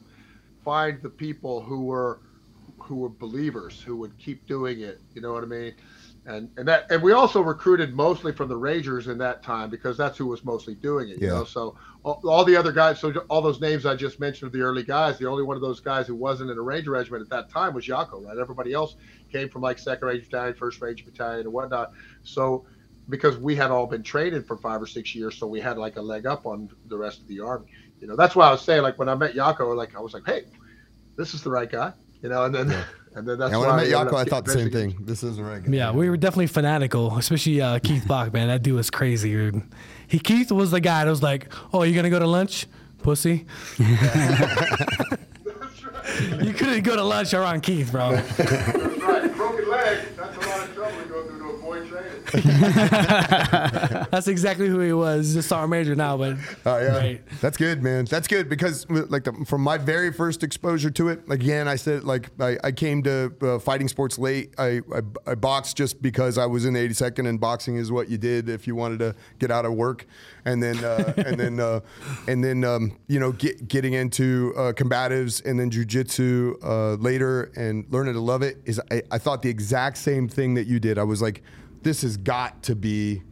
find 0.69 1.01
the 1.01 1.09
people 1.09 1.61
who 1.61 1.85
were, 1.85 2.19
who 2.83 2.97
were 2.97 3.09
believers, 3.09 3.81
who 3.85 3.97
would 3.97 4.17
keep 4.19 4.45
doing 4.47 4.81
it. 4.81 4.99
You 5.15 5.21
know 5.21 5.33
what 5.33 5.43
I 5.43 5.47
mean? 5.47 5.73
And 6.25 6.49
and 6.57 6.67
that 6.67 6.83
and 6.91 7.01
we 7.01 7.13
also 7.13 7.41
recruited 7.41 7.95
mostly 7.95 8.31
from 8.31 8.49
the 8.49 8.57
Rangers 8.57 9.07
in 9.07 9.17
that 9.19 9.41
time 9.41 9.69
because 9.71 9.97
that's 9.97 10.17
who 10.17 10.27
was 10.27 10.43
mostly 10.43 10.75
doing 10.75 11.09
it. 11.09 11.17
You 11.19 11.27
Yeah. 11.27 11.29
know, 11.29 11.43
so 11.43 11.73
all, 12.03 12.19
all 12.25 12.45
the 12.45 12.55
other 12.55 12.71
guys, 12.71 12.99
so 12.99 13.11
all 13.29 13.41
those 13.41 13.61
names 13.61 13.85
I 13.85 13.95
just 13.95 14.19
mentioned 14.19 14.47
of 14.47 14.53
the 14.53 14.61
early 14.61 14.83
guys, 14.83 15.17
the 15.17 15.27
only 15.27 15.43
one 15.43 15.55
of 15.55 15.61
those 15.63 15.79
guys 15.79 16.05
who 16.07 16.15
wasn't 16.15 16.51
in 16.51 16.57
a 16.57 16.61
Ranger 16.61 16.91
regiment 16.91 17.23
at 17.23 17.29
that 17.29 17.49
time 17.49 17.73
was 17.73 17.87
Yako, 17.87 18.23
right? 18.23 18.37
Everybody 18.37 18.73
else 18.73 18.95
came 19.31 19.49
from 19.49 19.63
like 19.63 19.79
Second 19.79 20.07
Ranger 20.07 20.25
Battalion, 20.29 20.55
First 20.55 20.81
Ranger 20.81 21.05
Battalion, 21.05 21.45
and 21.47 21.53
whatnot. 21.53 21.89
So 22.21 22.63
because 23.09 23.37
we 23.37 23.55
had 23.55 23.71
all 23.71 23.87
been 23.87 24.03
training 24.03 24.43
for 24.43 24.57
five 24.57 24.81
or 24.81 24.87
six 24.87 25.15
years, 25.15 25.37
so 25.37 25.47
we 25.47 25.59
had 25.59 25.77
like 25.77 25.97
a 25.97 26.01
leg 26.01 26.27
up 26.27 26.45
on 26.45 26.69
the 26.85 26.97
rest 26.97 27.21
of 27.21 27.27
the 27.27 27.39
army. 27.39 27.65
You 28.01 28.07
know, 28.07 28.15
that's 28.15 28.35
why 28.35 28.47
I 28.47 28.51
was 28.51 28.61
saying 28.61 28.81
like 28.81 28.97
when 28.97 29.09
I 29.09 29.15
met 29.15 29.33
Yako, 29.33 29.75
like 29.75 29.93
I 29.95 29.99
was 29.99 30.13
like, 30.13 30.23
hey, 30.25 30.43
this 31.17 31.33
is 31.33 31.43
the 31.43 31.49
right 31.49 31.69
guy. 31.69 31.91
You 32.21 32.29
know, 32.29 32.45
and 32.45 32.55
then 32.55 32.71
and 33.15 33.27
then 33.27 33.39
that's 33.39 33.51
and 33.51 33.59
when 33.59 33.69
why 33.69 33.75
I 33.75 33.77
met 33.77 33.91
ended 33.91 34.13
Yako, 34.13 34.15
I 34.15 34.23
thought 34.25 34.45
the 34.45 34.51
same 34.51 34.69
thing. 34.71 34.95
This 35.01 35.23
isn't 35.23 35.43
right. 35.43 35.63
Guy. 35.63 35.71
Yeah, 35.71 35.91
we 35.91 36.09
were 36.09 36.17
definitely 36.17 36.47
fanatical, 36.47 37.17
especially 37.17 37.61
uh, 37.61 37.79
Keith 37.83 38.07
Bach, 38.07 38.33
man. 38.33 38.47
That 38.47 38.63
dude 38.63 38.75
was 38.75 38.89
crazy, 38.89 39.31
dude. 39.31 39.61
He 40.07 40.19
Keith 40.19 40.51
was 40.51 40.71
the 40.71 40.81
guy 40.81 41.05
that 41.05 41.11
was 41.11 41.23
like, 41.23 41.51
"Oh, 41.73 41.83
you 41.83 41.95
gonna 41.95 42.09
go 42.09 42.19
to 42.19 42.27
lunch, 42.27 42.67
pussy?" 43.03 43.45
you 43.77 43.97
couldn't 46.53 46.83
go 46.83 46.95
to 46.95 47.03
lunch 47.03 47.33
around 47.33 47.61
Keith, 47.61 47.91
bro. 47.91 48.13
That's 48.15 48.39
right. 48.39 49.35
Broken 49.35 49.69
leg. 49.69 49.99
That's 50.15 50.37
a 50.37 50.49
lot 50.49 50.67
of 50.67 50.73
trouble 50.73 50.97
to 50.97 51.05
go 51.07 51.23
through 51.27 51.39
to 51.39 51.45
avoid 51.55 51.87
training. 51.89 52.18
That's 54.11 54.27
exactly 54.27 54.67
who 54.67 54.79
he 54.79 54.93
was. 54.93 55.27
He's 55.27 55.35
a 55.37 55.43
sergeant 55.43 55.69
major 55.71 55.95
now, 55.95 56.17
but 56.17 56.37
Oh 56.65 56.77
yeah, 56.77 56.97
Right. 56.97 57.21
that's 57.41 57.57
good, 57.57 57.83
man. 57.83 58.05
That's 58.05 58.27
good 58.27 58.49
because 58.49 58.85
like 58.89 59.23
the, 59.23 59.33
from 59.45 59.61
my 59.61 59.77
very 59.77 60.11
first 60.11 60.43
exposure 60.43 60.89
to 60.91 61.09
it, 61.09 61.21
again, 61.29 61.67
I 61.67 61.75
said 61.75 62.03
like 62.03 62.29
I, 62.39 62.57
I 62.63 62.71
came 62.71 63.03
to 63.03 63.33
uh, 63.41 63.59
fighting 63.59 63.87
sports 63.87 64.17
late. 64.17 64.53
I, 64.57 64.81
I 64.93 65.01
I 65.27 65.35
boxed 65.35 65.77
just 65.77 66.01
because 66.01 66.37
I 66.37 66.45
was 66.45 66.65
in 66.65 66.73
the 66.73 66.87
82nd, 66.89 67.27
and 67.27 67.39
boxing 67.39 67.75
is 67.77 67.91
what 67.91 68.09
you 68.09 68.17
did 68.17 68.49
if 68.49 68.67
you 68.67 68.75
wanted 68.75 68.99
to 68.99 69.15
get 69.39 69.51
out 69.51 69.65
of 69.65 69.73
work, 69.73 70.05
and 70.45 70.61
then 70.61 70.83
uh, 70.83 71.13
and 71.17 71.39
then 71.39 71.59
uh, 71.59 71.79
and 72.27 72.43
then 72.43 72.63
um, 72.63 72.97
you 73.07 73.19
know 73.19 73.31
get, 73.33 73.67
getting 73.67 73.93
into 73.93 74.53
uh, 74.57 74.73
combatives 74.73 75.43
and 75.45 75.59
then 75.59 75.69
jujitsu 75.69 76.55
uh, 76.63 76.93
later 77.01 77.51
and 77.55 77.85
learning 77.89 78.13
to 78.13 78.19
love 78.19 78.41
it 78.41 78.57
is 78.65 78.79
I, 78.91 79.01
I 79.11 79.17
thought 79.17 79.41
the 79.41 79.49
exact 79.49 79.97
same 79.97 80.27
thing 80.27 80.53
that 80.55 80.67
you 80.67 80.79
did. 80.79 80.97
I 80.97 81.03
was 81.03 81.21
like, 81.21 81.43
this 81.81 82.01
has 82.01 82.17
got 82.17 82.63
to 82.63 82.75
be 82.75 83.23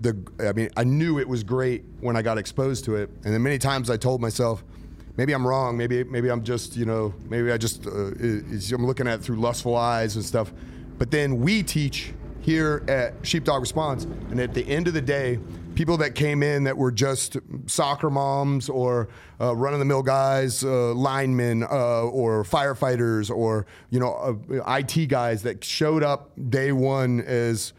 the 0.00 0.16
I 0.40 0.52
mean, 0.52 0.70
I 0.76 0.84
knew 0.84 1.18
it 1.18 1.28
was 1.28 1.42
great 1.42 1.84
when 2.00 2.16
I 2.16 2.22
got 2.22 2.38
exposed 2.38 2.84
to 2.86 2.96
it, 2.96 3.10
and 3.24 3.34
then 3.34 3.42
many 3.42 3.58
times 3.58 3.90
I 3.90 3.96
told 3.96 4.20
myself, 4.20 4.62
maybe 5.16 5.32
I'm 5.32 5.46
wrong, 5.46 5.76
maybe 5.76 6.04
maybe 6.04 6.30
I'm 6.30 6.44
just 6.44 6.76
you 6.76 6.84
know 6.84 7.14
maybe 7.28 7.50
I 7.50 7.58
just 7.58 7.86
uh, 7.86 7.90
I'm 7.90 8.86
looking 8.86 9.08
at 9.08 9.20
it 9.20 9.22
through 9.22 9.36
lustful 9.36 9.76
eyes 9.76 10.16
and 10.16 10.24
stuff. 10.24 10.52
But 10.98 11.10
then 11.10 11.40
we 11.40 11.62
teach 11.62 12.12
here 12.40 12.84
at 12.88 13.14
Sheepdog 13.22 13.60
Response, 13.60 14.04
and 14.04 14.40
at 14.40 14.54
the 14.54 14.66
end 14.68 14.88
of 14.88 14.94
the 14.94 15.00
day, 15.00 15.38
people 15.74 15.96
that 15.98 16.14
came 16.14 16.42
in 16.42 16.64
that 16.64 16.76
were 16.76 16.92
just 16.92 17.36
soccer 17.66 18.10
moms 18.10 18.68
or 18.68 19.08
uh, 19.40 19.54
run 19.54 19.72
of 19.72 19.78
the 19.78 19.84
mill 19.84 20.02
guys, 20.02 20.64
uh, 20.64 20.92
linemen, 20.94 21.62
uh, 21.64 22.02
or 22.02 22.44
firefighters, 22.44 23.30
or 23.30 23.66
you 23.90 23.98
know 23.98 24.38
uh, 24.50 24.76
IT 24.76 25.06
guys 25.06 25.42
that 25.42 25.64
showed 25.64 26.02
up 26.02 26.30
day 26.50 26.72
one 26.72 27.20
as 27.20 27.72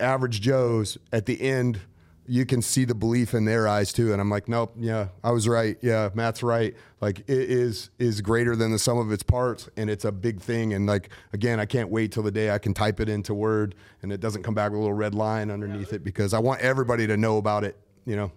average 0.00 0.40
Joes 0.40 0.98
at 1.12 1.26
the 1.26 1.40
end, 1.40 1.80
you 2.28 2.46
can 2.46 2.62
see 2.62 2.84
the 2.84 2.94
belief 2.94 3.34
in 3.34 3.44
their 3.44 3.68
eyes 3.68 3.92
too. 3.92 4.12
And 4.12 4.20
I'm 4.20 4.30
like, 4.30 4.48
nope, 4.48 4.74
yeah, 4.78 5.08
I 5.22 5.30
was 5.30 5.48
right. 5.48 5.76
Yeah, 5.82 6.10
Matt's 6.14 6.42
right. 6.42 6.74
Like 7.00 7.20
it 7.20 7.50
is 7.50 7.90
is 7.98 8.20
greater 8.20 8.56
than 8.56 8.72
the 8.72 8.78
sum 8.78 8.98
of 8.98 9.12
its 9.12 9.22
parts, 9.22 9.68
and 9.76 9.90
it's 9.90 10.04
a 10.04 10.12
big 10.12 10.40
thing. 10.40 10.72
And 10.72 10.86
like 10.86 11.10
again, 11.32 11.60
I 11.60 11.66
can't 11.66 11.90
wait 11.90 12.12
till 12.12 12.22
the 12.22 12.30
day 12.30 12.50
I 12.50 12.58
can 12.58 12.74
type 12.74 13.00
it 13.00 13.08
into 13.08 13.34
Word 13.34 13.74
and 14.02 14.12
it 14.12 14.20
doesn't 14.20 14.42
come 14.42 14.54
back 14.54 14.70
with 14.70 14.78
a 14.78 14.80
little 14.80 14.96
red 14.96 15.14
line 15.14 15.50
underneath 15.50 15.92
it 15.92 16.04
because 16.04 16.32
I 16.32 16.38
want 16.38 16.60
everybody 16.60 17.06
to 17.06 17.16
know 17.16 17.38
about 17.38 17.64
it. 17.64 17.76
You 18.04 18.16
know. 18.16 18.32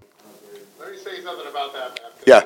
Let 0.80 0.92
me 0.92 0.98
say 0.98 1.22
something 1.22 1.48
about 1.48 1.74
that, 1.74 2.00
Matt. 2.02 2.24
Yeah. 2.26 2.42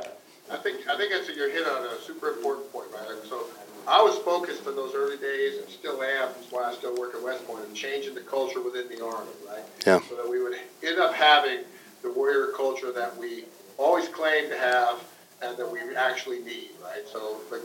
I 0.52 0.58
think 0.58 0.88
I 0.88 0.98
think 0.98 1.12
that's 1.12 1.34
you're 1.36 1.50
hitting 1.50 1.68
on 1.68 1.86
a 1.86 2.00
super 2.02 2.30
important 2.30 2.72
point, 2.72 2.88
right? 2.94 3.08
Like, 3.08 3.26
So 3.26 3.46
I 3.88 4.02
was 4.02 4.18
focused 4.20 4.66
in 4.66 4.76
those 4.76 4.94
early 4.96 5.18
days 5.18 5.60
and 5.60 5.70
still 5.70 6.02
am. 6.02 6.30
That's 6.34 6.52
why 6.52 6.64
I 6.64 6.74
still 6.74 6.96
work 6.98 7.16
at 7.16 7.22
West 7.22 7.46
Point 7.46 7.66
and 7.66 7.76
changing 7.76 8.16
the 8.16 8.22
culture 8.22 8.62
within 8.62 8.88
the 8.88 9.04
Army, 9.04 9.32
right? 9.48 9.64
Yeah. 9.86 10.00
So 10.08 10.16
that 10.16 10.30
we 10.30 10.42
would 10.42 10.56
end 10.84 11.00
up 11.00 11.14
having 11.14 11.60
the 12.02 12.12
warrior 12.12 12.52
culture 12.56 12.92
that 12.92 13.16
we 13.18 13.46
always 13.78 14.08
claim 14.08 14.50
to 14.50 14.58
have 14.58 15.04
and 15.42 15.58
that 15.58 15.70
we 15.70 15.80
actually 15.96 16.40
need, 16.40 16.72
right? 16.82 17.04
So, 17.12 17.38
like, 17.52 17.62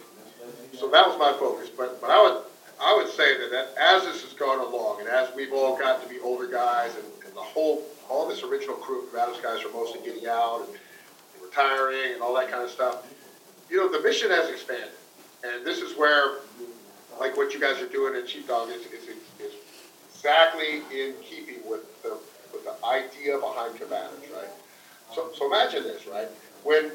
so 0.72 0.88
that 0.90 1.06
was 1.06 1.18
my 1.18 1.32
focus. 1.38 1.68
But 1.68 2.00
but 2.00 2.10
I 2.10 2.22
would 2.22 2.42
I 2.80 2.94
would 2.96 3.12
say 3.12 3.38
that, 3.38 3.50
that 3.50 3.74
as 3.80 4.04
this 4.04 4.22
has 4.22 4.32
gone 4.32 4.60
along 4.60 5.00
and 5.00 5.08
as 5.08 5.34
we've 5.34 5.52
all 5.52 5.76
got 5.76 6.02
to 6.02 6.08
be 6.08 6.18
older 6.20 6.46
guys 6.46 6.94
and, 6.94 7.04
and 7.26 7.34
the 7.34 7.40
whole 7.40 7.82
all 8.08 8.28
this 8.28 8.42
original 8.42 8.76
crew 8.76 9.06
of 9.06 9.14
Adams 9.14 9.38
guys 9.40 9.64
are 9.64 9.72
mostly 9.72 10.00
getting 10.04 10.26
out 10.26 10.66
and 10.66 10.78
retiring 11.42 12.14
and 12.14 12.22
all 12.22 12.34
that 12.34 12.50
kind 12.50 12.62
of 12.62 12.70
stuff. 12.70 13.06
You 13.70 13.76
know, 13.76 13.92
the 13.92 14.00
mission 14.00 14.30
has 14.30 14.48
expanded, 14.48 14.88
and 15.44 15.64
this 15.64 15.80
is 15.80 15.96
where, 15.96 16.38
like 17.20 17.36
what 17.36 17.52
you 17.54 17.60
guys 17.60 17.80
are 17.80 17.88
doing 17.88 18.14
at 18.14 18.28
Sheepdog 18.28 18.70
is, 18.70 18.86
is, 18.86 19.08
is 19.40 19.52
exactly 20.14 20.82
in 20.92 21.14
keeping 21.22 21.68
with 21.68 22.02
the 22.02 22.18
with 22.52 22.64
the 22.64 22.74
idea 22.84 23.38
behind 23.38 23.76
combatants, 23.78 24.26
right? 24.34 24.48
So, 25.14 25.30
so 25.36 25.46
imagine 25.46 25.84
this, 25.84 26.06
right? 26.06 26.28
When 26.64 26.90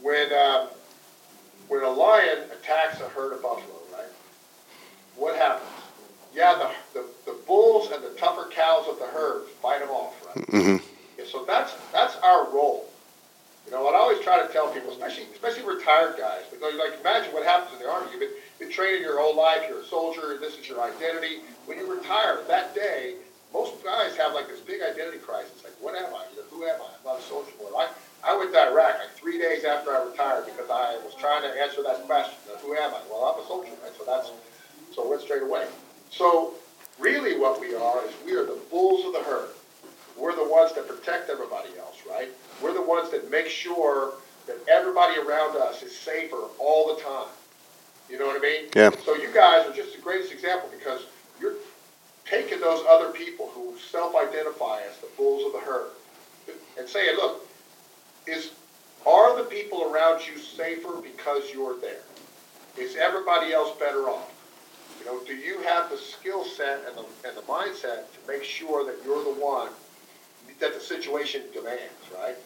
when 0.00 0.32
um, 0.32 0.68
when 1.68 1.82
a 1.82 1.90
lion 1.90 2.38
attacks 2.52 3.00
a 3.00 3.08
herd 3.08 3.32
of 3.32 3.42
buffalo, 3.42 3.76
right? 3.92 4.06
What 5.16 5.36
happens? 5.36 5.68
Yeah, 6.34 6.72
the, 6.92 7.00
the, 7.00 7.06
the 7.26 7.38
bulls 7.46 7.90
and 7.90 8.02
the 8.02 8.10
tougher 8.10 8.48
cows 8.52 8.86
of 8.88 8.98
the 8.98 9.06
herd 9.06 9.46
fight 9.60 9.80
them 9.80 9.90
off, 9.90 10.14
right? 10.26 10.46
Mm-hmm. 10.46 10.86
Yeah, 11.18 11.24
so 11.30 11.44
that's 11.44 11.74
that's 11.92 12.16
our 12.16 12.48
role. 12.50 12.89
You 13.66 13.72
know, 13.72 13.82
what 13.84 13.94
I 13.94 13.98
always 13.98 14.20
try 14.20 14.44
to 14.44 14.52
tell 14.52 14.72
people, 14.72 14.90
especially 14.90 15.24
especially 15.32 15.62
retired 15.62 16.16
guys, 16.18 16.42
because 16.50 16.74
like 16.74 16.98
imagine 17.00 17.32
what 17.32 17.44
happens 17.44 17.78
in 17.78 17.86
the 17.86 17.90
army. 17.90 18.10
You've 18.10 18.20
been, 18.20 18.34
been 18.58 18.70
training 18.70 19.02
your 19.02 19.20
whole 19.20 19.36
life. 19.36 19.62
You're 19.68 19.80
a 19.80 19.86
soldier. 19.86 20.38
This 20.40 20.58
is 20.58 20.68
your 20.68 20.80
identity. 20.80 21.40
When 21.66 21.78
you 21.78 21.92
retire, 21.92 22.40
that 22.48 22.74
day, 22.74 23.14
most 23.52 23.82
guys 23.84 24.16
have 24.16 24.34
like 24.34 24.48
this 24.48 24.60
big 24.60 24.80
identity 24.82 25.18
crisis. 25.18 25.62
Like, 25.62 25.74
what 25.80 25.94
am 25.94 26.14
I? 26.14 26.24
You 26.32 26.42
know, 26.42 26.48
who 26.50 26.64
am 26.64 26.80
I? 26.80 26.90
I'm 26.98 27.04
not 27.04 27.18
a 27.18 27.22
soldier. 27.22 27.52
I, 27.76 27.88
I 28.24 28.36
went 28.36 28.52
to 28.52 28.60
Iraq 28.60 28.98
like 28.98 29.14
three 29.14 29.38
days 29.38 29.64
after 29.64 29.90
I 29.90 30.04
retired 30.04 30.46
because 30.46 30.68
I 30.70 30.98
was 31.04 31.14
trying 31.14 31.42
to 31.42 31.48
answer 31.60 31.82
that 31.82 32.06
question. 32.06 32.34
Who 32.62 32.74
am 32.74 32.94
I? 32.94 33.00
Well, 33.10 33.24
I'm 33.24 33.42
a 33.42 33.46
soldier, 33.46 33.70
right? 33.82 33.92
So 33.96 34.04
that's 34.04 34.30
so 34.94 35.06
I 35.06 35.10
went 35.10 35.22
straight 35.22 35.42
away. 35.42 35.66
So 36.10 36.54
really, 36.98 37.38
what 37.38 37.60
we 37.60 37.74
are 37.74 38.04
is 38.04 38.12
we 38.24 38.34
are 38.34 38.44
the 38.44 38.58
bulls 38.70 39.06
of 39.06 39.12
the 39.12 39.20
herd 39.20 39.50
protect 41.10 41.30
everybody 41.30 41.70
else, 41.78 41.98
right? 42.08 42.28
We're 42.62 42.74
the 42.74 42.82
ones 42.82 43.10
that 43.10 43.30
make 43.30 43.46
sure 43.46 44.14
that 44.46 44.56
everybody 44.68 45.18
around 45.18 45.56
us 45.56 45.82
is 45.82 45.96
safer 45.96 46.42
all 46.58 46.94
the 46.94 47.02
time. 47.02 47.28
You 48.08 48.18
know 48.18 48.26
what 48.26 48.36
I 48.36 48.40
mean? 48.40 48.70
Yeah. 48.74 48.90
So 49.04 49.14
you 49.14 49.32
guys 49.32 49.66
are 49.66 49.72
just 49.72 49.94
the 49.94 50.02
greatest 50.02 50.32
example 50.32 50.68
because 50.76 51.02
you're 51.40 51.54
taking 52.26 52.60
those 52.60 52.84
other 52.88 53.10
people 53.10 53.50
who 53.54 53.74
self-identify 53.90 54.80
as 54.88 54.98
the 54.98 55.08
bulls 55.16 55.46
of 55.46 55.52
the 55.52 55.60
herd 55.60 55.90
and 56.78 56.88
saying, 56.88 57.16
look, 57.16 57.46
is 58.26 58.52
are 59.06 59.36
the 59.36 59.44
people 59.44 59.90
around 59.90 60.26
you 60.26 60.38
safer 60.38 61.00
because 61.02 61.44
you're 61.52 61.78
there? 61.80 62.02
Is 62.76 62.96
everybody 62.96 63.52
else 63.52 63.76
better 63.78 64.08
off? 64.08 64.30
You 64.98 65.06
know, 65.06 65.24
do 65.24 65.34
you 65.34 65.60
have 65.62 65.88
the 65.88 65.96
skill 65.96 66.44
set 66.44 66.84
and 66.86 66.96
the, 66.96 67.28
and 67.28 67.36
the 67.36 67.42
mindset 67.42 68.12
to 68.12 68.28
make 68.28 68.44
sure 68.44 68.84
that 68.84 68.96
you're 69.04 69.24
the 69.24 69.40
one 69.40 69.70
that 70.60 70.74
the 70.74 70.80
situation 70.80 71.42
demands, 71.52 71.82
right? 72.16 72.36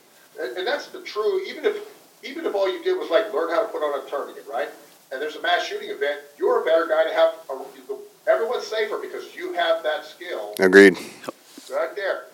And, 0.41 0.57
and 0.59 0.67
that's 0.67 0.89
the 0.89 1.03
true. 1.03 1.45
Even 1.47 1.65
if 1.65 1.77
even 2.23 2.47
if 2.47 2.55
all 2.55 2.71
you 2.71 2.83
did 2.83 2.99
was 2.99 3.11
like 3.11 3.33
learn 3.35 3.51
how 3.51 3.63
to 3.63 3.69
put 3.69 3.83
on 3.83 4.07
a 4.07 4.11
tourniquet, 4.11 4.47
right? 4.51 4.69
And 5.13 5.21
there's 5.21 5.37
a 5.37 5.43
mass 5.43 5.65
shooting 5.65 5.91
event, 5.91 6.21
you're 6.39 6.63
a 6.63 6.65
better 6.65 6.87
guy 6.87 7.05
to 7.05 7.15
have. 7.15 7.35
A, 7.51 8.31
everyone's 8.31 8.67
safer 8.67 8.99
because 8.99 9.35
you 9.35 9.53
have 9.53 9.83
that 9.83 10.05
skill. 10.05 10.55
Agreed. 10.59 10.97
Right 11.71 11.95
there, 11.95 12.25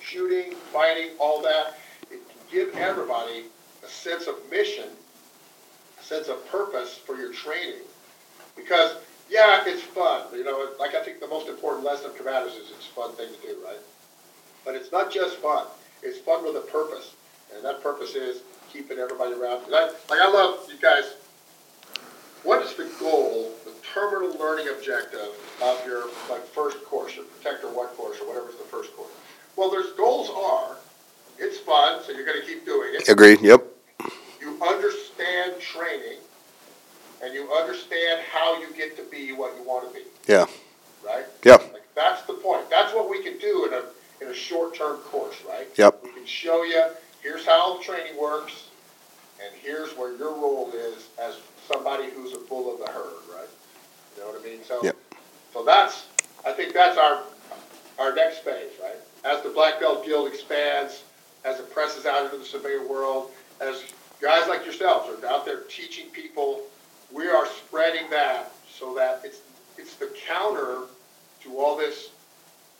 shooting, 0.00 0.54
fighting, 0.72 1.10
all 1.18 1.42
that. 1.42 1.78
It 2.10 2.20
can 2.28 2.38
give 2.50 2.74
everybody 2.76 3.44
a 3.84 3.88
sense 3.88 4.26
of 4.26 4.36
mission, 4.50 4.88
a 6.00 6.02
sense 6.02 6.28
of 6.28 6.46
purpose 6.48 6.96
for 6.96 7.16
your 7.16 7.32
training, 7.32 7.82
because 8.56 8.96
yeah, 9.30 9.62
it's 9.66 9.82
fun. 9.82 10.22
You 10.32 10.44
know, 10.44 10.70
like 10.78 10.94
I 10.94 11.02
think 11.02 11.20
the 11.20 11.28
most 11.28 11.48
important 11.48 11.84
lesson 11.84 12.10
of 12.10 12.16
commanders 12.16 12.54
is 12.54 12.70
it's 12.70 12.86
a 12.86 12.94
fun 12.94 13.12
thing 13.12 13.28
to 13.28 13.46
do, 13.46 13.58
right? 13.64 13.78
But 14.68 14.74
it's 14.74 14.92
not 14.92 15.10
just 15.10 15.36
fun. 15.36 15.64
It's 16.02 16.18
fun 16.18 16.44
with 16.44 16.54
a 16.56 16.66
purpose, 16.70 17.14
and 17.54 17.64
that 17.64 17.82
purpose 17.82 18.14
is 18.14 18.42
keeping 18.70 18.98
everybody 18.98 19.32
around. 19.32 19.62
I, 19.72 19.86
like 20.10 20.20
I 20.20 20.30
love 20.30 20.68
you 20.68 20.76
guys. 20.78 21.14
What 22.42 22.62
is 22.62 22.74
the 22.74 22.84
goal, 23.00 23.50
the 23.64 23.72
terminal 23.94 24.38
learning 24.38 24.68
objective 24.68 25.30
of 25.62 25.86
your 25.86 26.02
like 26.28 26.44
first 26.48 26.84
course, 26.84 27.16
your 27.16 27.24
Protector 27.24 27.68
One 27.68 27.86
course, 27.96 28.20
or 28.20 28.28
whatever's 28.28 28.56
the 28.56 28.64
first 28.64 28.94
course? 28.94 29.10
Well, 29.56 29.70
there's 29.70 29.92
goals 29.92 30.28
are. 30.28 30.76
It's 31.38 31.56
fun, 31.60 32.02
so 32.04 32.12
you're 32.12 32.26
going 32.26 32.38
to 32.38 32.46
keep 32.46 32.66
doing 32.66 32.90
it. 32.92 33.08
Agreed. 33.08 33.40
Yep. 33.40 33.64
You 34.38 34.62
understand 34.62 35.62
training, 35.62 36.18
and 37.22 37.32
you 37.32 37.50
understand 37.54 38.20
how 38.30 38.60
you 38.60 38.66
get 38.76 38.98
to 38.98 39.04
be 39.04 39.32
what 39.32 39.56
you 39.56 39.66
want 39.66 39.88
to 39.88 39.94
be. 39.94 40.04
Yeah. 40.30 40.44
Right. 41.02 41.24
Yep. 41.42 41.72
Like 41.72 41.94
that's 41.94 42.20
the 42.26 42.34
point. 42.34 42.68
That's 42.68 42.92
what 42.92 43.08
we 43.08 43.22
can 43.22 43.38
do 43.38 43.64
in 43.64 43.72
a 43.72 43.82
in 44.20 44.28
a 44.28 44.34
short 44.34 44.74
term 44.74 44.96
course, 44.98 45.36
right? 45.48 45.68
Yep. 45.76 46.00
We 46.04 46.12
can 46.12 46.26
show 46.26 46.64
you 46.64 46.84
here's 47.22 47.44
how 47.44 47.80
training 47.82 48.20
works, 48.20 48.68
and 49.44 49.54
here's 49.62 49.90
where 49.96 50.16
your 50.16 50.32
role 50.32 50.70
is 50.74 51.08
as 51.20 51.36
somebody 51.70 52.10
who's 52.10 52.32
a 52.34 52.38
bull 52.38 52.72
of 52.72 52.80
the 52.80 52.90
herd, 52.92 53.12
right? 53.34 53.48
You 54.16 54.22
know 54.22 54.30
what 54.30 54.40
I 54.40 54.44
mean? 54.44 54.60
So, 54.64 54.82
Yep. 54.82 54.96
so 55.52 55.64
that's 55.64 56.06
I 56.46 56.52
think 56.52 56.72
that's 56.72 56.98
our 56.98 57.22
our 57.98 58.14
next 58.14 58.38
phase, 58.38 58.72
right? 58.82 58.96
As 59.24 59.42
the 59.42 59.50
Black 59.50 59.80
Belt 59.80 60.04
Guild 60.04 60.28
expands, 60.28 61.02
as 61.44 61.58
it 61.58 61.70
presses 61.72 62.06
out 62.06 62.24
into 62.24 62.38
the 62.38 62.44
civilian 62.44 62.88
world, 62.88 63.30
as 63.60 63.82
guys 64.20 64.48
like 64.48 64.64
yourselves 64.64 65.08
are 65.08 65.26
out 65.26 65.44
there 65.44 65.62
teaching 65.68 66.06
people, 66.10 66.62
we 67.12 67.28
are 67.28 67.46
spreading 67.46 68.08
that 68.10 68.52
so 68.72 68.94
that 68.94 69.20
it's 69.24 69.40
it's 69.76 69.94
the 69.94 70.10
counter 70.26 70.82
to 71.42 71.58
all 71.58 71.76
this 71.76 72.10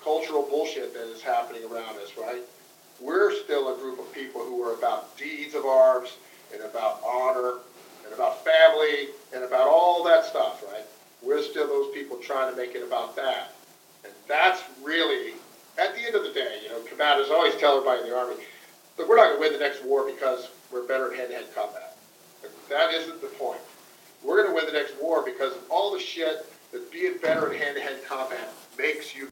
cultural 0.02 0.42
bullshit 0.42 0.94
that 0.94 1.08
is 1.12 1.22
happening 1.22 1.62
around 1.64 1.96
us, 1.98 2.16
right? 2.16 2.42
We're 3.00 3.32
still 3.44 3.74
a 3.74 3.78
group 3.78 3.98
of 3.98 4.12
people 4.12 4.40
who 4.44 4.62
are 4.62 4.74
about 4.74 5.16
deeds 5.16 5.54
of 5.54 5.64
arms 5.64 6.16
and 6.52 6.62
about 6.62 7.00
honor 7.04 7.54
and 8.04 8.12
about 8.14 8.44
family 8.44 9.08
and 9.34 9.44
about 9.44 9.68
all 9.68 10.02
that 10.04 10.24
stuff, 10.24 10.64
right? 10.72 10.84
We're 11.22 11.42
still 11.42 11.66
those 11.66 11.94
people 11.94 12.16
trying 12.16 12.50
to 12.52 12.56
make 12.56 12.74
it 12.74 12.82
about 12.82 13.14
that. 13.16 13.54
And 14.04 14.12
that's 14.26 14.62
really, 14.82 15.34
at 15.78 15.94
the 15.94 16.00
end 16.00 16.14
of 16.14 16.22
the 16.24 16.32
day, 16.32 16.60
you 16.62 16.68
know, 16.70 16.80
commanders 16.80 17.30
always 17.30 17.54
tell 17.56 17.76
everybody 17.76 18.02
in 18.02 18.08
the 18.08 18.16
Army, 18.16 18.36
look, 18.96 19.08
we're 19.08 19.16
not 19.16 19.24
going 19.24 19.36
to 19.36 19.40
win 19.40 19.52
the 19.52 19.58
next 19.58 19.84
war 19.84 20.06
because 20.06 20.48
we're 20.72 20.86
better 20.86 21.12
at 21.12 21.18
hand-to-hand 21.18 21.46
combat. 21.54 21.96
That 22.68 22.92
isn't 22.94 23.20
the 23.20 23.28
point. 23.28 23.60
We're 24.22 24.42
going 24.42 24.48
to 24.48 24.54
win 24.54 24.66
the 24.66 24.78
next 24.78 25.00
war 25.00 25.24
because 25.24 25.52
of 25.52 25.62
all 25.70 25.92
the 25.92 26.00
shit 26.00 26.46
that 26.72 26.92
being 26.92 27.18
better 27.18 27.52
at 27.52 27.60
hand-to-hand 27.60 27.98
combat 28.06 28.52
makes 28.76 29.14
you. 29.14 29.30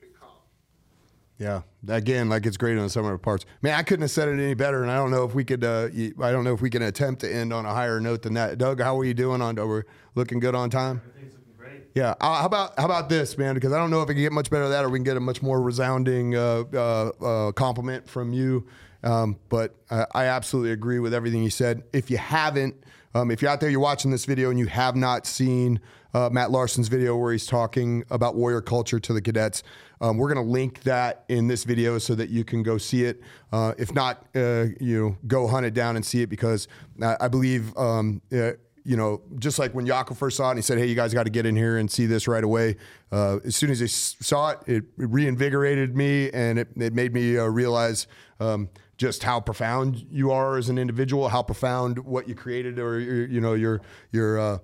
Yeah. 1.38 1.62
Again, 1.88 2.28
like 2.28 2.46
it's 2.46 2.56
great 2.56 2.78
on 2.78 2.88
some 2.88 3.04
of 3.04 3.12
the 3.12 3.18
parts. 3.18 3.44
Man, 3.62 3.74
I 3.74 3.82
couldn't 3.82 4.02
have 4.02 4.10
said 4.10 4.28
it 4.28 4.40
any 4.40 4.54
better, 4.54 4.82
and 4.82 4.90
I 4.90 4.96
don't 4.96 5.10
know 5.10 5.24
if 5.24 5.34
we 5.34 5.44
could. 5.44 5.62
Uh, 5.62 5.88
I 6.20 6.32
don't 6.32 6.44
know 6.44 6.54
if 6.54 6.60
we 6.60 6.70
can 6.70 6.82
attempt 6.82 7.20
to 7.20 7.32
end 7.32 7.52
on 7.52 7.66
a 7.66 7.74
higher 7.74 8.00
note 8.00 8.22
than 8.22 8.34
that. 8.34 8.58
Doug, 8.58 8.80
how 8.80 8.98
are 8.98 9.04
you 9.04 9.14
doing? 9.14 9.42
On 9.42 9.58
are 9.58 9.66
we 9.66 9.82
looking 10.14 10.40
good 10.40 10.54
on 10.54 10.70
time? 10.70 11.02
Everything's 11.08 11.34
looking 11.34 11.54
great. 11.58 11.82
Yeah. 11.94 12.14
Uh, 12.20 12.40
how 12.40 12.46
about 12.46 12.78
how 12.78 12.86
about 12.86 13.08
this, 13.08 13.36
man? 13.36 13.54
Because 13.54 13.72
I 13.72 13.78
don't 13.78 13.90
know 13.90 14.02
if 14.02 14.08
it 14.08 14.14
can 14.14 14.22
get 14.22 14.32
much 14.32 14.50
better 14.50 14.64
than 14.64 14.72
that, 14.72 14.84
or 14.84 14.88
we 14.88 14.98
can 14.98 15.04
get 15.04 15.16
a 15.16 15.20
much 15.20 15.42
more 15.42 15.60
resounding 15.60 16.34
uh, 16.34 16.64
uh, 16.72 17.10
uh, 17.20 17.52
compliment 17.52 18.08
from 18.08 18.32
you. 18.32 18.66
Um, 19.02 19.38
but 19.50 19.74
I, 19.90 20.06
I 20.12 20.24
absolutely 20.24 20.72
agree 20.72 20.98
with 20.98 21.12
everything 21.12 21.42
you 21.44 21.50
said. 21.50 21.82
If 21.92 22.10
you 22.10 22.16
haven't, 22.16 22.82
um, 23.16 23.30
if 23.30 23.40
you're 23.40 23.50
out 23.50 23.60
there, 23.60 23.70
you're 23.70 23.80
watching 23.80 24.10
this 24.10 24.26
video, 24.26 24.50
and 24.50 24.58
you 24.58 24.66
have 24.66 24.94
not 24.94 25.26
seen 25.26 25.80
uh, 26.12 26.28
Matt 26.30 26.50
Larsen's 26.50 26.88
video 26.88 27.16
where 27.16 27.32
he's 27.32 27.46
talking 27.46 28.04
about 28.10 28.34
warrior 28.34 28.60
culture 28.60 29.00
to 29.00 29.12
the 29.14 29.22
cadets, 29.22 29.62
um, 30.02 30.18
we're 30.18 30.32
going 30.32 30.44
to 30.44 30.52
link 30.52 30.82
that 30.82 31.24
in 31.30 31.48
this 31.48 31.64
video 31.64 31.96
so 31.96 32.14
that 32.14 32.28
you 32.28 32.44
can 32.44 32.62
go 32.62 32.76
see 32.76 33.04
it. 33.04 33.22
Uh, 33.52 33.72
if 33.78 33.94
not, 33.94 34.26
uh, 34.34 34.66
you 34.78 35.00
know, 35.00 35.16
go 35.26 35.46
hunt 35.46 35.64
it 35.64 35.72
down 35.72 35.96
and 35.96 36.04
see 36.04 36.20
it 36.20 36.26
because 36.26 36.68
I, 37.02 37.16
I 37.20 37.28
believe. 37.28 37.74
Um, 37.76 38.20
uh, 38.32 38.52
you 38.88 38.96
know, 38.96 39.20
just 39.40 39.58
like 39.58 39.74
when 39.74 39.84
Yako 39.84 40.16
first 40.16 40.36
saw 40.36 40.46
it, 40.46 40.50
and 40.52 40.58
he 40.58 40.62
said, 40.62 40.78
"Hey, 40.78 40.86
you 40.86 40.94
guys 40.94 41.12
got 41.12 41.24
to 41.24 41.30
get 41.30 41.44
in 41.44 41.56
here 41.56 41.76
and 41.76 41.90
see 41.90 42.06
this 42.06 42.28
right 42.28 42.44
away." 42.44 42.76
Uh, 43.10 43.38
as 43.44 43.56
soon 43.56 43.70
as 43.70 43.80
he 43.80 43.88
saw 43.88 44.50
it, 44.50 44.60
it 44.68 44.84
reinvigorated 44.96 45.96
me, 45.96 46.30
and 46.30 46.56
it, 46.56 46.68
it 46.76 46.94
made 46.94 47.12
me 47.12 47.36
uh, 47.36 47.46
realize 47.46 48.06
um, 48.38 48.68
just 48.96 49.22
how 49.22 49.40
profound 49.40 50.06
you 50.10 50.30
are 50.30 50.56
as 50.56 50.68
an 50.68 50.78
individual, 50.78 51.28
how 51.28 51.42
profound 51.42 51.98
what 51.98 52.28
you 52.28 52.34
created, 52.34 52.78
or 52.78 52.98
you 52.98 53.40
know, 53.40 53.54
your 53.54 53.80
your 54.10 54.38
uh, 54.38 54.58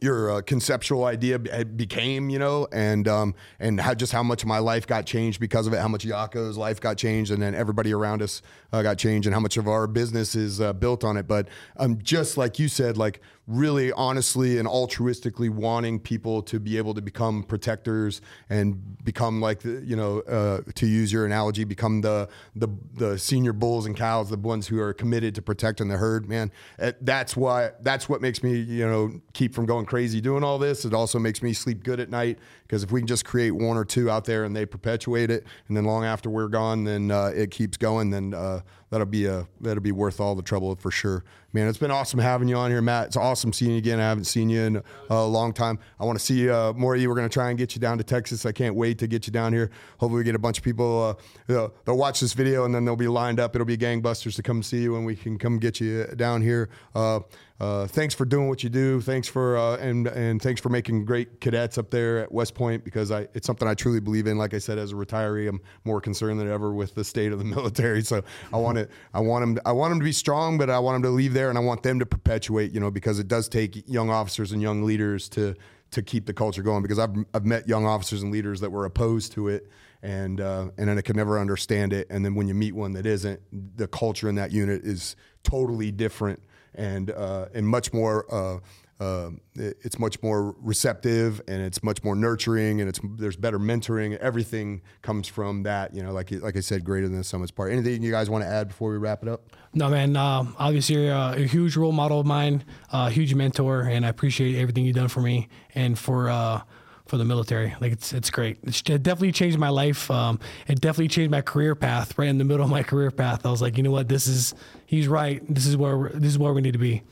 your 0.00 0.30
uh, 0.30 0.42
conceptual 0.42 1.04
idea 1.04 1.38
became, 1.38 2.30
you 2.30 2.38
know, 2.38 2.66
and 2.72 3.08
um, 3.08 3.34
and 3.58 3.80
how 3.80 3.94
just 3.94 4.12
how 4.12 4.22
much 4.22 4.44
my 4.44 4.58
life 4.58 4.86
got 4.86 5.06
changed 5.06 5.40
because 5.40 5.66
of 5.66 5.72
it, 5.72 5.80
how 5.80 5.88
much 5.88 6.04
Yako's 6.04 6.56
life 6.56 6.80
got 6.80 6.96
changed, 6.96 7.30
and 7.30 7.42
then 7.42 7.54
everybody 7.54 7.92
around 7.92 8.22
us 8.22 8.42
uh, 8.72 8.82
got 8.82 8.98
changed, 8.98 9.26
and 9.26 9.34
how 9.34 9.40
much 9.40 9.56
of 9.56 9.68
our 9.68 9.86
business 9.86 10.34
is 10.34 10.60
uh, 10.60 10.72
built 10.72 11.04
on 11.04 11.16
it. 11.16 11.26
But 11.26 11.48
um, 11.76 11.98
just 12.02 12.36
like 12.36 12.58
you 12.58 12.68
said, 12.68 12.96
like 12.96 13.20
really 13.46 13.92
honestly 13.92 14.58
and 14.58 14.66
altruistically 14.66 15.48
wanting 15.48 16.00
people 16.00 16.42
to 16.42 16.58
be 16.58 16.76
able 16.76 16.92
to 16.92 17.00
become 17.00 17.44
protectors 17.44 18.20
and 18.50 19.04
become 19.04 19.40
like 19.40 19.60
the, 19.60 19.80
you 19.84 19.94
know, 19.94 20.18
uh, 20.22 20.60
to 20.74 20.84
use 20.84 21.12
your 21.12 21.24
analogy, 21.24 21.62
become 21.64 22.00
the 22.00 22.28
the 22.56 22.68
the 22.94 23.18
senior 23.18 23.52
bulls 23.52 23.86
and 23.86 23.96
cows, 23.96 24.30
the 24.30 24.36
ones 24.36 24.66
who 24.66 24.80
are 24.80 24.92
committed 24.92 25.34
to 25.34 25.42
protecting 25.42 25.88
the 25.88 25.96
herd. 25.96 26.28
Man, 26.28 26.50
Uh, 26.78 26.92
that's 27.00 27.36
why 27.36 27.70
that's 27.82 28.08
what 28.08 28.20
makes 28.20 28.42
me 28.42 28.58
you 28.58 28.86
know 28.86 29.20
keep 29.32 29.54
from 29.54 29.66
going 29.66 29.86
crazy 29.86 29.95
doing 30.20 30.44
all 30.44 30.58
this. 30.58 30.84
It 30.84 30.94
also 30.94 31.18
makes 31.18 31.42
me 31.42 31.52
sleep 31.52 31.82
good 31.82 32.00
at 32.00 32.10
night 32.10 32.38
because 32.62 32.82
if 32.82 32.92
we 32.92 33.00
can 33.00 33.06
just 33.06 33.24
create 33.24 33.52
one 33.52 33.76
or 33.76 33.84
two 33.84 34.10
out 34.10 34.24
there 34.24 34.44
and 34.44 34.54
they 34.54 34.66
perpetuate 34.66 35.30
it, 35.30 35.44
and 35.68 35.76
then 35.76 35.84
long 35.84 36.04
after 36.04 36.30
we're 36.30 36.48
gone, 36.48 36.84
then 36.84 37.10
uh, 37.10 37.32
it 37.34 37.50
keeps 37.50 37.76
going. 37.76 38.10
Then 38.10 38.34
uh, 38.34 38.60
that'll 38.90 39.06
be 39.06 39.26
a 39.26 39.46
that'll 39.60 39.82
be 39.82 39.92
worth 39.92 40.20
all 40.20 40.34
the 40.34 40.42
trouble 40.42 40.74
for 40.76 40.90
sure. 40.90 41.24
Man, 41.52 41.68
it's 41.68 41.78
been 41.78 41.90
awesome 41.90 42.20
having 42.20 42.48
you 42.48 42.56
on 42.56 42.70
here, 42.70 42.82
Matt. 42.82 43.06
It's 43.06 43.16
awesome 43.16 43.52
seeing 43.52 43.72
you 43.72 43.78
again. 43.78 43.98
I 43.98 44.02
haven't 44.02 44.24
seen 44.24 44.50
you 44.50 44.60
in 44.60 44.82
a 45.08 45.24
long 45.24 45.54
time. 45.54 45.78
I 45.98 46.04
want 46.04 46.18
to 46.18 46.24
see 46.24 46.50
uh, 46.50 46.74
more 46.74 46.94
of 46.94 47.00
you. 47.00 47.08
We're 47.08 47.14
to 47.14 47.28
try 47.28 47.48
and 47.48 47.56
get 47.56 47.74
you 47.74 47.80
down 47.80 47.96
to 47.98 48.04
Texas. 48.04 48.44
I 48.44 48.52
can't 48.52 48.74
wait 48.74 48.98
to 48.98 49.06
get 49.06 49.26
you 49.26 49.32
down 49.32 49.54
here. 49.54 49.70
Hopefully, 49.98 50.18
we 50.18 50.24
get 50.24 50.34
a 50.34 50.38
bunch 50.38 50.58
of 50.58 50.64
people. 50.64 51.16
Uh, 51.18 51.22
they'll, 51.46 51.96
watch 51.96 52.20
this 52.20 52.34
video 52.34 52.66
and 52.66 52.74
then 52.74 52.84
they'll 52.84 52.94
be 52.94 53.08
lined 53.08 53.40
up. 53.40 53.54
It'll 53.56 53.64
be 53.64 53.78
gangbusters 53.78 54.36
to 54.36 54.42
come 54.42 54.62
see 54.62 54.82
you, 54.82 54.96
and 54.96 55.06
we 55.06 55.16
can 55.16 55.38
come 55.38 55.58
get 55.58 55.80
you 55.80 56.04
down 56.16 56.42
here. 56.42 56.68
Uh, 56.94 57.20
uh, 57.58 57.86
thanks 57.86 58.14
for 58.14 58.26
doing 58.26 58.48
what 58.48 58.62
you 58.62 58.68
do. 58.68 59.00
Thanks 59.00 59.26
for 59.26 59.56
uh, 59.56 59.76
and 59.78 60.08
and 60.08 60.42
thanks 60.42 60.60
for 60.60 60.68
making 60.68 61.06
great 61.06 61.40
cadets 61.40 61.78
up 61.78 61.90
there 61.90 62.18
at 62.18 62.30
West 62.30 62.54
Point 62.54 62.84
because 62.84 63.10
I 63.10 63.28
it's 63.32 63.46
something 63.46 63.66
I 63.66 63.72
truly 63.72 63.98
believe 63.98 64.26
in. 64.26 64.36
Like 64.36 64.52
I 64.52 64.58
said, 64.58 64.76
as 64.78 64.92
a 64.92 64.94
retiree, 64.94 65.48
I'm 65.48 65.62
more 65.84 66.02
concerned 66.02 66.38
than 66.38 66.50
ever 66.50 66.74
with 66.74 66.94
the 66.94 67.02
state 67.02 67.32
of 67.32 67.38
the 67.38 67.44
military. 67.56 68.02
So 68.02 68.22
I 68.52 68.58
want 68.58 68.75
it. 68.76 68.90
I 69.14 69.20
want 69.20 69.42
them. 69.42 69.62
I 69.64 69.72
want 69.72 69.90
them 69.92 70.00
to 70.00 70.04
be 70.04 70.12
strong, 70.12 70.58
but 70.58 70.70
I 70.70 70.78
want 70.78 70.96
them 70.96 71.02
to 71.10 71.10
leave 71.10 71.32
there, 71.32 71.48
and 71.48 71.58
I 71.58 71.60
want 71.60 71.82
them 71.82 71.98
to 71.98 72.06
perpetuate. 72.06 72.72
You 72.72 72.80
know, 72.80 72.90
because 72.90 73.18
it 73.18 73.28
does 73.28 73.48
take 73.48 73.88
young 73.88 74.10
officers 74.10 74.52
and 74.52 74.60
young 74.62 74.82
leaders 74.84 75.28
to 75.30 75.54
to 75.92 76.02
keep 76.02 76.26
the 76.26 76.34
culture 76.34 76.62
going. 76.62 76.82
Because 76.82 76.98
I've 76.98 77.14
I've 77.34 77.44
met 77.44 77.68
young 77.68 77.86
officers 77.86 78.22
and 78.22 78.32
leaders 78.32 78.60
that 78.60 78.70
were 78.70 78.84
opposed 78.84 79.32
to 79.32 79.48
it. 79.48 79.70
And 80.02 80.40
uh, 80.40 80.68
and 80.76 80.88
then 80.88 80.98
I 80.98 81.00
could 81.00 81.16
never 81.16 81.38
understand 81.38 81.92
it. 81.92 82.06
And 82.10 82.24
then 82.24 82.34
when 82.34 82.46
you 82.46 82.54
meet 82.54 82.74
one 82.74 82.92
that 82.92 83.06
isn't, 83.06 83.40
the 83.76 83.88
culture 83.88 84.28
in 84.28 84.34
that 84.36 84.52
unit 84.52 84.84
is 84.84 85.16
totally 85.42 85.90
different 85.90 86.42
and 86.76 87.10
uh, 87.10 87.46
and 87.54 87.66
much 87.66 87.92
more 87.92 88.26
uh, 88.32 88.58
um, 88.98 89.40
it- 89.54 89.76
it's 89.82 89.98
much 89.98 90.22
more 90.22 90.54
receptive 90.60 91.40
and 91.48 91.60
it's 91.62 91.82
much 91.82 92.02
more 92.02 92.14
nurturing 92.16 92.80
and 92.80 92.88
it's 92.88 92.98
there's 93.16 93.36
better 93.36 93.58
mentoring. 93.58 94.16
Everything 94.18 94.80
comes 95.02 95.28
from 95.28 95.64
that. 95.64 95.94
You 95.94 96.02
know, 96.02 96.12
like 96.12 96.30
like 96.30 96.56
I 96.56 96.60
said, 96.60 96.84
greater 96.84 97.08
than 97.08 97.18
the 97.18 97.24
sum 97.24 97.40
of 97.42 97.44
its 97.44 97.50
part. 97.52 97.72
Anything 97.72 98.02
you 98.02 98.10
guys 98.10 98.30
want 98.30 98.44
to 98.44 98.48
add 98.48 98.68
before 98.68 98.90
we 98.90 98.96
wrap 98.98 99.22
it 99.22 99.28
up? 99.28 99.50
No, 99.74 99.88
man. 99.90 100.16
Um, 100.16 100.56
obviously, 100.58 100.96
you're 101.04 101.12
a, 101.14 101.34
a 101.36 101.46
huge 101.46 101.76
role 101.76 101.92
model 101.92 102.20
of 102.20 102.26
mine, 102.26 102.64
a 102.90 103.10
huge 103.10 103.34
mentor, 103.34 103.82
and 103.82 104.06
I 104.06 104.08
appreciate 104.08 104.56
everything 104.58 104.84
you've 104.86 104.96
done 104.96 105.08
for 105.08 105.20
me 105.20 105.48
and 105.74 105.98
for 105.98 106.30
uh, 106.30 106.62
for 107.04 107.18
the 107.18 107.24
military. 107.26 107.74
Like 107.80 107.92
it's 107.92 108.14
it's 108.14 108.30
great. 108.30 108.56
It's, 108.62 108.80
it 108.88 109.02
definitely 109.02 109.32
changed 109.32 109.58
my 109.58 109.68
life. 109.68 110.10
Um, 110.10 110.40
it 110.68 110.80
definitely 110.80 111.08
changed 111.08 111.30
my 111.30 111.42
career 111.42 111.74
path. 111.74 112.16
Right 112.18 112.28
in 112.28 112.38
the 112.38 112.44
middle 112.44 112.64
of 112.64 112.70
my 112.70 112.82
career 112.82 113.10
path, 113.10 113.44
I 113.44 113.50
was 113.50 113.60
like, 113.60 113.76
you 113.76 113.82
know 113.82 113.90
what? 113.90 114.08
This 114.08 114.26
is 114.26 114.54
he's 114.86 115.06
right. 115.06 115.42
This 115.52 115.66
is 115.66 115.76
where 115.76 116.08
this 116.14 116.30
is 116.32 116.38
where 116.38 116.54
we 116.54 116.62
need 116.62 116.72
to 116.72 116.78
be. 116.78 117.02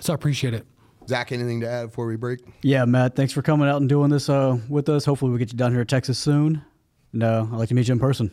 So 0.00 0.12
I 0.12 0.16
appreciate 0.16 0.52
it. 0.52 0.66
Zach, 1.06 1.32
anything 1.32 1.60
to 1.60 1.68
add 1.68 1.86
before 1.86 2.06
we 2.06 2.16
break? 2.16 2.40
Yeah, 2.62 2.84
Matt, 2.84 3.14
thanks 3.16 3.32
for 3.32 3.42
coming 3.42 3.68
out 3.68 3.80
and 3.80 3.88
doing 3.88 4.10
this 4.10 4.28
uh, 4.28 4.58
with 4.68 4.88
us. 4.88 5.04
Hopefully, 5.04 5.32
we 5.32 5.38
get 5.38 5.52
you 5.52 5.58
down 5.58 5.72
here 5.72 5.80
to 5.80 5.84
Texas 5.84 6.18
soon. 6.18 6.64
No, 7.12 7.40
uh, 7.40 7.54
I'd 7.54 7.58
like 7.58 7.68
to 7.68 7.74
meet 7.74 7.88
you 7.88 7.92
in 7.92 7.98
person. 8.00 8.30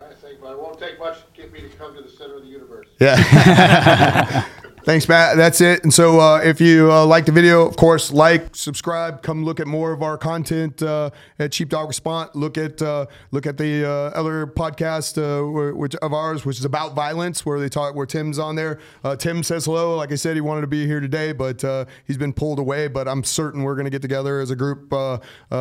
All 0.00 0.08
right, 0.08 0.16
thank 0.18 0.40
you. 0.40 0.46
It 0.46 0.58
won't 0.58 0.78
take 0.78 0.98
much 0.98 1.18
to 1.18 1.24
get 1.40 1.52
me 1.52 1.60
to 1.60 1.68
come 1.68 1.94
to 1.94 2.02
the 2.02 2.08
center 2.08 2.36
of 2.36 2.42
the 2.42 2.48
universe. 2.48 2.88
Yeah. 3.00 4.44
Thanks, 4.86 5.08
Matt. 5.08 5.36
That's 5.36 5.60
it. 5.60 5.82
And 5.82 5.92
so, 5.92 6.20
uh, 6.20 6.38
if 6.38 6.60
you 6.60 6.92
uh, 6.92 7.04
like 7.04 7.26
the 7.26 7.32
video, 7.32 7.66
of 7.66 7.74
course, 7.76 8.12
like, 8.12 8.54
subscribe, 8.54 9.20
come 9.20 9.44
look 9.44 9.58
at 9.58 9.66
more 9.66 9.90
of 9.90 10.00
our 10.00 10.16
content 10.16 10.80
uh, 10.80 11.10
at 11.40 11.52
Sheepdog 11.52 11.88
Response. 11.88 12.30
Look 12.36 12.56
at 12.56 12.80
uh, 12.80 13.06
look 13.32 13.46
at 13.46 13.56
the 13.56 13.84
uh, 13.84 13.90
other 14.16 14.46
podcast 14.46 15.18
uh, 15.18 15.74
which 15.74 15.96
of 15.96 16.12
ours, 16.12 16.46
which 16.46 16.60
is 16.60 16.64
about 16.64 16.94
violence, 16.94 17.44
where 17.44 17.58
they 17.58 17.68
talk, 17.68 17.96
where 17.96 18.06
Tim's 18.06 18.38
on 18.38 18.54
there. 18.54 18.78
Tim 19.18 19.42
says 19.42 19.64
hello. 19.64 19.96
Like 19.96 20.12
I 20.12 20.14
said, 20.14 20.36
he 20.36 20.40
wanted 20.40 20.60
to 20.60 20.68
be 20.68 20.86
here 20.86 21.00
today, 21.00 21.32
but 21.32 21.64
he's 22.06 22.16
been 22.16 22.32
pulled 22.32 22.60
away. 22.60 22.86
But 22.86 23.08
I'm 23.08 23.24
certain 23.24 23.64
we're 23.64 23.74
going 23.74 23.86
to 23.86 23.90
get 23.90 24.02
together 24.02 24.38
as 24.38 24.52
a 24.52 24.56
group 24.56 24.94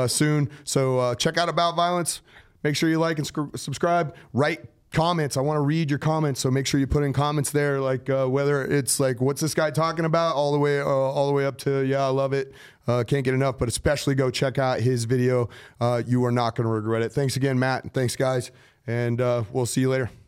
soon. 0.05 0.51
So 0.65 1.15
check 1.15 1.39
out 1.39 1.49
about 1.49 1.75
violence. 1.75 2.21
Make 2.61 2.75
sure 2.75 2.89
you 2.89 2.99
like 2.99 3.17
and 3.17 3.25
sc- 3.25 3.57
subscribe. 3.57 4.15
Write 4.33 4.65
comments. 4.95 5.37
I 5.37 5.41
want 5.41 5.57
to 5.57 5.61
read 5.61 5.89
your 5.89 5.99
comments, 5.99 6.39
so 6.39 6.49
make 6.49 6.65
sure 6.65 6.79
you 6.79 6.87
put 6.87 7.03
in 7.03 7.13
comments 7.13 7.51
there, 7.51 7.79
like 7.79 8.09
uh, 8.09 8.25
whether 8.25 8.65
it's 8.65 8.99
like 8.99 9.21
what's 9.21 9.41
this 9.41 9.53
guy 9.53 9.69
talking 9.69 10.05
about, 10.05 10.35
all 10.35 10.51
the 10.51 10.57
way 10.57 10.79
uh, 10.79 10.85
all 10.85 11.27
the 11.27 11.33
way 11.33 11.45
up 11.45 11.57
to 11.59 11.81
yeah, 11.85 12.03
I 12.03 12.07
love 12.07 12.33
it, 12.33 12.53
uh, 12.87 13.03
can't 13.05 13.23
get 13.23 13.33
enough. 13.33 13.57
But 13.59 13.67
especially 13.67 14.15
go 14.15 14.31
check 14.31 14.57
out 14.57 14.79
his 14.79 15.05
video. 15.05 15.49
Uh, 15.79 16.01
you 16.07 16.23
are 16.25 16.31
not 16.31 16.55
going 16.55 16.65
to 16.65 16.73
regret 16.73 17.01
it. 17.01 17.11
Thanks 17.11 17.35
again, 17.35 17.59
Matt, 17.59 17.93
thanks 17.93 18.15
guys, 18.15 18.51
and 18.87 19.21
uh, 19.21 19.43
we'll 19.51 19.65
see 19.65 19.81
you 19.81 19.89
later. 19.89 20.09